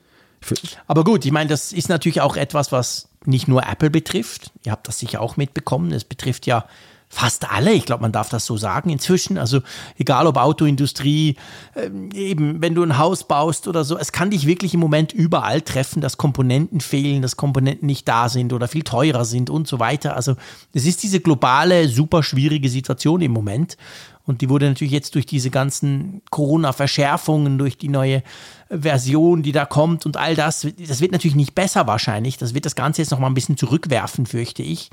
Aber 0.87 1.05
gut, 1.05 1.25
ich 1.25 1.33
meine, 1.33 1.49
das 1.49 1.73
ist 1.73 1.89
natürlich 1.89 2.21
auch 2.21 2.37
etwas, 2.37 2.71
was 2.73 3.09
nicht 3.25 3.49
nur 3.49 3.67
Apple 3.67 3.91
betrifft. 3.91 4.53
Ihr 4.64 4.73
habt 4.73 4.87
das 4.87 4.99
sicher 4.99 5.21
auch 5.21 5.37
mitbekommen. 5.37 5.93
Es 5.93 6.05
betrifft 6.05 6.47
ja 6.47 6.67
fast 7.09 7.51
alle, 7.51 7.73
ich 7.73 7.87
glaube, 7.87 8.03
man 8.03 8.13
darf 8.13 8.29
das 8.29 8.45
so 8.45 8.57
sagen 8.57 8.91
inzwischen. 8.91 9.39
Also 9.39 9.61
egal 9.97 10.27
ob 10.27 10.37
Autoindustrie, 10.37 11.37
ähm, 11.75 12.11
eben 12.13 12.61
wenn 12.61 12.75
du 12.75 12.83
ein 12.83 12.99
Haus 12.99 13.25
baust 13.25 13.69
oder 13.69 13.85
so, 13.85 13.97
es 13.97 14.13
kann 14.13 14.31
dich 14.31 14.47
wirklich 14.47 14.75
im 14.75 14.81
Moment 14.81 15.13
überall 15.13 15.63
treffen, 15.63 16.01
dass 16.01 16.17
Komponenten 16.17 16.81
fehlen, 16.81 17.23
dass 17.23 17.37
Komponenten 17.37 17.87
nicht 17.87 18.07
da 18.09 18.29
sind 18.29 18.53
oder 18.53 18.69
viel 18.69 18.83
teurer 18.83 19.25
sind 19.25 19.51
und 19.51 19.69
so 19.69 19.79
weiter. 19.79 20.17
Also 20.17 20.35
es 20.73 20.85
ist 20.85 21.03
diese 21.03 21.21
globale, 21.21 21.89
super 21.89 22.23
schwierige 22.23 22.69
Situation 22.69 23.21
im 23.21 23.33
Moment. 23.33 23.77
Und 24.25 24.41
die 24.41 24.51
wurde 24.51 24.67
natürlich 24.67 24.93
jetzt 24.93 25.15
durch 25.15 25.25
diese 25.25 25.51
ganzen 25.51 26.21
Corona-Verschärfungen, 26.31 27.59
durch 27.59 27.79
die 27.79 27.89
neue 27.89 28.25
Version, 28.69 29.45
die 29.45 29.53
da 29.53 29.65
kommt 29.65 30.05
und 30.05 30.17
all 30.17 30.35
das, 30.35 30.67
das 30.77 31.01
wird 31.01 31.13
natürlich 31.13 31.37
nicht 31.37 31.55
besser 31.55 31.87
wahrscheinlich. 31.87 32.37
Das 32.37 32.53
wird 32.53 32.67
das 32.67 32.75
Ganze 32.75 33.03
jetzt 33.03 33.13
noch 33.13 33.21
mal 33.21 33.29
ein 33.29 33.35
bisschen 33.35 33.57
zurückwerfen, 33.57 34.27
fürchte 34.27 34.65
ich. 34.65 34.91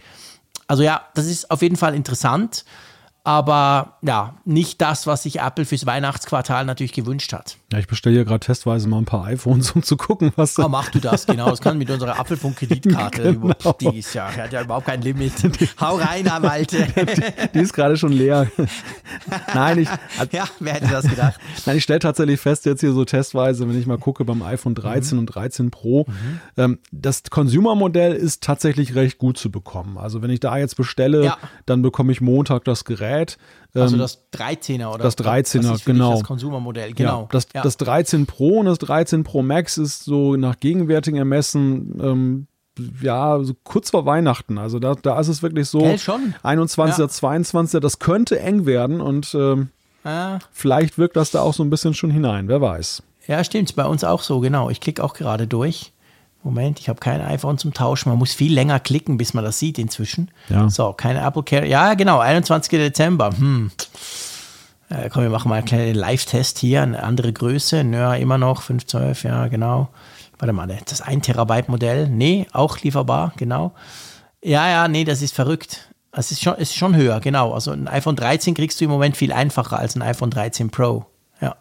Also 0.67 0.83
ja, 0.83 1.07
das 1.13 1.25
ist 1.25 1.51
auf 1.51 1.61
jeden 1.61 1.75
Fall 1.75 1.95
interessant 1.95 2.65
aber 3.25 3.99
ja, 4.01 4.35
nicht 4.43 4.81
das, 4.81 5.07
was 5.07 5.23
sich 5.23 5.39
Apple 5.39 5.63
fürs 5.63 5.85
Weihnachtsquartal 5.85 6.65
natürlich 6.65 6.91
gewünscht 6.91 7.31
hat. 7.31 7.55
Ja, 7.71 7.79
ich 7.79 7.87
bestelle 7.87 8.15
hier 8.15 8.25
gerade 8.25 8.45
testweise 8.45 8.89
mal 8.89 8.97
ein 8.97 9.05
paar 9.05 9.23
iPhones, 9.25 9.71
um 9.71 9.81
zu 9.81 9.95
gucken, 9.95 10.33
was 10.35 10.55
da. 10.55 10.65
Oh, 10.65 10.69
mach 10.69 10.89
du 10.89 10.99
das, 10.99 11.25
genau. 11.25 11.49
Das 11.49 11.61
kann 11.61 11.77
mit 11.77 11.89
unserer 11.89 12.19
Apfelfunk-Kreditkarte. 12.19 13.33
genau. 13.39 13.53
Die 13.79 13.99
ist 13.99 14.13
ja, 14.13 14.29
hat 14.29 14.51
ja 14.51 14.63
überhaupt 14.63 14.87
kein 14.87 15.01
Limit. 15.01 15.33
Hau 15.79 15.95
rein, 15.95 16.29
Malte. 16.41 16.85
die, 16.95 17.51
die 17.53 17.59
ist 17.59 17.71
gerade 17.71 17.95
schon 17.95 18.11
leer. 18.11 18.51
Nein, 19.53 19.79
ich. 19.79 19.89
Ja, 20.31 20.45
wer 20.59 20.73
hätte 20.73 20.87
das 20.87 21.07
gedacht? 21.07 21.39
Nein, 21.65 21.77
ich 21.77 21.83
stelle 21.83 21.99
tatsächlich 21.99 22.39
fest, 22.39 22.65
jetzt 22.65 22.79
hier 22.79 22.91
so 22.91 23.05
testweise, 23.05 23.67
wenn 23.67 23.77
ich 23.77 23.85
mal 23.85 23.99
gucke 23.99 24.25
beim 24.25 24.41
iPhone 24.41 24.73
13 24.73 25.15
mhm. 25.15 25.19
und 25.19 25.25
13 25.27 25.69
Pro, 25.69 26.05
mhm. 26.07 26.39
ähm, 26.57 26.79
das 26.91 27.23
Consumer-Modell 27.29 28.13
ist 28.13 28.41
tatsächlich 28.41 28.95
recht 28.95 29.19
gut 29.19 29.37
zu 29.37 29.51
bekommen. 29.51 29.97
Also 29.97 30.21
wenn 30.23 30.31
ich 30.31 30.39
da 30.39 30.57
jetzt 30.57 30.75
bestelle, 30.75 31.25
ja. 31.25 31.37
dann 31.67 31.83
bekomme 31.83 32.11
ich 32.11 32.19
Montag 32.19 32.63
das 32.63 32.83
Gerät 32.83 33.12
Gerät. 33.13 33.37
Also 33.75 33.95
ähm, 33.95 34.01
das 34.01 34.23
13er 34.33 34.93
oder? 34.93 35.03
Das 35.03 35.17
13er, 35.17 35.71
das 35.71 35.85
genau. 35.85 36.13
Das 36.13 36.23
Konsumermodell, 36.23 36.93
genau. 36.93 37.21
Ja, 37.21 37.27
das, 37.31 37.47
ja. 37.53 37.61
das 37.61 37.77
13 37.77 38.25
Pro 38.25 38.59
und 38.59 38.67
das 38.67 38.77
13 38.79 39.23
Pro 39.23 39.41
Max 39.41 39.77
ist 39.77 40.03
so 40.03 40.35
nach 40.35 40.59
gegenwärtigem 40.59 41.17
Ermessen 41.17 41.99
ähm, 42.01 42.47
ja, 43.01 43.39
so 43.43 43.53
kurz 43.63 43.91
vor 43.91 44.05
Weihnachten. 44.05 44.57
Also 44.57 44.79
da, 44.79 44.95
da 44.95 45.19
ist 45.19 45.27
es 45.27 45.43
wirklich 45.43 45.69
so. 45.69 45.79
Gell, 45.79 45.99
schon. 45.99 46.33
21. 46.43 46.97
Ja. 46.97 47.07
22. 47.07 47.79
Das 47.79 47.99
könnte 47.99 48.39
eng 48.39 48.65
werden 48.65 48.99
und 49.01 49.35
ähm, 49.35 49.69
ah. 50.03 50.39
vielleicht 50.51 50.97
wirkt 50.97 51.15
das 51.15 51.31
da 51.31 51.41
auch 51.41 51.53
so 51.53 51.63
ein 51.63 51.69
bisschen 51.69 51.93
schon 51.93 52.09
hinein. 52.09 52.47
Wer 52.47 52.61
weiß. 52.61 53.03
Ja, 53.27 53.43
stimmt. 53.43 53.75
Bei 53.75 53.85
uns 53.85 54.03
auch 54.03 54.21
so, 54.21 54.39
genau. 54.39 54.69
Ich 54.69 54.81
klicke 54.81 55.03
auch 55.03 55.13
gerade 55.13 55.47
durch. 55.47 55.92
Moment, 56.43 56.79
ich 56.79 56.89
habe 56.89 56.99
kein 56.99 57.21
iPhone 57.21 57.57
zum 57.57 57.73
Tauschen. 57.73 58.09
Man 58.09 58.19
muss 58.19 58.33
viel 58.33 58.53
länger 58.53 58.79
klicken, 58.79 59.17
bis 59.17 59.33
man 59.33 59.45
das 59.45 59.59
sieht 59.59 59.79
inzwischen. 59.79 60.29
Ja. 60.49 60.69
So, 60.69 60.91
keine 60.91 61.21
Apple 61.21 61.43
Care. 61.43 61.65
Ja, 61.65 61.93
genau, 61.93 62.19
21. 62.19 62.69
Dezember. 62.71 63.31
Hm. 63.37 63.71
Äh, 64.89 65.09
komm, 65.09 65.23
wir 65.23 65.29
machen 65.29 65.47
mal 65.47 65.55
einen 65.55 65.65
kleinen 65.65 65.95
Live-Test 65.95 66.59
hier. 66.59 66.81
Eine 66.81 67.01
andere 67.01 67.31
Größe. 67.31 67.81
Ja, 67.81 68.15
immer 68.15 68.37
noch 68.37 68.61
512, 68.61 69.23
ja, 69.23 69.47
genau. 69.47 69.87
Warte 70.37 70.51
mal, 70.51 70.67
das 70.85 71.01
1 71.01 71.25
Terabyte 71.25 71.69
Modell. 71.69 72.09
Nee, 72.09 72.45
auch 72.51 72.77
lieferbar, 72.79 73.33
genau. 73.37 73.73
Ja, 74.43 74.67
ja, 74.67 74.87
nee, 74.89 75.05
das 75.05 75.21
ist 75.21 75.33
verrückt. 75.33 75.89
Es 76.11 76.31
ist 76.31 76.43
schon, 76.43 76.55
ist 76.55 76.75
schon 76.75 76.95
höher, 76.95 77.21
genau. 77.21 77.53
Also 77.53 77.71
ein 77.71 77.87
iPhone 77.87 78.17
13 78.17 78.53
kriegst 78.53 78.81
du 78.81 78.85
im 78.85 78.91
Moment 78.91 79.15
viel 79.15 79.31
einfacher 79.31 79.79
als 79.79 79.95
ein 79.95 80.01
iPhone 80.01 80.29
13 80.29 80.69
Pro. 80.69 81.05
Ja. 81.39 81.55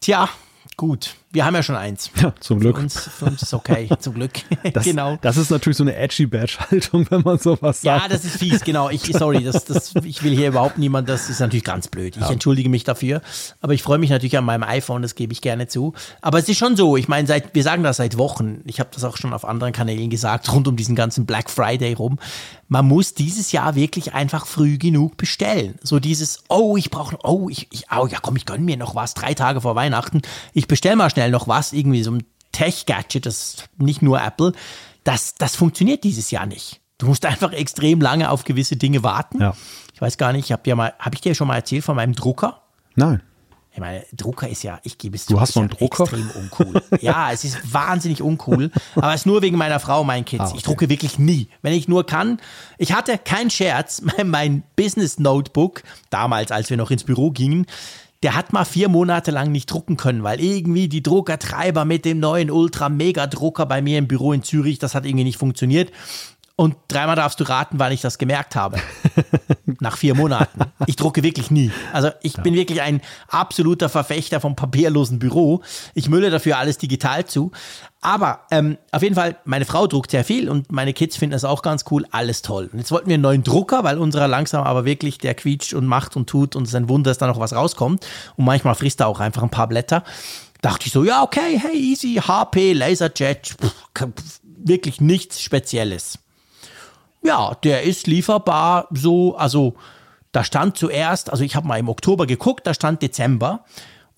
Tja, 0.00 0.30
gut 0.78 1.14
wir 1.32 1.44
haben 1.44 1.54
ja 1.54 1.62
schon 1.62 1.76
eins. 1.76 2.10
Ja, 2.20 2.34
zum 2.40 2.58
Glück. 2.58 2.76
Für 2.76 2.82
uns, 2.82 2.98
für 2.98 3.24
uns 3.26 3.42
ist 3.42 3.54
okay, 3.54 3.88
zum 4.00 4.14
Glück. 4.14 4.32
Das, 4.72 4.84
genau. 4.84 5.16
Das 5.20 5.36
ist 5.36 5.50
natürlich 5.50 5.76
so 5.76 5.84
eine 5.84 5.94
edgy 5.94 6.26
Badge-Haltung, 6.26 7.06
wenn 7.10 7.22
man 7.22 7.38
sowas 7.38 7.82
sagt. 7.82 8.02
Ja, 8.02 8.08
das 8.08 8.24
ist 8.24 8.36
fies, 8.36 8.62
genau. 8.62 8.90
Ich, 8.90 9.02
sorry, 9.02 9.44
das, 9.44 9.64
das, 9.64 9.94
ich 10.04 10.24
will 10.24 10.34
hier 10.34 10.48
überhaupt 10.48 10.78
niemand, 10.78 11.08
das 11.08 11.30
ist 11.30 11.38
natürlich 11.38 11.64
ganz 11.64 11.86
blöd. 11.86 12.16
Ich 12.16 12.22
ja. 12.22 12.30
entschuldige 12.30 12.68
mich 12.68 12.82
dafür. 12.82 13.22
Aber 13.60 13.74
ich 13.74 13.82
freue 13.82 13.98
mich 13.98 14.10
natürlich 14.10 14.36
an 14.36 14.44
meinem 14.44 14.64
iPhone, 14.64 15.02
das 15.02 15.14
gebe 15.14 15.32
ich 15.32 15.40
gerne 15.40 15.68
zu. 15.68 15.94
Aber 16.20 16.38
es 16.38 16.48
ist 16.48 16.58
schon 16.58 16.76
so, 16.76 16.96
ich 16.96 17.06
meine, 17.06 17.28
seit, 17.28 17.54
wir 17.54 17.62
sagen 17.62 17.84
das 17.84 17.98
seit 17.98 18.18
Wochen. 18.18 18.62
Ich 18.64 18.80
habe 18.80 18.90
das 18.92 19.04
auch 19.04 19.16
schon 19.16 19.32
auf 19.32 19.44
anderen 19.44 19.72
Kanälen 19.72 20.10
gesagt, 20.10 20.52
rund 20.52 20.66
um 20.66 20.74
diesen 20.76 20.96
ganzen 20.96 21.26
Black 21.26 21.48
Friday 21.48 21.92
rum. 21.92 22.18
Man 22.66 22.86
muss 22.86 23.14
dieses 23.14 23.50
Jahr 23.52 23.74
wirklich 23.74 24.14
einfach 24.14 24.46
früh 24.46 24.78
genug 24.78 25.16
bestellen. 25.16 25.76
So 25.82 25.98
dieses, 25.98 26.44
oh, 26.48 26.76
ich 26.76 26.90
brauche, 26.90 27.16
oh, 27.24 27.48
ich, 27.48 27.68
ich, 27.72 27.86
oh, 27.96 28.06
ja 28.06 28.18
komm, 28.20 28.36
ich 28.36 28.46
gönne 28.46 28.64
mir 28.64 28.76
noch 28.76 28.94
was, 28.94 29.14
drei 29.14 29.34
Tage 29.34 29.60
vor 29.60 29.74
Weihnachten. 29.74 30.22
Ich 30.54 30.68
bestelle 30.68 30.96
mal 30.96 31.10
schnell 31.10 31.19
schnell 31.20 31.30
noch 31.30 31.48
was, 31.48 31.74
irgendwie 31.74 32.02
so 32.02 32.12
ein 32.12 32.24
Tech-Gadget, 32.52 33.26
das 33.26 33.36
ist 33.36 33.68
nicht 33.76 34.00
nur 34.00 34.20
Apple, 34.22 34.52
das, 35.04 35.34
das 35.34 35.54
funktioniert 35.54 36.02
dieses 36.02 36.30
Jahr 36.30 36.46
nicht. 36.46 36.80
Du 36.96 37.06
musst 37.06 37.26
einfach 37.26 37.52
extrem 37.52 38.00
lange 38.00 38.30
auf 38.30 38.44
gewisse 38.44 38.76
Dinge 38.76 39.02
warten. 39.02 39.40
Ja. 39.40 39.54
Ich 39.94 40.00
weiß 40.00 40.16
gar 40.16 40.32
nicht, 40.32 40.46
ich 40.46 40.52
habe 40.52 40.62
ja 40.64 40.74
mal, 40.74 40.94
habe 40.98 41.14
ich 41.14 41.20
dir 41.20 41.34
schon 41.34 41.48
mal 41.48 41.56
erzählt 41.56 41.84
von 41.84 41.96
meinem 41.96 42.14
Drucker? 42.14 42.62
Nein. 42.94 43.22
Ich 43.72 43.78
meine, 43.78 44.04
Drucker 44.12 44.48
ist 44.48 44.62
ja, 44.62 44.80
ich 44.82 44.96
gebe 44.98 45.14
es 45.14 45.26
zu, 45.26 45.34
du 45.34 45.40
hast 45.40 45.54
noch 45.56 45.62
einen 45.62 45.70
Drucker? 45.70 46.04
extrem 46.04 46.30
uncool. 46.30 46.82
ja, 47.00 47.30
es 47.32 47.44
ist 47.44 47.72
wahnsinnig 47.72 48.22
uncool, 48.22 48.70
aber 48.96 49.14
es 49.14 49.20
ist 49.20 49.26
nur 49.26 49.42
wegen 49.42 49.58
meiner 49.58 49.78
Frau, 49.78 50.04
meinen 50.04 50.24
Kids. 50.24 50.42
Ah, 50.42 50.46
okay. 50.48 50.56
Ich 50.56 50.62
drucke 50.62 50.88
wirklich 50.88 51.18
nie, 51.18 51.48
wenn 51.62 51.74
ich 51.74 51.86
nur 51.86 52.04
kann. 52.04 52.40
Ich 52.78 52.92
hatte 52.92 53.18
kein 53.18 53.50
Scherz, 53.50 54.02
mein, 54.16 54.28
mein 54.28 54.62
Business 54.74 55.18
Notebook 55.18 55.82
damals, 56.08 56.50
als 56.50 56.70
wir 56.70 56.78
noch 56.78 56.90
ins 56.90 57.04
Büro 57.04 57.30
gingen, 57.30 57.66
der 58.22 58.34
hat 58.34 58.52
mal 58.52 58.64
vier 58.64 58.88
Monate 58.88 59.30
lang 59.30 59.50
nicht 59.50 59.70
drucken 59.70 59.96
können, 59.96 60.22
weil 60.22 60.40
irgendwie 60.40 60.88
die 60.88 61.02
Druckertreiber 61.02 61.86
mit 61.86 62.04
dem 62.04 62.20
neuen 62.20 62.50
Ultra-Mega-Drucker 62.50 63.64
bei 63.64 63.80
mir 63.80 63.98
im 63.98 64.08
Büro 64.08 64.32
in 64.32 64.42
Zürich, 64.42 64.78
das 64.78 64.94
hat 64.94 65.06
irgendwie 65.06 65.24
nicht 65.24 65.38
funktioniert. 65.38 65.90
Und 66.60 66.76
dreimal 66.88 67.16
darfst 67.16 67.40
du 67.40 67.44
raten, 67.44 67.78
wann 67.78 67.90
ich 67.90 68.02
das 68.02 68.18
gemerkt 68.18 68.54
habe. 68.54 68.76
Nach 69.80 69.96
vier 69.96 70.14
Monaten. 70.14 70.60
Ich 70.84 70.94
drucke 70.94 71.22
wirklich 71.22 71.50
nie. 71.50 71.72
Also 71.90 72.10
ich 72.20 72.36
ja. 72.36 72.42
bin 72.42 72.52
wirklich 72.52 72.82
ein 72.82 73.00
absoluter 73.28 73.88
Verfechter 73.88 74.42
vom 74.42 74.56
papierlosen 74.56 75.18
Büro. 75.18 75.62
Ich 75.94 76.10
mülle 76.10 76.28
dafür 76.28 76.58
alles 76.58 76.76
digital 76.76 77.24
zu. 77.24 77.50
Aber 78.02 78.40
ähm, 78.50 78.76
auf 78.92 79.02
jeden 79.02 79.14
Fall, 79.14 79.38
meine 79.46 79.64
Frau 79.64 79.86
druckt 79.86 80.10
sehr 80.10 80.22
viel 80.22 80.50
und 80.50 80.70
meine 80.70 80.92
Kids 80.92 81.16
finden 81.16 81.32
das 81.32 81.46
auch 81.46 81.62
ganz 81.62 81.86
cool. 81.90 82.04
Alles 82.10 82.42
toll. 82.42 82.68
Und 82.70 82.78
jetzt 82.78 82.92
wollten 82.92 83.08
wir 83.08 83.14
einen 83.14 83.22
neuen 83.22 83.42
Drucker, 83.42 83.82
weil 83.82 83.96
unserer 83.96 84.28
langsam 84.28 84.62
aber 84.62 84.84
wirklich, 84.84 85.16
der 85.16 85.32
quietscht 85.32 85.72
und 85.72 85.86
macht 85.86 86.14
und 86.14 86.28
tut 86.28 86.56
und 86.56 86.64
es 86.64 86.68
ist 86.68 86.74
ein 86.74 86.90
Wunder, 86.90 87.10
dass 87.10 87.16
da 87.16 87.26
noch 87.26 87.40
was 87.40 87.54
rauskommt. 87.54 88.06
Und 88.36 88.44
manchmal 88.44 88.74
frisst 88.74 89.00
er 89.00 89.06
auch 89.06 89.20
einfach 89.20 89.42
ein 89.42 89.48
paar 89.48 89.68
Blätter. 89.68 90.04
Dachte 90.60 90.88
ich 90.88 90.92
so, 90.92 91.04
ja, 91.04 91.22
okay, 91.22 91.58
hey, 91.58 91.74
easy, 91.74 92.16
HP, 92.16 92.74
Laserjet, 92.74 93.56
pff, 93.58 94.10
wirklich 94.44 95.00
nichts 95.00 95.40
Spezielles. 95.40 96.18
Ja, 97.22 97.54
der 97.62 97.82
ist 97.82 98.06
lieferbar 98.06 98.88
so, 98.90 99.36
also 99.36 99.74
da 100.32 100.44
stand 100.44 100.76
zuerst, 100.76 101.30
also 101.30 101.44
ich 101.44 101.56
habe 101.56 101.66
mal 101.66 101.78
im 101.78 101.88
Oktober 101.88 102.26
geguckt, 102.26 102.66
da 102.66 102.74
stand 102.74 103.02
Dezember 103.02 103.64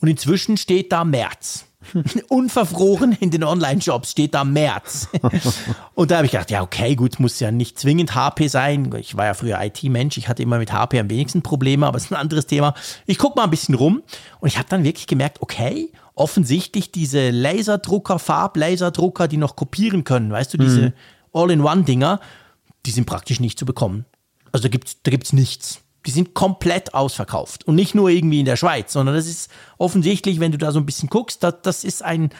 und 0.00 0.08
inzwischen 0.08 0.56
steht 0.56 0.92
da 0.92 1.04
März. 1.04 1.66
Unverfroren 2.28 3.12
in 3.12 3.30
den 3.30 3.42
Online-Shops 3.42 4.12
steht 4.12 4.34
da 4.34 4.44
März. 4.44 5.08
und 5.94 6.10
da 6.10 6.16
habe 6.16 6.26
ich 6.26 6.32
gedacht, 6.32 6.50
ja, 6.50 6.62
okay, 6.62 6.94
gut, 6.94 7.18
muss 7.18 7.40
ja 7.40 7.50
nicht 7.50 7.78
zwingend 7.78 8.14
HP 8.14 8.48
sein. 8.48 8.94
Ich 8.98 9.16
war 9.16 9.26
ja 9.26 9.34
früher 9.34 9.60
IT-Mensch, 9.60 10.16
ich 10.16 10.28
hatte 10.28 10.42
immer 10.42 10.58
mit 10.58 10.72
HP 10.72 11.00
am 11.00 11.10
wenigsten 11.10 11.42
Probleme, 11.42 11.86
aber 11.86 11.96
es 11.96 12.04
ist 12.04 12.12
ein 12.12 12.20
anderes 12.20 12.46
Thema. 12.46 12.74
Ich 13.06 13.18
gucke 13.18 13.36
mal 13.36 13.44
ein 13.44 13.50
bisschen 13.50 13.74
rum 13.74 14.02
und 14.40 14.48
ich 14.48 14.58
habe 14.58 14.68
dann 14.68 14.84
wirklich 14.84 15.06
gemerkt, 15.06 15.42
okay, 15.42 15.90
offensichtlich 16.14 16.92
diese 16.92 17.30
Laserdrucker, 17.30 18.18
Farblaserdrucker, 18.18 19.28
die 19.28 19.38
noch 19.38 19.56
kopieren 19.56 20.04
können, 20.04 20.30
weißt 20.30 20.54
du, 20.54 20.58
diese 20.58 20.80
mhm. 20.80 20.92
All-in-One-Dinger, 21.32 22.20
die 22.86 22.90
sind 22.90 23.06
praktisch 23.06 23.40
nicht 23.40 23.58
zu 23.58 23.66
bekommen. 23.66 24.04
Also 24.52 24.64
da 24.64 24.68
gibt's 24.68 24.98
da 25.02 25.10
gibt's 25.10 25.32
nichts 25.32 25.82
die 26.06 26.10
sind 26.10 26.34
komplett 26.34 26.94
ausverkauft. 26.94 27.64
Und 27.66 27.74
nicht 27.76 27.94
nur 27.94 28.08
irgendwie 28.08 28.40
in 28.40 28.46
der 28.46 28.56
Schweiz, 28.56 28.92
sondern 28.92 29.14
das 29.14 29.26
ist 29.26 29.50
offensichtlich, 29.78 30.40
wenn 30.40 30.52
du 30.52 30.58
da 30.58 30.72
so 30.72 30.80
ein 30.80 30.86
bisschen 30.86 31.08
guckst, 31.08 31.42
das, 31.42 31.54
das 31.62 31.84
ist 31.84 32.02
ein, 32.02 32.30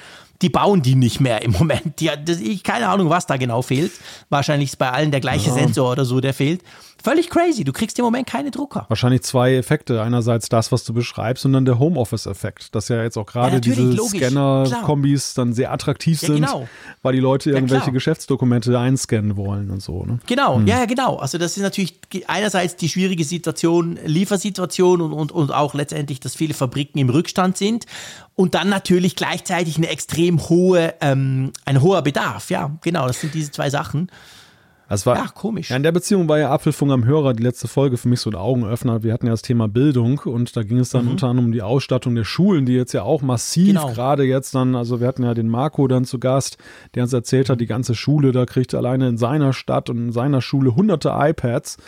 die 0.42 0.48
bauen 0.48 0.82
die 0.82 0.94
nicht 0.94 1.20
mehr 1.20 1.42
im 1.42 1.52
Moment. 1.58 2.00
Die, 2.00 2.10
das, 2.24 2.40
ich 2.40 2.64
keine 2.64 2.88
Ahnung, 2.88 3.08
was 3.10 3.26
da 3.26 3.36
genau 3.36 3.62
fehlt. 3.62 3.92
Wahrscheinlich 4.28 4.70
ist 4.70 4.76
bei 4.76 4.90
allen 4.90 5.10
der 5.10 5.20
gleiche 5.20 5.48
ja. 5.48 5.54
Sensor 5.54 5.92
oder 5.92 6.04
so, 6.04 6.20
der 6.20 6.34
fehlt. 6.34 6.62
Völlig 7.02 7.30
crazy. 7.30 7.64
Du 7.64 7.72
kriegst 7.72 7.98
im 7.98 8.04
Moment 8.04 8.28
keine 8.28 8.50
Drucker. 8.50 8.86
Wahrscheinlich 8.88 9.22
zwei 9.22 9.56
Effekte. 9.56 10.02
Einerseits 10.02 10.48
das, 10.48 10.70
was 10.70 10.84
du 10.84 10.92
beschreibst, 10.92 11.44
und 11.44 11.52
dann 11.52 11.64
der 11.64 11.78
Homeoffice-Effekt. 11.78 12.74
Dass 12.74 12.88
ja 12.88 13.02
jetzt 13.02 13.16
auch 13.16 13.26
gerade 13.26 13.54
ja, 13.54 13.60
diese 13.60 13.96
Scanner-Kombis 13.96 15.34
dann 15.34 15.52
sehr 15.52 15.72
attraktiv 15.72 16.22
ja, 16.22 16.28
sind, 16.28 16.36
genau. 16.36 16.68
weil 17.02 17.14
die 17.14 17.20
Leute 17.20 17.50
irgendwelche 17.50 17.86
ja, 17.86 17.92
Geschäftsdokumente 17.92 18.78
einscannen 18.78 19.36
wollen 19.36 19.70
und 19.70 19.82
so. 19.82 20.04
Ne? 20.04 20.20
Genau, 20.26 20.56
hm. 20.56 20.66
ja, 20.66 20.84
genau. 20.84 21.16
Also 21.16 21.38
das 21.38 21.56
ist 21.56 21.62
natürlich 21.62 21.94
einerseits 22.26 22.76
die 22.76 22.88
schwierige 22.88 23.24
Situation, 23.24 23.98
Liefersituation 24.04 25.00
und, 25.00 25.12
und, 25.12 25.32
und 25.32 25.52
auch 25.52 25.74
letztendlich, 25.74 26.20
dass 26.20 26.36
viele 26.36 26.54
Fabriken 26.54 26.98
im 26.98 27.10
Rückstand 27.10 27.56
sind. 27.56 27.86
Und 28.34 28.54
dann 28.54 28.68
natürlich 28.68 29.16
gleichzeitig 29.16 29.76
eine 29.76 29.88
extrem 29.88 30.48
hohe, 30.48 30.94
ähm, 31.00 31.52
ein 31.64 31.82
hoher 31.82 32.02
Bedarf. 32.02 32.50
Ja, 32.50 32.76
genau, 32.82 33.06
das 33.06 33.20
sind 33.20 33.34
diese 33.34 33.50
zwei 33.50 33.68
Sachen. 33.68 34.08
Das 34.92 35.06
war, 35.06 35.16
ja, 35.16 35.26
komisch. 35.34 35.70
Ja, 35.70 35.76
in 35.76 35.84
der 35.84 35.92
Beziehung 35.92 36.28
war 36.28 36.38
ja 36.38 36.50
Apfelfunk 36.50 36.92
am 36.92 37.06
Hörer 37.06 37.32
die 37.32 37.42
letzte 37.42 37.66
Folge 37.66 37.96
für 37.96 38.08
mich 38.08 38.20
so 38.20 38.28
ein 38.28 38.36
Augenöffner. 38.36 39.02
Wir 39.02 39.14
hatten 39.14 39.24
ja 39.24 39.32
das 39.32 39.40
Thema 39.40 39.66
Bildung 39.66 40.18
und 40.18 40.54
da 40.54 40.62
ging 40.62 40.76
es 40.76 40.90
dann 40.90 41.06
mhm. 41.06 41.12
unter 41.12 41.28
anderem 41.28 41.46
um 41.46 41.52
die 41.52 41.62
Ausstattung 41.62 42.14
der 42.14 42.24
Schulen, 42.24 42.66
die 42.66 42.74
jetzt 42.74 42.92
ja 42.92 43.02
auch 43.02 43.22
massiv 43.22 43.68
genau. 43.68 43.90
gerade 43.90 44.24
jetzt 44.24 44.54
dann, 44.54 44.76
also 44.76 45.00
wir 45.00 45.06
hatten 45.06 45.22
ja 45.22 45.32
den 45.32 45.48
Marco 45.48 45.88
dann 45.88 46.04
zu 46.04 46.18
Gast, 46.18 46.58
der 46.94 47.04
uns 47.04 47.14
erzählt 47.14 47.48
hat, 47.48 47.58
die 47.62 47.66
ganze 47.66 47.94
Schule, 47.94 48.32
da 48.32 48.44
kriegt 48.44 48.74
alleine 48.74 49.08
in 49.08 49.16
seiner 49.16 49.54
Stadt 49.54 49.88
und 49.88 49.96
in 49.96 50.12
seiner 50.12 50.42
Schule 50.42 50.76
hunderte 50.76 51.14
iPads. 51.16 51.78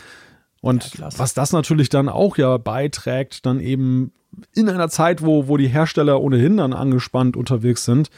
Und 0.63 0.95
ja, 0.95 1.11
was 1.15 1.35
das 1.35 1.53
natürlich 1.53 1.91
dann 1.91 2.09
auch 2.09 2.39
ja 2.39 2.57
beiträgt, 2.57 3.45
dann 3.45 3.61
eben 3.61 4.13
in 4.55 4.67
einer 4.71 4.89
Zeit, 4.89 5.23
wo, 5.23 5.47
wo 5.47 5.59
die 5.59 5.69
Hersteller 5.69 6.23
ohnehin 6.23 6.57
dann 6.57 6.73
angespannt 6.73 7.37
unterwegs 7.37 7.85
sind, 7.85 8.09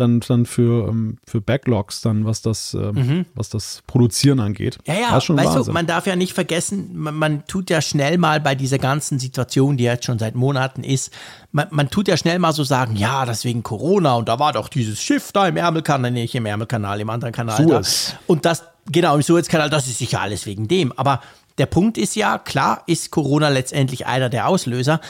dann, 0.00 0.20
dann 0.20 0.46
für, 0.46 0.88
ähm, 0.88 1.18
für 1.26 1.40
Backlogs, 1.40 2.00
dann 2.00 2.24
was 2.24 2.42
das, 2.42 2.74
ähm, 2.74 2.94
mhm. 2.94 3.26
was 3.34 3.50
das 3.50 3.82
Produzieren 3.86 4.40
angeht. 4.40 4.78
Ja, 4.86 4.94
ja, 4.94 5.14
weißt 5.14 5.30
Wahnsinn. 5.30 5.62
du, 5.64 5.72
man 5.72 5.86
darf 5.86 6.06
ja 6.06 6.16
nicht 6.16 6.32
vergessen, 6.32 6.96
man, 6.96 7.14
man, 7.14 7.46
tut 7.46 7.70
ja 7.70 7.80
schnell 7.80 8.18
mal 8.18 8.40
bei 8.40 8.54
dieser 8.54 8.78
ganzen 8.78 9.18
Situation, 9.18 9.76
die 9.76 9.84
jetzt 9.84 10.04
schon 10.04 10.18
seit 10.18 10.34
Monaten 10.34 10.82
ist, 10.82 11.12
man, 11.52 11.66
man 11.70 11.90
tut 11.90 12.08
ja 12.08 12.16
schnell 12.16 12.38
mal 12.38 12.52
so 12.52 12.64
sagen, 12.64 12.96
ja, 12.96 13.26
das 13.26 13.44
wegen 13.44 13.62
Corona 13.62 14.14
und 14.14 14.28
da 14.28 14.38
war 14.38 14.52
doch 14.52 14.68
dieses 14.68 15.02
Schiff 15.02 15.32
da 15.32 15.46
im 15.46 15.56
Ärmelkanal, 15.56 16.10
nicht 16.10 16.34
im 16.34 16.46
Ärmelkanal, 16.46 17.00
im 17.00 17.10
anderen 17.10 17.32
Kanal 17.32 17.56
Suez. 17.56 18.12
da. 18.12 18.18
Und 18.26 18.44
das, 18.44 18.64
genau, 18.90 19.14
im 19.14 19.22
Suezkanal, 19.22 19.70
das 19.70 19.86
ist 19.86 19.98
sicher 19.98 20.20
alles 20.20 20.46
wegen 20.46 20.68
dem. 20.68 20.92
Aber 20.96 21.20
der 21.58 21.66
Punkt 21.66 21.98
ist 21.98 22.16
ja, 22.16 22.38
klar 22.38 22.82
ist 22.86 23.10
Corona 23.10 23.50
letztendlich 23.50 24.06
einer 24.06 24.30
der 24.30 24.48
Auslöser, 24.48 25.00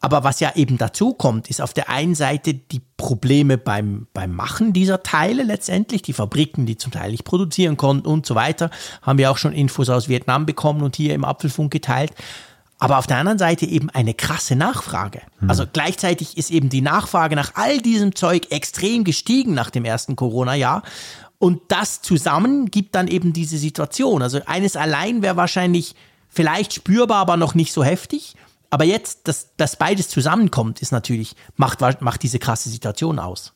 aber 0.00 0.22
was 0.22 0.40
ja 0.40 0.52
eben 0.54 0.78
dazu 0.78 1.12
kommt, 1.12 1.48
ist 1.48 1.60
auf 1.60 1.74
der 1.74 1.88
einen 1.88 2.14
Seite 2.14 2.54
die 2.54 2.80
Probleme 2.96 3.58
beim, 3.58 4.06
beim 4.12 4.34
Machen 4.34 4.72
dieser 4.72 5.02
Teile 5.02 5.42
letztendlich, 5.42 6.02
die 6.02 6.12
Fabriken, 6.12 6.66
die 6.66 6.76
zum 6.76 6.92
Teil 6.92 7.10
nicht 7.10 7.24
produzieren 7.24 7.76
konnten 7.76 8.06
und 8.06 8.24
so 8.24 8.34
weiter, 8.34 8.70
haben 9.02 9.18
wir 9.18 9.30
auch 9.30 9.38
schon 9.38 9.52
Infos 9.52 9.88
aus 9.88 10.08
Vietnam 10.08 10.46
bekommen 10.46 10.82
und 10.82 10.94
hier 10.94 11.14
im 11.14 11.24
Apfelfunk 11.24 11.72
geteilt. 11.72 12.12
Aber 12.80 12.98
auf 12.98 13.08
der 13.08 13.16
anderen 13.16 13.38
Seite 13.38 13.66
eben 13.66 13.90
eine 13.90 14.14
krasse 14.14 14.54
Nachfrage. 14.54 15.22
Hm. 15.40 15.50
Also 15.50 15.64
gleichzeitig 15.70 16.38
ist 16.38 16.50
eben 16.52 16.68
die 16.68 16.80
Nachfrage 16.80 17.34
nach 17.34 17.52
all 17.54 17.78
diesem 17.78 18.14
Zeug 18.14 18.52
extrem 18.52 19.02
gestiegen 19.02 19.52
nach 19.52 19.70
dem 19.70 19.84
ersten 19.84 20.14
Corona-Jahr. 20.14 20.84
Und 21.38 21.60
das 21.68 22.02
zusammen 22.02 22.70
gibt 22.70 22.94
dann 22.94 23.08
eben 23.08 23.32
diese 23.32 23.58
Situation. 23.58 24.22
Also 24.22 24.40
eines 24.46 24.76
allein 24.76 25.22
wäre 25.22 25.36
wahrscheinlich 25.36 25.96
vielleicht 26.28 26.72
spürbar, 26.72 27.18
aber 27.18 27.36
noch 27.36 27.54
nicht 27.54 27.72
so 27.72 27.82
heftig. 27.82 28.36
Aber 28.70 28.84
jetzt, 28.84 29.28
dass, 29.28 29.54
dass 29.56 29.76
beides 29.76 30.08
zusammenkommt, 30.08 30.82
ist 30.82 30.92
natürlich, 30.92 31.34
macht, 31.56 31.80
macht 32.00 32.22
diese 32.22 32.38
krasse 32.38 32.68
Situation 32.68 33.18
aus. 33.18 33.54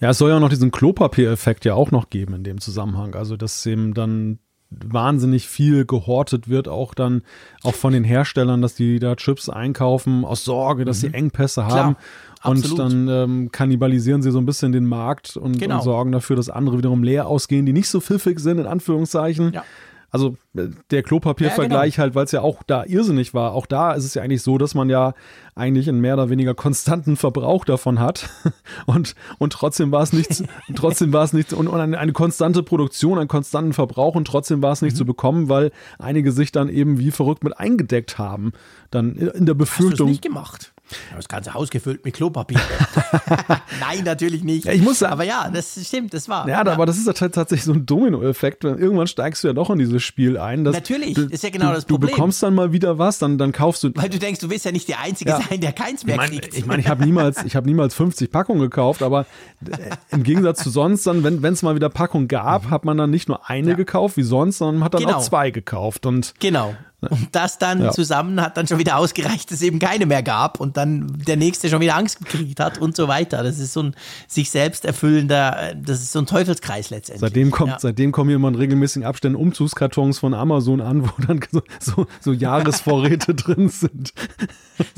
Ja, 0.00 0.10
es 0.10 0.18
soll 0.18 0.30
ja 0.30 0.40
noch 0.40 0.50
diesen 0.50 0.70
Klopapiereffekt 0.70 1.64
ja 1.64 1.74
auch 1.74 1.90
noch 1.90 2.10
geben 2.10 2.34
in 2.34 2.44
dem 2.44 2.60
Zusammenhang. 2.60 3.14
Also, 3.14 3.36
dass 3.36 3.64
eben 3.64 3.94
dann 3.94 4.38
wahnsinnig 4.70 5.48
viel 5.48 5.84
gehortet 5.84 6.48
wird, 6.48 6.68
auch 6.68 6.94
dann 6.94 7.22
auch 7.62 7.74
von 7.74 7.92
den 7.92 8.04
Herstellern, 8.04 8.60
dass 8.60 8.74
die 8.74 8.98
da 8.98 9.16
Chips 9.16 9.48
einkaufen 9.48 10.24
aus 10.24 10.44
Sorge, 10.44 10.84
dass 10.84 11.02
mhm. 11.02 11.08
sie 11.08 11.14
Engpässe 11.14 11.62
Klar, 11.62 11.72
haben. 11.72 11.96
Und 12.42 12.58
absolut. 12.58 12.78
dann 12.78 13.08
ähm, 13.08 13.52
kannibalisieren 13.52 14.20
sie 14.20 14.30
so 14.30 14.38
ein 14.38 14.46
bisschen 14.46 14.72
den 14.72 14.84
Markt 14.84 15.36
und, 15.36 15.58
genau. 15.58 15.76
und, 15.76 15.82
sorgen 15.82 16.12
dafür, 16.12 16.36
dass 16.36 16.50
andere 16.50 16.76
wiederum 16.76 17.02
leer 17.02 17.26
ausgehen, 17.26 17.64
die 17.64 17.72
nicht 17.72 17.88
so 17.88 18.00
pfiffig 18.00 18.38
sind, 18.38 18.58
in 18.58 18.66
Anführungszeichen. 18.66 19.52
Ja. 19.54 19.64
Also 20.14 20.36
äh, 20.56 20.68
der 20.92 21.02
Klopapiervergleich 21.02 21.94
ja, 21.94 21.96
genau. 21.96 22.02
halt, 22.04 22.14
weil 22.14 22.24
es 22.26 22.30
ja 22.30 22.40
auch 22.40 22.62
da 22.62 22.84
irrsinnig 22.84 23.34
war. 23.34 23.52
Auch 23.52 23.66
da 23.66 23.94
ist 23.94 24.04
es 24.04 24.14
ja 24.14 24.22
eigentlich 24.22 24.42
so, 24.42 24.58
dass 24.58 24.76
man 24.76 24.88
ja 24.88 25.12
eigentlich 25.56 25.88
einen 25.88 26.00
mehr 26.00 26.14
oder 26.14 26.30
weniger 26.30 26.54
konstanten 26.54 27.16
Verbrauch 27.16 27.64
davon 27.64 27.98
hat 27.98 28.30
und, 28.86 29.16
und 29.38 29.52
trotzdem 29.52 29.90
war 29.90 30.04
es 30.04 30.12
nichts, 30.12 30.44
trotzdem 30.76 31.12
war 31.12 31.24
es 31.24 31.32
nichts 31.32 31.52
und, 31.52 31.66
und 31.66 31.80
eine, 31.80 31.98
eine, 31.98 32.12
konstante 32.12 32.62
Produktion, 32.62 33.18
einen 33.18 33.26
konstanten 33.26 33.72
Verbrauch 33.72 34.14
und 34.14 34.28
trotzdem 34.28 34.62
war 34.62 34.70
es 34.70 34.82
nicht 34.82 34.92
mhm. 34.92 34.98
zu 34.98 35.04
bekommen, 35.04 35.48
weil 35.48 35.72
einige 35.98 36.30
sich 36.30 36.52
dann 36.52 36.68
eben 36.68 37.00
wie 37.00 37.10
verrückt 37.10 37.42
mit 37.42 37.58
eingedeckt 37.58 38.16
haben. 38.16 38.52
Dann 38.92 39.16
in 39.16 39.46
der 39.46 39.54
Befürchtung. 39.54 39.90
Hast 39.90 39.98
du 39.98 40.06
nicht 40.06 40.22
gemacht? 40.22 40.73
Das 41.16 41.28
ganze 41.28 41.54
Haus 41.54 41.70
gefüllt 41.70 42.04
mit 42.04 42.14
Klopapier. 42.14 42.60
Nein, 43.80 44.04
natürlich 44.04 44.44
nicht. 44.44 44.66
Ja, 44.66 44.72
ich 44.72 44.82
muss 44.82 45.02
aber 45.02 45.24
ja, 45.24 45.50
das 45.52 45.78
stimmt, 45.86 46.12
das 46.12 46.28
war. 46.28 46.46
Ja, 46.46 46.62
ja. 46.62 46.72
aber 46.72 46.84
das 46.86 46.98
ist 46.98 47.06
tatsächlich 47.06 47.64
so 47.64 47.72
ein 47.72 47.86
Dominoeffekt. 47.86 48.64
Irgendwann 48.64 49.06
steigst 49.06 49.42
du 49.42 49.48
ja 49.48 49.54
doch 49.54 49.70
in 49.70 49.78
dieses 49.78 50.02
Spiel 50.02 50.36
ein. 50.36 50.62
natürlich, 50.62 51.14
du, 51.14 51.22
ist 51.22 51.42
ja 51.42 51.50
genau 51.50 51.68
du, 51.68 51.74
das 51.74 51.84
Problem. 51.86 52.10
Du 52.10 52.14
bekommst 52.14 52.42
dann 52.42 52.54
mal 52.54 52.72
wieder 52.72 52.98
was, 52.98 53.18
dann, 53.18 53.38
dann 53.38 53.52
kaufst 53.52 53.82
du. 53.82 53.90
Weil 53.94 54.10
du 54.10 54.18
denkst, 54.18 54.40
du 54.40 54.50
willst 54.50 54.64
ja 54.64 54.72
nicht 54.72 54.88
der 54.88 55.00
Einzige 55.00 55.30
ja. 55.30 55.40
sein, 55.40 55.60
der 55.60 55.72
keins 55.72 56.04
mehr 56.04 56.16
mein, 56.16 56.30
kriegt. 56.30 56.56
Ich 56.56 56.66
meine, 56.66 56.82
ich 56.82 56.88
habe 56.88 57.04
niemals, 57.04 57.42
ich 57.44 57.56
habe 57.56 57.66
niemals 57.66 57.94
50 57.94 58.30
Packungen 58.30 58.60
gekauft, 58.60 59.02
aber 59.02 59.26
äh, 59.66 59.90
im 60.10 60.22
Gegensatz 60.22 60.62
zu 60.62 60.70
sonst, 60.70 61.06
dann, 61.06 61.22
wenn 61.22 61.52
es 61.52 61.62
mal 61.62 61.74
wieder 61.74 61.88
Packungen 61.88 62.28
gab, 62.28 62.70
hat 62.70 62.84
man 62.84 62.98
dann 62.98 63.10
nicht 63.10 63.28
nur 63.28 63.48
eine 63.48 63.74
gekauft 63.74 64.16
wie 64.16 64.22
sonst, 64.22 64.58
sondern 64.58 64.76
man 64.76 64.84
hat 64.84 64.94
dann 64.94 65.02
genau. 65.02 65.16
auch 65.16 65.22
zwei 65.22 65.50
gekauft. 65.50 66.06
Und 66.06 66.34
genau. 66.38 66.74
Und 67.00 67.28
das 67.32 67.58
dann 67.58 67.82
ja. 67.82 67.90
zusammen 67.90 68.40
hat 68.40 68.56
dann 68.56 68.66
schon 68.66 68.78
wieder 68.78 68.96
ausgereicht, 68.96 69.50
dass 69.50 69.58
es 69.58 69.62
eben 69.62 69.78
keine 69.78 70.06
mehr 70.06 70.22
gab 70.22 70.60
und 70.60 70.76
dann 70.76 71.12
der 71.26 71.36
nächste 71.36 71.68
schon 71.68 71.80
wieder 71.80 71.96
Angst 71.96 72.18
gekriegt 72.18 72.60
hat 72.60 72.78
und 72.78 72.96
so 72.96 73.08
weiter. 73.08 73.42
Das 73.42 73.58
ist 73.58 73.72
so 73.72 73.82
ein 73.82 73.94
sich 74.26 74.50
selbst 74.50 74.84
erfüllender, 74.84 75.74
das 75.76 76.00
ist 76.00 76.12
so 76.12 76.18
ein 76.20 76.26
Teufelskreis 76.26 76.90
letztendlich. 76.90 77.20
Seitdem 77.20 77.50
kommt, 77.50 77.72
ja. 77.72 77.78
seitdem 77.78 78.12
kommen 78.12 78.30
hier 78.30 78.36
immer 78.36 78.48
in 78.48 78.54
regelmäßigen 78.54 79.06
Abständen 79.06 79.36
Umzugskartons 79.36 80.18
von 80.18 80.34
Amazon 80.34 80.80
an, 80.80 81.04
wo 81.04 81.10
dann 81.26 81.40
so, 81.50 81.62
so, 81.80 82.06
so 82.20 82.32
Jahresvorräte 82.32 83.34
drin 83.34 83.68
sind. 83.68 84.12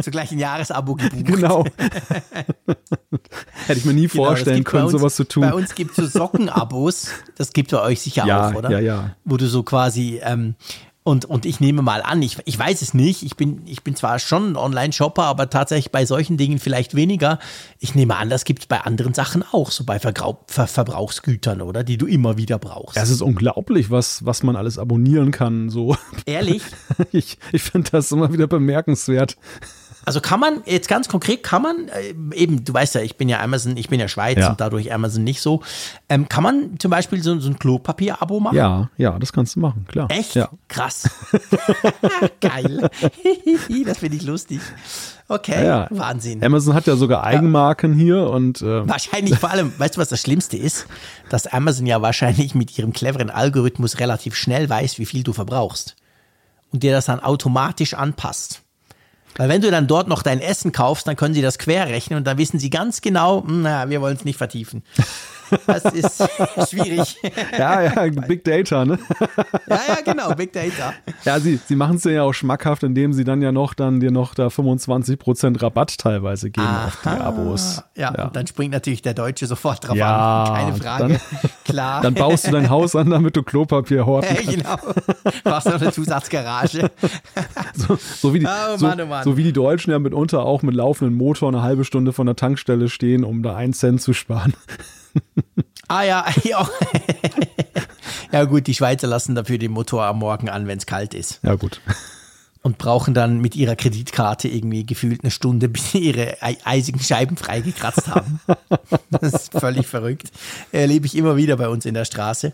So 0.03 0.11
gleich 0.11 0.33
ein 0.33 0.39
Jahresabo 0.39 0.95
gebucht. 0.95 1.25
Genau. 1.25 1.65
Hätte 3.67 3.79
ich 3.79 3.85
mir 3.85 3.95
nie 3.95 4.09
genau, 4.09 4.25
vorstellen 4.25 4.65
können, 4.65 4.85
uns, 4.85 4.93
sowas 4.93 5.17
zu 5.17 5.25
tun. 5.25 5.43
Bei 5.43 5.55
uns 5.55 5.75
gibt 5.75 5.91
es 5.91 5.97
so 5.97 6.19
Sockenabos, 6.19 7.11
das 7.37 7.53
gibt 7.53 7.73
es 7.73 7.79
bei 7.79 7.85
euch 7.85 8.01
sicher 8.01 8.25
ja, 8.27 8.51
auch, 8.51 8.55
oder? 8.55 8.71
Ja, 8.71 8.81
ja. 8.81 9.17
Wo 9.25 9.37
du 9.37 9.47
so 9.47 9.63
quasi 9.63 10.21
ähm, 10.23 10.55
und, 11.07 11.25
und 11.25 11.47
ich 11.47 11.61
nehme 11.61 11.83
mal 11.83 12.03
an, 12.03 12.21
ich, 12.21 12.39
ich 12.47 12.59
weiß 12.59 12.83
es 12.83 12.93
nicht, 12.93 13.23
ich 13.23 13.37
bin, 13.37 13.63
ich 13.67 13.85
bin 13.85 13.95
zwar 13.95 14.19
schon 14.19 14.51
ein 14.51 14.57
Online-Shopper, 14.57 15.23
aber 15.23 15.49
tatsächlich 15.49 15.93
bei 15.93 16.05
solchen 16.05 16.37
Dingen 16.37 16.59
vielleicht 16.59 16.97
weniger. 16.97 17.39
Ich 17.79 17.95
nehme 17.95 18.17
an, 18.17 18.29
das 18.29 18.45
gibt 18.45 18.63
es 18.63 18.67
bei 18.67 18.81
anderen 18.81 19.15
Sachen 19.15 19.45
auch, 19.53 19.71
so 19.71 19.85
bei 19.85 20.01
Vergrau 20.01 20.43
Ver 20.49 20.67
Verbrauchsgütern, 20.67 21.63
oder? 21.63 21.85
Die 21.85 21.97
du 21.97 22.07
immer 22.07 22.39
wieder 22.39 22.59
brauchst. 22.59 22.97
Es 22.97 23.11
ist 23.11 23.23
unglaublich, 23.23 23.89
was, 23.89 24.27
was 24.27 24.43
man 24.43 24.57
alles 24.57 24.79
abonnieren 24.79 25.31
kann. 25.31 25.71
So. 25.71 25.97
Ehrlich? 26.27 26.63
ich 27.13 27.39
ich 27.53 27.63
finde 27.63 27.89
das 27.93 28.11
immer 28.11 28.33
wieder 28.33 28.49
bemerkenswert. 28.49 29.37
Also 30.07 30.21
kann 30.21 30.39
man, 30.39 30.63
jetzt 30.67 30.89
ganz 30.89 31.09
konkret, 31.09 31.43
kann 31.43 31.63
man, 31.63 31.89
äh, 31.89 32.15
eben, 32.35 32.65
du 32.65 32.73
weißt 32.73 32.95
ja, 32.95 33.01
ich 33.01 33.17
bin 33.17 33.29
ja 33.29 33.41
Amazon, 33.41 33.77
ich 33.77 33.89
bin 33.89 33.99
ja 33.99 34.07
Schweiz 34.07 34.39
ja. 34.39 34.51
und 34.51 34.61
dadurch 34.61 34.93
Amazon 34.93 35.25
nicht 35.25 35.41
so. 35.41 35.63
Ähm, 36.09 36.29
kann 36.29 36.45
man 36.45 36.79
zum 36.79 36.93
Beispiel 36.93 37.21
so, 37.21 37.39
so 37.41 37.51
ein 37.51 37.59
Klopapier-Abo 37.59 38.39
machen? 38.39 38.57
Ja, 38.57 38.89
ja, 38.97 39.19
das 39.19 39.33
kannst 39.33 39.57
du 39.57 39.61
machen, 39.61 39.85
klar. 39.89 40.09
Echt? 40.11 40.37
Ja. 40.37 40.49
Krass. 40.69 41.11
Geil. 42.41 42.89
das 43.85 43.99
finde 43.99 44.17
ich 44.17 44.23
lustig. 44.23 44.61
Okay, 45.29 45.67
ja, 45.67 45.89
Wahnsinn. 45.91 46.45
Amazon 46.45 46.75
hat 46.75 46.87
ja 46.87 46.95
sogar 46.95 47.25
Eigenmarken 47.25 47.93
hier 47.93 48.31
und 48.31 48.63
äh 48.63 48.89
wahrscheinlich 48.89 49.37
vor 49.37 49.51
allem, 49.51 49.73
weißt 49.77 49.97
du, 49.97 50.01
was 50.01 50.09
das 50.09 50.21
Schlimmste 50.21 50.57
ist? 50.57 50.87
Dass 51.31 51.49
Amazon 51.49 51.85
ja 51.85 52.01
wahrscheinlich 52.01 52.55
mit 52.55 52.79
ihrem 52.79 52.93
cleveren 52.93 53.31
Algorithmus 53.31 53.99
relativ 53.99 54.37
schnell 54.37 54.71
weiß, 54.71 55.01
wie 55.01 55.07
viel 55.07 55.25
du 55.25 55.33
verbrauchst 55.33 55.97
und 56.73 56.85
dir 56.85 56.93
das 56.93 57.07
dann 57.07 57.19
automatisch 57.19 57.95
anpasst. 57.95 58.63
Weil 59.37 59.49
wenn 59.49 59.61
du 59.61 59.71
dann 59.71 59.87
dort 59.87 60.09
noch 60.09 60.23
dein 60.23 60.41
Essen 60.41 60.73
kaufst, 60.73 61.07
dann 61.07 61.17
können 61.17 61.35
sie 61.35 61.43
das 61.43 61.59
querrechnen 61.59 62.19
und 62.19 62.27
dann 62.27 62.39
wissen 62.39 62.59
sie 62.59 62.71
ganz 62.71 63.01
genau, 63.01 63.43
hm, 63.43 63.63
na, 63.63 63.89
wir 63.91 64.01
wollen 64.01 64.17
es 64.17 64.25
nicht 64.25 64.39
vertiefen. 64.39 64.83
Das 65.67 65.85
ist 65.85 66.23
schwierig. 66.71 67.17
Ja, 67.57 67.83
ja, 67.83 68.07
Big 68.27 68.45
Data, 68.45 68.85
ne? 68.85 68.99
Ja, 69.69 69.81
ja, 69.89 70.01
genau, 70.05 70.35
Big 70.35 70.53
Data. 70.53 70.93
Ja, 71.25 71.41
sie, 71.41 71.59
sie 71.65 71.77
machen 71.77 71.97
es 71.97 72.03
dir 72.03 72.13
ja 72.13 72.23
auch 72.23 72.33
schmackhaft, 72.33 72.83
indem 72.83 73.13
sie 73.13 73.25
dann 73.25 73.43
ja 73.43 73.53
noch 73.53 73.75
dann 73.75 74.01
dir 74.01 74.11
noch 74.11 74.35
da 74.35 74.49
25% 74.49 75.63
Rabatt 75.63 75.99
teilweise 75.99 76.51
geben 76.51 76.67
Aha. 76.67 76.87
auf 76.87 77.01
die 77.03 77.09
Abos. 77.09 77.83
Ja, 77.97 78.13
ja. 78.17 78.25
Und 78.27 78.37
dann 78.37 78.47
springt 78.47 78.73
natürlich 78.73 79.03
der 79.03 79.15
Deutsche 79.15 79.47
sofort 79.47 79.87
drauf 79.87 79.97
ja, 79.97 80.45
an. 80.45 80.55
Keine 80.55 80.75
Frage. 80.75 81.09
Dann, 81.09 81.51
Klar. 81.65 82.01
Dann 82.01 82.15
baust 82.15 82.47
du 82.47 82.53
dein 82.53 82.71
Haus 82.71 82.95
an, 82.95 83.11
damit 83.11 83.37
du 83.37 83.43
Klopapier 83.43 84.07
horten 84.07 84.37
kannst. 84.37 84.53
Ja, 84.53 84.77
genau. 84.77 84.77
Brauchst 85.45 85.67
noch 85.67 85.81
eine 85.81 85.93
Zusatzgarage. 85.93 86.91
So, 87.75 87.97
so, 87.97 88.35
wie 88.35 88.41
die, 88.41 88.47
oh, 88.47 88.81
Mann, 88.81 89.01
oh 89.01 89.07
Mann. 89.07 89.25
so 89.25 89.37
wie 89.37 89.43
die 89.43 89.53
Deutschen 89.53 89.91
ja 89.91 89.99
mitunter 89.99 90.45
auch 90.45 90.63
mit 90.63 90.75
laufendem 90.75 91.17
Motor 91.17 91.49
eine 91.49 91.63
halbe 91.63 91.85
Stunde 91.85 92.13
von 92.13 92.27
der 92.27 92.37
Tankstelle 92.37 92.89
stehen, 92.89 93.23
um 93.23 93.43
da 93.43 93.55
einen 93.55 93.73
Cent 93.73 94.01
zu 94.01 94.13
sparen. 94.13 94.55
Ah 95.89 96.03
ja, 96.03 96.27
ja. 96.45 96.69
ja 98.33 98.45
gut, 98.45 98.67
die 98.67 98.75
Schweizer 98.75 99.07
lassen 99.07 99.35
dafür 99.35 99.59
den 99.59 99.73
Motor 99.73 100.05
am 100.05 100.19
Morgen 100.19 100.49
an, 100.49 100.67
wenn 100.67 100.79
es 100.79 100.87
kalt 100.87 101.15
ist. 101.15 101.41
Ja 101.43 101.55
gut. 101.55 101.81
Und 102.63 102.79
brauchen 102.79 103.15
dann 103.15 103.41
mit 103.41 103.55
ihrer 103.55 103.77
Kreditkarte 103.77 104.49
irgendwie 104.49 104.85
gefühlt 104.85 105.23
eine 105.23 105.31
Stunde, 105.31 105.69
bis 105.69 105.93
sie 105.93 105.99
ihre 105.99 106.39
eisigen 106.43 106.99
Scheiben 106.99 107.37
freigekratzt 107.37 108.09
haben. 108.09 108.41
das 109.11 109.35
ist 109.35 109.53
völlig 109.53 109.87
verrückt. 109.87 110.33
Erlebe 110.73 111.07
ich 111.07 111.17
immer 111.17 111.37
wieder 111.37 111.57
bei 111.57 111.69
uns 111.69 111.87
in 111.87 111.95
der 111.95 112.05
Straße. 112.05 112.53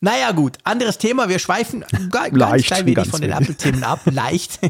Naja, 0.00 0.32
gut, 0.32 0.58
anderes 0.64 0.98
Thema. 0.98 1.28
Wir 1.28 1.38
schweifen 1.38 1.84
ganz 2.10 2.36
Leicht, 2.36 2.66
klein 2.66 2.86
wenig 2.86 3.08
von 3.08 3.20
den 3.20 3.30
Apple-Themen 3.30 3.84
ab. 3.84 4.00
Leicht. 4.04 4.60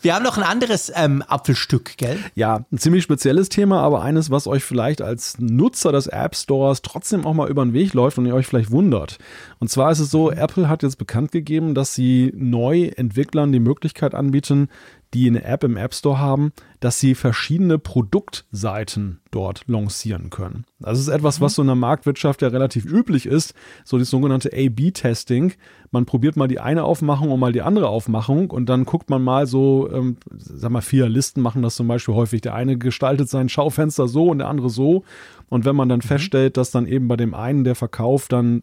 Wir 0.00 0.14
haben 0.14 0.22
noch 0.22 0.38
ein 0.38 0.44
anderes 0.44 0.92
ähm, 0.94 1.24
Apfelstück, 1.26 1.96
gell? 1.96 2.18
Ja, 2.36 2.64
ein 2.70 2.78
ziemlich 2.78 3.02
spezielles 3.02 3.48
Thema, 3.48 3.80
aber 3.80 4.00
eines, 4.02 4.30
was 4.30 4.46
euch 4.46 4.62
vielleicht 4.62 5.02
als 5.02 5.38
Nutzer 5.40 5.90
des 5.90 6.06
App 6.06 6.36
Stores 6.36 6.82
trotzdem 6.82 7.26
auch 7.26 7.34
mal 7.34 7.50
über 7.50 7.64
den 7.64 7.72
Weg 7.72 7.94
läuft 7.94 8.16
und 8.16 8.26
ihr 8.26 8.34
euch 8.34 8.46
vielleicht 8.46 8.70
wundert. 8.70 9.18
Und 9.58 9.70
zwar 9.70 9.90
ist 9.90 9.98
es 9.98 10.12
so, 10.12 10.30
Apple 10.30 10.68
hat 10.68 10.84
jetzt 10.84 10.98
bekannt 10.98 11.32
gegeben, 11.32 11.74
dass 11.74 11.94
sie 11.94 12.32
neu 12.36 12.92
Entwicklern 12.96 13.50
die 13.50 13.58
Möglichkeit 13.58 14.14
anbieten, 14.14 14.68
die 15.14 15.26
eine 15.26 15.42
App 15.44 15.64
im 15.64 15.76
App 15.76 15.94
Store 15.94 16.18
haben, 16.18 16.52
dass 16.80 17.00
sie 17.00 17.14
verschiedene 17.14 17.78
Produktseiten 17.78 19.20
dort 19.30 19.62
lancieren 19.66 20.30
können. 20.30 20.64
Das 20.78 20.98
ist 20.98 21.08
etwas, 21.08 21.40
was 21.40 21.54
so 21.54 21.62
in 21.62 21.68
der 21.68 21.76
Marktwirtschaft 21.76 22.42
ja 22.42 22.48
relativ 22.48 22.84
üblich 22.84 23.26
ist, 23.26 23.54
so 23.84 23.98
das 23.98 24.10
sogenannte 24.10 24.50
A-B-Testing. 24.52 25.54
Man 25.90 26.06
probiert 26.06 26.36
mal 26.36 26.48
die 26.48 26.60
eine 26.60 26.84
Aufmachung 26.84 27.30
und 27.30 27.40
mal 27.40 27.52
die 27.52 27.62
andere 27.62 27.88
Aufmachung 27.88 28.50
und 28.50 28.68
dann 28.68 28.84
guckt 28.84 29.10
man 29.10 29.22
mal 29.22 29.46
so, 29.46 29.90
ähm, 29.92 30.18
sag 30.36 30.70
mal, 30.70 30.82
vier 30.82 31.08
Listen 31.08 31.40
machen 31.40 31.62
das 31.62 31.76
zum 31.76 31.88
Beispiel 31.88 32.14
häufig. 32.14 32.42
Der 32.42 32.54
eine 32.54 32.76
gestaltet 32.76 33.28
sein 33.28 33.48
Schaufenster 33.48 34.08
so 34.08 34.28
und 34.28 34.38
der 34.38 34.48
andere 34.48 34.70
so. 34.70 35.04
Und 35.48 35.64
wenn 35.64 35.76
man 35.76 35.88
dann 35.88 35.98
mhm. 35.98 36.08
feststellt, 36.08 36.56
dass 36.56 36.70
dann 36.70 36.86
eben 36.86 37.08
bei 37.08 37.16
dem 37.16 37.34
einen 37.34 37.64
der 37.64 37.74
Verkauf 37.74 38.28
dann 38.28 38.62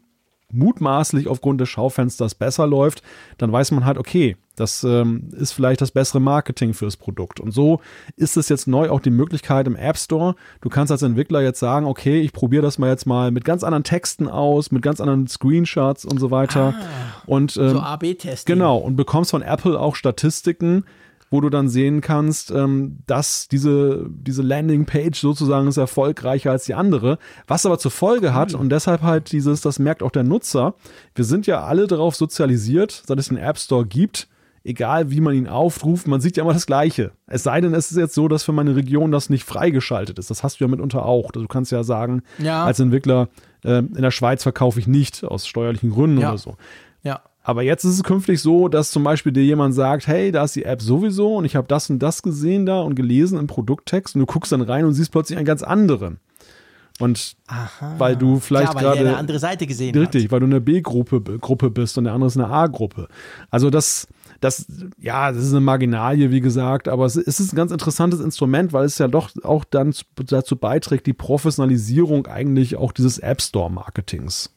mutmaßlich 0.51 1.27
aufgrund 1.27 1.61
des 1.61 1.69
Schaufensters 1.69 2.35
besser 2.35 2.67
läuft, 2.67 3.03
dann 3.37 3.51
weiß 3.51 3.71
man 3.71 3.85
halt, 3.85 3.97
okay, 3.97 4.37
das 4.55 4.83
ähm, 4.83 5.29
ist 5.33 5.51
vielleicht 5.51 5.81
das 5.81 5.91
bessere 5.91 6.21
Marketing 6.21 6.73
fürs 6.73 6.95
Produkt. 6.95 7.39
Und 7.39 7.51
so 7.51 7.81
ist 8.15 8.37
es 8.37 8.47
jetzt 8.47 8.67
neu 8.67 8.89
auch 8.89 9.01
die 9.01 9.09
Möglichkeit 9.09 9.67
im 9.67 9.75
App 9.75 9.97
Store. 9.97 10.35
Du 10.61 10.69
kannst 10.69 10.91
als 10.91 11.01
Entwickler 11.01 11.41
jetzt 11.41 11.59
sagen, 11.59 11.85
okay, 11.85 12.21
ich 12.21 12.31
probiere 12.31 12.61
das 12.61 12.77
mal 12.77 12.89
jetzt 12.89 13.05
mal 13.05 13.31
mit 13.31 13.43
ganz 13.43 13.63
anderen 13.63 13.83
Texten 13.83 14.27
aus, 14.29 14.71
mit 14.71 14.81
ganz 14.81 15.01
anderen 15.01 15.27
Screenshots 15.27 16.05
und 16.05 16.19
so 16.19 16.31
weiter. 16.31 16.73
Ah, 16.77 17.21
und 17.25 17.57
ähm, 17.57 17.69
so 17.71 17.79
AB-Testing. 17.79 18.53
Genau, 18.53 18.77
und 18.77 18.95
bekommst 18.95 19.31
von 19.31 19.41
Apple 19.41 19.77
auch 19.77 19.95
Statistiken, 19.95 20.85
wo 21.35 21.41
du 21.41 21.49
dann 21.49 21.67
sehen 21.67 21.99
kannst, 21.99 22.49
ähm, 22.51 22.99
dass 23.07 23.49
diese, 23.49 24.07
diese 24.09 24.41
Landingpage 24.41 25.19
sozusagen 25.19 25.67
ist 25.67 25.75
erfolgreicher 25.75 26.51
als 26.51 26.63
die 26.63 26.73
andere, 26.73 27.17
was 27.45 27.65
aber 27.65 27.77
zur 27.77 27.91
Folge 27.91 28.33
hat 28.33 28.53
und 28.53 28.69
deshalb 28.69 29.01
halt 29.01 29.33
dieses, 29.33 29.59
das 29.59 29.79
merkt 29.79 30.01
auch 30.01 30.11
der 30.11 30.23
Nutzer, 30.23 30.75
wir 31.13 31.25
sind 31.25 31.45
ja 31.45 31.65
alle 31.65 31.87
darauf 31.87 32.15
sozialisiert, 32.15 33.03
seit 33.05 33.19
es 33.19 33.27
den 33.27 33.37
App 33.37 33.57
Store 33.57 33.85
gibt, 33.85 34.29
egal 34.63 35.11
wie 35.11 35.19
man 35.19 35.35
ihn 35.35 35.47
aufruft, 35.47 36.07
man 36.07 36.21
sieht 36.21 36.37
ja 36.37 36.43
immer 36.43 36.53
das 36.53 36.65
Gleiche. 36.65 37.11
Es 37.27 37.43
sei 37.43 37.59
denn, 37.59 37.73
es 37.73 37.91
ist 37.91 37.97
jetzt 37.97 38.15
so, 38.15 38.29
dass 38.29 38.43
für 38.43 38.53
meine 38.53 38.77
Region 38.77 39.11
das 39.11 39.29
nicht 39.29 39.43
freigeschaltet 39.43 40.17
ist. 40.19 40.29
Das 40.29 40.41
hast 40.41 40.59
du 40.59 40.63
ja 40.63 40.69
mitunter 40.69 41.05
auch. 41.05 41.31
Du 41.31 41.45
kannst 41.47 41.73
ja 41.73 41.83
sagen, 41.83 42.23
ja. 42.39 42.63
als 42.63 42.79
Entwickler, 42.79 43.27
äh, 43.65 43.79
in 43.79 44.01
der 44.01 44.11
Schweiz 44.11 44.43
verkaufe 44.43 44.79
ich 44.79 44.87
nicht 44.87 45.25
aus 45.25 45.45
steuerlichen 45.47 45.91
Gründen 45.91 46.21
ja. 46.21 46.29
oder 46.29 46.37
so. 46.37 46.55
Ja. 47.03 47.21
Aber 47.47 47.61
jetzt 47.61 47.83
ist 47.83 47.93
es 47.93 48.03
künftig 48.03 48.41
so, 48.41 48.69
dass 48.69 48.89
zum 48.89 49.03
Beispiel 49.03 49.31
dir 49.31 49.43
jemand 49.43 49.75
sagt, 49.75 50.07
hey, 50.07 50.31
da 50.31 50.43
ist 50.45 50.55
die 50.55 50.65
App 50.65 50.81
sowieso 50.81 51.35
und 51.35 51.45
ich 51.45 51.55
habe 51.55 51.67
das 51.67 51.91
und 51.91 51.99
das 51.99 52.23
gesehen 52.23 52.65
da 52.65 52.81
und 52.81 52.95
gelesen 52.95 53.37
im 53.37 53.45
Produkttext 53.45 54.15
und 54.15 54.21
du 54.21 54.25
guckst 54.25 54.51
dann 54.51 54.61
rein 54.61 54.83
und 54.83 54.93
siehst 54.93 55.11
plötzlich 55.11 55.37
einen 55.37 55.45
ganz 55.45 55.61
anderen. 55.61 56.19
Und 56.99 57.35
Aha. 57.45 57.93
weil 57.99 58.15
du 58.15 58.39
vielleicht 58.39 58.73
ja, 58.73 58.79
gerade 58.79 59.01
eine 59.01 59.17
andere 59.17 59.37
Seite 59.37 59.67
gesehen 59.67 59.95
richtig, 59.95 60.23
hat. 60.23 60.31
weil 60.31 60.39
du 60.39 60.47
eine 60.47 60.59
B-Gruppe 60.59 61.21
Gruppe 61.39 61.69
bist 61.69 61.99
und 61.99 62.05
der 62.05 62.13
andere 62.13 62.29
ist 62.29 62.37
eine 62.37 62.47
A-Gruppe. 62.47 63.09
Also 63.51 63.69
das, 63.69 64.07
das, 64.39 64.65
ja, 64.97 65.31
das 65.31 65.43
ist 65.43 65.51
eine 65.51 65.59
Marginalie, 65.61 66.31
wie 66.31 66.41
gesagt, 66.41 66.87
aber 66.87 67.05
es 67.05 67.15
ist 67.15 67.53
ein 67.53 67.55
ganz 67.55 67.71
interessantes 67.71 68.21
Instrument, 68.21 68.73
weil 68.73 68.85
es 68.85 68.97
ja 68.97 69.07
doch 69.07 69.29
auch 69.43 69.65
dann 69.65 69.93
dazu 70.15 70.55
beiträgt, 70.55 71.05
die 71.05 71.13
Professionalisierung 71.13 72.25
eigentlich 72.25 72.75
auch 72.75 72.91
dieses 72.91 73.19
App 73.19 73.39
Store 73.39 73.69
Marketings. 73.69 74.49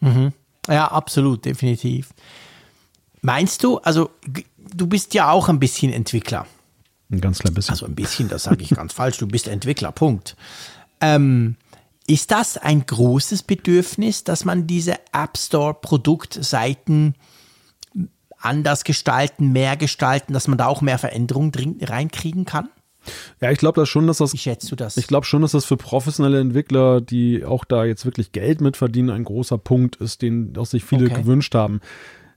Mhm. 0.00 0.32
Ja, 0.68 0.88
absolut, 0.88 1.44
definitiv. 1.44 2.10
Meinst 3.22 3.64
du, 3.64 3.78
also 3.78 4.10
du 4.56 4.86
bist 4.86 5.14
ja 5.14 5.30
auch 5.30 5.48
ein 5.48 5.60
bisschen 5.60 5.92
Entwickler. 5.92 6.46
Ein 7.10 7.20
ganz 7.20 7.40
klein 7.40 7.54
bisschen. 7.54 7.72
Also 7.72 7.86
ein 7.86 7.94
bisschen, 7.94 8.28
das 8.28 8.44
sage 8.44 8.62
ich 8.62 8.70
ganz 8.70 8.92
falsch. 8.94 9.18
Du 9.18 9.26
bist 9.26 9.48
Entwickler, 9.48 9.92
Punkt. 9.92 10.36
Ähm, 11.00 11.56
ist 12.06 12.30
das 12.30 12.56
ein 12.56 12.86
großes 12.86 13.42
Bedürfnis, 13.42 14.24
dass 14.24 14.44
man 14.44 14.66
diese 14.66 14.94
App 15.12 15.36
Store 15.36 15.74
Produktseiten 15.74 17.14
anders 18.38 18.84
gestalten, 18.84 19.52
mehr 19.52 19.76
gestalten, 19.76 20.32
dass 20.32 20.48
man 20.48 20.58
da 20.58 20.66
auch 20.66 20.80
mehr 20.80 20.98
Veränderungen 20.98 21.52
reinkriegen 21.82 22.44
kann? 22.44 22.68
Ja, 23.40 23.50
ich 23.50 23.58
glaube 23.58 23.80
das 23.80 23.88
schon, 23.88 24.06
dass 24.06 24.18
das. 24.18 24.32
Wie 24.32 24.38
schätzt 24.38 24.70
du 24.70 24.76
das? 24.76 24.96
Ich 24.96 25.06
glaube 25.06 25.26
schon, 25.26 25.42
dass 25.42 25.52
das 25.52 25.64
für 25.64 25.76
professionelle 25.76 26.40
Entwickler, 26.40 27.00
die 27.00 27.44
auch 27.44 27.64
da 27.64 27.84
jetzt 27.84 28.04
wirklich 28.04 28.32
Geld 28.32 28.60
mit 28.60 28.76
verdienen, 28.76 29.10
ein 29.10 29.24
großer 29.24 29.58
Punkt 29.58 29.96
ist, 29.96 30.22
den 30.22 30.56
auch 30.56 30.66
sich 30.66 30.84
viele 30.84 31.06
okay. 31.06 31.22
gewünscht 31.22 31.54
haben. 31.54 31.80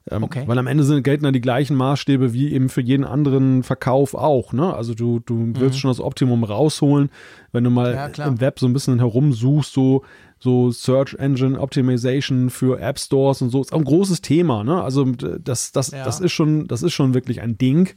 Ähm, 0.10 0.24
okay. 0.24 0.44
Weil 0.46 0.58
am 0.58 0.68
Ende 0.68 0.84
sind, 0.84 1.04
gelten 1.04 1.26
ja 1.26 1.32
die 1.32 1.42
gleichen 1.42 1.76
Maßstäbe 1.76 2.34
wie 2.34 2.52
eben 2.54 2.70
für 2.70 2.82
jeden 2.82 3.06
anderen 3.06 3.64
Verkauf 3.64 4.16
auch. 4.16 4.52
Ne? 4.52 4.74
Also 4.74 4.94
du, 4.94 5.20
du 5.20 5.36
mhm. 5.36 5.60
willst 5.60 5.80
schon 5.80 5.90
das 5.90 6.02
Optimum 6.02 6.44
rausholen, 6.44 7.10
wenn 7.52 7.64
du 7.64 7.70
mal 7.70 7.94
ja, 7.94 8.26
im 8.26 8.42
Web 8.42 8.60
so 8.60 8.68
ein 8.68 8.74
bisschen 8.74 9.00
herumsuchst, 9.00 9.72
so, 9.72 10.04
so 10.40 10.72
Search 10.72 11.16
Engine 11.16 11.58
Optimization 11.58 12.50
für 12.50 12.82
App 12.82 13.00
Stores 13.00 13.42
und 13.42 13.50
so, 13.50 13.62
ist 13.62 13.72
auch 13.72 13.78
ein 13.78 13.86
großes 13.86 14.22
Thema. 14.22 14.66
Ne? 14.66 14.84
Also 14.84 15.06
das, 15.06 15.72
das, 15.72 15.92
ja. 15.92 16.04
das, 16.04 16.20
ist 16.20 16.34
schon, 16.34 16.68
das 16.68 16.84
ist 16.84 16.94
schon 16.94 17.14
wirklich 17.14 17.42
ein 17.42 17.58
Ding 17.58 17.94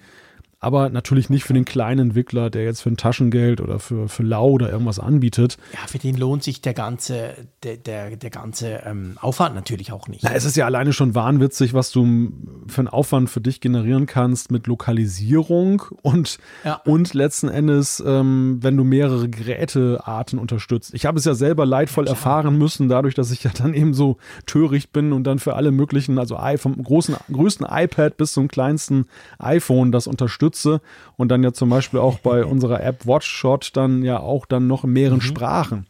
aber 0.66 0.90
natürlich 0.90 1.30
nicht 1.30 1.44
für 1.44 1.54
den 1.54 1.64
kleinen 1.64 2.08
Entwickler, 2.08 2.50
der 2.50 2.64
jetzt 2.64 2.80
für 2.80 2.90
ein 2.90 2.96
Taschengeld 2.96 3.60
oder 3.60 3.78
für, 3.78 4.08
für 4.08 4.24
Lau 4.24 4.50
oder 4.50 4.68
irgendwas 4.68 4.98
anbietet. 4.98 5.58
Ja, 5.72 5.86
für 5.86 5.98
den 5.98 6.16
lohnt 6.16 6.42
sich 6.42 6.60
der 6.60 6.74
ganze, 6.74 7.34
der, 7.62 7.76
der, 7.76 8.16
der 8.16 8.30
ganze 8.30 8.82
ähm, 8.84 9.16
Aufwand 9.20 9.54
natürlich 9.54 9.92
auch 9.92 10.08
nicht. 10.08 10.24
Na, 10.24 10.32
es 10.34 10.44
ist 10.44 10.56
ja 10.56 10.64
alleine 10.64 10.92
schon 10.92 11.14
wahnwitzig, 11.14 11.72
was 11.72 11.92
du 11.92 12.32
für 12.66 12.80
einen 12.80 12.88
Aufwand 12.88 13.30
für 13.30 13.40
dich 13.40 13.60
generieren 13.60 14.06
kannst 14.06 14.50
mit 14.50 14.66
Lokalisierung 14.66 15.84
und, 16.02 16.38
ja. 16.64 16.80
und 16.84 17.14
letzten 17.14 17.48
Endes, 17.48 18.02
ähm, 18.04 18.58
wenn 18.60 18.76
du 18.76 18.82
mehrere 18.82 19.28
Gerätearten 19.28 20.36
unterstützt. 20.36 20.94
Ich 20.94 21.06
habe 21.06 21.20
es 21.20 21.24
ja 21.24 21.34
selber 21.34 21.64
leidvoll 21.64 22.06
ja, 22.06 22.10
erfahren 22.10 22.58
müssen, 22.58 22.88
dadurch, 22.88 23.14
dass 23.14 23.30
ich 23.30 23.44
ja 23.44 23.52
dann 23.56 23.72
eben 23.72 23.94
so 23.94 24.16
töricht 24.46 24.92
bin 24.92 25.12
und 25.12 25.22
dann 25.22 25.38
für 25.38 25.54
alle 25.54 25.70
möglichen, 25.70 26.18
also 26.18 26.36
vom 26.56 26.82
großen, 26.82 27.14
größten 27.32 27.64
iPad 27.70 28.16
bis 28.16 28.32
zum 28.32 28.48
kleinsten 28.48 29.06
iPhone 29.38 29.92
das 29.92 30.08
unterstützt 30.08 30.55
unterstütze 30.56 30.80
und 31.16 31.28
dann 31.28 31.42
ja 31.42 31.52
zum 31.52 31.70
Beispiel 31.70 32.00
auch 32.00 32.18
bei 32.18 32.44
unserer 32.44 32.82
App 32.82 33.06
WatchShot 33.06 33.70
dann 33.74 34.02
ja 34.02 34.20
auch 34.20 34.46
dann 34.46 34.66
noch 34.66 34.84
in 34.84 34.92
mehreren 34.92 35.18
mhm. 35.18 35.22
Sprachen. 35.22 35.86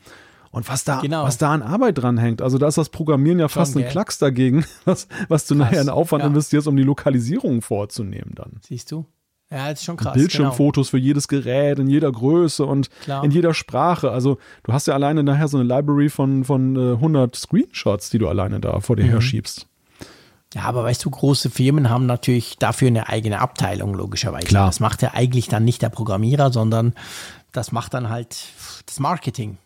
Und 0.50 0.68
was 0.68 0.84
da, 0.84 1.00
genau. 1.00 1.24
was 1.24 1.36
da 1.36 1.52
an 1.52 1.60
Arbeit 1.60 1.98
dran 1.98 2.16
hängt, 2.16 2.40
also 2.40 2.56
da 2.56 2.66
ist 2.66 2.78
das 2.78 2.88
Programmieren 2.88 3.38
ja 3.38 3.48
fast 3.48 3.74
Schon, 3.74 3.82
ein 3.82 3.88
Klacks 3.88 4.18
dagegen, 4.18 4.64
was, 4.84 5.06
was 5.28 5.46
du 5.46 5.54
krass. 5.54 5.66
nachher 5.66 5.82
in 5.82 5.88
Aufwand 5.90 6.22
ja. 6.22 6.28
investierst, 6.28 6.66
um 6.66 6.76
die 6.76 6.82
Lokalisierung 6.82 7.60
vorzunehmen 7.60 8.32
dann. 8.34 8.52
Siehst 8.62 8.90
du? 8.90 9.04
Ja, 9.50 9.70
das 9.70 9.80
ist 9.80 9.84
schon 9.84 9.96
krass. 9.96 10.14
Bildschirmfotos 10.14 10.90
genau. 10.90 10.98
für 10.98 11.04
jedes 11.04 11.28
Gerät 11.28 11.78
in 11.78 11.88
jeder 11.88 12.10
Größe 12.10 12.64
und 12.64 12.88
Klar. 13.02 13.22
in 13.22 13.30
jeder 13.30 13.54
Sprache. 13.54 14.10
Also 14.10 14.38
du 14.64 14.72
hast 14.72 14.88
ja 14.88 14.94
alleine 14.94 15.22
nachher 15.22 15.46
so 15.46 15.58
eine 15.58 15.68
Library 15.68 16.08
von, 16.08 16.42
von 16.42 16.76
100 16.76 17.32
äh, 17.32 17.38
Screenshots, 17.38 18.10
die 18.10 18.18
du 18.18 18.26
alleine 18.26 18.58
da 18.58 18.80
vor 18.80 18.96
dir 18.96 19.04
mhm. 19.04 19.10
her 19.10 19.20
schiebst. 19.20 19.68
Ja, 20.56 20.62
aber 20.62 20.84
weißt 20.84 21.04
du, 21.04 21.10
große 21.10 21.50
Firmen 21.50 21.90
haben 21.90 22.06
natürlich 22.06 22.56
dafür 22.56 22.88
eine 22.88 23.10
eigene 23.10 23.40
Abteilung, 23.42 23.92
logischerweise. 23.92 24.46
Klar. 24.46 24.68
Das 24.68 24.80
macht 24.80 25.02
ja 25.02 25.12
eigentlich 25.12 25.48
dann 25.48 25.66
nicht 25.66 25.82
der 25.82 25.90
Programmierer, 25.90 26.50
sondern 26.50 26.94
das 27.52 27.72
macht 27.72 27.92
dann 27.92 28.08
halt 28.08 28.38
das 28.86 28.98
Marketing. 28.98 29.58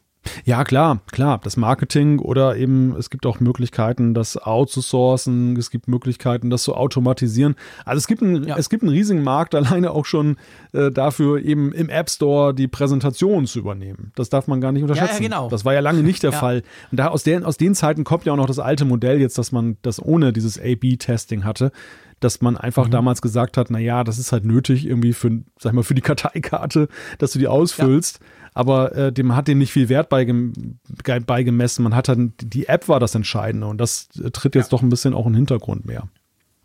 Ja, 0.44 0.64
klar, 0.64 1.01
klar. 1.10 1.40
Das 1.42 1.56
Marketing 1.56 2.18
oder 2.18 2.56
eben 2.56 2.94
es 2.97 3.10
gibt 3.10 3.26
auch 3.26 3.40
Möglichkeiten, 3.40 4.14
das 4.14 4.36
outzusourcen. 4.36 5.56
Es 5.56 5.70
gibt 5.70 5.88
Möglichkeiten, 5.88 6.51
das 6.51 6.62
zu 6.62 6.74
automatisieren. 6.74 7.56
Also 7.84 7.98
es 7.98 8.06
gibt, 8.06 8.22
ein, 8.22 8.44
ja. 8.44 8.56
es 8.56 8.68
gibt 8.68 8.82
einen 8.82 8.92
riesigen 8.92 9.22
Markt 9.22 9.55
alleine 9.60 9.92
auch 9.92 10.05
schon 10.05 10.36
äh, 10.72 10.90
dafür, 10.90 11.42
eben 11.42 11.72
im 11.72 11.88
App 11.88 12.10
Store 12.10 12.55
die 12.55 12.68
Präsentation 12.68 13.47
zu 13.47 13.59
übernehmen. 13.59 14.12
Das 14.14 14.28
darf 14.28 14.47
man 14.47 14.60
gar 14.60 14.72
nicht 14.72 14.82
unterschätzen. 14.82 15.22
Ja, 15.22 15.28
ja, 15.28 15.28
genau. 15.28 15.48
Das 15.48 15.64
war 15.64 15.74
ja 15.74 15.80
lange 15.80 16.02
nicht 16.02 16.22
der 16.22 16.32
Fall. 16.32 16.62
Und 16.90 16.98
da 16.98 17.09
aus, 17.09 17.22
der, 17.22 17.47
aus 17.47 17.56
den 17.56 17.74
Zeiten 17.74 18.05
kommt 18.05 18.24
ja 18.24 18.32
auch 18.32 18.36
noch 18.36 18.47
das 18.47 18.59
alte 18.59 18.84
Modell 18.84 19.20
jetzt, 19.20 19.38
dass 19.38 19.52
man 19.52 19.76
das 19.82 20.02
ohne 20.02 20.32
dieses 20.32 20.59
A-B-Testing 20.59 21.44
hatte 21.44 21.72
dass 22.20 22.40
man 22.40 22.56
einfach 22.56 22.86
mhm. 22.86 22.92
damals 22.92 23.22
gesagt 23.22 23.56
hat, 23.56 23.70
na 23.70 23.78
ja, 23.78 24.05
das 24.05 24.18
ist 24.18 24.32
halt 24.32 24.44
nötig 24.44 24.86
irgendwie 24.86 25.12
für, 25.12 25.42
sag 25.59 25.72
mal, 25.72 25.82
für 25.82 25.94
die 25.94 26.01
Karteikarte, 26.02 26.88
dass 27.18 27.32
du 27.32 27.38
die 27.38 27.48
ausfüllst. 27.48 28.20
Ja. 28.20 28.26
Aber 28.52 28.94
äh, 28.94 29.12
dem 29.12 29.34
hat 29.34 29.48
den 29.48 29.59
nicht 29.59 29.72
viel 29.72 29.88
Wert 29.88 30.09
beigem 30.09 30.78
beigemessen. 31.26 31.82
Man 31.84 31.94
hat 31.94 32.09
dann, 32.09 32.34
die 32.40 32.68
App 32.68 32.88
war 32.88 33.01
das 33.01 33.14
Entscheidende 33.14 33.66
und 33.66 33.78
das 33.78 34.09
äh, 34.22 34.30
tritt 34.30 34.55
jetzt 34.55 34.72
ja. 34.72 34.76
doch 34.76 34.82
ein 34.82 34.88
bisschen 34.88 35.14
auch 35.14 35.26
in 35.26 35.32
den 35.32 35.38
Hintergrund 35.38 35.86
mehr. 35.86 36.09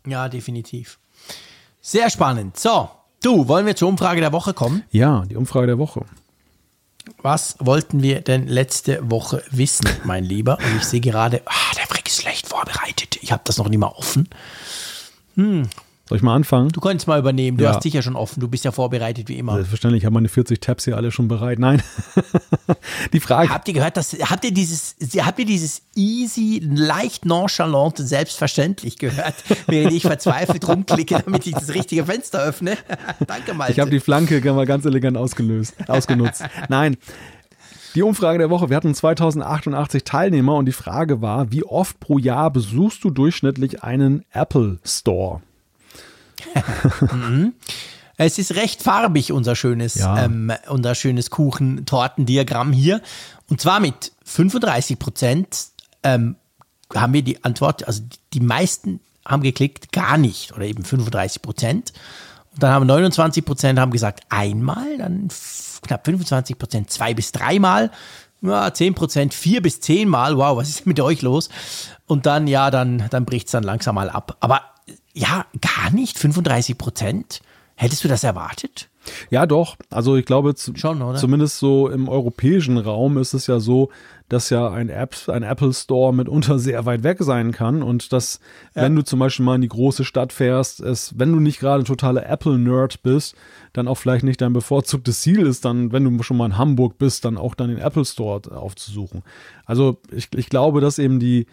Ja, 0.06 0.28
definitiv. 0.28 0.98
Sehr 1.80 2.10
spannend. 2.10 2.58
So, 2.58 2.90
du, 3.22 3.48
wollen 3.48 3.66
wir 3.66 3.76
zur 3.76 3.88
Umfrage 3.88 4.20
der 4.20 4.32
Woche 4.32 4.54
kommen? 4.54 4.82
Ja, 4.90 5.24
die 5.26 5.36
Umfrage 5.36 5.68
der 5.68 5.78
Woche. 5.78 6.04
Was 7.22 7.56
wollten 7.60 8.02
wir 8.02 8.20
denn 8.20 8.48
letzte 8.48 9.10
Woche 9.10 9.42
wissen, 9.50 9.88
mein 10.04 10.24
Lieber? 10.24 10.58
Und 10.58 10.76
ich 10.76 10.84
sehe 10.84 11.00
gerade, 11.00 11.42
ah, 11.46 11.74
der 11.76 11.86
Frick 11.86 12.08
ist 12.08 12.20
schlecht 12.22 12.48
vorbereitet. 12.48 13.18
Ich 13.22 13.30
habe 13.30 13.42
das 13.44 13.58
noch 13.58 13.68
nicht 13.68 13.78
mal 13.78 13.88
offen. 13.88 14.28
Hm. 15.36 15.68
Soll 16.08 16.18
ich 16.18 16.22
mal 16.22 16.36
anfangen? 16.36 16.68
Du 16.68 16.80
könntest 16.80 17.08
mal 17.08 17.18
übernehmen. 17.18 17.58
Du 17.58 17.64
ja. 17.64 17.74
hast 17.74 17.84
dich 17.84 17.92
ja 17.92 18.00
schon 18.00 18.14
offen. 18.14 18.38
Du 18.38 18.46
bist 18.46 18.64
ja 18.64 18.70
vorbereitet 18.70 19.28
wie 19.28 19.38
immer. 19.38 19.54
Selbstverständlich. 19.54 20.02
Ich 20.02 20.06
habe 20.06 20.14
meine 20.14 20.28
40 20.28 20.60
Tabs 20.60 20.84
hier 20.84 20.96
alle 20.96 21.10
schon 21.10 21.26
bereit. 21.26 21.58
Nein. 21.58 21.82
die 23.12 23.18
Frage. 23.18 23.48
Habt 23.48 23.66
ihr 23.66 23.74
gehört, 23.74 23.96
dass, 23.96 24.12
habt 24.12 24.44
ihr 24.44 24.54
dieses, 24.54 24.94
habt 25.18 25.40
ihr 25.40 25.46
dieses 25.46 25.82
easy, 25.96 26.62
leicht 26.62 27.24
nonchalante, 27.24 28.04
selbstverständlich 28.04 28.98
gehört, 28.98 29.34
während 29.66 29.94
ich 29.94 30.02
verzweifelt 30.02 30.68
rumklicke, 30.68 31.24
damit 31.24 31.44
ich 31.44 31.54
das 31.54 31.74
richtige 31.74 32.06
Fenster 32.06 32.40
öffne? 32.40 32.76
Danke, 33.26 33.54
mal. 33.54 33.68
Ich 33.68 33.80
habe 33.80 33.90
die 33.90 33.98
Flanke 34.00 34.40
ganz 34.40 34.84
elegant 34.84 35.16
ausgelöst, 35.16 35.74
ausgenutzt. 35.88 36.44
Nein. 36.68 36.98
Die 37.96 38.02
Umfrage 38.02 38.36
der 38.36 38.50
Woche. 38.50 38.68
Wir 38.68 38.76
hatten 38.76 38.94
2088 38.94 40.04
Teilnehmer 40.04 40.56
und 40.56 40.66
die 40.66 40.72
Frage 40.72 41.22
war, 41.22 41.50
wie 41.50 41.64
oft 41.64 41.98
pro 41.98 42.18
Jahr 42.18 42.50
besuchst 42.50 43.02
du 43.02 43.08
durchschnittlich 43.08 43.82
einen 43.84 44.22
Apple 44.32 44.78
Store? 44.84 45.40
mhm. 47.10 47.54
Es 48.18 48.38
ist 48.38 48.54
recht 48.54 48.82
farbig, 48.82 49.32
unser 49.32 49.56
schönes, 49.56 49.94
ja. 49.94 50.24
ähm, 50.24 50.52
unser 50.68 50.94
schönes 50.94 51.30
Kuchen-Tortendiagramm 51.30 52.70
hier. 52.72 53.00
Und 53.48 53.62
zwar 53.62 53.80
mit 53.80 54.12
35 54.24 54.98
Prozent 54.98 55.68
ähm, 56.02 56.36
haben 56.94 57.14
wir 57.14 57.22
die 57.22 57.44
Antwort, 57.44 57.86
also 57.88 58.02
die 58.34 58.40
meisten 58.40 59.00
haben 59.24 59.42
geklickt, 59.42 59.92
gar 59.92 60.18
nicht 60.18 60.52
oder 60.52 60.66
eben 60.66 60.84
35 60.84 61.40
Prozent. 61.40 61.94
Und 62.52 62.62
dann 62.62 62.72
haben 62.72 62.86
29 62.86 63.42
Prozent 63.42 63.78
haben 63.78 63.90
gesagt 63.90 64.24
einmal, 64.28 64.98
dann 64.98 65.28
knapp 65.82 66.04
25 66.04 66.58
Prozent 66.58 66.90
zwei 66.90 67.14
bis 67.14 67.32
dreimal, 67.32 67.90
ja, 68.42 68.72
10 68.72 68.94
Prozent 68.94 69.34
vier 69.34 69.62
bis 69.62 69.80
zehnmal. 69.80 70.36
Wow, 70.36 70.56
was 70.56 70.68
ist 70.68 70.86
mit 70.86 71.00
euch 71.00 71.22
los? 71.22 71.48
Und 72.06 72.26
dann, 72.26 72.46
ja, 72.46 72.70
dann, 72.70 73.06
dann 73.10 73.24
bricht 73.24 73.46
es 73.46 73.52
dann 73.52 73.64
langsam 73.64 73.94
mal 73.94 74.10
ab. 74.10 74.36
Aber 74.40 74.62
ja, 75.12 75.46
gar 75.60 75.90
nicht. 75.90 76.18
35 76.18 76.78
Prozent. 76.78 77.40
Hättest 77.74 78.04
du 78.04 78.08
das 78.08 78.24
erwartet? 78.24 78.88
Ja, 79.30 79.46
doch. 79.46 79.76
Also 79.90 80.16
ich 80.16 80.24
glaube, 80.24 80.54
Schon, 80.56 81.16
zumindest 81.16 81.58
so 81.58 81.88
im 81.88 82.08
europäischen 82.08 82.78
Raum 82.78 83.18
ist 83.18 83.34
es 83.34 83.46
ja 83.46 83.60
so, 83.60 83.90
dass 84.28 84.50
ja 84.50 84.70
ein, 84.70 84.88
App, 84.88 85.14
ein 85.28 85.42
Apple 85.42 85.72
Store 85.72 86.12
mitunter 86.12 86.58
sehr 86.58 86.84
weit 86.86 87.02
weg 87.02 87.18
sein 87.20 87.52
kann 87.52 87.82
und 87.82 88.12
dass, 88.12 88.40
ja. 88.74 88.82
wenn 88.82 88.96
du 88.96 89.02
zum 89.02 89.18
Beispiel 89.18 89.44
mal 89.44 89.54
in 89.54 89.60
die 89.60 89.68
große 89.68 90.04
Stadt 90.04 90.32
fährst, 90.32 90.80
es, 90.80 91.18
wenn 91.18 91.32
du 91.32 91.40
nicht 91.40 91.60
gerade 91.60 91.82
ein 91.82 91.86
totaler 91.86 92.28
Apple-Nerd 92.28 93.02
bist, 93.02 93.36
dann 93.72 93.88
auch 93.88 93.96
vielleicht 93.96 94.24
nicht 94.24 94.40
dein 94.40 94.52
bevorzugtes 94.52 95.20
Ziel 95.20 95.46
ist, 95.46 95.64
dann, 95.64 95.92
wenn 95.92 96.04
du 96.04 96.22
schon 96.22 96.36
mal 96.36 96.46
in 96.46 96.58
Hamburg 96.58 96.98
bist, 96.98 97.24
dann 97.24 97.38
auch 97.38 97.54
dann 97.54 97.68
den 97.68 97.78
Apple 97.78 98.04
Store 98.04 98.40
aufzusuchen. 98.56 99.22
Also 99.64 100.00
ich, 100.10 100.28
ich 100.34 100.48
glaube, 100.48 100.80
dass 100.80 100.98
eben 100.98 101.20
die, 101.20 101.46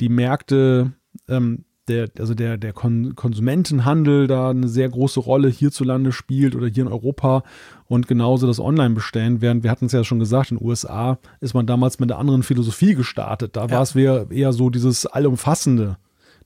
die 0.00 0.08
Märkte 0.08 0.92
ähm, 1.28 1.64
der, 1.90 2.08
also 2.18 2.34
der, 2.34 2.56
der 2.56 2.72
Kon 2.72 3.14
Konsumentenhandel 3.14 4.26
da 4.26 4.50
eine 4.50 4.68
sehr 4.68 4.88
große 4.88 5.20
Rolle 5.20 5.48
hierzulande 5.48 6.12
spielt 6.12 6.54
oder 6.54 6.68
hier 6.68 6.84
in 6.84 6.92
Europa 6.92 7.42
und 7.88 8.06
genauso 8.06 8.46
das 8.46 8.60
Online-Bestellen, 8.60 9.40
während 9.40 9.62
wir 9.62 9.70
hatten 9.70 9.86
es 9.86 9.92
ja 9.92 10.04
schon 10.04 10.20
gesagt, 10.20 10.50
in 10.50 10.58
den 10.58 10.66
USA 10.66 11.18
ist 11.40 11.54
man 11.54 11.66
damals 11.66 11.98
mit 11.98 12.10
einer 12.10 12.20
anderen 12.20 12.42
Philosophie 12.42 12.94
gestartet. 12.94 13.56
Da 13.56 13.66
ja. 13.66 13.70
war 13.70 13.82
es 13.82 13.94
eher 13.96 14.52
so 14.52 14.70
dieses 14.70 15.06
Allumfassende, 15.06 15.96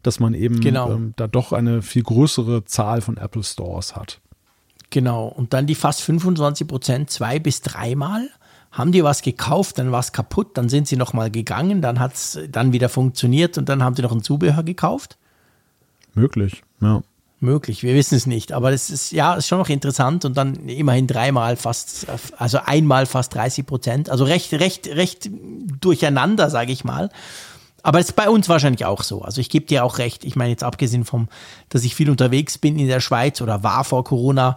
dass 0.03 0.21
man 0.21 0.35
eben 0.35 0.61
genau. 0.61 0.93
ähm, 0.93 1.13
da 1.17 1.27
doch 1.27 1.53
eine 1.53 1.83
viel 1.83 2.03
größere 2.03 2.65
Zahl 2.65 3.01
von 3.01 3.17
Apple 3.19 3.43
Stores 3.43 3.95
hat. 3.95 4.21
Genau, 4.91 5.27
und 5.27 5.53
dann 5.53 5.67
die 5.67 5.75
fast 5.75 6.03
25 6.03 6.67
Prozent 6.67 7.11
zwei 7.11 7.39
bis 7.39 7.61
dreimal 7.63 8.29
haben 8.75 8.91
die 8.91 9.05
was 9.05 9.23
gekauft, 9.23 9.79
dann 9.79 9.93
war 9.93 10.01
es 10.01 10.13
kaputt, 10.13 10.57
dann 10.57 10.69
sind 10.69 10.89
sie 10.89 10.97
nochmal 10.97 11.31
gegangen, 11.31 11.81
dann 11.81 12.01
hat 12.01 12.15
es 12.15 12.41
dann 12.51 12.73
wieder 12.73 12.89
funktioniert 12.89 13.57
und 13.57 13.69
dann 13.69 13.83
haben 13.83 13.95
sie 13.95 14.03
noch 14.03 14.13
ein 14.13 14.23
Zubehör 14.23 14.65
gekauft. 14.65 15.17
Möglich, 16.15 16.63
ja. 16.81 17.03
Möglich, 17.41 17.83
wir 17.83 17.95
wissen 17.95 18.15
es 18.15 18.27
nicht. 18.27 18.53
Aber 18.53 18.71
das 18.71 18.89
ist 18.89 19.13
ja 19.13 19.35
ist 19.35 19.49
schon 19.49 19.59
noch 19.59 19.69
interessant 19.69 20.25
und 20.25 20.37
dann 20.37 20.67
immerhin 20.67 21.07
dreimal 21.07 21.57
fast, 21.57 22.07
also 22.39 22.59
einmal 22.65 23.05
fast 23.05 23.35
30 23.35 23.67
Prozent. 23.67 24.09
Also 24.09 24.25
recht, 24.25 24.55
recht, 24.55 24.87
recht 24.87 25.29
durcheinander, 25.81 26.49
sage 26.49 26.73
ich 26.73 26.85
mal. 26.85 27.11
Aber 27.83 28.01
es 28.01 28.07
ist 28.07 28.17
bei 28.17 28.31
uns 28.31 28.49
wahrscheinlich 28.49 28.87
auch 28.87 29.03
so. 29.03 29.23
Also 29.23 29.43
ich 29.43 29.51
gebe 29.51 29.67
dir 29.67 29.85
auch 29.85 29.99
recht. 29.99 30.25
Ich 30.25 30.37
meine, 30.37 30.51
jetzt 30.51 30.65
abgesehen 30.65 31.05
vom, 31.05 31.29
dass 31.69 31.85
ich 31.85 31.95
viel 31.95 32.09
unterwegs 32.09 32.57
bin 32.57 32.79
in 32.79 32.89
der 32.89 33.01
Schweiz 33.01 33.43
oder 33.43 33.63
war 33.63 33.85
vor 33.85 34.05
Corona, 34.05 34.57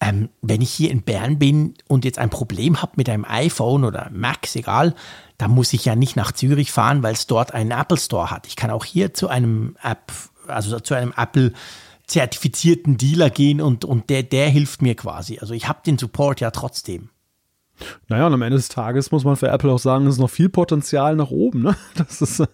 ähm, 0.00 0.28
wenn 0.42 0.60
ich 0.60 0.70
hier 0.70 0.90
in 0.90 1.02
Bern 1.02 1.38
bin 1.38 1.74
und 1.86 2.04
jetzt 2.04 2.18
ein 2.18 2.28
Problem 2.28 2.82
habe 2.82 2.92
mit 2.96 3.08
einem 3.08 3.24
iPhone 3.24 3.84
oder 3.84 4.10
Mac, 4.12 4.48
egal, 4.54 4.94
dann 5.38 5.52
muss 5.52 5.72
ich 5.72 5.84
ja 5.84 5.94
nicht 5.94 6.16
nach 6.16 6.32
Zürich 6.32 6.72
fahren, 6.72 7.02
weil 7.04 7.14
es 7.14 7.28
dort 7.28 7.54
einen 7.54 7.70
Apple 7.70 7.98
Store 7.98 8.30
hat. 8.30 8.46
Ich 8.46 8.56
kann 8.56 8.70
auch 8.70 8.84
hier 8.84 9.14
zu 9.14 9.28
einem 9.28 9.76
App 9.82 10.12
also 10.48 10.80
zu 10.80 10.94
einem 10.94 11.12
Apple 11.16 11.52
zertifizierten 12.06 12.96
Dealer 12.96 13.30
gehen 13.30 13.60
und, 13.60 13.84
und 13.84 14.10
der, 14.10 14.22
der 14.22 14.48
hilft 14.48 14.80
mir 14.80 14.94
quasi. 14.94 15.38
Also 15.40 15.54
ich 15.54 15.68
habe 15.68 15.80
den 15.84 15.98
Support 15.98 16.40
ja 16.40 16.50
trotzdem. 16.50 17.10
Naja, 18.08 18.26
und 18.26 18.34
am 18.34 18.42
Ende 18.42 18.56
des 18.56 18.68
Tages 18.68 19.10
muss 19.10 19.24
man 19.24 19.36
für 19.36 19.48
Apple 19.48 19.70
auch 19.70 19.78
sagen, 19.78 20.06
es 20.06 20.14
ist 20.14 20.20
noch 20.20 20.30
viel 20.30 20.48
Potenzial 20.48 21.16
nach 21.16 21.30
oben. 21.30 21.62
Ne? 21.62 21.76
Das 21.96 22.20
ist, 22.20 22.38
ja, 22.38 22.46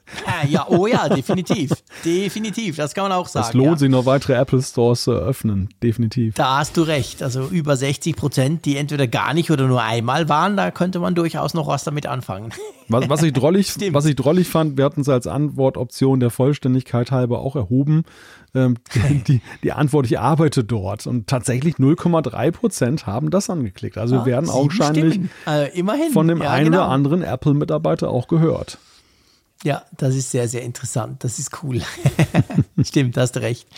ja, 0.48 0.66
oh 0.68 0.86
ja, 0.86 1.08
definitiv. 1.08 1.72
definitiv, 2.04 2.76
das 2.76 2.94
kann 2.94 3.04
man 3.04 3.12
auch 3.12 3.28
sagen. 3.28 3.46
Es 3.48 3.54
lohnt 3.54 3.72
ja. 3.72 3.78
sich 3.78 3.90
noch 3.90 4.06
weitere 4.06 4.34
Apple 4.34 4.62
Stores 4.62 5.02
zu 5.02 5.12
eröffnen, 5.12 5.68
definitiv. 5.82 6.34
Da 6.34 6.58
hast 6.58 6.76
du 6.76 6.82
recht. 6.82 7.22
Also 7.22 7.46
über 7.48 7.76
60 7.76 8.16
Prozent, 8.16 8.64
die 8.64 8.76
entweder 8.76 9.06
gar 9.06 9.34
nicht 9.34 9.50
oder 9.50 9.66
nur 9.66 9.82
einmal 9.82 10.28
waren, 10.28 10.56
da 10.56 10.70
könnte 10.70 11.00
man 11.00 11.14
durchaus 11.14 11.54
noch 11.54 11.66
was 11.66 11.84
damit 11.84 12.06
anfangen. 12.06 12.52
Was, 12.88 13.08
was 13.08 13.22
ich, 13.22 13.32
drollig, 13.34 13.74
was 13.92 14.04
ich 14.04 14.16
drollig 14.16 14.48
fand, 14.48 14.76
wir 14.76 14.84
hatten 14.84 15.00
es 15.00 15.08
als 15.08 15.26
Antwortoption 15.26 16.20
der 16.20 16.30
Vollständigkeit 16.30 17.10
halber 17.10 17.40
auch 17.40 17.56
erhoben 17.56 18.04
ähm, 18.54 18.76
die, 19.26 19.40
die 19.62 19.72
Antwort, 19.72 20.06
ich 20.06 20.18
arbeite 20.18 20.64
dort. 20.64 21.06
Und 21.06 21.26
tatsächlich 21.26 21.76
0,3 21.76 22.50
Prozent 22.52 23.06
haben 23.06 23.30
das 23.30 23.50
angeklickt. 23.50 23.98
Also 23.98 24.16
wir 24.16 24.26
werden 24.26 24.50
augenscheinlich 24.50 25.20
äh, 25.46 25.82
von 26.12 26.28
dem 26.28 26.42
ja, 26.42 26.50
einen 26.50 26.66
genau. 26.66 26.78
oder 26.78 26.88
anderen 26.88 27.22
Apple-Mitarbeiter 27.22 28.10
auch 28.10 28.28
gehört. 28.28 28.78
Ja, 29.64 29.82
das 29.96 30.16
ist 30.16 30.30
sehr, 30.30 30.48
sehr 30.48 30.62
interessant. 30.62 31.22
Das 31.22 31.38
ist 31.38 31.62
cool. 31.62 31.82
Stimmt, 32.82 33.16
hast 33.16 33.36
recht. 33.36 33.68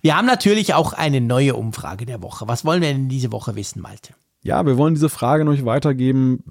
Wir 0.00 0.16
haben 0.16 0.26
natürlich 0.26 0.72
auch 0.72 0.94
eine 0.94 1.20
neue 1.20 1.54
Umfrage 1.54 2.06
der 2.06 2.22
Woche. 2.22 2.48
Was 2.48 2.64
wollen 2.64 2.80
wir 2.80 2.88
denn 2.88 3.08
diese 3.08 3.30
Woche 3.30 3.54
wissen, 3.54 3.82
Malte? 3.82 4.14
Ja, 4.42 4.64
wir 4.66 4.76
wollen 4.76 4.94
diese 4.94 5.08
Frage 5.08 5.44
noch 5.44 5.64
weitergeben, 5.64 6.42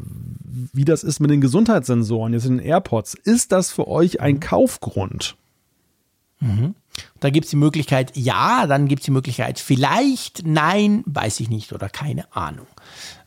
wie 0.73 0.85
das 0.85 1.03
ist 1.03 1.19
mit 1.19 1.31
den 1.31 1.41
Gesundheitssensoren, 1.41 2.33
jetzt 2.33 2.45
in 2.45 2.57
den 2.57 2.65
AirPods. 2.65 3.15
Ist 3.15 3.51
das 3.51 3.71
für 3.71 3.87
euch 3.87 4.21
ein 4.21 4.35
mhm. 4.35 4.39
Kaufgrund? 4.39 5.35
Mhm. 6.39 6.75
Da 7.19 7.29
gibt 7.29 7.45
es 7.45 7.51
die 7.51 7.57
Möglichkeit 7.57 8.15
ja, 8.15 8.67
dann 8.67 8.87
gibt 8.87 9.01
es 9.01 9.05
die 9.05 9.11
Möglichkeit 9.11 9.59
vielleicht, 9.59 10.45
nein, 10.45 11.03
weiß 11.05 11.39
ich 11.39 11.49
nicht 11.49 11.73
oder 11.73 11.89
keine 11.89 12.33
Ahnung. 12.35 12.67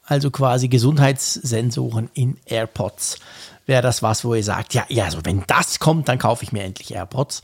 Also 0.03 0.31
quasi 0.31 0.69
Gesundheitssensoren 0.69 2.11
in 2.15 2.37
AirPods. 2.45 3.19
Wäre 3.67 3.83
das 3.83 4.03
was, 4.03 4.25
wo 4.25 4.35
ihr 4.35 4.45
sagt, 4.45 4.75
ja, 4.75 4.85
ja, 4.89 5.05
also 5.05 5.19
wenn 5.25 5.43
das 5.49 5.81
kommt, 5.81 6.09
dann 6.09 6.19
kaufe 6.19 6.45
ich 6.45 6.53
mir 6.53 6.63
endlich 6.63 6.95
AirPods 6.95 7.43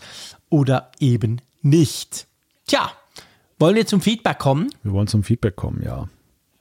oder 0.49 0.93
eben 1.01 1.41
nicht. 1.63 2.27
Tja, 2.67 2.93
wollen 3.59 3.75
wir 3.75 3.87
zum 3.87 4.01
Feedback 4.01 4.39
kommen? 4.39 4.71
Wir 4.83 4.93
wollen 4.93 5.09
zum 5.09 5.25
Feedback 5.25 5.57
kommen, 5.57 5.83
ja. 5.85 6.09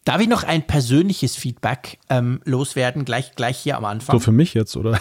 Darf 0.03 0.19
ich 0.19 0.27
noch 0.27 0.43
ein 0.43 0.65
persönliches 0.65 1.35
Feedback 1.35 1.99
ähm, 2.09 2.41
loswerden, 2.43 3.05
gleich, 3.05 3.35
gleich 3.35 3.59
hier 3.59 3.77
am 3.77 3.85
Anfang? 3.85 4.15
So 4.15 4.19
für 4.19 4.31
mich 4.31 4.55
jetzt, 4.55 4.75
oder? 4.75 4.99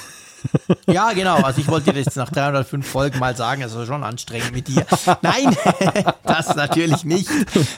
Ja, 0.88 1.12
genau. 1.12 1.36
Also 1.36 1.60
ich 1.60 1.68
wollte 1.68 1.92
dir 1.92 2.02
das 2.04 2.16
nach 2.16 2.30
305 2.30 2.86
Folgen 2.86 3.18
mal 3.18 3.36
sagen, 3.36 3.62
also 3.62 3.84
schon 3.86 4.02
anstrengend 4.04 4.52
mit 4.52 4.68
dir. 4.68 4.86
Nein, 5.22 5.56
das 6.24 6.54
natürlich 6.56 7.04
nicht. 7.04 7.28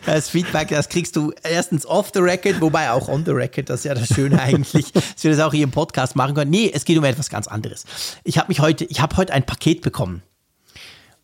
Das 0.06 0.28
Feedback, 0.30 0.68
das 0.68 0.88
kriegst 0.88 1.16
du 1.16 1.32
erstens 1.42 1.84
off 1.86 2.10
the 2.14 2.20
record, 2.20 2.60
wobei 2.60 2.90
auch 2.90 3.08
on 3.08 3.24
the 3.24 3.32
record, 3.32 3.68
das 3.70 3.80
ist 3.80 3.84
ja 3.84 3.94
das 3.94 4.08
Schöne 4.08 4.40
eigentlich, 4.40 4.92
dass 4.92 5.22
wir 5.24 5.30
das 5.30 5.40
auch 5.40 5.52
hier 5.52 5.64
im 5.64 5.70
Podcast 5.70 6.16
machen 6.16 6.34
können. 6.34 6.50
Nee, 6.50 6.70
es 6.72 6.84
geht 6.84 6.96
um 6.98 7.04
etwas 7.04 7.28
ganz 7.30 7.46
anderes. 7.48 7.84
Ich 8.24 8.38
habe 8.38 8.48
mich 8.48 8.60
heute, 8.60 8.84
ich 8.84 9.00
habe 9.00 9.16
heute 9.16 9.32
ein 9.32 9.44
Paket 9.44 9.82
bekommen. 9.82 10.22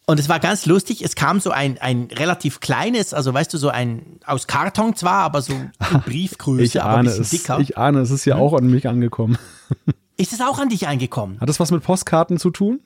Und 0.06 0.18
es 0.18 0.30
war 0.30 0.40
ganz 0.40 0.64
lustig. 0.64 1.04
Es 1.04 1.16
kam 1.16 1.38
so 1.38 1.50
ein, 1.50 1.76
ein 1.82 2.08
relativ 2.10 2.60
kleines, 2.60 3.12
also 3.12 3.34
weißt 3.34 3.52
du, 3.52 3.58
so 3.58 3.68
ein 3.68 4.20
aus 4.24 4.46
Karton 4.46 4.96
zwar, 4.96 5.20
aber 5.22 5.42
so 5.42 5.52
in 5.52 5.70
Briefgröße, 6.06 6.62
ich 6.62 6.80
aber 6.82 6.92
ein 6.94 6.98
ahne 7.00 7.08
bisschen 7.10 7.22
es. 7.24 7.30
dicker. 7.30 7.58
Ich 7.60 7.76
ahne, 7.76 8.00
es 8.00 8.10
ist 8.10 8.24
ja 8.24 8.36
Hm? 8.36 8.40
auch 8.42 8.54
an 8.54 8.66
mich 8.70 8.88
angekommen. 8.88 9.36
Ist 10.18 10.32
es 10.32 10.40
auch 10.40 10.58
an 10.58 10.68
dich 10.68 10.86
eingekommen? 10.86 11.40
Hat 11.40 11.48
das 11.48 11.60
was 11.60 11.70
mit 11.70 11.82
Postkarten 11.82 12.38
zu 12.38 12.50
tun? 12.50 12.80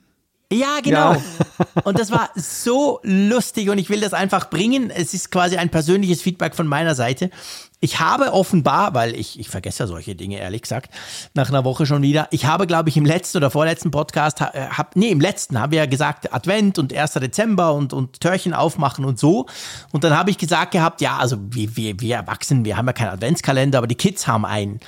Ja, 0.51 0.81
genau. 0.83 1.13
Ja. 1.13 1.21
Und 1.83 1.97
das 1.97 2.11
war 2.11 2.29
so 2.35 2.99
lustig 3.03 3.69
und 3.69 3.77
ich 3.77 3.89
will 3.89 4.01
das 4.01 4.13
einfach 4.13 4.49
bringen. 4.49 4.91
Es 4.91 5.13
ist 5.13 5.31
quasi 5.31 5.57
ein 5.57 5.69
persönliches 5.69 6.21
Feedback 6.21 6.53
von 6.53 6.67
meiner 6.67 6.93
Seite. 6.93 7.31
Ich 7.79 7.99
habe 7.99 8.33
offenbar, 8.33 8.93
weil 8.93 9.15
ich, 9.15 9.39
ich 9.39 9.49
vergesse 9.49 9.83
ja 9.83 9.87
solche 9.87 10.15
Dinge, 10.15 10.39
ehrlich 10.39 10.61
gesagt, 10.61 10.93
nach 11.33 11.49
einer 11.49 11.65
Woche 11.65 11.85
schon 11.85 12.01
wieder. 12.01 12.27
Ich 12.31 12.45
habe, 12.45 12.67
glaube 12.67 12.89
ich, 12.89 12.97
im 12.97 13.05
letzten 13.05 13.39
oder 13.39 13.49
vorletzten 13.49 13.91
Podcast, 13.91 14.41
äh, 14.41 14.67
hab, 14.69 14.95
nee, 14.95 15.09
im 15.09 15.19
letzten 15.19 15.59
haben 15.59 15.71
wir 15.71 15.79
ja 15.79 15.85
gesagt, 15.85 16.31
Advent 16.33 16.77
und 16.77 16.93
1. 16.93 17.13
Dezember 17.13 17.73
und, 17.73 17.91
und 17.91 18.19
Türchen 18.21 18.53
aufmachen 18.53 19.05
und 19.05 19.17
so. 19.17 19.47
Und 19.91 20.03
dann 20.03 20.15
habe 20.15 20.29
ich 20.29 20.37
gesagt 20.37 20.71
gehabt, 20.71 21.01
ja, 21.01 21.17
also 21.17 21.37
wir, 21.49 21.75
wir, 21.75 21.99
wir 21.99 22.15
Erwachsenen, 22.17 22.63
wir 22.63 22.77
haben 22.77 22.85
ja 22.85 22.93
keinen 22.93 23.09
Adventskalender, 23.09 23.79
aber 23.79 23.87
die 23.87 23.95
Kids 23.95 24.27
haben 24.27 24.45
einen. 24.45 24.79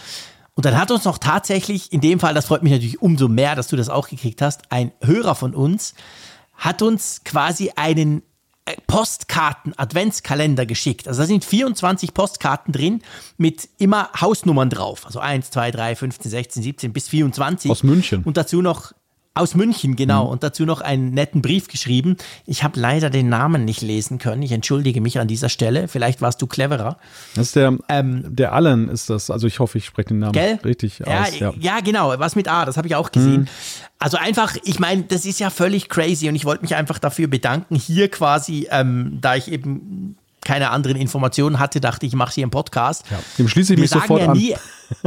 Und 0.56 0.66
dann 0.66 0.78
hat 0.78 0.90
uns 0.90 1.04
noch 1.04 1.18
tatsächlich, 1.18 1.92
in 1.92 2.02
dem 2.02 2.20
Fall, 2.20 2.34
das 2.34 2.46
freut 2.46 2.64
mich 2.64 2.72
natürlich 2.72 3.02
umso 3.02 3.28
mehr, 3.28 3.56
dass 3.56 3.68
du 3.68 3.76
das 3.76 3.90
auch 3.90 4.08
gekriegt 4.08 4.42
hast, 4.42 4.72
ein 4.72 4.92
Hörer 5.02 5.36
von 5.36 5.54
uns 5.54 5.94
hat 6.54 6.82
uns 6.82 7.22
quasi 7.26 7.72
einen 7.76 8.24
äh, 8.64 8.76
Postkarten-Adventskalender 8.88 10.66
geschickt. 10.66 11.10
Also 11.10 11.22
da 11.22 11.28
sind 11.28 11.44
24 11.44 12.14
Postkarten 12.14 12.72
drin 12.72 13.02
mit 13.38 13.68
immer 13.78 14.10
Hausnummern 14.20 14.70
drauf. 14.70 15.06
Also 15.06 15.20
1, 15.20 15.52
2, 15.52 15.72
3, 15.72 15.96
15, 15.98 16.32
16, 16.32 16.64
17 16.64 16.94
bis 16.94 17.10
24. 17.10 17.70
Aus 17.70 17.84
München. 17.84 18.24
Und 18.24 18.38
dazu 18.38 18.62
noch 18.62 18.94
aus 19.36 19.54
München, 19.54 19.96
genau. 19.96 20.26
Und 20.26 20.44
dazu 20.44 20.66
noch 20.66 20.82
einen 20.82 21.12
netten 21.12 21.42
Brief 21.42 21.68
geschrieben. 21.68 22.16
Ich 22.46 22.64
habe 22.64 22.80
leider 22.80 23.10
den 23.10 23.28
Namen 23.30 23.66
nicht 23.66 23.82
lesen 23.82 24.18
können. 24.18 24.42
Ich 24.42 24.54
entschuldige 24.54 25.02
mich 25.02 25.20
an 25.20 25.28
dieser 25.28 25.50
Stelle. 25.50 25.88
Vielleicht 25.90 26.22
warst 26.22 26.42
du 26.42 26.48
cleverer. 26.48 26.98
Das 27.36 27.48
ist 27.48 27.56
der, 27.58 27.78
Ähm, 27.90 28.24
der 28.34 28.54
Allen 28.54 28.88
ist 28.88 29.10
das. 29.10 29.30
Also 29.30 29.46
ich 29.46 29.60
hoffe, 29.60 29.78
ich 29.78 29.86
spreche 29.86 30.10
den 30.10 30.20
Namen 30.20 30.32
Gell? 30.32 30.58
richtig 30.64 31.00
ja, 31.00 31.24
aus. 31.24 31.38
Ja. 31.38 31.54
ja, 31.60 31.80
genau, 31.82 32.18
was 32.18 32.36
mit 32.36 32.48
A, 32.48 32.66
das 32.66 32.78
habe 32.78 32.88
ich 32.88 32.96
auch 32.96 33.12
gesehen. 33.12 33.50
Also 34.00 34.18
einfach, 34.18 34.56
ich 34.64 34.80
meine, 34.80 35.04
das 35.04 35.26
ist 35.26 35.40
ja 35.40 35.50
völlig 35.50 35.90
crazy 35.90 36.30
und 36.30 36.36
ich 36.36 36.46
wollte 36.46 36.64
mich 36.64 36.76
einfach 36.76 37.00
dafür 37.00 37.28
bedanken, 37.28 37.76
hier 37.76 38.10
quasi, 38.10 38.68
ähm, 38.72 39.18
da 39.20 39.36
ich 39.36 39.52
eben 39.52 40.18
keine 40.46 40.70
anderen 40.70 40.96
Informationen 40.96 41.60
hatte, 41.60 41.82
dachte 41.82 42.06
ich, 42.06 42.14
ich 42.14 42.16
mache 42.16 42.34
hier 42.36 42.44
einen 42.44 42.52
Podcast. 42.52 43.04
Dem 43.38 43.50
schließe 43.50 43.74
ich 43.74 43.78
Wir 43.78 43.82
mich 43.84 43.90
sofort 43.90 44.22
ja 44.22 44.28
an. 44.30 44.38
nie, 44.38 44.56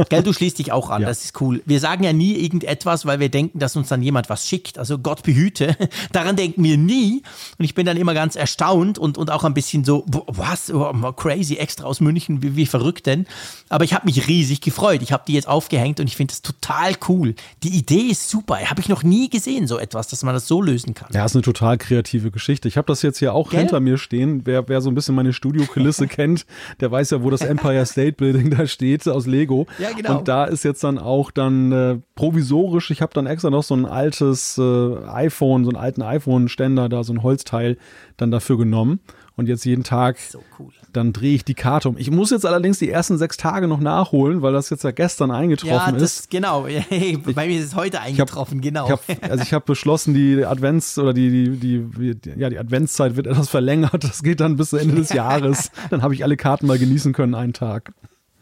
gell, 0.09 0.23
du 0.23 0.33
schließt 0.33 0.59
dich 0.59 0.71
auch 0.71 0.89
an, 0.89 1.01
Ja. 1.01 1.07
das 1.07 1.23
ist 1.23 1.39
cool. 1.41 1.61
Wir 1.65 1.79
sagen 1.79 2.03
ja 2.03 2.13
nie 2.13 2.33
irgendetwas, 2.35 3.05
weil 3.05 3.19
wir 3.19 3.29
denken, 3.29 3.59
dass 3.59 3.75
uns 3.75 3.87
dann 3.89 4.01
jemand 4.01 4.29
was 4.29 4.47
schickt. 4.47 4.77
Also 4.77 4.97
Gott 4.97 5.23
behüte, 5.23 5.75
daran 6.11 6.35
denken 6.35 6.63
wir 6.63 6.77
nie. 6.77 7.23
Und 7.57 7.65
ich 7.65 7.75
bin 7.75 7.85
dann 7.85 7.97
immer 7.97 8.13
ganz 8.13 8.35
erstaunt 8.35 8.97
und, 8.97 9.17
und 9.17 9.31
auch 9.31 9.43
ein 9.43 9.53
bisschen 9.53 9.83
so, 9.83 10.05
was, 10.27 10.71
Oh, 10.71 10.93
crazy, 11.13 11.55
extra 11.55 11.85
aus 11.85 11.99
München, 11.99 12.41
wie, 12.43 12.55
wie 12.55 12.65
verrückt 12.65 13.05
denn. 13.05 13.25
Aber 13.69 13.83
ich 13.83 13.93
habe 13.93 14.05
mich 14.05 14.27
riesig 14.27 14.61
gefreut. 14.61 15.01
Ich 15.01 15.11
habe 15.11 15.23
die 15.27 15.33
jetzt 15.33 15.47
aufgehängt 15.47 15.99
und 15.99 16.07
ich 16.07 16.15
finde 16.15 16.33
es 16.33 16.41
total 16.41 16.93
cool. 17.07 17.35
Die 17.63 17.69
Idee 17.77 18.07
ist 18.09 18.29
super. 18.29 18.57
Habe 18.69 18.81
ich 18.81 18.89
noch 18.89 19.03
nie 19.03 19.29
gesehen, 19.29 19.67
so 19.67 19.77
etwas, 19.79 20.07
dass 20.07 20.23
man 20.23 20.33
das 20.33 20.47
so 20.47 20.61
lösen 20.61 20.93
kann. 20.93 21.09
Ja, 21.13 21.25
ist 21.25 21.35
eine 21.35 21.41
total 21.43 21.77
kreative 21.77 22.31
Geschichte. 22.31 22.67
Ich 22.67 22.77
habe 22.77 22.87
das 22.87 23.01
jetzt 23.01 23.19
hier 23.19 23.33
auch 23.33 23.49
Gell? 23.49 23.61
hinter 23.61 23.79
mir 23.79 23.97
stehen. 23.97 24.41
Wer, 24.45 24.67
wer 24.67 24.81
so 24.81 24.89
ein 24.89 24.95
bisschen 24.95 25.15
meine 25.15 25.33
Studiokulisse 25.33 26.07
kennt, 26.09 26.45
der 26.79 26.91
weiß 26.91 27.11
ja, 27.11 27.23
wo 27.23 27.29
das 27.29 27.41
Empire 27.41 27.85
State 27.85 28.13
Building 28.13 28.49
da 28.51 28.67
steht 28.67 29.07
aus 29.07 29.25
Lego. 29.25 29.65
Ja, 29.77 29.91
genau. 29.91 30.19
Und 30.19 30.27
da 30.27 30.45
ist 30.45 30.63
jetzt 30.63 30.83
dann 30.83 30.97
auch 30.97 31.31
dann 31.31 31.71
äh, 31.71 31.97
provisorisch, 32.15 32.91
ich 32.91 33.01
habe 33.01 33.13
dann 33.13 33.27
extra 33.27 33.49
noch 33.49 33.63
so 33.63 33.75
ein 33.75 33.85
altes 33.85 34.57
äh, 34.57 34.97
iPhone, 35.07 35.63
so 35.65 35.69
einen 35.71 35.77
alten 35.77 36.01
iPhone-Ständer, 36.01 36.89
da 36.89 37.03
so 37.03 37.13
ein 37.13 37.23
Holzteil 37.23 37.77
dann 38.17 38.31
dafür 38.31 38.57
genommen. 38.57 38.99
Und 39.35 39.47
jetzt 39.47 39.63
jeden 39.63 39.85
Tag, 39.85 40.17
So 40.19 40.43
cool. 40.59 40.67
dann 40.91 41.13
drehe 41.13 41.33
ich 41.33 41.45
die 41.45 41.53
Karte 41.53 41.87
um. 41.87 41.97
Ich 41.97 42.11
muss 42.11 42.29
jetzt 42.29 42.45
allerdings 42.45 42.77
die 42.79 42.89
ersten 42.89 43.17
sechs 43.17 43.37
Tage 43.37 43.69
noch 43.69 43.79
nachholen, 43.79 44.41
weil 44.41 44.51
das 44.51 44.69
jetzt 44.69 44.83
ja 44.83 44.91
gestern 44.91 45.29
Ja, 45.29 45.37
eingetroffen 45.37 45.93
das 45.93 46.01
ist. 46.03 46.29
genau. 46.29 46.63
Bei 47.35 47.47
mir 47.47 47.57
ist 47.57 47.67
es 47.67 47.75
heute 47.75 48.01
eingetroffen, 48.01 48.59
genau. 48.59 48.85
Ich 48.87 48.91
hab, 48.91 49.31
also 49.31 49.41
ich 49.41 49.53
habe 49.53 49.63
beschlossen, 49.65 50.13
die 50.13 50.43
Advents 50.43 50.97
oder 50.99 51.13
die, 51.13 51.57
die, 51.57 51.79
die, 52.15 52.29
ja, 52.37 52.49
die 52.49 52.59
Adventszeit 52.59 53.15
wird 53.15 53.27
etwas 53.27 53.47
verlängert. 53.47 54.03
Das 54.03 54.23
geht 54.23 54.41
dann 54.41 54.57
bis 54.57 54.73
Ende 54.73 54.95
des 54.95 55.09
Jahres. 55.13 55.71
Dann 55.89 56.01
habe 56.01 56.13
ich 56.13 56.25
alle 56.25 56.35
Karten 56.35 56.67
mal 56.67 56.77
genießen 56.77 57.13
können, 57.13 57.33
einen 57.33 57.53
Tag. 57.53 57.93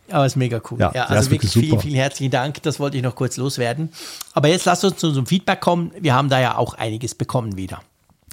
Aber 0.10 0.26
ist 0.26 0.36
mega 0.36 0.62
cool. 0.72 0.80
Ja, 0.80 0.92
Ja, 0.94 1.06
also 1.06 1.32
wirklich 1.32 1.54
wirklich 1.56 1.70
vielen, 1.70 1.82
vielen 1.82 1.96
herzlichen 1.96 2.32
Dank. 2.32 2.62
Das 2.64 2.80
wollte 2.80 2.98
ich 2.98 3.04
noch 3.04 3.16
kurz 3.16 3.38
loswerden. 3.38 3.90
Aber 4.34 4.48
jetzt 4.48 4.66
lasst 4.66 4.84
uns 4.86 4.98
zu 4.98 5.08
unserem 5.08 5.26
Feedback 5.26 5.60
kommen. 5.62 5.92
Wir 6.00 6.14
haben 6.14 6.30
da 6.30 6.40
ja 6.40 6.58
auch 6.58 6.74
einiges 6.76 7.16
bekommen 7.16 7.58
wieder. 7.58 7.82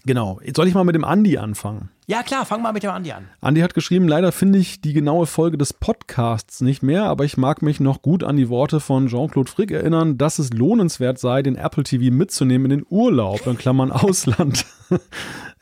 Genau. 0.06 0.38
Jetzt 0.44 0.56
soll 0.56 0.68
ich 0.68 0.74
mal 0.74 0.84
mit 0.84 0.94
dem 0.94 1.04
Andi 1.04 1.38
anfangen. 1.38 1.88
Ja, 2.06 2.22
klar, 2.22 2.44
fang 2.44 2.60
mal 2.60 2.72
mit 2.74 2.82
dem 2.82 2.90
Andi 2.90 3.12
an. 3.12 3.28
Andi 3.40 3.62
hat 3.62 3.72
geschrieben, 3.72 4.06
leider 4.06 4.30
finde 4.30 4.58
ich 4.58 4.82
die 4.82 4.92
genaue 4.92 5.24
Folge 5.26 5.56
des 5.56 5.72
Podcasts 5.72 6.60
nicht 6.60 6.82
mehr, 6.82 7.04
aber 7.04 7.24
ich 7.24 7.38
mag 7.38 7.62
mich 7.62 7.80
noch 7.80 8.02
gut 8.02 8.22
an 8.22 8.36
die 8.36 8.50
Worte 8.50 8.78
von 8.80 9.06
Jean-Claude 9.06 9.50
Frick 9.50 9.70
erinnern, 9.70 10.18
dass 10.18 10.38
es 10.38 10.52
lohnenswert 10.52 11.18
sei, 11.18 11.42
den 11.42 11.56
Apple 11.56 11.82
TV 11.82 12.14
mitzunehmen 12.14 12.70
in 12.70 12.78
den 12.80 12.86
Urlaub, 12.90 13.46
in 13.46 13.56
Klammern 13.56 13.90
Ausland. 13.90 14.66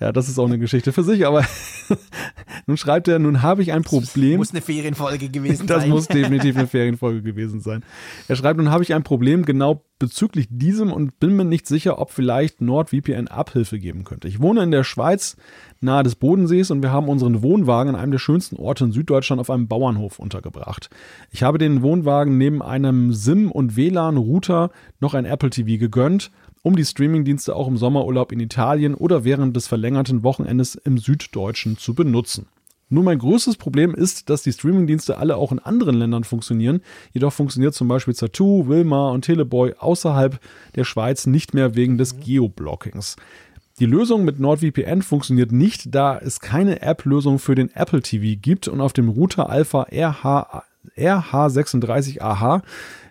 ja, 0.00 0.10
das 0.10 0.28
ist 0.28 0.40
auch 0.40 0.46
eine 0.46 0.58
Geschichte 0.58 0.92
für 0.92 1.04
sich, 1.04 1.26
aber 1.28 1.44
nun 2.66 2.76
schreibt 2.76 3.06
er, 3.06 3.20
nun 3.20 3.42
habe 3.42 3.62
ich 3.62 3.72
ein 3.72 3.84
Problem. 3.84 4.38
Muss 4.38 4.50
eine 4.50 4.62
Ferienfolge 4.62 5.28
gewesen 5.28 5.68
Das 5.68 5.82
sein. 5.82 5.90
muss 5.90 6.08
definitiv 6.08 6.56
eine 6.56 6.66
Ferienfolge 6.66 7.22
gewesen 7.22 7.60
sein. 7.60 7.84
Er 8.26 8.34
schreibt, 8.34 8.56
nun 8.58 8.70
habe 8.70 8.82
ich 8.82 8.94
ein 8.94 9.04
Problem 9.04 9.44
genau 9.44 9.84
bezüglich 10.00 10.48
diesem 10.50 10.92
und 10.92 11.20
bin 11.20 11.36
mir 11.36 11.44
nicht 11.44 11.68
sicher, 11.68 12.00
ob 12.00 12.10
vielleicht 12.10 12.60
NordVPN 12.60 13.28
Abhilfe 13.28 13.78
geben 13.78 14.02
könnte. 14.02 14.26
Ich 14.26 14.40
wohne 14.42 14.64
in 14.64 14.72
der 14.72 14.82
Schweiz 14.82 15.36
nahe 15.82 16.02
des 16.02 16.14
Bodensees 16.14 16.70
und 16.70 16.82
wir 16.82 16.92
haben 16.92 17.08
unseren 17.08 17.42
Wohnwagen 17.42 17.94
an 17.94 18.00
einem 18.00 18.12
der 18.12 18.18
schönsten 18.18 18.56
Orte 18.56 18.84
in 18.84 18.92
Süddeutschland 18.92 19.40
auf 19.40 19.50
einem 19.50 19.68
Bauernhof 19.68 20.18
untergebracht. 20.18 20.90
Ich 21.30 21.42
habe 21.42 21.58
den 21.58 21.82
Wohnwagen 21.82 22.38
neben 22.38 22.62
einem 22.62 23.12
SIM- 23.12 23.50
und 23.50 23.76
WLAN-Router 23.76 24.70
noch 25.00 25.14
ein 25.14 25.24
Apple 25.24 25.50
TV 25.50 25.78
gegönnt, 25.78 26.30
um 26.62 26.76
die 26.76 26.84
Streamingdienste 26.84 27.56
auch 27.56 27.68
im 27.68 27.76
Sommerurlaub 27.76 28.32
in 28.32 28.40
Italien 28.40 28.94
oder 28.94 29.24
während 29.24 29.56
des 29.56 29.66
verlängerten 29.66 30.22
Wochenendes 30.22 30.76
im 30.76 30.98
Süddeutschen 30.98 31.76
zu 31.76 31.94
benutzen. 31.94 32.46
Nur 32.92 33.04
mein 33.04 33.18
größtes 33.18 33.56
Problem 33.56 33.94
ist, 33.94 34.28
dass 34.28 34.42
die 34.42 34.52
Streamingdienste 34.52 35.16
alle 35.16 35.38
auch 35.38 35.50
in 35.50 35.58
anderen 35.58 35.96
Ländern 35.96 36.24
funktionieren. 36.24 36.82
Jedoch 37.12 37.32
funktioniert 37.32 37.72
zum 37.72 37.88
Beispiel 37.88 38.14
Zattoo, 38.14 38.68
Wilma 38.68 39.08
und 39.08 39.24
Teleboy 39.24 39.72
außerhalb 39.78 40.38
der 40.74 40.84
Schweiz 40.84 41.26
nicht 41.26 41.54
mehr 41.54 41.74
wegen 41.74 41.96
des 41.96 42.20
Geoblockings. 42.20 43.16
Die 43.78 43.86
Lösung 43.86 44.24
mit 44.24 44.38
NordVPN 44.38 45.02
funktioniert 45.02 45.50
nicht, 45.50 45.94
da 45.94 46.18
es 46.18 46.40
keine 46.40 46.82
App-Lösung 46.82 47.38
für 47.38 47.54
den 47.54 47.70
Apple 47.74 48.02
TV 48.02 48.38
gibt 48.40 48.68
und 48.68 48.80
auf 48.80 48.92
dem 48.92 49.08
Router 49.08 49.48
Alpha 49.48 49.86
RH, 49.90 50.62
RH36AH 50.96 52.62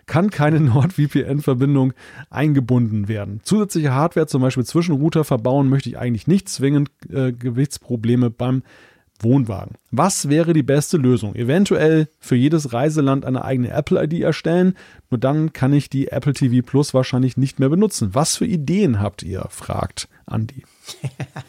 kann 0.06 0.30
keine 0.30 0.60
NordVPN-Verbindung 0.60 1.92
eingebunden 2.30 3.08
werden. 3.08 3.40
Zusätzliche 3.42 3.92
Hardware, 3.92 4.26
zum 4.26 4.42
Beispiel 4.42 4.64
Zwischenrouter, 4.64 5.24
verbauen 5.24 5.68
möchte 5.68 5.88
ich 5.88 5.98
eigentlich 5.98 6.26
nicht 6.26 6.48
zwingend 6.48 6.90
äh, 7.10 7.32
Gewichtsprobleme 7.32 8.30
beim 8.30 8.62
Wohnwagen. 9.22 9.76
Was 9.90 10.28
wäre 10.28 10.52
die 10.52 10.62
beste 10.62 10.96
Lösung? 10.96 11.34
Eventuell 11.34 12.08
für 12.20 12.36
jedes 12.36 12.72
Reiseland 12.72 13.24
eine 13.24 13.44
eigene 13.44 13.70
Apple-ID 13.70 14.20
erstellen, 14.20 14.74
nur 15.10 15.18
dann 15.18 15.52
kann 15.52 15.72
ich 15.72 15.90
die 15.90 16.08
Apple 16.08 16.32
TV 16.32 16.66
Plus 16.66 16.94
wahrscheinlich 16.94 17.36
nicht 17.36 17.58
mehr 17.58 17.68
benutzen. 17.68 18.14
Was 18.14 18.36
für 18.36 18.46
Ideen 18.46 19.00
habt 19.00 19.22
ihr? 19.22 19.46
fragt 19.50 20.08
Andi. 20.26 20.64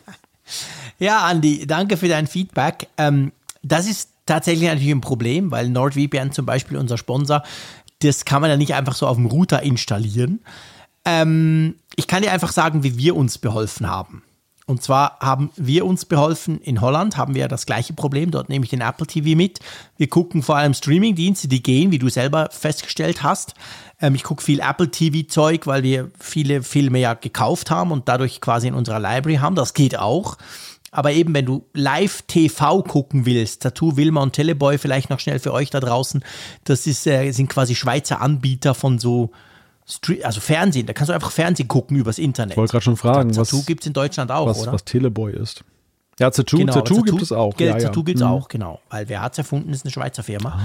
Ja, 1.00 1.26
Andi, 1.26 1.66
danke 1.66 1.98
für 1.98 2.08
dein 2.08 2.28
Feedback. 2.28 2.88
Ähm, 2.98 3.32
das 3.62 3.88
ist 3.88 4.10
tatsächlich 4.26 4.68
natürlich 4.68 4.92
ein 4.92 5.02
Problem, 5.02 5.52
weil 5.52 5.70
NordVPN 5.70 6.32
zum 6.32 6.46
Beispiel, 6.46 6.78
unser 6.78 6.98
Sponsor, 6.98 7.44
das 8.00 8.26
kann 8.26 8.42
man 8.42 8.50
ja 8.50 8.58
nicht 8.58 8.74
einfach 8.74 8.96
so 8.96 9.08
auf 9.08 9.18
dem 9.18 9.26
Router 9.26 9.64
installieren. 9.64 10.42
Ähm, 11.06 11.76
ich 11.96 12.08
kann 12.08 12.22
dir 12.22 12.32
einfach 12.32 12.52
sagen, 12.52 12.84
wie 12.84 12.98
wir 12.98 13.16
uns 13.16 13.38
beholfen 13.38 13.88
haben. 13.88 14.24
Und 14.66 14.82
zwar 14.82 15.20
haben 15.20 15.52
wir 15.58 15.86
uns 15.86 16.06
beholfen, 16.06 16.62
in 16.62 16.80
Holland 16.80 17.18
haben 17.18 17.34
wir 17.34 17.42
ja 17.42 17.48
das 17.50 17.66
gleiche 17.66 17.94
Problem, 17.94 18.32
dort 18.32 18.48
nehme 18.48 18.64
ich 18.64 18.72
den 18.72 18.80
Apple 18.80 19.06
TV 19.06 19.36
mit. 19.36 19.60
Wir 19.98 20.08
gucken 20.08 20.42
vor 20.42 20.56
allem 20.56 20.74
Streamingdienste, 20.74 21.50
die 21.50 21.62
gehen, 21.62 21.92
wie 21.92 22.00
du 22.00 22.08
selber 22.08 22.48
festgestellt 22.50 23.24
hast. 23.24 23.56
Ähm, 24.00 24.16
ich 24.16 24.24
gucke 24.24 24.42
viel 24.42 24.62
Apple 24.62 24.90
TV-Zeug, 24.90 25.68
weil 25.68 25.84
wir 25.84 26.12
viele 26.18 26.64
Filme 26.64 27.00
ja 27.00 27.14
gekauft 27.14 27.72
haben 27.72 27.92
und 27.92 28.08
dadurch 28.08 28.40
quasi 28.40 28.68
in 28.70 28.74
unserer 28.74 29.00
Library 29.00 29.38
haben. 29.38 29.56
Das 29.56 29.74
geht 29.74 30.00
auch. 30.00 30.38
Aber 30.92 31.12
eben, 31.12 31.34
wenn 31.34 31.46
du 31.46 31.66
Live-TV 31.74 32.84
gucken 32.84 33.26
willst, 33.26 33.64
Tattoo, 33.64 33.98
Wilma 33.98 34.22
und 34.22 34.34
Teleboy, 34.34 34.78
vielleicht 34.78 35.10
noch 35.10 35.20
schnell 35.20 35.40
für 35.40 35.52
euch 35.52 35.72
da 35.72 35.80
draußen, 35.80 36.24
das 36.64 36.88
ist, 36.88 37.06
äh, 37.08 37.32
sind 37.32 37.50
quasi 37.50 37.76
Schweizer 37.76 38.22
Anbieter 38.22 38.76
von 38.76 39.00
so 39.00 39.32
also 40.24 40.42
Fernsehen, 40.42 40.86
da 40.86 40.94
kannst 40.94 41.10
du 41.10 41.14
einfach 41.14 41.32
Fernsehen 41.32 41.68
gucken 41.68 41.98
übers 41.98 42.18
Internet. 42.18 42.52
Ich 42.54 42.58
wollte 42.58 42.72
gerade 42.72 42.84
schon 42.84 42.98
fragen, 42.98 43.32
glaub, 43.32 43.52
was 43.52 43.66
gibt 43.66 43.82
es 43.84 43.88
in 43.88 43.94
Deutschland 43.94 44.32
auch, 44.32 44.48
was, 44.48 44.62
oder? 44.62 44.74
Was 44.74 44.86
Teleboy 44.86 45.34
ist. 45.34 45.64
Ja, 46.20 46.32
Zattoo, 46.32 46.58
genau, 46.58 46.74
Zattoo 46.74 47.02
gibt 47.02 47.22
es 47.22 47.32
auch. 47.32 47.60
Ja, 47.60 47.78
Zattoo 47.78 48.02
ja. 48.02 48.06
gibt 48.06 48.20
es 48.20 48.26
Mhm. 48.26 48.32
auch, 48.32 48.48
genau. 48.48 48.80
Weil 48.90 49.10
wer 49.10 49.22
hat 49.22 49.32
es 49.34 49.40
erfunden, 49.40 49.72
ist 49.74 49.84
eine 49.84 49.92
Schweizer 49.92 50.24
Firma. 50.24 50.60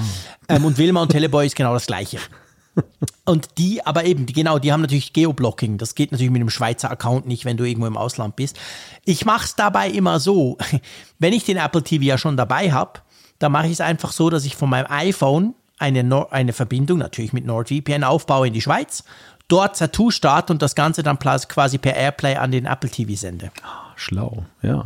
Ähm, 0.49 0.65
und 0.65 0.77
Wilma 0.79 1.03
und 1.03 1.11
Teleboy 1.11 1.47
ist 1.47 1.57
genau 1.57 1.73
das 1.73 1.87
Gleiche. 1.87 2.19
Und 3.25 3.59
die, 3.59 3.85
aber 3.85 4.05
eben, 4.05 4.25
die, 4.27 4.33
genau, 4.33 4.61
die 4.61 4.73
haben 4.73 4.83
natürlich 4.83 5.13
Geoblocking. 5.13 5.79
Das 5.79 5.97
geht 5.97 6.13
natürlich 6.13 6.31
mit 6.31 6.41
einem 6.41 6.51
Schweizer 6.51 6.89
Account 6.91 7.27
nicht, 7.27 7.45
wenn 7.45 7.57
du 7.57 7.65
irgendwo 7.65 7.89
im 7.89 7.97
Ausland 7.97 8.37
bist. 8.37 8.57
Ich 9.05 9.25
mache 9.25 9.47
es 9.47 9.57
dabei 9.57 9.89
immer 9.91 10.21
so, 10.21 10.57
wenn 11.19 11.33
ich 11.33 11.45
den 11.45 11.57
Apple 11.57 11.83
TV 11.83 12.05
ja 12.05 12.19
schon 12.19 12.37
dabei 12.37 12.71
habe, 12.71 13.01
dann 13.41 13.51
mache 13.51 13.67
ich 13.67 13.73
es 13.73 13.81
einfach 13.81 14.13
so, 14.13 14.31
dass 14.31 14.45
ich 14.45 14.55
von 14.55 14.71
meinem 14.71 14.87
iPhone 14.91 15.55
eine, 15.79 16.05
Nor 16.05 16.33
eine 16.33 16.53
Verbindung, 16.53 16.99
natürlich 16.99 17.33
mit 17.33 17.47
NordVPN, 17.47 18.05
aufbaue 18.05 18.49
in 18.49 18.53
die 18.53 18.61
Schweiz, 18.61 19.05
dort 19.49 19.79
Tattoo 19.79 20.11
starte 20.11 20.53
und 20.53 20.63
das 20.63 20.75
Ganze 20.75 21.03
dann 21.03 21.19
quasi 21.19 21.79
per 21.79 21.95
Airplay 21.95 22.37
an 22.37 22.51
den 22.51 22.67
Apple 22.67 22.91
TV 22.91 23.15
sende. 23.15 23.51
Schlau, 23.97 24.45
ja. 24.63 24.85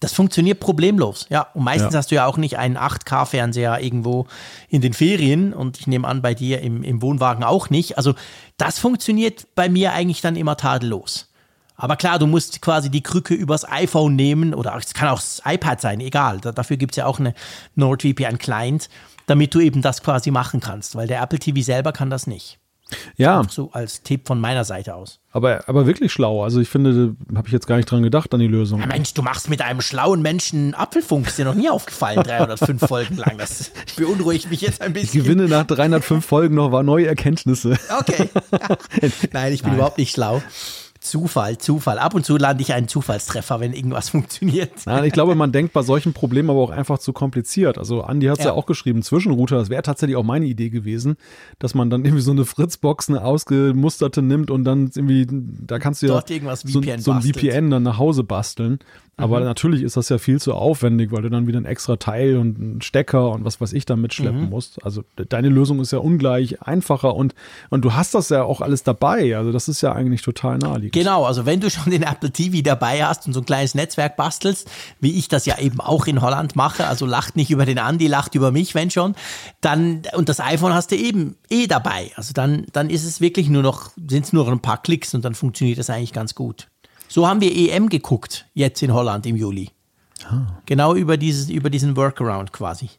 Das 0.00 0.12
funktioniert 0.12 0.60
problemlos, 0.60 1.26
ja. 1.30 1.46
Und 1.54 1.64
meistens 1.64 1.94
Ja. 1.94 1.98
hast 1.98 2.10
du 2.10 2.14
ja 2.16 2.26
auch 2.26 2.36
nicht 2.36 2.58
einen 2.58 2.76
8K-Fernseher 2.76 3.80
irgendwo 3.80 4.26
in 4.68 4.82
den 4.82 4.92
Ferien 4.92 5.54
und 5.54 5.78
ich 5.78 5.86
nehme 5.86 6.06
an, 6.06 6.20
bei 6.20 6.34
dir 6.34 6.60
im, 6.60 6.82
im 6.82 7.00
Wohnwagen 7.00 7.42
auch 7.42 7.70
nicht. 7.70 7.96
Also 7.96 8.14
das 8.58 8.78
funktioniert 8.78 9.46
bei 9.54 9.68
mir 9.70 9.92
eigentlich 9.94 10.20
dann 10.20 10.36
immer 10.36 10.56
tadellos. 10.58 11.30
Aber 11.76 11.96
klar, 11.96 12.18
du 12.18 12.26
musst 12.26 12.60
quasi 12.60 12.90
die 12.90 13.02
Krücke 13.02 13.34
übers 13.34 13.66
iPhone 13.68 14.14
nehmen 14.14 14.52
oder 14.54 14.76
es 14.76 14.92
kann 14.94 15.08
auch 15.08 15.18
das 15.20 15.42
iPad 15.44 15.80
sein, 15.80 16.00
egal. 16.00 16.38
Da, 16.40 16.52
dafür 16.52 16.76
gibt 16.76 16.92
es 16.92 16.96
ja 16.96 17.06
auch 17.06 17.18
eine 17.18 17.34
NordVPN-Client, 17.74 18.88
damit 19.26 19.54
du 19.54 19.60
eben 19.60 19.82
das 19.82 20.02
quasi 20.02 20.30
machen 20.30 20.60
kannst, 20.60 20.94
weil 20.96 21.06
der 21.06 21.22
Apple 21.22 21.38
TV 21.38 21.60
selber 21.62 21.92
kann 21.92 22.10
das 22.10 22.26
nicht. 22.26 22.58
Ja, 23.16 23.42
So 23.48 23.70
als 23.72 24.02
Tipp 24.02 24.26
von 24.26 24.38
meiner 24.38 24.62
Seite 24.64 24.94
aus. 24.94 25.18
aber, 25.32 25.66
aber 25.68 25.86
wirklich 25.86 26.12
schlau. 26.12 26.44
Also 26.44 26.60
ich 26.60 26.68
finde, 26.68 27.16
habe 27.34 27.46
ich 27.48 27.52
jetzt 27.52 27.66
gar 27.66 27.76
nicht 27.76 27.90
dran 27.90 28.02
gedacht 28.02 28.32
an 28.34 28.40
die 28.40 28.46
Lösung. 28.46 28.78
Ja, 28.80 28.86
Mensch, 28.86 29.14
du 29.14 29.22
machst 29.22 29.48
mit 29.48 29.62
einem 29.62 29.80
schlauen 29.80 30.20
Menschen 30.20 30.74
Apfelfunk, 30.74 31.26
ist 31.26 31.38
dir 31.38 31.46
noch 31.46 31.54
nie 31.54 31.70
aufgefallen, 31.70 32.22
305 32.22 32.86
Folgen 32.86 33.16
lang. 33.16 33.38
Das 33.38 33.72
beunruhigt 33.96 34.50
mich 34.50 34.60
jetzt 34.60 34.82
ein 34.82 34.94
Ich 34.94 35.00
bisschen. 35.02 35.24
gewinne 35.24 35.48
nach 35.48 35.64
305 35.66 36.24
Folgen 36.24 36.54
noch 36.56 36.82
neue 36.82 37.06
Erkenntnisse. 37.06 37.78
Okay. 38.00 38.28
Nein, 39.32 39.52
ich 39.54 39.62
bin 39.62 39.74
überhaupt 39.74 39.96
nicht 39.98 40.12
schlau. 40.12 40.42
Zufall, 41.04 41.58
Zufall. 41.58 41.98
Ab 41.98 42.14
und 42.14 42.24
zu 42.24 42.38
lande 42.38 42.62
ich 42.62 42.72
einen 42.72 42.88
Zufallstreffer, 42.88 43.60
wenn 43.60 43.74
irgendwas 43.74 44.08
funktioniert. 44.10 44.72
Nein, 44.86 45.04
ich 45.04 45.12
glaube, 45.12 45.34
man 45.34 45.52
denkt 45.52 45.72
bei 45.74 45.82
solchen 45.82 46.14
Problemen 46.14 46.50
aber 46.50 46.60
auch 46.60 46.70
einfach 46.70 46.98
zu 46.98 47.12
kompliziert. 47.12 47.76
Also 47.76 48.02
Andi 48.02 48.26
hat 48.26 48.38
es 48.38 48.44
ja. 48.44 48.50
Ja. 48.50 48.56
auch 48.56 48.66
geschrieben, 48.66 49.02
Zwischenrouter, 49.02 49.56
das 49.56 49.68
wäre 49.68 49.82
tatsächlich 49.82 50.16
auch 50.16 50.24
meine 50.24 50.46
Idee 50.46 50.70
gewesen, 50.70 51.16
dass 51.58 51.74
man 51.74 51.90
dann 51.90 52.04
irgendwie 52.04 52.22
so 52.22 52.30
eine 52.30 52.46
Fritzbox, 52.46 53.10
eine 53.10 53.22
ausgemusterte 53.22 54.22
nimmt 54.22 54.50
und 54.50 54.64
dann 54.64 54.90
irgendwie, 54.94 55.26
da 55.28 55.78
kannst 55.78 56.02
du 56.02 56.06
ja 56.06 56.22
so, 56.26 56.80
so 56.98 57.12
ein. 57.12 57.22
VPN 57.22 57.70
dann 57.70 57.82
nach 57.82 57.98
Hause 57.98 58.24
basteln. 58.24 58.78
Aber 59.16 59.38
Mhm. 59.38 59.44
natürlich 59.46 59.82
ist 59.82 59.96
das 59.96 60.08
ja 60.08 60.18
viel 60.18 60.40
zu 60.40 60.54
aufwendig, 60.54 61.12
weil 61.12 61.22
du 61.22 61.30
dann 61.30 61.46
wieder 61.46 61.58
ein 61.60 61.64
extra 61.66 61.96
Teil 61.96 62.36
und 62.36 62.58
einen 62.58 62.82
Stecker 62.82 63.30
und 63.30 63.44
was 63.44 63.60
weiß 63.60 63.72
ich 63.72 63.86
da 63.86 63.94
mitschleppen 63.96 64.42
Mhm. 64.44 64.50
musst. 64.50 64.84
Also 64.84 65.04
de- 65.18 65.24
deine 65.28 65.48
Lösung 65.48 65.78
ist 65.80 65.92
ja 65.92 65.98
ungleich 65.98 66.60
einfacher 66.62 67.14
und, 67.14 67.34
und 67.70 67.84
du 67.84 67.94
hast 67.94 68.14
das 68.14 68.28
ja 68.30 68.42
auch 68.42 68.60
alles 68.60 68.82
dabei. 68.82 69.36
Also 69.36 69.52
das 69.52 69.68
ist 69.68 69.80
ja 69.82 69.92
eigentlich 69.92 70.22
total 70.22 70.58
naheliegend. 70.58 70.92
Genau, 70.94 71.24
also 71.24 71.46
wenn 71.46 71.60
du 71.60 71.70
schon 71.70 71.90
den 71.92 72.02
Apple 72.02 72.30
TV 72.32 72.62
dabei 72.62 73.04
hast 73.04 73.26
und 73.26 73.32
so 73.34 73.40
ein 73.40 73.46
kleines 73.46 73.74
Netzwerk 73.74 74.16
bastelst, 74.16 74.68
wie 75.00 75.12
ich 75.16 75.28
das 75.28 75.46
ja 75.46 75.58
eben 75.58 75.80
auch 75.80 76.06
in 76.06 76.20
Holland 76.20 76.56
mache, 76.56 76.86
also 76.86 77.06
lacht 77.06 77.36
nicht 77.36 77.50
über 77.50 77.66
den 77.66 77.78
Andi, 77.78 78.08
lacht 78.08 78.34
über 78.34 78.50
mich, 78.50 78.74
wenn 78.74 78.90
schon, 78.90 79.14
dann, 79.60 80.02
und 80.16 80.28
das 80.28 80.40
iPhone 80.40 80.74
hast 80.74 80.90
du 80.90 80.96
eben 80.96 81.36
eh 81.50 81.66
dabei. 81.68 82.10
Also 82.16 82.32
dann, 82.32 82.66
dann 82.72 82.90
ist 82.90 83.04
es 83.04 83.20
wirklich 83.20 83.48
nur 83.48 83.62
noch, 83.62 83.90
sind 84.08 84.24
es 84.24 84.32
nur 84.32 84.48
ein 84.48 84.60
paar 84.60 84.82
Klicks 84.82 85.14
und 85.14 85.24
dann 85.24 85.34
funktioniert 85.34 85.78
das 85.78 85.88
eigentlich 85.90 86.12
ganz 86.12 86.34
gut. 86.34 86.66
So 87.14 87.28
haben 87.28 87.40
wir 87.40 87.54
EM 87.54 87.88
geguckt, 87.90 88.44
jetzt 88.54 88.82
in 88.82 88.92
Holland 88.92 89.24
im 89.24 89.36
Juli. 89.36 89.70
Genau 90.66 90.96
über, 90.96 91.16
dieses, 91.16 91.48
über 91.48 91.70
diesen 91.70 91.96
Workaround 91.96 92.52
quasi. 92.52 92.90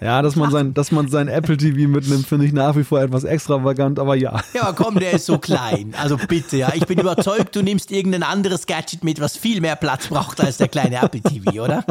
Ja, 0.00 0.20
dass 0.20 0.34
man 0.34 0.50
sein, 0.50 0.74
dass 0.74 0.90
man 0.90 1.06
sein 1.08 1.28
Apple 1.28 1.56
TV 1.56 1.88
mitnimmt, 1.88 2.26
finde 2.26 2.44
ich 2.44 2.52
nach 2.52 2.74
wie 2.76 2.82
vor 2.82 3.00
etwas 3.00 3.22
extravagant, 3.22 4.00
aber 4.00 4.16
ja. 4.16 4.40
Ja, 4.52 4.62
aber 4.62 4.72
komm, 4.72 4.96
der 4.98 5.12
ist 5.12 5.26
so 5.26 5.38
klein. 5.38 5.94
Also 5.96 6.16
bitte, 6.16 6.56
ja. 6.56 6.72
Ich 6.74 6.86
bin 6.86 6.98
überzeugt, 6.98 7.54
du 7.54 7.62
nimmst 7.62 7.92
irgendein 7.92 8.24
anderes 8.24 8.66
Gadget 8.66 9.04
mit, 9.04 9.20
was 9.20 9.36
viel 9.36 9.60
mehr 9.60 9.76
Platz 9.76 10.08
braucht 10.08 10.40
als 10.40 10.56
der 10.56 10.66
kleine 10.68 10.96
Apple 11.02 11.20
TV, 11.20 11.62
oder? 11.62 11.84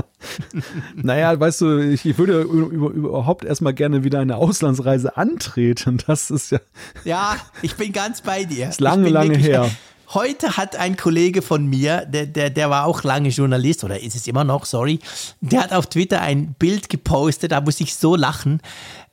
Naja, 0.95 1.39
weißt 1.39 1.61
du, 1.61 1.79
ich, 1.79 2.05
ich 2.05 2.17
würde 2.17 2.41
über, 2.41 2.67
über, 2.67 2.89
überhaupt 2.89 3.45
erstmal 3.45 3.73
gerne 3.73 4.03
wieder 4.03 4.19
eine 4.19 4.35
Auslandsreise 4.35 5.15
antreten. 5.15 5.99
Das 6.07 6.29
ist 6.29 6.51
ja 6.51 6.59
Ja, 7.03 7.37
ich 7.61 7.75
bin 7.75 7.93
ganz 7.93 8.21
bei 8.21 8.43
dir. 8.43 8.69
Ist 8.69 8.81
lange, 8.81 9.09
lange 9.09 9.37
her. 9.37 9.69
Heute 10.13 10.57
hat 10.57 10.75
ein 10.75 10.97
Kollege 10.97 11.41
von 11.41 11.65
mir, 11.65 12.05
der, 12.05 12.25
der, 12.25 12.49
der 12.49 12.69
war 12.69 12.85
auch 12.85 13.03
lange 13.03 13.29
Journalist, 13.29 13.83
oder 13.83 13.99
ist 13.99 14.15
es 14.15 14.27
immer 14.27 14.43
noch, 14.43 14.65
sorry, 14.65 14.99
der 15.41 15.63
hat 15.63 15.73
auf 15.73 15.87
Twitter 15.87 16.21
ein 16.21 16.53
Bild 16.53 16.89
gepostet, 16.89 17.51
da 17.51 17.61
muss 17.61 17.81
ich 17.81 17.95
so 17.95 18.15
lachen. 18.15 18.61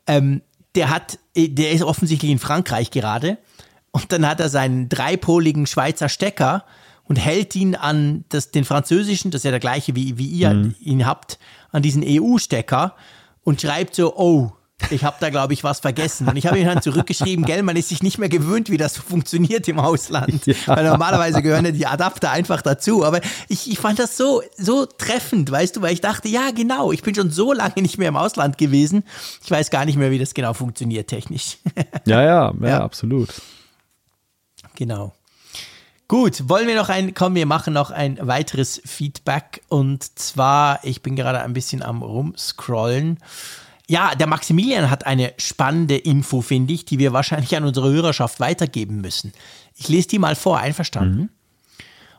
Ähm, 0.07 0.43
der 0.75 0.91
hat, 0.91 1.19
der 1.37 1.73
ist 1.73 1.83
offensichtlich 1.83 2.31
in 2.31 2.39
Frankreich 2.39 2.91
gerade 2.91 3.39
und 3.91 4.11
dann 4.11 4.27
hat 4.27 4.41
er 4.41 4.49
seinen 4.49 4.89
dreipoligen 4.89 5.67
Schweizer 5.67 6.09
Stecker 6.09 6.65
und 7.05 7.17
hält 7.17 7.55
ihn 7.57 7.75
an 7.75 8.25
das, 8.31 8.51
den 8.51 8.65
französischen, 8.65 9.31
das 9.31 9.41
ist 9.41 9.45
ja 9.45 9.51
der 9.51 9.61
gleiche 9.61 9.95
wie, 9.95 10.17
wie 10.19 10.29
ihr 10.29 10.73
ihn 10.81 11.07
habt, 11.07 11.39
an 11.71 11.83
diesen 11.83 12.03
EU-Stecker 12.07 12.95
und 13.45 13.61
schreibt 13.61 13.95
so, 13.95 14.17
oh, 14.17 14.53
ich 14.91 15.05
habe 15.05 15.17
da, 15.21 15.31
glaube 15.31 15.53
ich, 15.53 15.65
was 15.65 15.81
vergessen. 15.81 16.29
Und 16.29 16.37
ich 16.37 16.47
habe 16.47 16.59
ihm 16.59 16.67
dann 16.67 16.83
zurückgeschrieben, 16.83 17.45
gell, 17.45 17.63
man 17.63 17.77
ist 17.77 17.89
sich 17.91 18.03
nicht 18.03 18.19
mehr 18.19 18.29
gewöhnt, 18.29 18.71
wie 18.71 18.77
das 18.77 18.95
so 18.95 19.03
funktioniert 19.03 19.69
im 19.69 19.79
Ausland. 19.79 20.47
Ja. 20.47 20.55
Weil 20.67 20.85
normalerweise 20.89 21.43
gehören 21.43 21.65
ja 21.65 21.71
die 21.73 21.87
Adapter 21.87 22.31
einfach 22.31 22.63
dazu. 22.63 23.05
Aber 23.05 23.21
ich, 23.49 23.71
ich 23.71 23.79
fand 23.79 23.99
das 23.99 24.17
so, 24.17 24.43
so 24.57 24.87
treffend, 24.87 25.51
weißt 25.51 25.77
du, 25.77 25.83
weil 25.83 25.93
ich 25.93 26.01
dachte, 26.01 26.29
ja, 26.29 26.51
genau, 26.55 26.93
ich 26.93 27.03
bin 27.03 27.15
schon 27.15 27.31
so 27.31 27.53
lange 27.53 27.83
nicht 27.83 27.99
mehr 27.99 28.09
im 28.09 28.17
Ausland 28.17 28.59
gewesen. 28.59 29.05
Ich 29.45 29.51
weiß 29.51 29.71
gar 29.71 29.85
nicht 29.85 29.97
mehr, 29.97 30.11
wie 30.11 30.19
das 30.19 30.35
genau 30.35 30.53
funktioniert 30.55 31.09
technisch. 31.09 31.59
Ja, 32.05 32.23
ja, 32.23 32.53
ja, 32.61 32.69
Ja. 32.69 32.81
absolut. 32.81 33.29
Genau. 34.75 35.13
Gut, 36.09 36.49
wollen 36.49 36.67
wir 36.67 36.75
noch 36.75 36.89
ein, 36.89 37.15
komm, 37.15 37.35
wir 37.35 37.47
machen 37.47 37.73
noch 37.73 37.91
ein 37.91 38.19
weiteres 38.21 38.83
Feedback 38.85 39.63
und 39.69 40.19
zwar, 40.19 40.81
ich 40.85 41.01
bin 41.03 41.17
gerade 41.17 41.41
ein 41.41 41.53
bisschen 41.55 41.83
am 41.83 42.03
rumscrollen. 42.03 43.19
Ja, 43.93 44.15
der 44.15 44.27
Maximilian 44.27 44.89
hat 44.89 45.05
eine 45.05 45.35
spannende 45.37 45.99
Info, 45.99 46.41
finde 46.41 46.73
ich, 46.73 46.87
die 46.87 46.99
wir 46.99 47.13
wahrscheinlich 47.13 47.55
an 47.55 47.65
unsere 47.65 47.91
Hörerschaft 47.91 48.41
weitergeben 48.41 49.03
müssen. 49.03 49.35
Ich 49.77 49.87
lese 49.91 50.09
die 50.09 50.19
mal 50.19 50.35
vor, 50.35 50.59
einverstanden? 50.59 51.29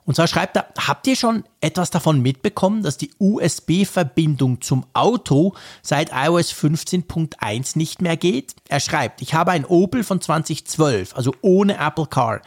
Und 0.06 0.14
zwar 0.16 0.28
schreibt 0.28 0.56
er, 0.56 0.68
habt 0.78 1.08
ihr 1.08 1.16
schon 1.16 1.46
etwas 1.62 1.90
davon 1.90 2.22
mitbekommen, 2.22 2.84
dass 2.84 2.98
die 2.98 3.10
USB-Verbindung 3.18 4.62
zum 4.62 4.86
Auto 4.94 5.56
seit 5.82 6.12
iOS 6.14 6.54
15.1 6.54 7.76
nicht 7.76 8.04
mehr 8.04 8.18
geht? 8.18 8.54
Er 8.68 8.80
schreibt, 8.80 9.24
ich 9.24 9.34
habe 9.34 9.50
ein 9.50 9.66
Opel 9.66 10.04
von 10.04 10.22
2012, 10.22 11.16
also 11.16 11.34
ohne 11.42 11.78
Apple 11.80 12.06
Car. 12.06 12.42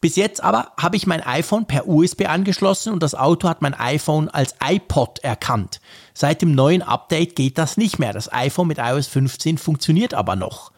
Bis 0.00 0.14
jetzt 0.14 0.40
aber 0.44 0.72
habe 0.80 0.96
ich 0.96 1.08
mein 1.08 1.26
iPhone 1.26 1.66
per 1.66 1.88
USB 1.88 2.28
angeschlossen 2.28 2.92
und 2.92 3.02
das 3.02 3.16
Auto 3.16 3.48
hat 3.48 3.60
mein 3.60 3.74
iPhone 3.74 4.28
als 4.28 4.54
iPod 4.62 5.18
erkannt. 5.20 5.80
Seit 6.20 6.42
dem 6.42 6.52
neuen 6.52 6.82
Update 6.82 7.36
geht 7.36 7.58
das 7.58 7.76
nicht 7.76 8.00
mehr. 8.00 8.12
Das 8.12 8.32
iPhone 8.32 8.66
mit 8.66 8.78
iOS 8.78 9.06
15 9.06 9.56
funktioniert 9.56 10.14
aber 10.14 10.34
noch. 10.34 10.72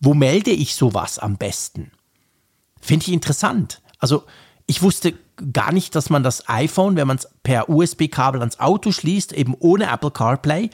Wo 0.00 0.14
melde 0.14 0.50
ich 0.50 0.74
sowas 0.74 1.18
am 1.18 1.36
besten? 1.36 1.90
Finde 2.80 3.04
ich 3.04 3.12
interessant. 3.12 3.82
Also 3.98 4.24
ich 4.64 4.80
wusste 4.80 5.12
gar 5.52 5.70
nicht, 5.70 5.94
dass 5.94 6.08
man 6.08 6.22
das 6.22 6.48
iPhone, 6.48 6.96
wenn 6.96 7.06
man 7.06 7.18
es 7.18 7.28
per 7.42 7.68
USB-Kabel 7.68 8.40
ans 8.40 8.58
Auto 8.58 8.90
schließt, 8.90 9.34
eben 9.34 9.54
ohne 9.58 9.92
Apple 9.92 10.12
CarPlay, 10.12 10.70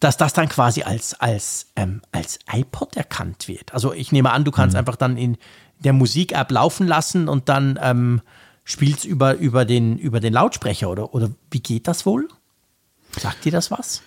dass 0.00 0.18
das 0.18 0.34
dann 0.34 0.50
quasi 0.50 0.82
als, 0.82 1.14
als, 1.14 1.68
ähm, 1.74 2.02
als 2.12 2.40
iPod 2.52 2.94
erkannt 2.98 3.48
wird. 3.48 3.72
Also 3.72 3.94
ich 3.94 4.12
nehme 4.12 4.32
an, 4.32 4.44
du 4.44 4.50
kannst 4.50 4.76
einfach 4.76 4.96
dann 4.96 5.16
in 5.16 5.38
der 5.78 5.94
Musik-App 5.94 6.50
laufen 6.50 6.86
lassen 6.86 7.26
und 7.26 7.48
dann 7.48 7.78
ähm, 7.80 8.20
spielst 8.64 9.06
über, 9.06 9.36
über, 9.36 9.64
den, 9.64 9.96
über 9.96 10.20
den 10.20 10.34
Lautsprecher 10.34 10.90
oder, 10.90 11.14
oder 11.14 11.30
wie 11.50 11.60
geht 11.60 11.88
das 11.88 12.04
wohl? 12.04 12.28
Sagt 13.18 13.44
dir 13.44 13.52
das 13.52 13.70
was? 13.70 14.02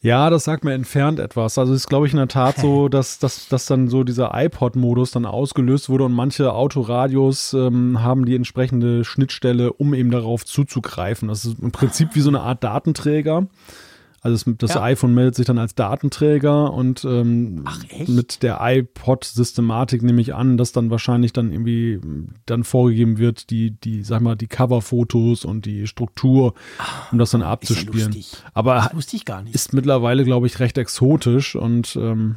Ja, 0.00 0.30
das 0.30 0.44
sagt 0.44 0.62
mir 0.62 0.74
entfernt 0.74 1.18
etwas. 1.18 1.58
Also 1.58 1.72
es 1.72 1.80
ist, 1.80 1.88
glaube 1.88 2.06
ich, 2.06 2.12
in 2.12 2.18
der 2.18 2.28
Tat 2.28 2.58
so, 2.58 2.88
dass, 2.88 3.18
dass, 3.18 3.48
dass 3.48 3.66
dann 3.66 3.88
so 3.88 4.04
dieser 4.04 4.30
iPod-Modus 4.32 5.10
dann 5.10 5.26
ausgelöst 5.26 5.88
wurde 5.88 6.04
und 6.04 6.12
manche 6.12 6.52
Autoradios 6.52 7.52
ähm, 7.52 8.00
haben 8.00 8.24
die 8.24 8.36
entsprechende 8.36 9.04
Schnittstelle, 9.04 9.72
um 9.72 9.94
eben 9.94 10.12
darauf 10.12 10.44
zuzugreifen. 10.44 11.26
Das 11.28 11.44
ist 11.44 11.58
im 11.60 11.72
Prinzip 11.72 12.14
wie 12.14 12.20
so 12.20 12.30
eine 12.30 12.42
Art 12.42 12.62
Datenträger. 12.62 13.48
Also 14.20 14.52
das, 14.52 14.74
Ja. 14.74 14.82
iPhone 14.82 15.14
meldet 15.14 15.36
sich 15.36 15.46
dann 15.46 15.58
als 15.58 15.76
Datenträger 15.76 16.72
und 16.72 17.04
ähm, 17.04 17.62
Ach, 17.64 17.78
mit 18.08 18.42
der 18.42 18.58
iPod-Systematik 18.60 20.02
nehme 20.02 20.20
ich 20.20 20.34
an, 20.34 20.56
dass 20.56 20.72
dann 20.72 20.90
wahrscheinlich 20.90 21.32
dann 21.32 21.52
irgendwie 21.52 22.00
dann 22.44 22.64
vorgegeben 22.64 23.18
wird, 23.18 23.50
die, 23.50 23.70
die, 23.70 24.02
sag 24.02 24.20
mal, 24.20 24.34
die 24.34 24.48
Coverfotos 24.48 25.44
und 25.44 25.66
die 25.66 25.86
Struktur, 25.86 26.54
um 27.12 27.18
das 27.18 27.30
dann 27.30 27.42
ja 27.42 27.48
abzuspielen. 27.50 28.06
lustig. 28.12 28.32
Aber 28.54 28.74
Das 28.88 28.94
wusste 28.96 29.16
ich 29.16 29.24
gar 29.24 29.42
nicht. 29.42 29.54
ist 29.54 29.72
mittlerweile, 29.72 30.24
glaube 30.24 30.48
ich, 30.48 30.58
recht 30.58 30.78
exotisch 30.78 31.54
und 31.54 31.94
ähm, 31.94 32.36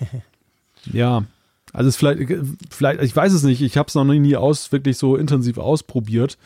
ja, 0.92 1.24
Also 1.72 1.88
es 1.88 1.96
vielleicht, 1.96 2.32
vielleicht, 2.70 3.02
ich 3.02 3.14
weiß 3.14 3.32
es 3.32 3.42
nicht, 3.42 3.60
ich 3.60 3.76
habe 3.76 3.88
es 3.88 3.94
noch 3.94 4.04
nie 4.04 4.36
aus, 4.36 4.72
wirklich 4.72 4.96
so 4.96 5.16
intensiv 5.16 5.58
ausprobiert. 5.58 6.38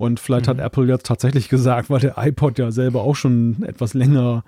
Und 0.00 0.18
vielleicht 0.18 0.46
mhm. 0.46 0.52
hat 0.52 0.60
Apple 0.60 0.86
jetzt 0.86 1.04
tatsächlich 1.04 1.50
gesagt, 1.50 1.90
weil 1.90 2.00
der 2.00 2.14
iPod 2.16 2.58
ja 2.58 2.70
selber 2.70 3.02
auch 3.02 3.14
schon 3.14 3.62
etwas 3.64 3.92
länger, 3.92 4.44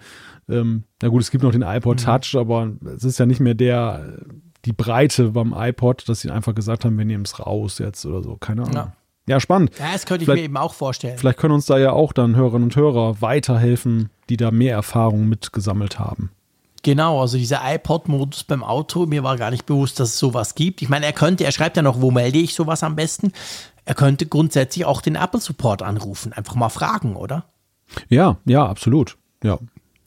ähm, 0.48 0.84
na 1.02 1.08
gut, 1.08 1.20
es 1.20 1.30
gibt 1.30 1.44
noch 1.44 1.52
den 1.52 1.60
iPod 1.60 2.00
mhm. 2.00 2.04
Touch, 2.06 2.34
aber 2.36 2.70
es 2.96 3.04
ist 3.04 3.18
ja 3.18 3.26
nicht 3.26 3.38
mehr 3.38 3.52
der, 3.52 4.16
die 4.64 4.72
Breite 4.72 5.32
beim 5.32 5.52
iPod, 5.54 6.08
dass 6.08 6.22
sie 6.22 6.30
einfach 6.30 6.54
gesagt 6.54 6.86
haben, 6.86 6.96
wir 6.96 7.04
nehmen 7.04 7.24
es 7.24 7.38
raus 7.38 7.80
jetzt 7.80 8.06
oder 8.06 8.22
so, 8.22 8.38
keine 8.38 8.62
Ahnung. 8.62 8.74
Ja. 8.74 8.92
Ja, 9.28 9.40
spannend. 9.40 9.78
Ja, 9.78 9.92
das 9.92 10.06
könnte 10.06 10.22
ich 10.22 10.26
vielleicht, 10.26 10.40
mir 10.40 10.46
eben 10.46 10.56
auch 10.56 10.72
vorstellen. 10.72 11.18
Vielleicht 11.18 11.38
können 11.38 11.54
uns 11.54 11.66
da 11.66 11.78
ja 11.78 11.92
auch 11.92 12.14
dann 12.14 12.34
Hörerinnen 12.34 12.64
und 12.64 12.74
Hörer 12.74 13.20
weiterhelfen, 13.20 14.08
die 14.30 14.38
da 14.38 14.50
mehr 14.50 14.74
Erfahrung 14.74 15.28
mitgesammelt 15.28 15.98
haben. 15.98 16.30
Genau, 16.82 17.20
also 17.20 17.36
dieser 17.36 17.60
iPod-Modus 17.62 18.42
beim 18.42 18.64
Auto, 18.64 19.06
mir 19.06 19.22
war 19.22 19.36
gar 19.36 19.52
nicht 19.52 19.66
bewusst, 19.66 20.00
dass 20.00 20.08
es 20.08 20.18
sowas 20.18 20.56
gibt. 20.56 20.82
Ich 20.82 20.88
meine, 20.88 21.06
er 21.06 21.12
könnte, 21.12 21.44
er 21.44 21.52
schreibt 21.52 21.76
ja 21.76 21.82
noch, 21.82 22.00
wo 22.00 22.10
melde 22.10 22.38
ich 22.38 22.54
sowas 22.54 22.82
am 22.82 22.96
besten? 22.96 23.32
Er 23.84 23.94
könnte 23.94 24.26
grundsätzlich 24.26 24.84
auch 24.84 25.00
den 25.00 25.16
Apple-Support 25.16 25.82
anrufen, 25.82 26.32
einfach 26.32 26.54
mal 26.54 26.68
fragen, 26.68 27.16
oder? 27.16 27.46
Ja, 28.08 28.36
ja, 28.44 28.66
absolut. 28.66 29.16
Ja. 29.42 29.58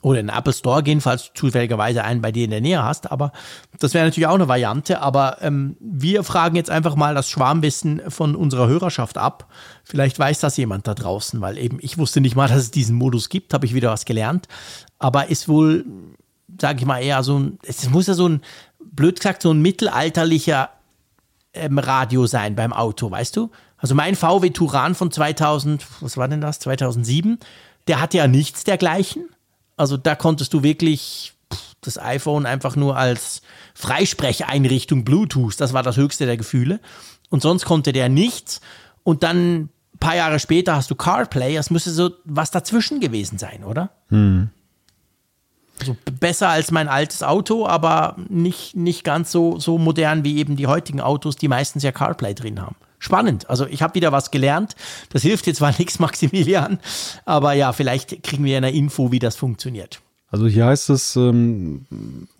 Oder 0.02 0.20
in 0.20 0.28
den 0.28 0.38
Apple 0.38 0.54
Store 0.54 0.84
gehen, 0.84 1.02
falls 1.02 1.28
du 1.28 1.34
zufälligerweise 1.34 2.04
einen 2.04 2.22
bei 2.22 2.32
dir 2.32 2.46
in 2.46 2.52
der 2.52 2.62
Nähe 2.62 2.84
hast. 2.84 3.12
Aber 3.12 3.32
das 3.80 3.96
wäre 3.96 4.06
natürlich 4.06 4.28
auch 4.28 4.36
eine 4.36 4.48
Variante. 4.48 5.02
Aber 5.02 5.42
ähm, 5.42 5.78
wir 5.80 6.24
fragen 6.24 6.56
jetzt 6.56 6.70
einfach 6.70 6.96
mal 6.96 7.16
das 7.16 7.28
Schwarmwissen 7.28 8.02
von 8.10 8.36
unserer 8.36 8.68
Hörerschaft 8.68 9.18
ab. 9.18 9.52
Vielleicht 9.84 10.20
weiß 10.20 10.40
das 10.40 10.58
jemand 10.58 10.88
da 10.88 10.94
draußen, 10.94 11.42
weil 11.42 11.58
eben 11.58 11.80
ich 11.82 11.98
wusste 11.98 12.22
nicht 12.22 12.36
mal, 12.36 12.48
dass 12.50 12.58
es 12.58 12.72
diesen 12.72 12.96
Modus 12.96 13.30
gibt, 13.30 13.54
habe 13.54 13.66
ich 13.66 13.74
wieder 13.74 13.90
was 13.92 14.06
gelernt. 14.06 14.48
Aber 15.00 15.30
ist 15.30 15.48
wohl 15.48 15.86
sage 16.60 16.80
ich 16.80 16.86
mal, 16.86 17.00
eher 17.00 17.24
so 17.24 17.40
ein, 17.40 17.60
es 17.64 17.90
muss 17.90 18.08
ja 18.08 18.14
so 18.14 18.28
ein, 18.28 18.42
blöd 18.80 19.18
gesagt, 19.18 19.42
so 19.42 19.52
ein 19.52 19.62
mittelalterlicher 19.62 20.70
ähm, 21.56 21.80
Radio 21.80 22.28
sein 22.28 22.56
beim 22.56 22.74
Auto, 22.74 23.10
weißt 23.10 23.36
du? 23.36 23.52
Also 23.78 23.96
mein 23.96 24.16
VW 24.16 24.50
Turan 24.52 24.96
von 24.96 25.12
2000, 25.12 25.86
was 26.02 26.18
war 26.18 26.28
denn 26.28 26.42
das, 26.42 26.60
2007, 26.60 27.40
der 27.88 28.02
hatte 28.02 28.18
ja 28.18 28.28
nichts 28.28 28.64
dergleichen. 28.64 29.30
Also 29.78 29.98
da 29.98 30.16
konntest 30.16 30.54
du 30.54 30.64
wirklich 30.64 31.34
das 31.82 32.00
iPhone 32.00 32.46
einfach 32.46 32.76
nur 32.76 32.98
als 32.98 33.42
Freisprecheinrichtung 33.74 35.04
Bluetooth, 35.04 35.60
das 35.60 35.74
war 35.74 35.84
das 35.84 35.98
höchste 35.98 36.26
der 36.26 36.38
Gefühle. 36.38 36.80
Und 37.30 37.42
sonst 37.42 37.66
konnte 37.66 37.92
der 37.92 38.10
nichts. 38.10 38.62
Und 39.04 39.24
dann 39.24 39.56
ein 39.56 39.70
paar 40.00 40.16
Jahre 40.16 40.40
später 40.40 40.76
hast 40.76 40.90
du 40.90 40.96
CarPlay, 40.96 41.56
das 41.56 41.70
müsste 41.70 41.92
so 41.92 42.12
was 42.24 42.52
dazwischen 42.52 43.00
gewesen 43.00 43.38
sein, 43.38 43.64
oder? 43.64 43.92
Hm. 44.10 44.50
Also 45.80 45.98
besser 46.20 46.50
als 46.50 46.72
mein 46.72 46.88
altes 46.88 47.22
Auto, 47.22 47.68
aber 47.68 48.16
nicht, 48.30 48.76
nicht 48.76 49.04
ganz 49.04 49.32
so, 49.32 49.60
so 49.60 49.78
modern 49.78 50.24
wie 50.24 50.38
eben 50.38 50.56
die 50.56 50.68
heutigen 50.68 51.02
Autos, 51.02 51.36
die 51.36 51.48
meistens 51.48 51.84
ja 51.84 51.92
CarPlay 51.92 52.34
drin 52.34 52.62
haben. 52.62 52.76
Spannend. 53.00 53.50
Also 53.50 53.68
ich 53.68 53.82
habe 53.82 53.96
wieder 53.96 54.12
was 54.12 54.32
gelernt. 54.32 54.76
Das 55.10 55.22
hilft 55.22 55.48
jetzt 55.48 55.58
zwar 55.58 55.74
nichts, 55.78 56.00
Maximilian, 56.00 56.80
aber 57.26 57.54
ja, 57.54 57.74
vielleicht 57.74 58.24
kriegen 58.24 58.46
wir 58.46 58.58
eine 58.58 58.72
Info, 58.72 59.12
wie 59.12 59.20
das 59.20 59.36
funktioniert. 59.36 60.00
Also 60.36 60.48
hier 60.48 60.66
heißt 60.66 60.90
es 60.90 61.16
ähm, 61.16 61.86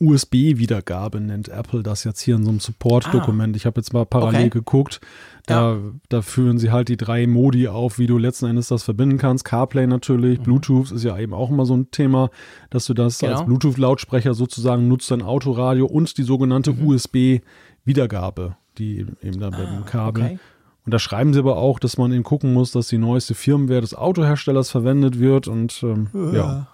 USB-Wiedergabe, 0.02 1.22
nennt 1.22 1.48
Apple 1.48 1.82
das 1.82 2.04
jetzt 2.04 2.20
hier 2.20 2.36
in 2.36 2.44
so 2.44 2.50
einem 2.50 2.60
Support-Dokument. 2.60 3.56
Ah, 3.56 3.56
ich 3.56 3.66
habe 3.66 3.80
jetzt 3.80 3.94
mal 3.94 4.06
parallel 4.06 4.48
okay. 4.48 4.50
geguckt. 4.50 5.00
Da, 5.46 5.76
ja. 5.76 5.80
da 6.10 6.22
führen 6.22 6.58
sie 6.58 6.72
halt 6.72 6.90
die 6.90 6.98
drei 6.98 7.26
Modi 7.26 7.70
auf, 7.70 7.98
wie 7.98 8.06
du 8.06 8.18
letzten 8.18 8.48
Endes 8.48 8.68
das 8.68 8.84
verbinden 8.84 9.18
kannst. 9.18 9.46
CarPlay 9.46 9.88
natürlich, 9.88 10.40
mhm. 10.40 10.44
Bluetooth 10.44 10.92
ist 10.92 11.06
ja 11.06 11.18
eben 11.18 11.34
auch 11.34 11.50
immer 11.50 11.66
so 11.66 11.74
ein 11.74 11.90
Thema, 11.90 12.32
dass 12.70 12.86
du 12.86 12.94
das 12.94 13.20
genau. 13.20 13.32
als 13.32 13.46
Bluetooth-Lautsprecher 13.46 14.34
sozusagen 14.34 14.90
nutzt, 14.90 15.10
dein 15.10 15.22
Autoradio 15.22 15.86
und 15.86 16.18
die 16.18 16.24
sogenannte 16.24 16.74
mhm. 16.74 16.88
USB-Wiedergabe, 16.88 18.58
die 18.78 19.06
eben 19.22 19.40
da 19.40 19.48
ah, 19.48 19.58
mit 19.58 19.70
dem 19.70 19.86
Kabel. 19.86 20.24
Okay. 20.26 20.40
Und 20.86 20.94
da 20.94 21.00
schreiben 21.00 21.32
sie 21.32 21.40
aber 21.40 21.56
auch, 21.56 21.80
dass 21.80 21.98
man 21.98 22.12
eben 22.12 22.24
gucken 22.24 22.54
muss, 22.54 22.74
dass 22.74 22.90
die 22.90 22.98
neueste 22.98 23.36
Firmware 23.36 23.80
des 23.80 23.96
Autoherstellers 23.96 24.70
verwendet 24.70 25.18
wird 25.18 25.48
und 25.48 25.82
ähm, 25.82 26.10
ja. 26.14 26.34
ja. 26.34 26.68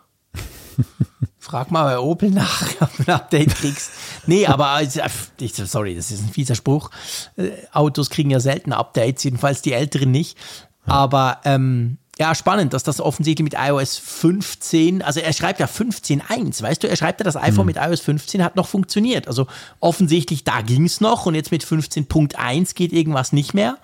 Frag 1.39 1.72
mal 1.72 1.84
bei 1.84 1.99
Opel 1.99 2.30
nach, 2.30 2.64
ob 2.80 2.95
du 2.98 3.03
ein 3.07 3.15
Update 3.15 3.56
kriegst. 3.56 3.91
Nee, 4.27 4.45
aber 4.45 4.81
äh, 4.81 4.88
sorry, 5.48 5.95
das 5.95 6.11
ist 6.11 6.22
ein 6.23 6.30
fieser 6.30 6.56
Spruch. 6.56 6.91
Äh, 7.35 7.52
Autos 7.72 8.10
kriegen 8.10 8.30
ja 8.30 8.39
selten 8.39 8.73
Updates, 8.73 9.23
jedenfalls 9.23 9.61
die 9.61 9.73
älteren 9.73 10.11
nicht. 10.11 10.38
Aber 10.85 11.39
ähm, 11.45 11.98
ja, 12.19 12.35
spannend, 12.35 12.73
dass 12.73 12.84
das 12.84 13.02
offensichtlich 13.02 13.43
mit 13.43 13.56
iOS 13.57 13.98
15, 13.98 15.02
also 15.02 15.19
er 15.19 15.34
schreibt 15.34 15.60
ja 15.60 15.65
15.1, 15.65 16.61
weißt 16.61 16.84
du, 16.84 16.88
er 16.88 16.95
schreibt 16.95 17.19
ja, 17.19 17.23
das 17.23 17.35
iPhone 17.35 17.65
mhm. 17.65 17.73
mit 17.73 17.77
iOS 17.77 18.02
15 18.02 18.43
hat 18.43 18.56
noch 18.56 18.68
funktioniert. 18.68 19.27
Also 19.27 19.48
offensichtlich, 19.80 20.43
da 20.43 20.61
ging 20.61 20.85
es 20.85 21.02
noch 21.02 21.26
und 21.26 21.34
jetzt 21.34 21.52
mit 21.52 21.64
15.1 21.64 22.76
geht 22.76 22.93
irgendwas 22.93 23.34
nicht 23.34 23.56
mehr. 23.56 23.77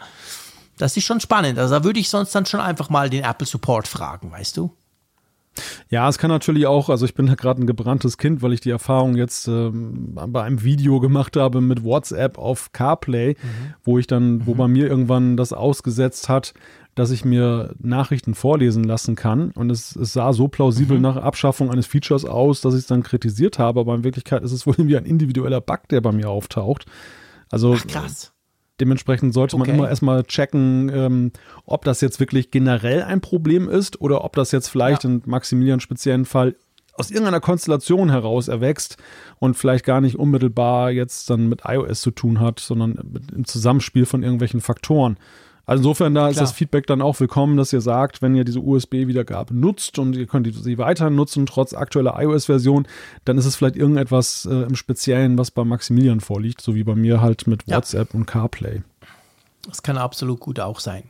Das 0.78 0.96
ist 0.96 1.06
schon 1.06 1.20
spannend. 1.20 1.58
Also 1.58 1.74
da 1.74 1.84
würde 1.84 2.00
ich 2.00 2.10
sonst 2.10 2.36
dann 2.36 2.46
schon 2.46 2.60
einfach 2.60 2.90
mal 2.90 3.10
den 3.10 3.24
Apple 3.24 3.48
Support 3.48 3.88
fragen, 3.88 4.32
weißt 4.32 4.58
du? 4.58 4.72
Ja, 5.90 6.08
es 6.10 6.18
kann 6.18 6.30
natürlich 6.30 6.68
auch, 6.68 6.90
also 6.90 7.06
ich 7.06 7.14
bin 7.14 7.28
ja 7.28 7.36
gerade 7.36 7.62
ein 7.62 7.68
gebranntes 7.68 8.18
Kind, 8.18 8.42
weil 8.42 8.54
ich 8.54 8.62
die 8.62 8.70
Erfahrung 8.70 9.16
jetzt 9.16 9.48
ähm, 9.48 10.16
bei 10.28 10.44
einem 10.44 10.64
Video 10.64 11.00
gemacht 11.00 11.36
habe 11.36 11.62
mit 11.62 11.84
WhatsApp 11.84 12.38
auf 12.38 12.72
CarPlay, 12.72 13.36
mhm. 13.42 13.74
wo 13.84 13.98
ich 13.98 14.08
dann, 14.08 14.46
wo 14.46 14.54
mhm. 14.54 14.58
bei 14.58 14.68
mir 14.68 14.88
irgendwann 14.88 15.38
das 15.38 15.54
ausgesetzt 15.54 16.30
hat, 16.30 16.54
dass 16.96 17.12
ich 17.12 17.24
mir 17.24 17.76
Nachrichten 17.80 18.34
vorlesen 18.34 18.84
lassen 18.84 19.16
kann. 19.16 19.52
Und 19.52 19.70
es, 19.70 19.96
es 19.96 20.14
sah 20.14 20.34
so 20.34 20.48
plausibel 20.48 20.98
mhm. 20.98 21.04
nach 21.04 21.18
Abschaffung 21.18 21.70
eines 21.70 21.86
Features 21.86 22.26
aus, 22.26 22.62
dass 22.62 22.74
ich 22.74 22.82
es 22.82 22.88
dann 22.88 23.04
kritisiert 23.04 23.60
habe. 23.60 23.80
Aber 23.80 23.94
in 23.94 24.04
Wirklichkeit 24.04 24.42
ist 24.44 24.52
es 24.52 24.66
wohl 24.66 24.74
irgendwie 24.78 24.98
ein 24.98 25.06
individueller 25.06 25.62
Bug, 25.62 25.88
der 25.90 26.02
bei 26.02 26.12
mir 26.12 26.30
auftaucht. 26.30 26.86
Also 27.52 27.76
Ach, 27.78 27.88
krass. 27.88 28.34
Dementsprechend 28.80 29.34
sollte 29.34 29.58
man 29.58 29.68
immer 29.68 29.90
erstmal 29.90 30.24
checken, 30.24 30.92
ähm, 30.94 31.32
ob 31.66 31.84
das 31.84 32.02
jetzt 32.02 32.20
wirklich 32.20 32.52
generell 32.52 33.02
ein 33.04 33.22
Problem 33.22 33.68
ist 33.68 34.00
oder 34.02 34.24
ob 34.24 34.36
das 34.36 34.52
jetzt 34.52 34.68
vielleicht 34.68 35.04
ja. 35.04 35.10
in 35.10 35.22
Maximilians 35.26 35.84
speziellen 35.84 36.26
Fall 36.26 36.56
aus 36.94 37.12
irgendeiner 37.12 37.40
Konstellation 37.40 38.10
heraus 38.10 38.48
erwächst 38.48 38.98
und 39.40 39.56
vielleicht 39.56 39.86
gar 39.86 40.02
nicht 40.02 40.18
unmittelbar 40.18 40.92
jetzt 40.92 41.30
dann 41.30 41.48
mit 41.48 41.62
iOS 41.66 42.02
zu 42.02 42.12
tun 42.12 42.40
hat, 42.40 42.60
sondern 42.60 43.00
im 43.36 43.46
Zusammenspiel 43.46 44.06
von 44.06 44.24
irgendwelchen 44.24 44.62
Faktoren. 44.62 45.18
Also 45.68 45.82
insofern, 45.82 46.16
da 46.16 46.22
Klar. 46.22 46.32
ist 46.32 46.40
das 46.40 46.54
Feedback 46.54 46.88
dann 46.88 47.02
auch 47.02 47.20
willkommen, 47.20 47.58
dass 47.58 47.74
ihr 47.74 47.82
sagt, 47.82 48.22
wenn 48.22 48.34
ihr 48.36 48.46
diese 48.46 48.62
USB-Wiedergabe 48.62 49.54
nutzt 49.54 50.00
und 50.00 50.16
ihr 50.16 50.26
könnt 50.26 50.48
sie 50.56 50.78
weiter 50.78 51.10
nutzen, 51.10 51.46
trotz 51.46 51.74
aktueller 51.74 52.16
iOS-Version, 52.18 52.88
dann 53.26 53.38
ist 53.38 53.46
es 53.46 53.58
vielleicht 53.58 53.76
irgendetwas 53.76 54.46
äh, 54.46 54.64
im 54.64 54.78
Speziellen, 54.78 55.38
was 55.38 55.52
bei 55.52 55.66
Maximilian 55.66 56.22
vorliegt, 56.22 56.62
so 56.62 56.74
wie 56.74 56.86
bei 56.86 56.96
mir 56.96 57.20
halt 57.20 57.48
mit 57.48 57.68
WhatsApp 57.68 58.14
ja. 58.14 58.18
und 58.18 58.26
CarPlay. 58.26 58.82
Das 59.68 59.84
kann 59.84 59.98
absolut 59.98 60.40
gut 60.40 60.62
auch 60.62 60.80
sein. 60.80 61.04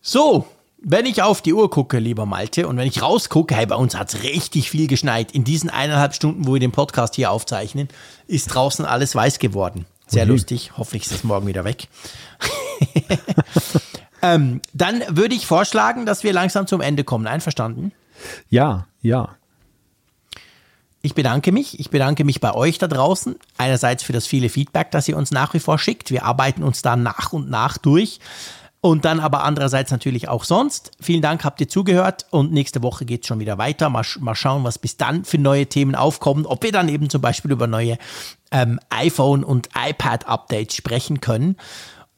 So, 0.00 0.48
wenn 0.82 1.06
ich 1.06 1.22
auf 1.22 1.40
die 1.40 1.54
Uhr 1.54 1.70
gucke, 1.70 2.00
lieber 2.00 2.26
Malte, 2.26 2.66
und 2.66 2.76
wenn 2.78 2.88
ich 2.88 3.00
rausgucke, 3.00 3.54
hey, 3.54 3.66
bei 3.66 3.76
uns 3.76 3.96
hat 3.96 4.12
es 4.12 4.24
richtig 4.24 4.70
viel 4.70 4.88
geschneit. 4.88 5.30
In 5.30 5.44
diesen 5.44 5.70
eineinhalb 5.70 6.14
Stunden, 6.14 6.48
wo 6.48 6.54
wir 6.54 6.60
den 6.60 6.72
Podcast 6.72 7.14
hier 7.14 7.30
aufzeichnen, 7.30 7.86
ist 8.26 8.48
draußen 8.48 8.84
alles 8.84 9.14
weiß 9.14 9.38
geworden. 9.38 9.86
Sehr 10.08 10.24
okay. 10.24 10.32
lustig. 10.32 10.72
Hoffentlich 10.76 11.04
ist 11.04 11.12
das 11.12 11.22
morgen 11.22 11.46
wieder 11.46 11.64
weg. 11.64 11.86
ähm, 14.22 14.60
dann 14.72 15.02
würde 15.08 15.34
ich 15.34 15.46
vorschlagen, 15.46 16.06
dass 16.06 16.24
wir 16.24 16.32
langsam 16.32 16.66
zum 16.66 16.80
Ende 16.80 17.04
kommen. 17.04 17.26
Einverstanden? 17.26 17.92
Ja, 18.48 18.86
ja. 19.02 19.36
Ich 21.00 21.14
bedanke 21.14 21.52
mich. 21.52 21.78
Ich 21.78 21.90
bedanke 21.90 22.24
mich 22.24 22.40
bei 22.40 22.54
euch 22.54 22.78
da 22.78 22.88
draußen. 22.88 23.36
Einerseits 23.56 24.02
für 24.02 24.12
das 24.12 24.26
viele 24.26 24.48
Feedback, 24.48 24.90
das 24.90 25.08
ihr 25.08 25.16
uns 25.16 25.30
nach 25.30 25.54
wie 25.54 25.60
vor 25.60 25.78
schickt. 25.78 26.10
Wir 26.10 26.24
arbeiten 26.24 26.62
uns 26.62 26.82
da 26.82 26.96
nach 26.96 27.32
und 27.32 27.48
nach 27.48 27.78
durch. 27.78 28.18
Und 28.80 29.04
dann 29.04 29.18
aber 29.18 29.42
andererseits 29.42 29.90
natürlich 29.90 30.28
auch 30.28 30.44
sonst. 30.44 30.92
Vielen 31.00 31.22
Dank, 31.22 31.44
habt 31.44 31.60
ihr 31.60 31.68
zugehört. 31.68 32.26
Und 32.30 32.52
nächste 32.52 32.82
Woche 32.82 33.04
geht 33.04 33.22
es 33.22 33.28
schon 33.28 33.40
wieder 33.40 33.58
weiter. 33.58 33.90
Mal, 33.90 34.04
mal 34.20 34.34
schauen, 34.34 34.64
was 34.64 34.78
bis 34.78 34.96
dann 34.96 35.24
für 35.24 35.38
neue 35.38 35.66
Themen 35.66 35.94
aufkommen. 35.94 36.46
Ob 36.46 36.62
wir 36.62 36.72
dann 36.72 36.88
eben 36.88 37.10
zum 37.10 37.20
Beispiel 37.20 37.50
über 37.50 37.66
neue 37.66 37.98
ähm, 38.52 38.78
iPhone- 38.90 39.44
und 39.44 39.68
iPad-Updates 39.76 40.76
sprechen 40.76 41.20
können. 41.20 41.56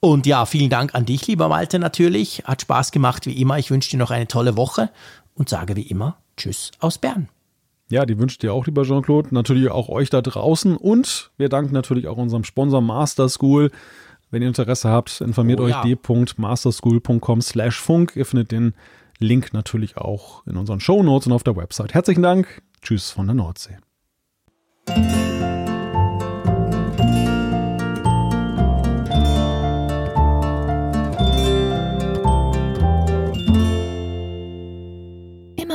Und 0.01 0.27
ja, 0.27 0.47
vielen 0.47 0.71
Dank 0.71 0.95
an 0.95 1.05
dich, 1.05 1.27
lieber 1.27 1.49
Malte, 1.49 1.79
natürlich. 1.79 2.43
Hat 2.45 2.63
Spaß 2.63 2.91
gemacht 2.91 3.27
wie 3.27 3.41
immer. 3.41 3.59
Ich 3.59 3.71
wünsche 3.71 3.91
dir 3.91 3.99
noch 3.99 4.11
eine 4.11 4.27
tolle 4.27 4.57
Woche 4.57 4.91
und 5.35 5.49
sage 5.49 5.77
wie 5.77 5.83
immer 5.83 6.17
Tschüss 6.37 6.71
aus 6.81 6.99
Bern. 6.99 7.29
Ja, 7.91 8.07
die 8.07 8.19
wünsche 8.19 8.39
dir 8.39 8.55
auch, 8.55 8.67
lieber 8.67 8.85
Jean-Claude. 8.85 9.35
Natürlich 9.35 9.71
auch 9.71 9.89
euch 9.89 10.11
da 10.11 10.23
draußen. 10.23 10.77
Und 10.77 11.33
wir 11.37 11.49
danken 11.49 11.75
natürlich 11.75 12.07
auch 12.07 12.17
unserem 12.17 12.45
Sponsor 12.45 12.81
Master 12.81 13.29
School. 13.29 13.71
Wenn 14.31 14.43
ihr 14.43 14.49
Interesse 14.49 14.89
habt, 14.89 15.21
informiert 15.21 15.61
oh, 15.61 15.65
euch 15.65 15.73
ja. 15.73 15.83
d.masterschool.com 15.83 17.43
slash 17.43 17.81
funk. 17.81 18.15
Ihr 18.15 18.25
findet 18.25 18.53
den 18.53 18.75
Link 19.19 19.53
natürlich 19.53 19.97
auch 19.97 20.47
in 20.47 20.57
unseren 20.57 20.81
Show 20.81 21.03
Notes 21.03 21.27
und 21.27 21.33
auf 21.33 21.43
der 21.43 21.57
Website. 21.57 21.93
Herzlichen 21.93 22.23
Dank. 22.23 22.63
Tschüss 22.81 23.11
von 23.11 23.27
der 23.27 23.35
Nordsee. 23.35 23.77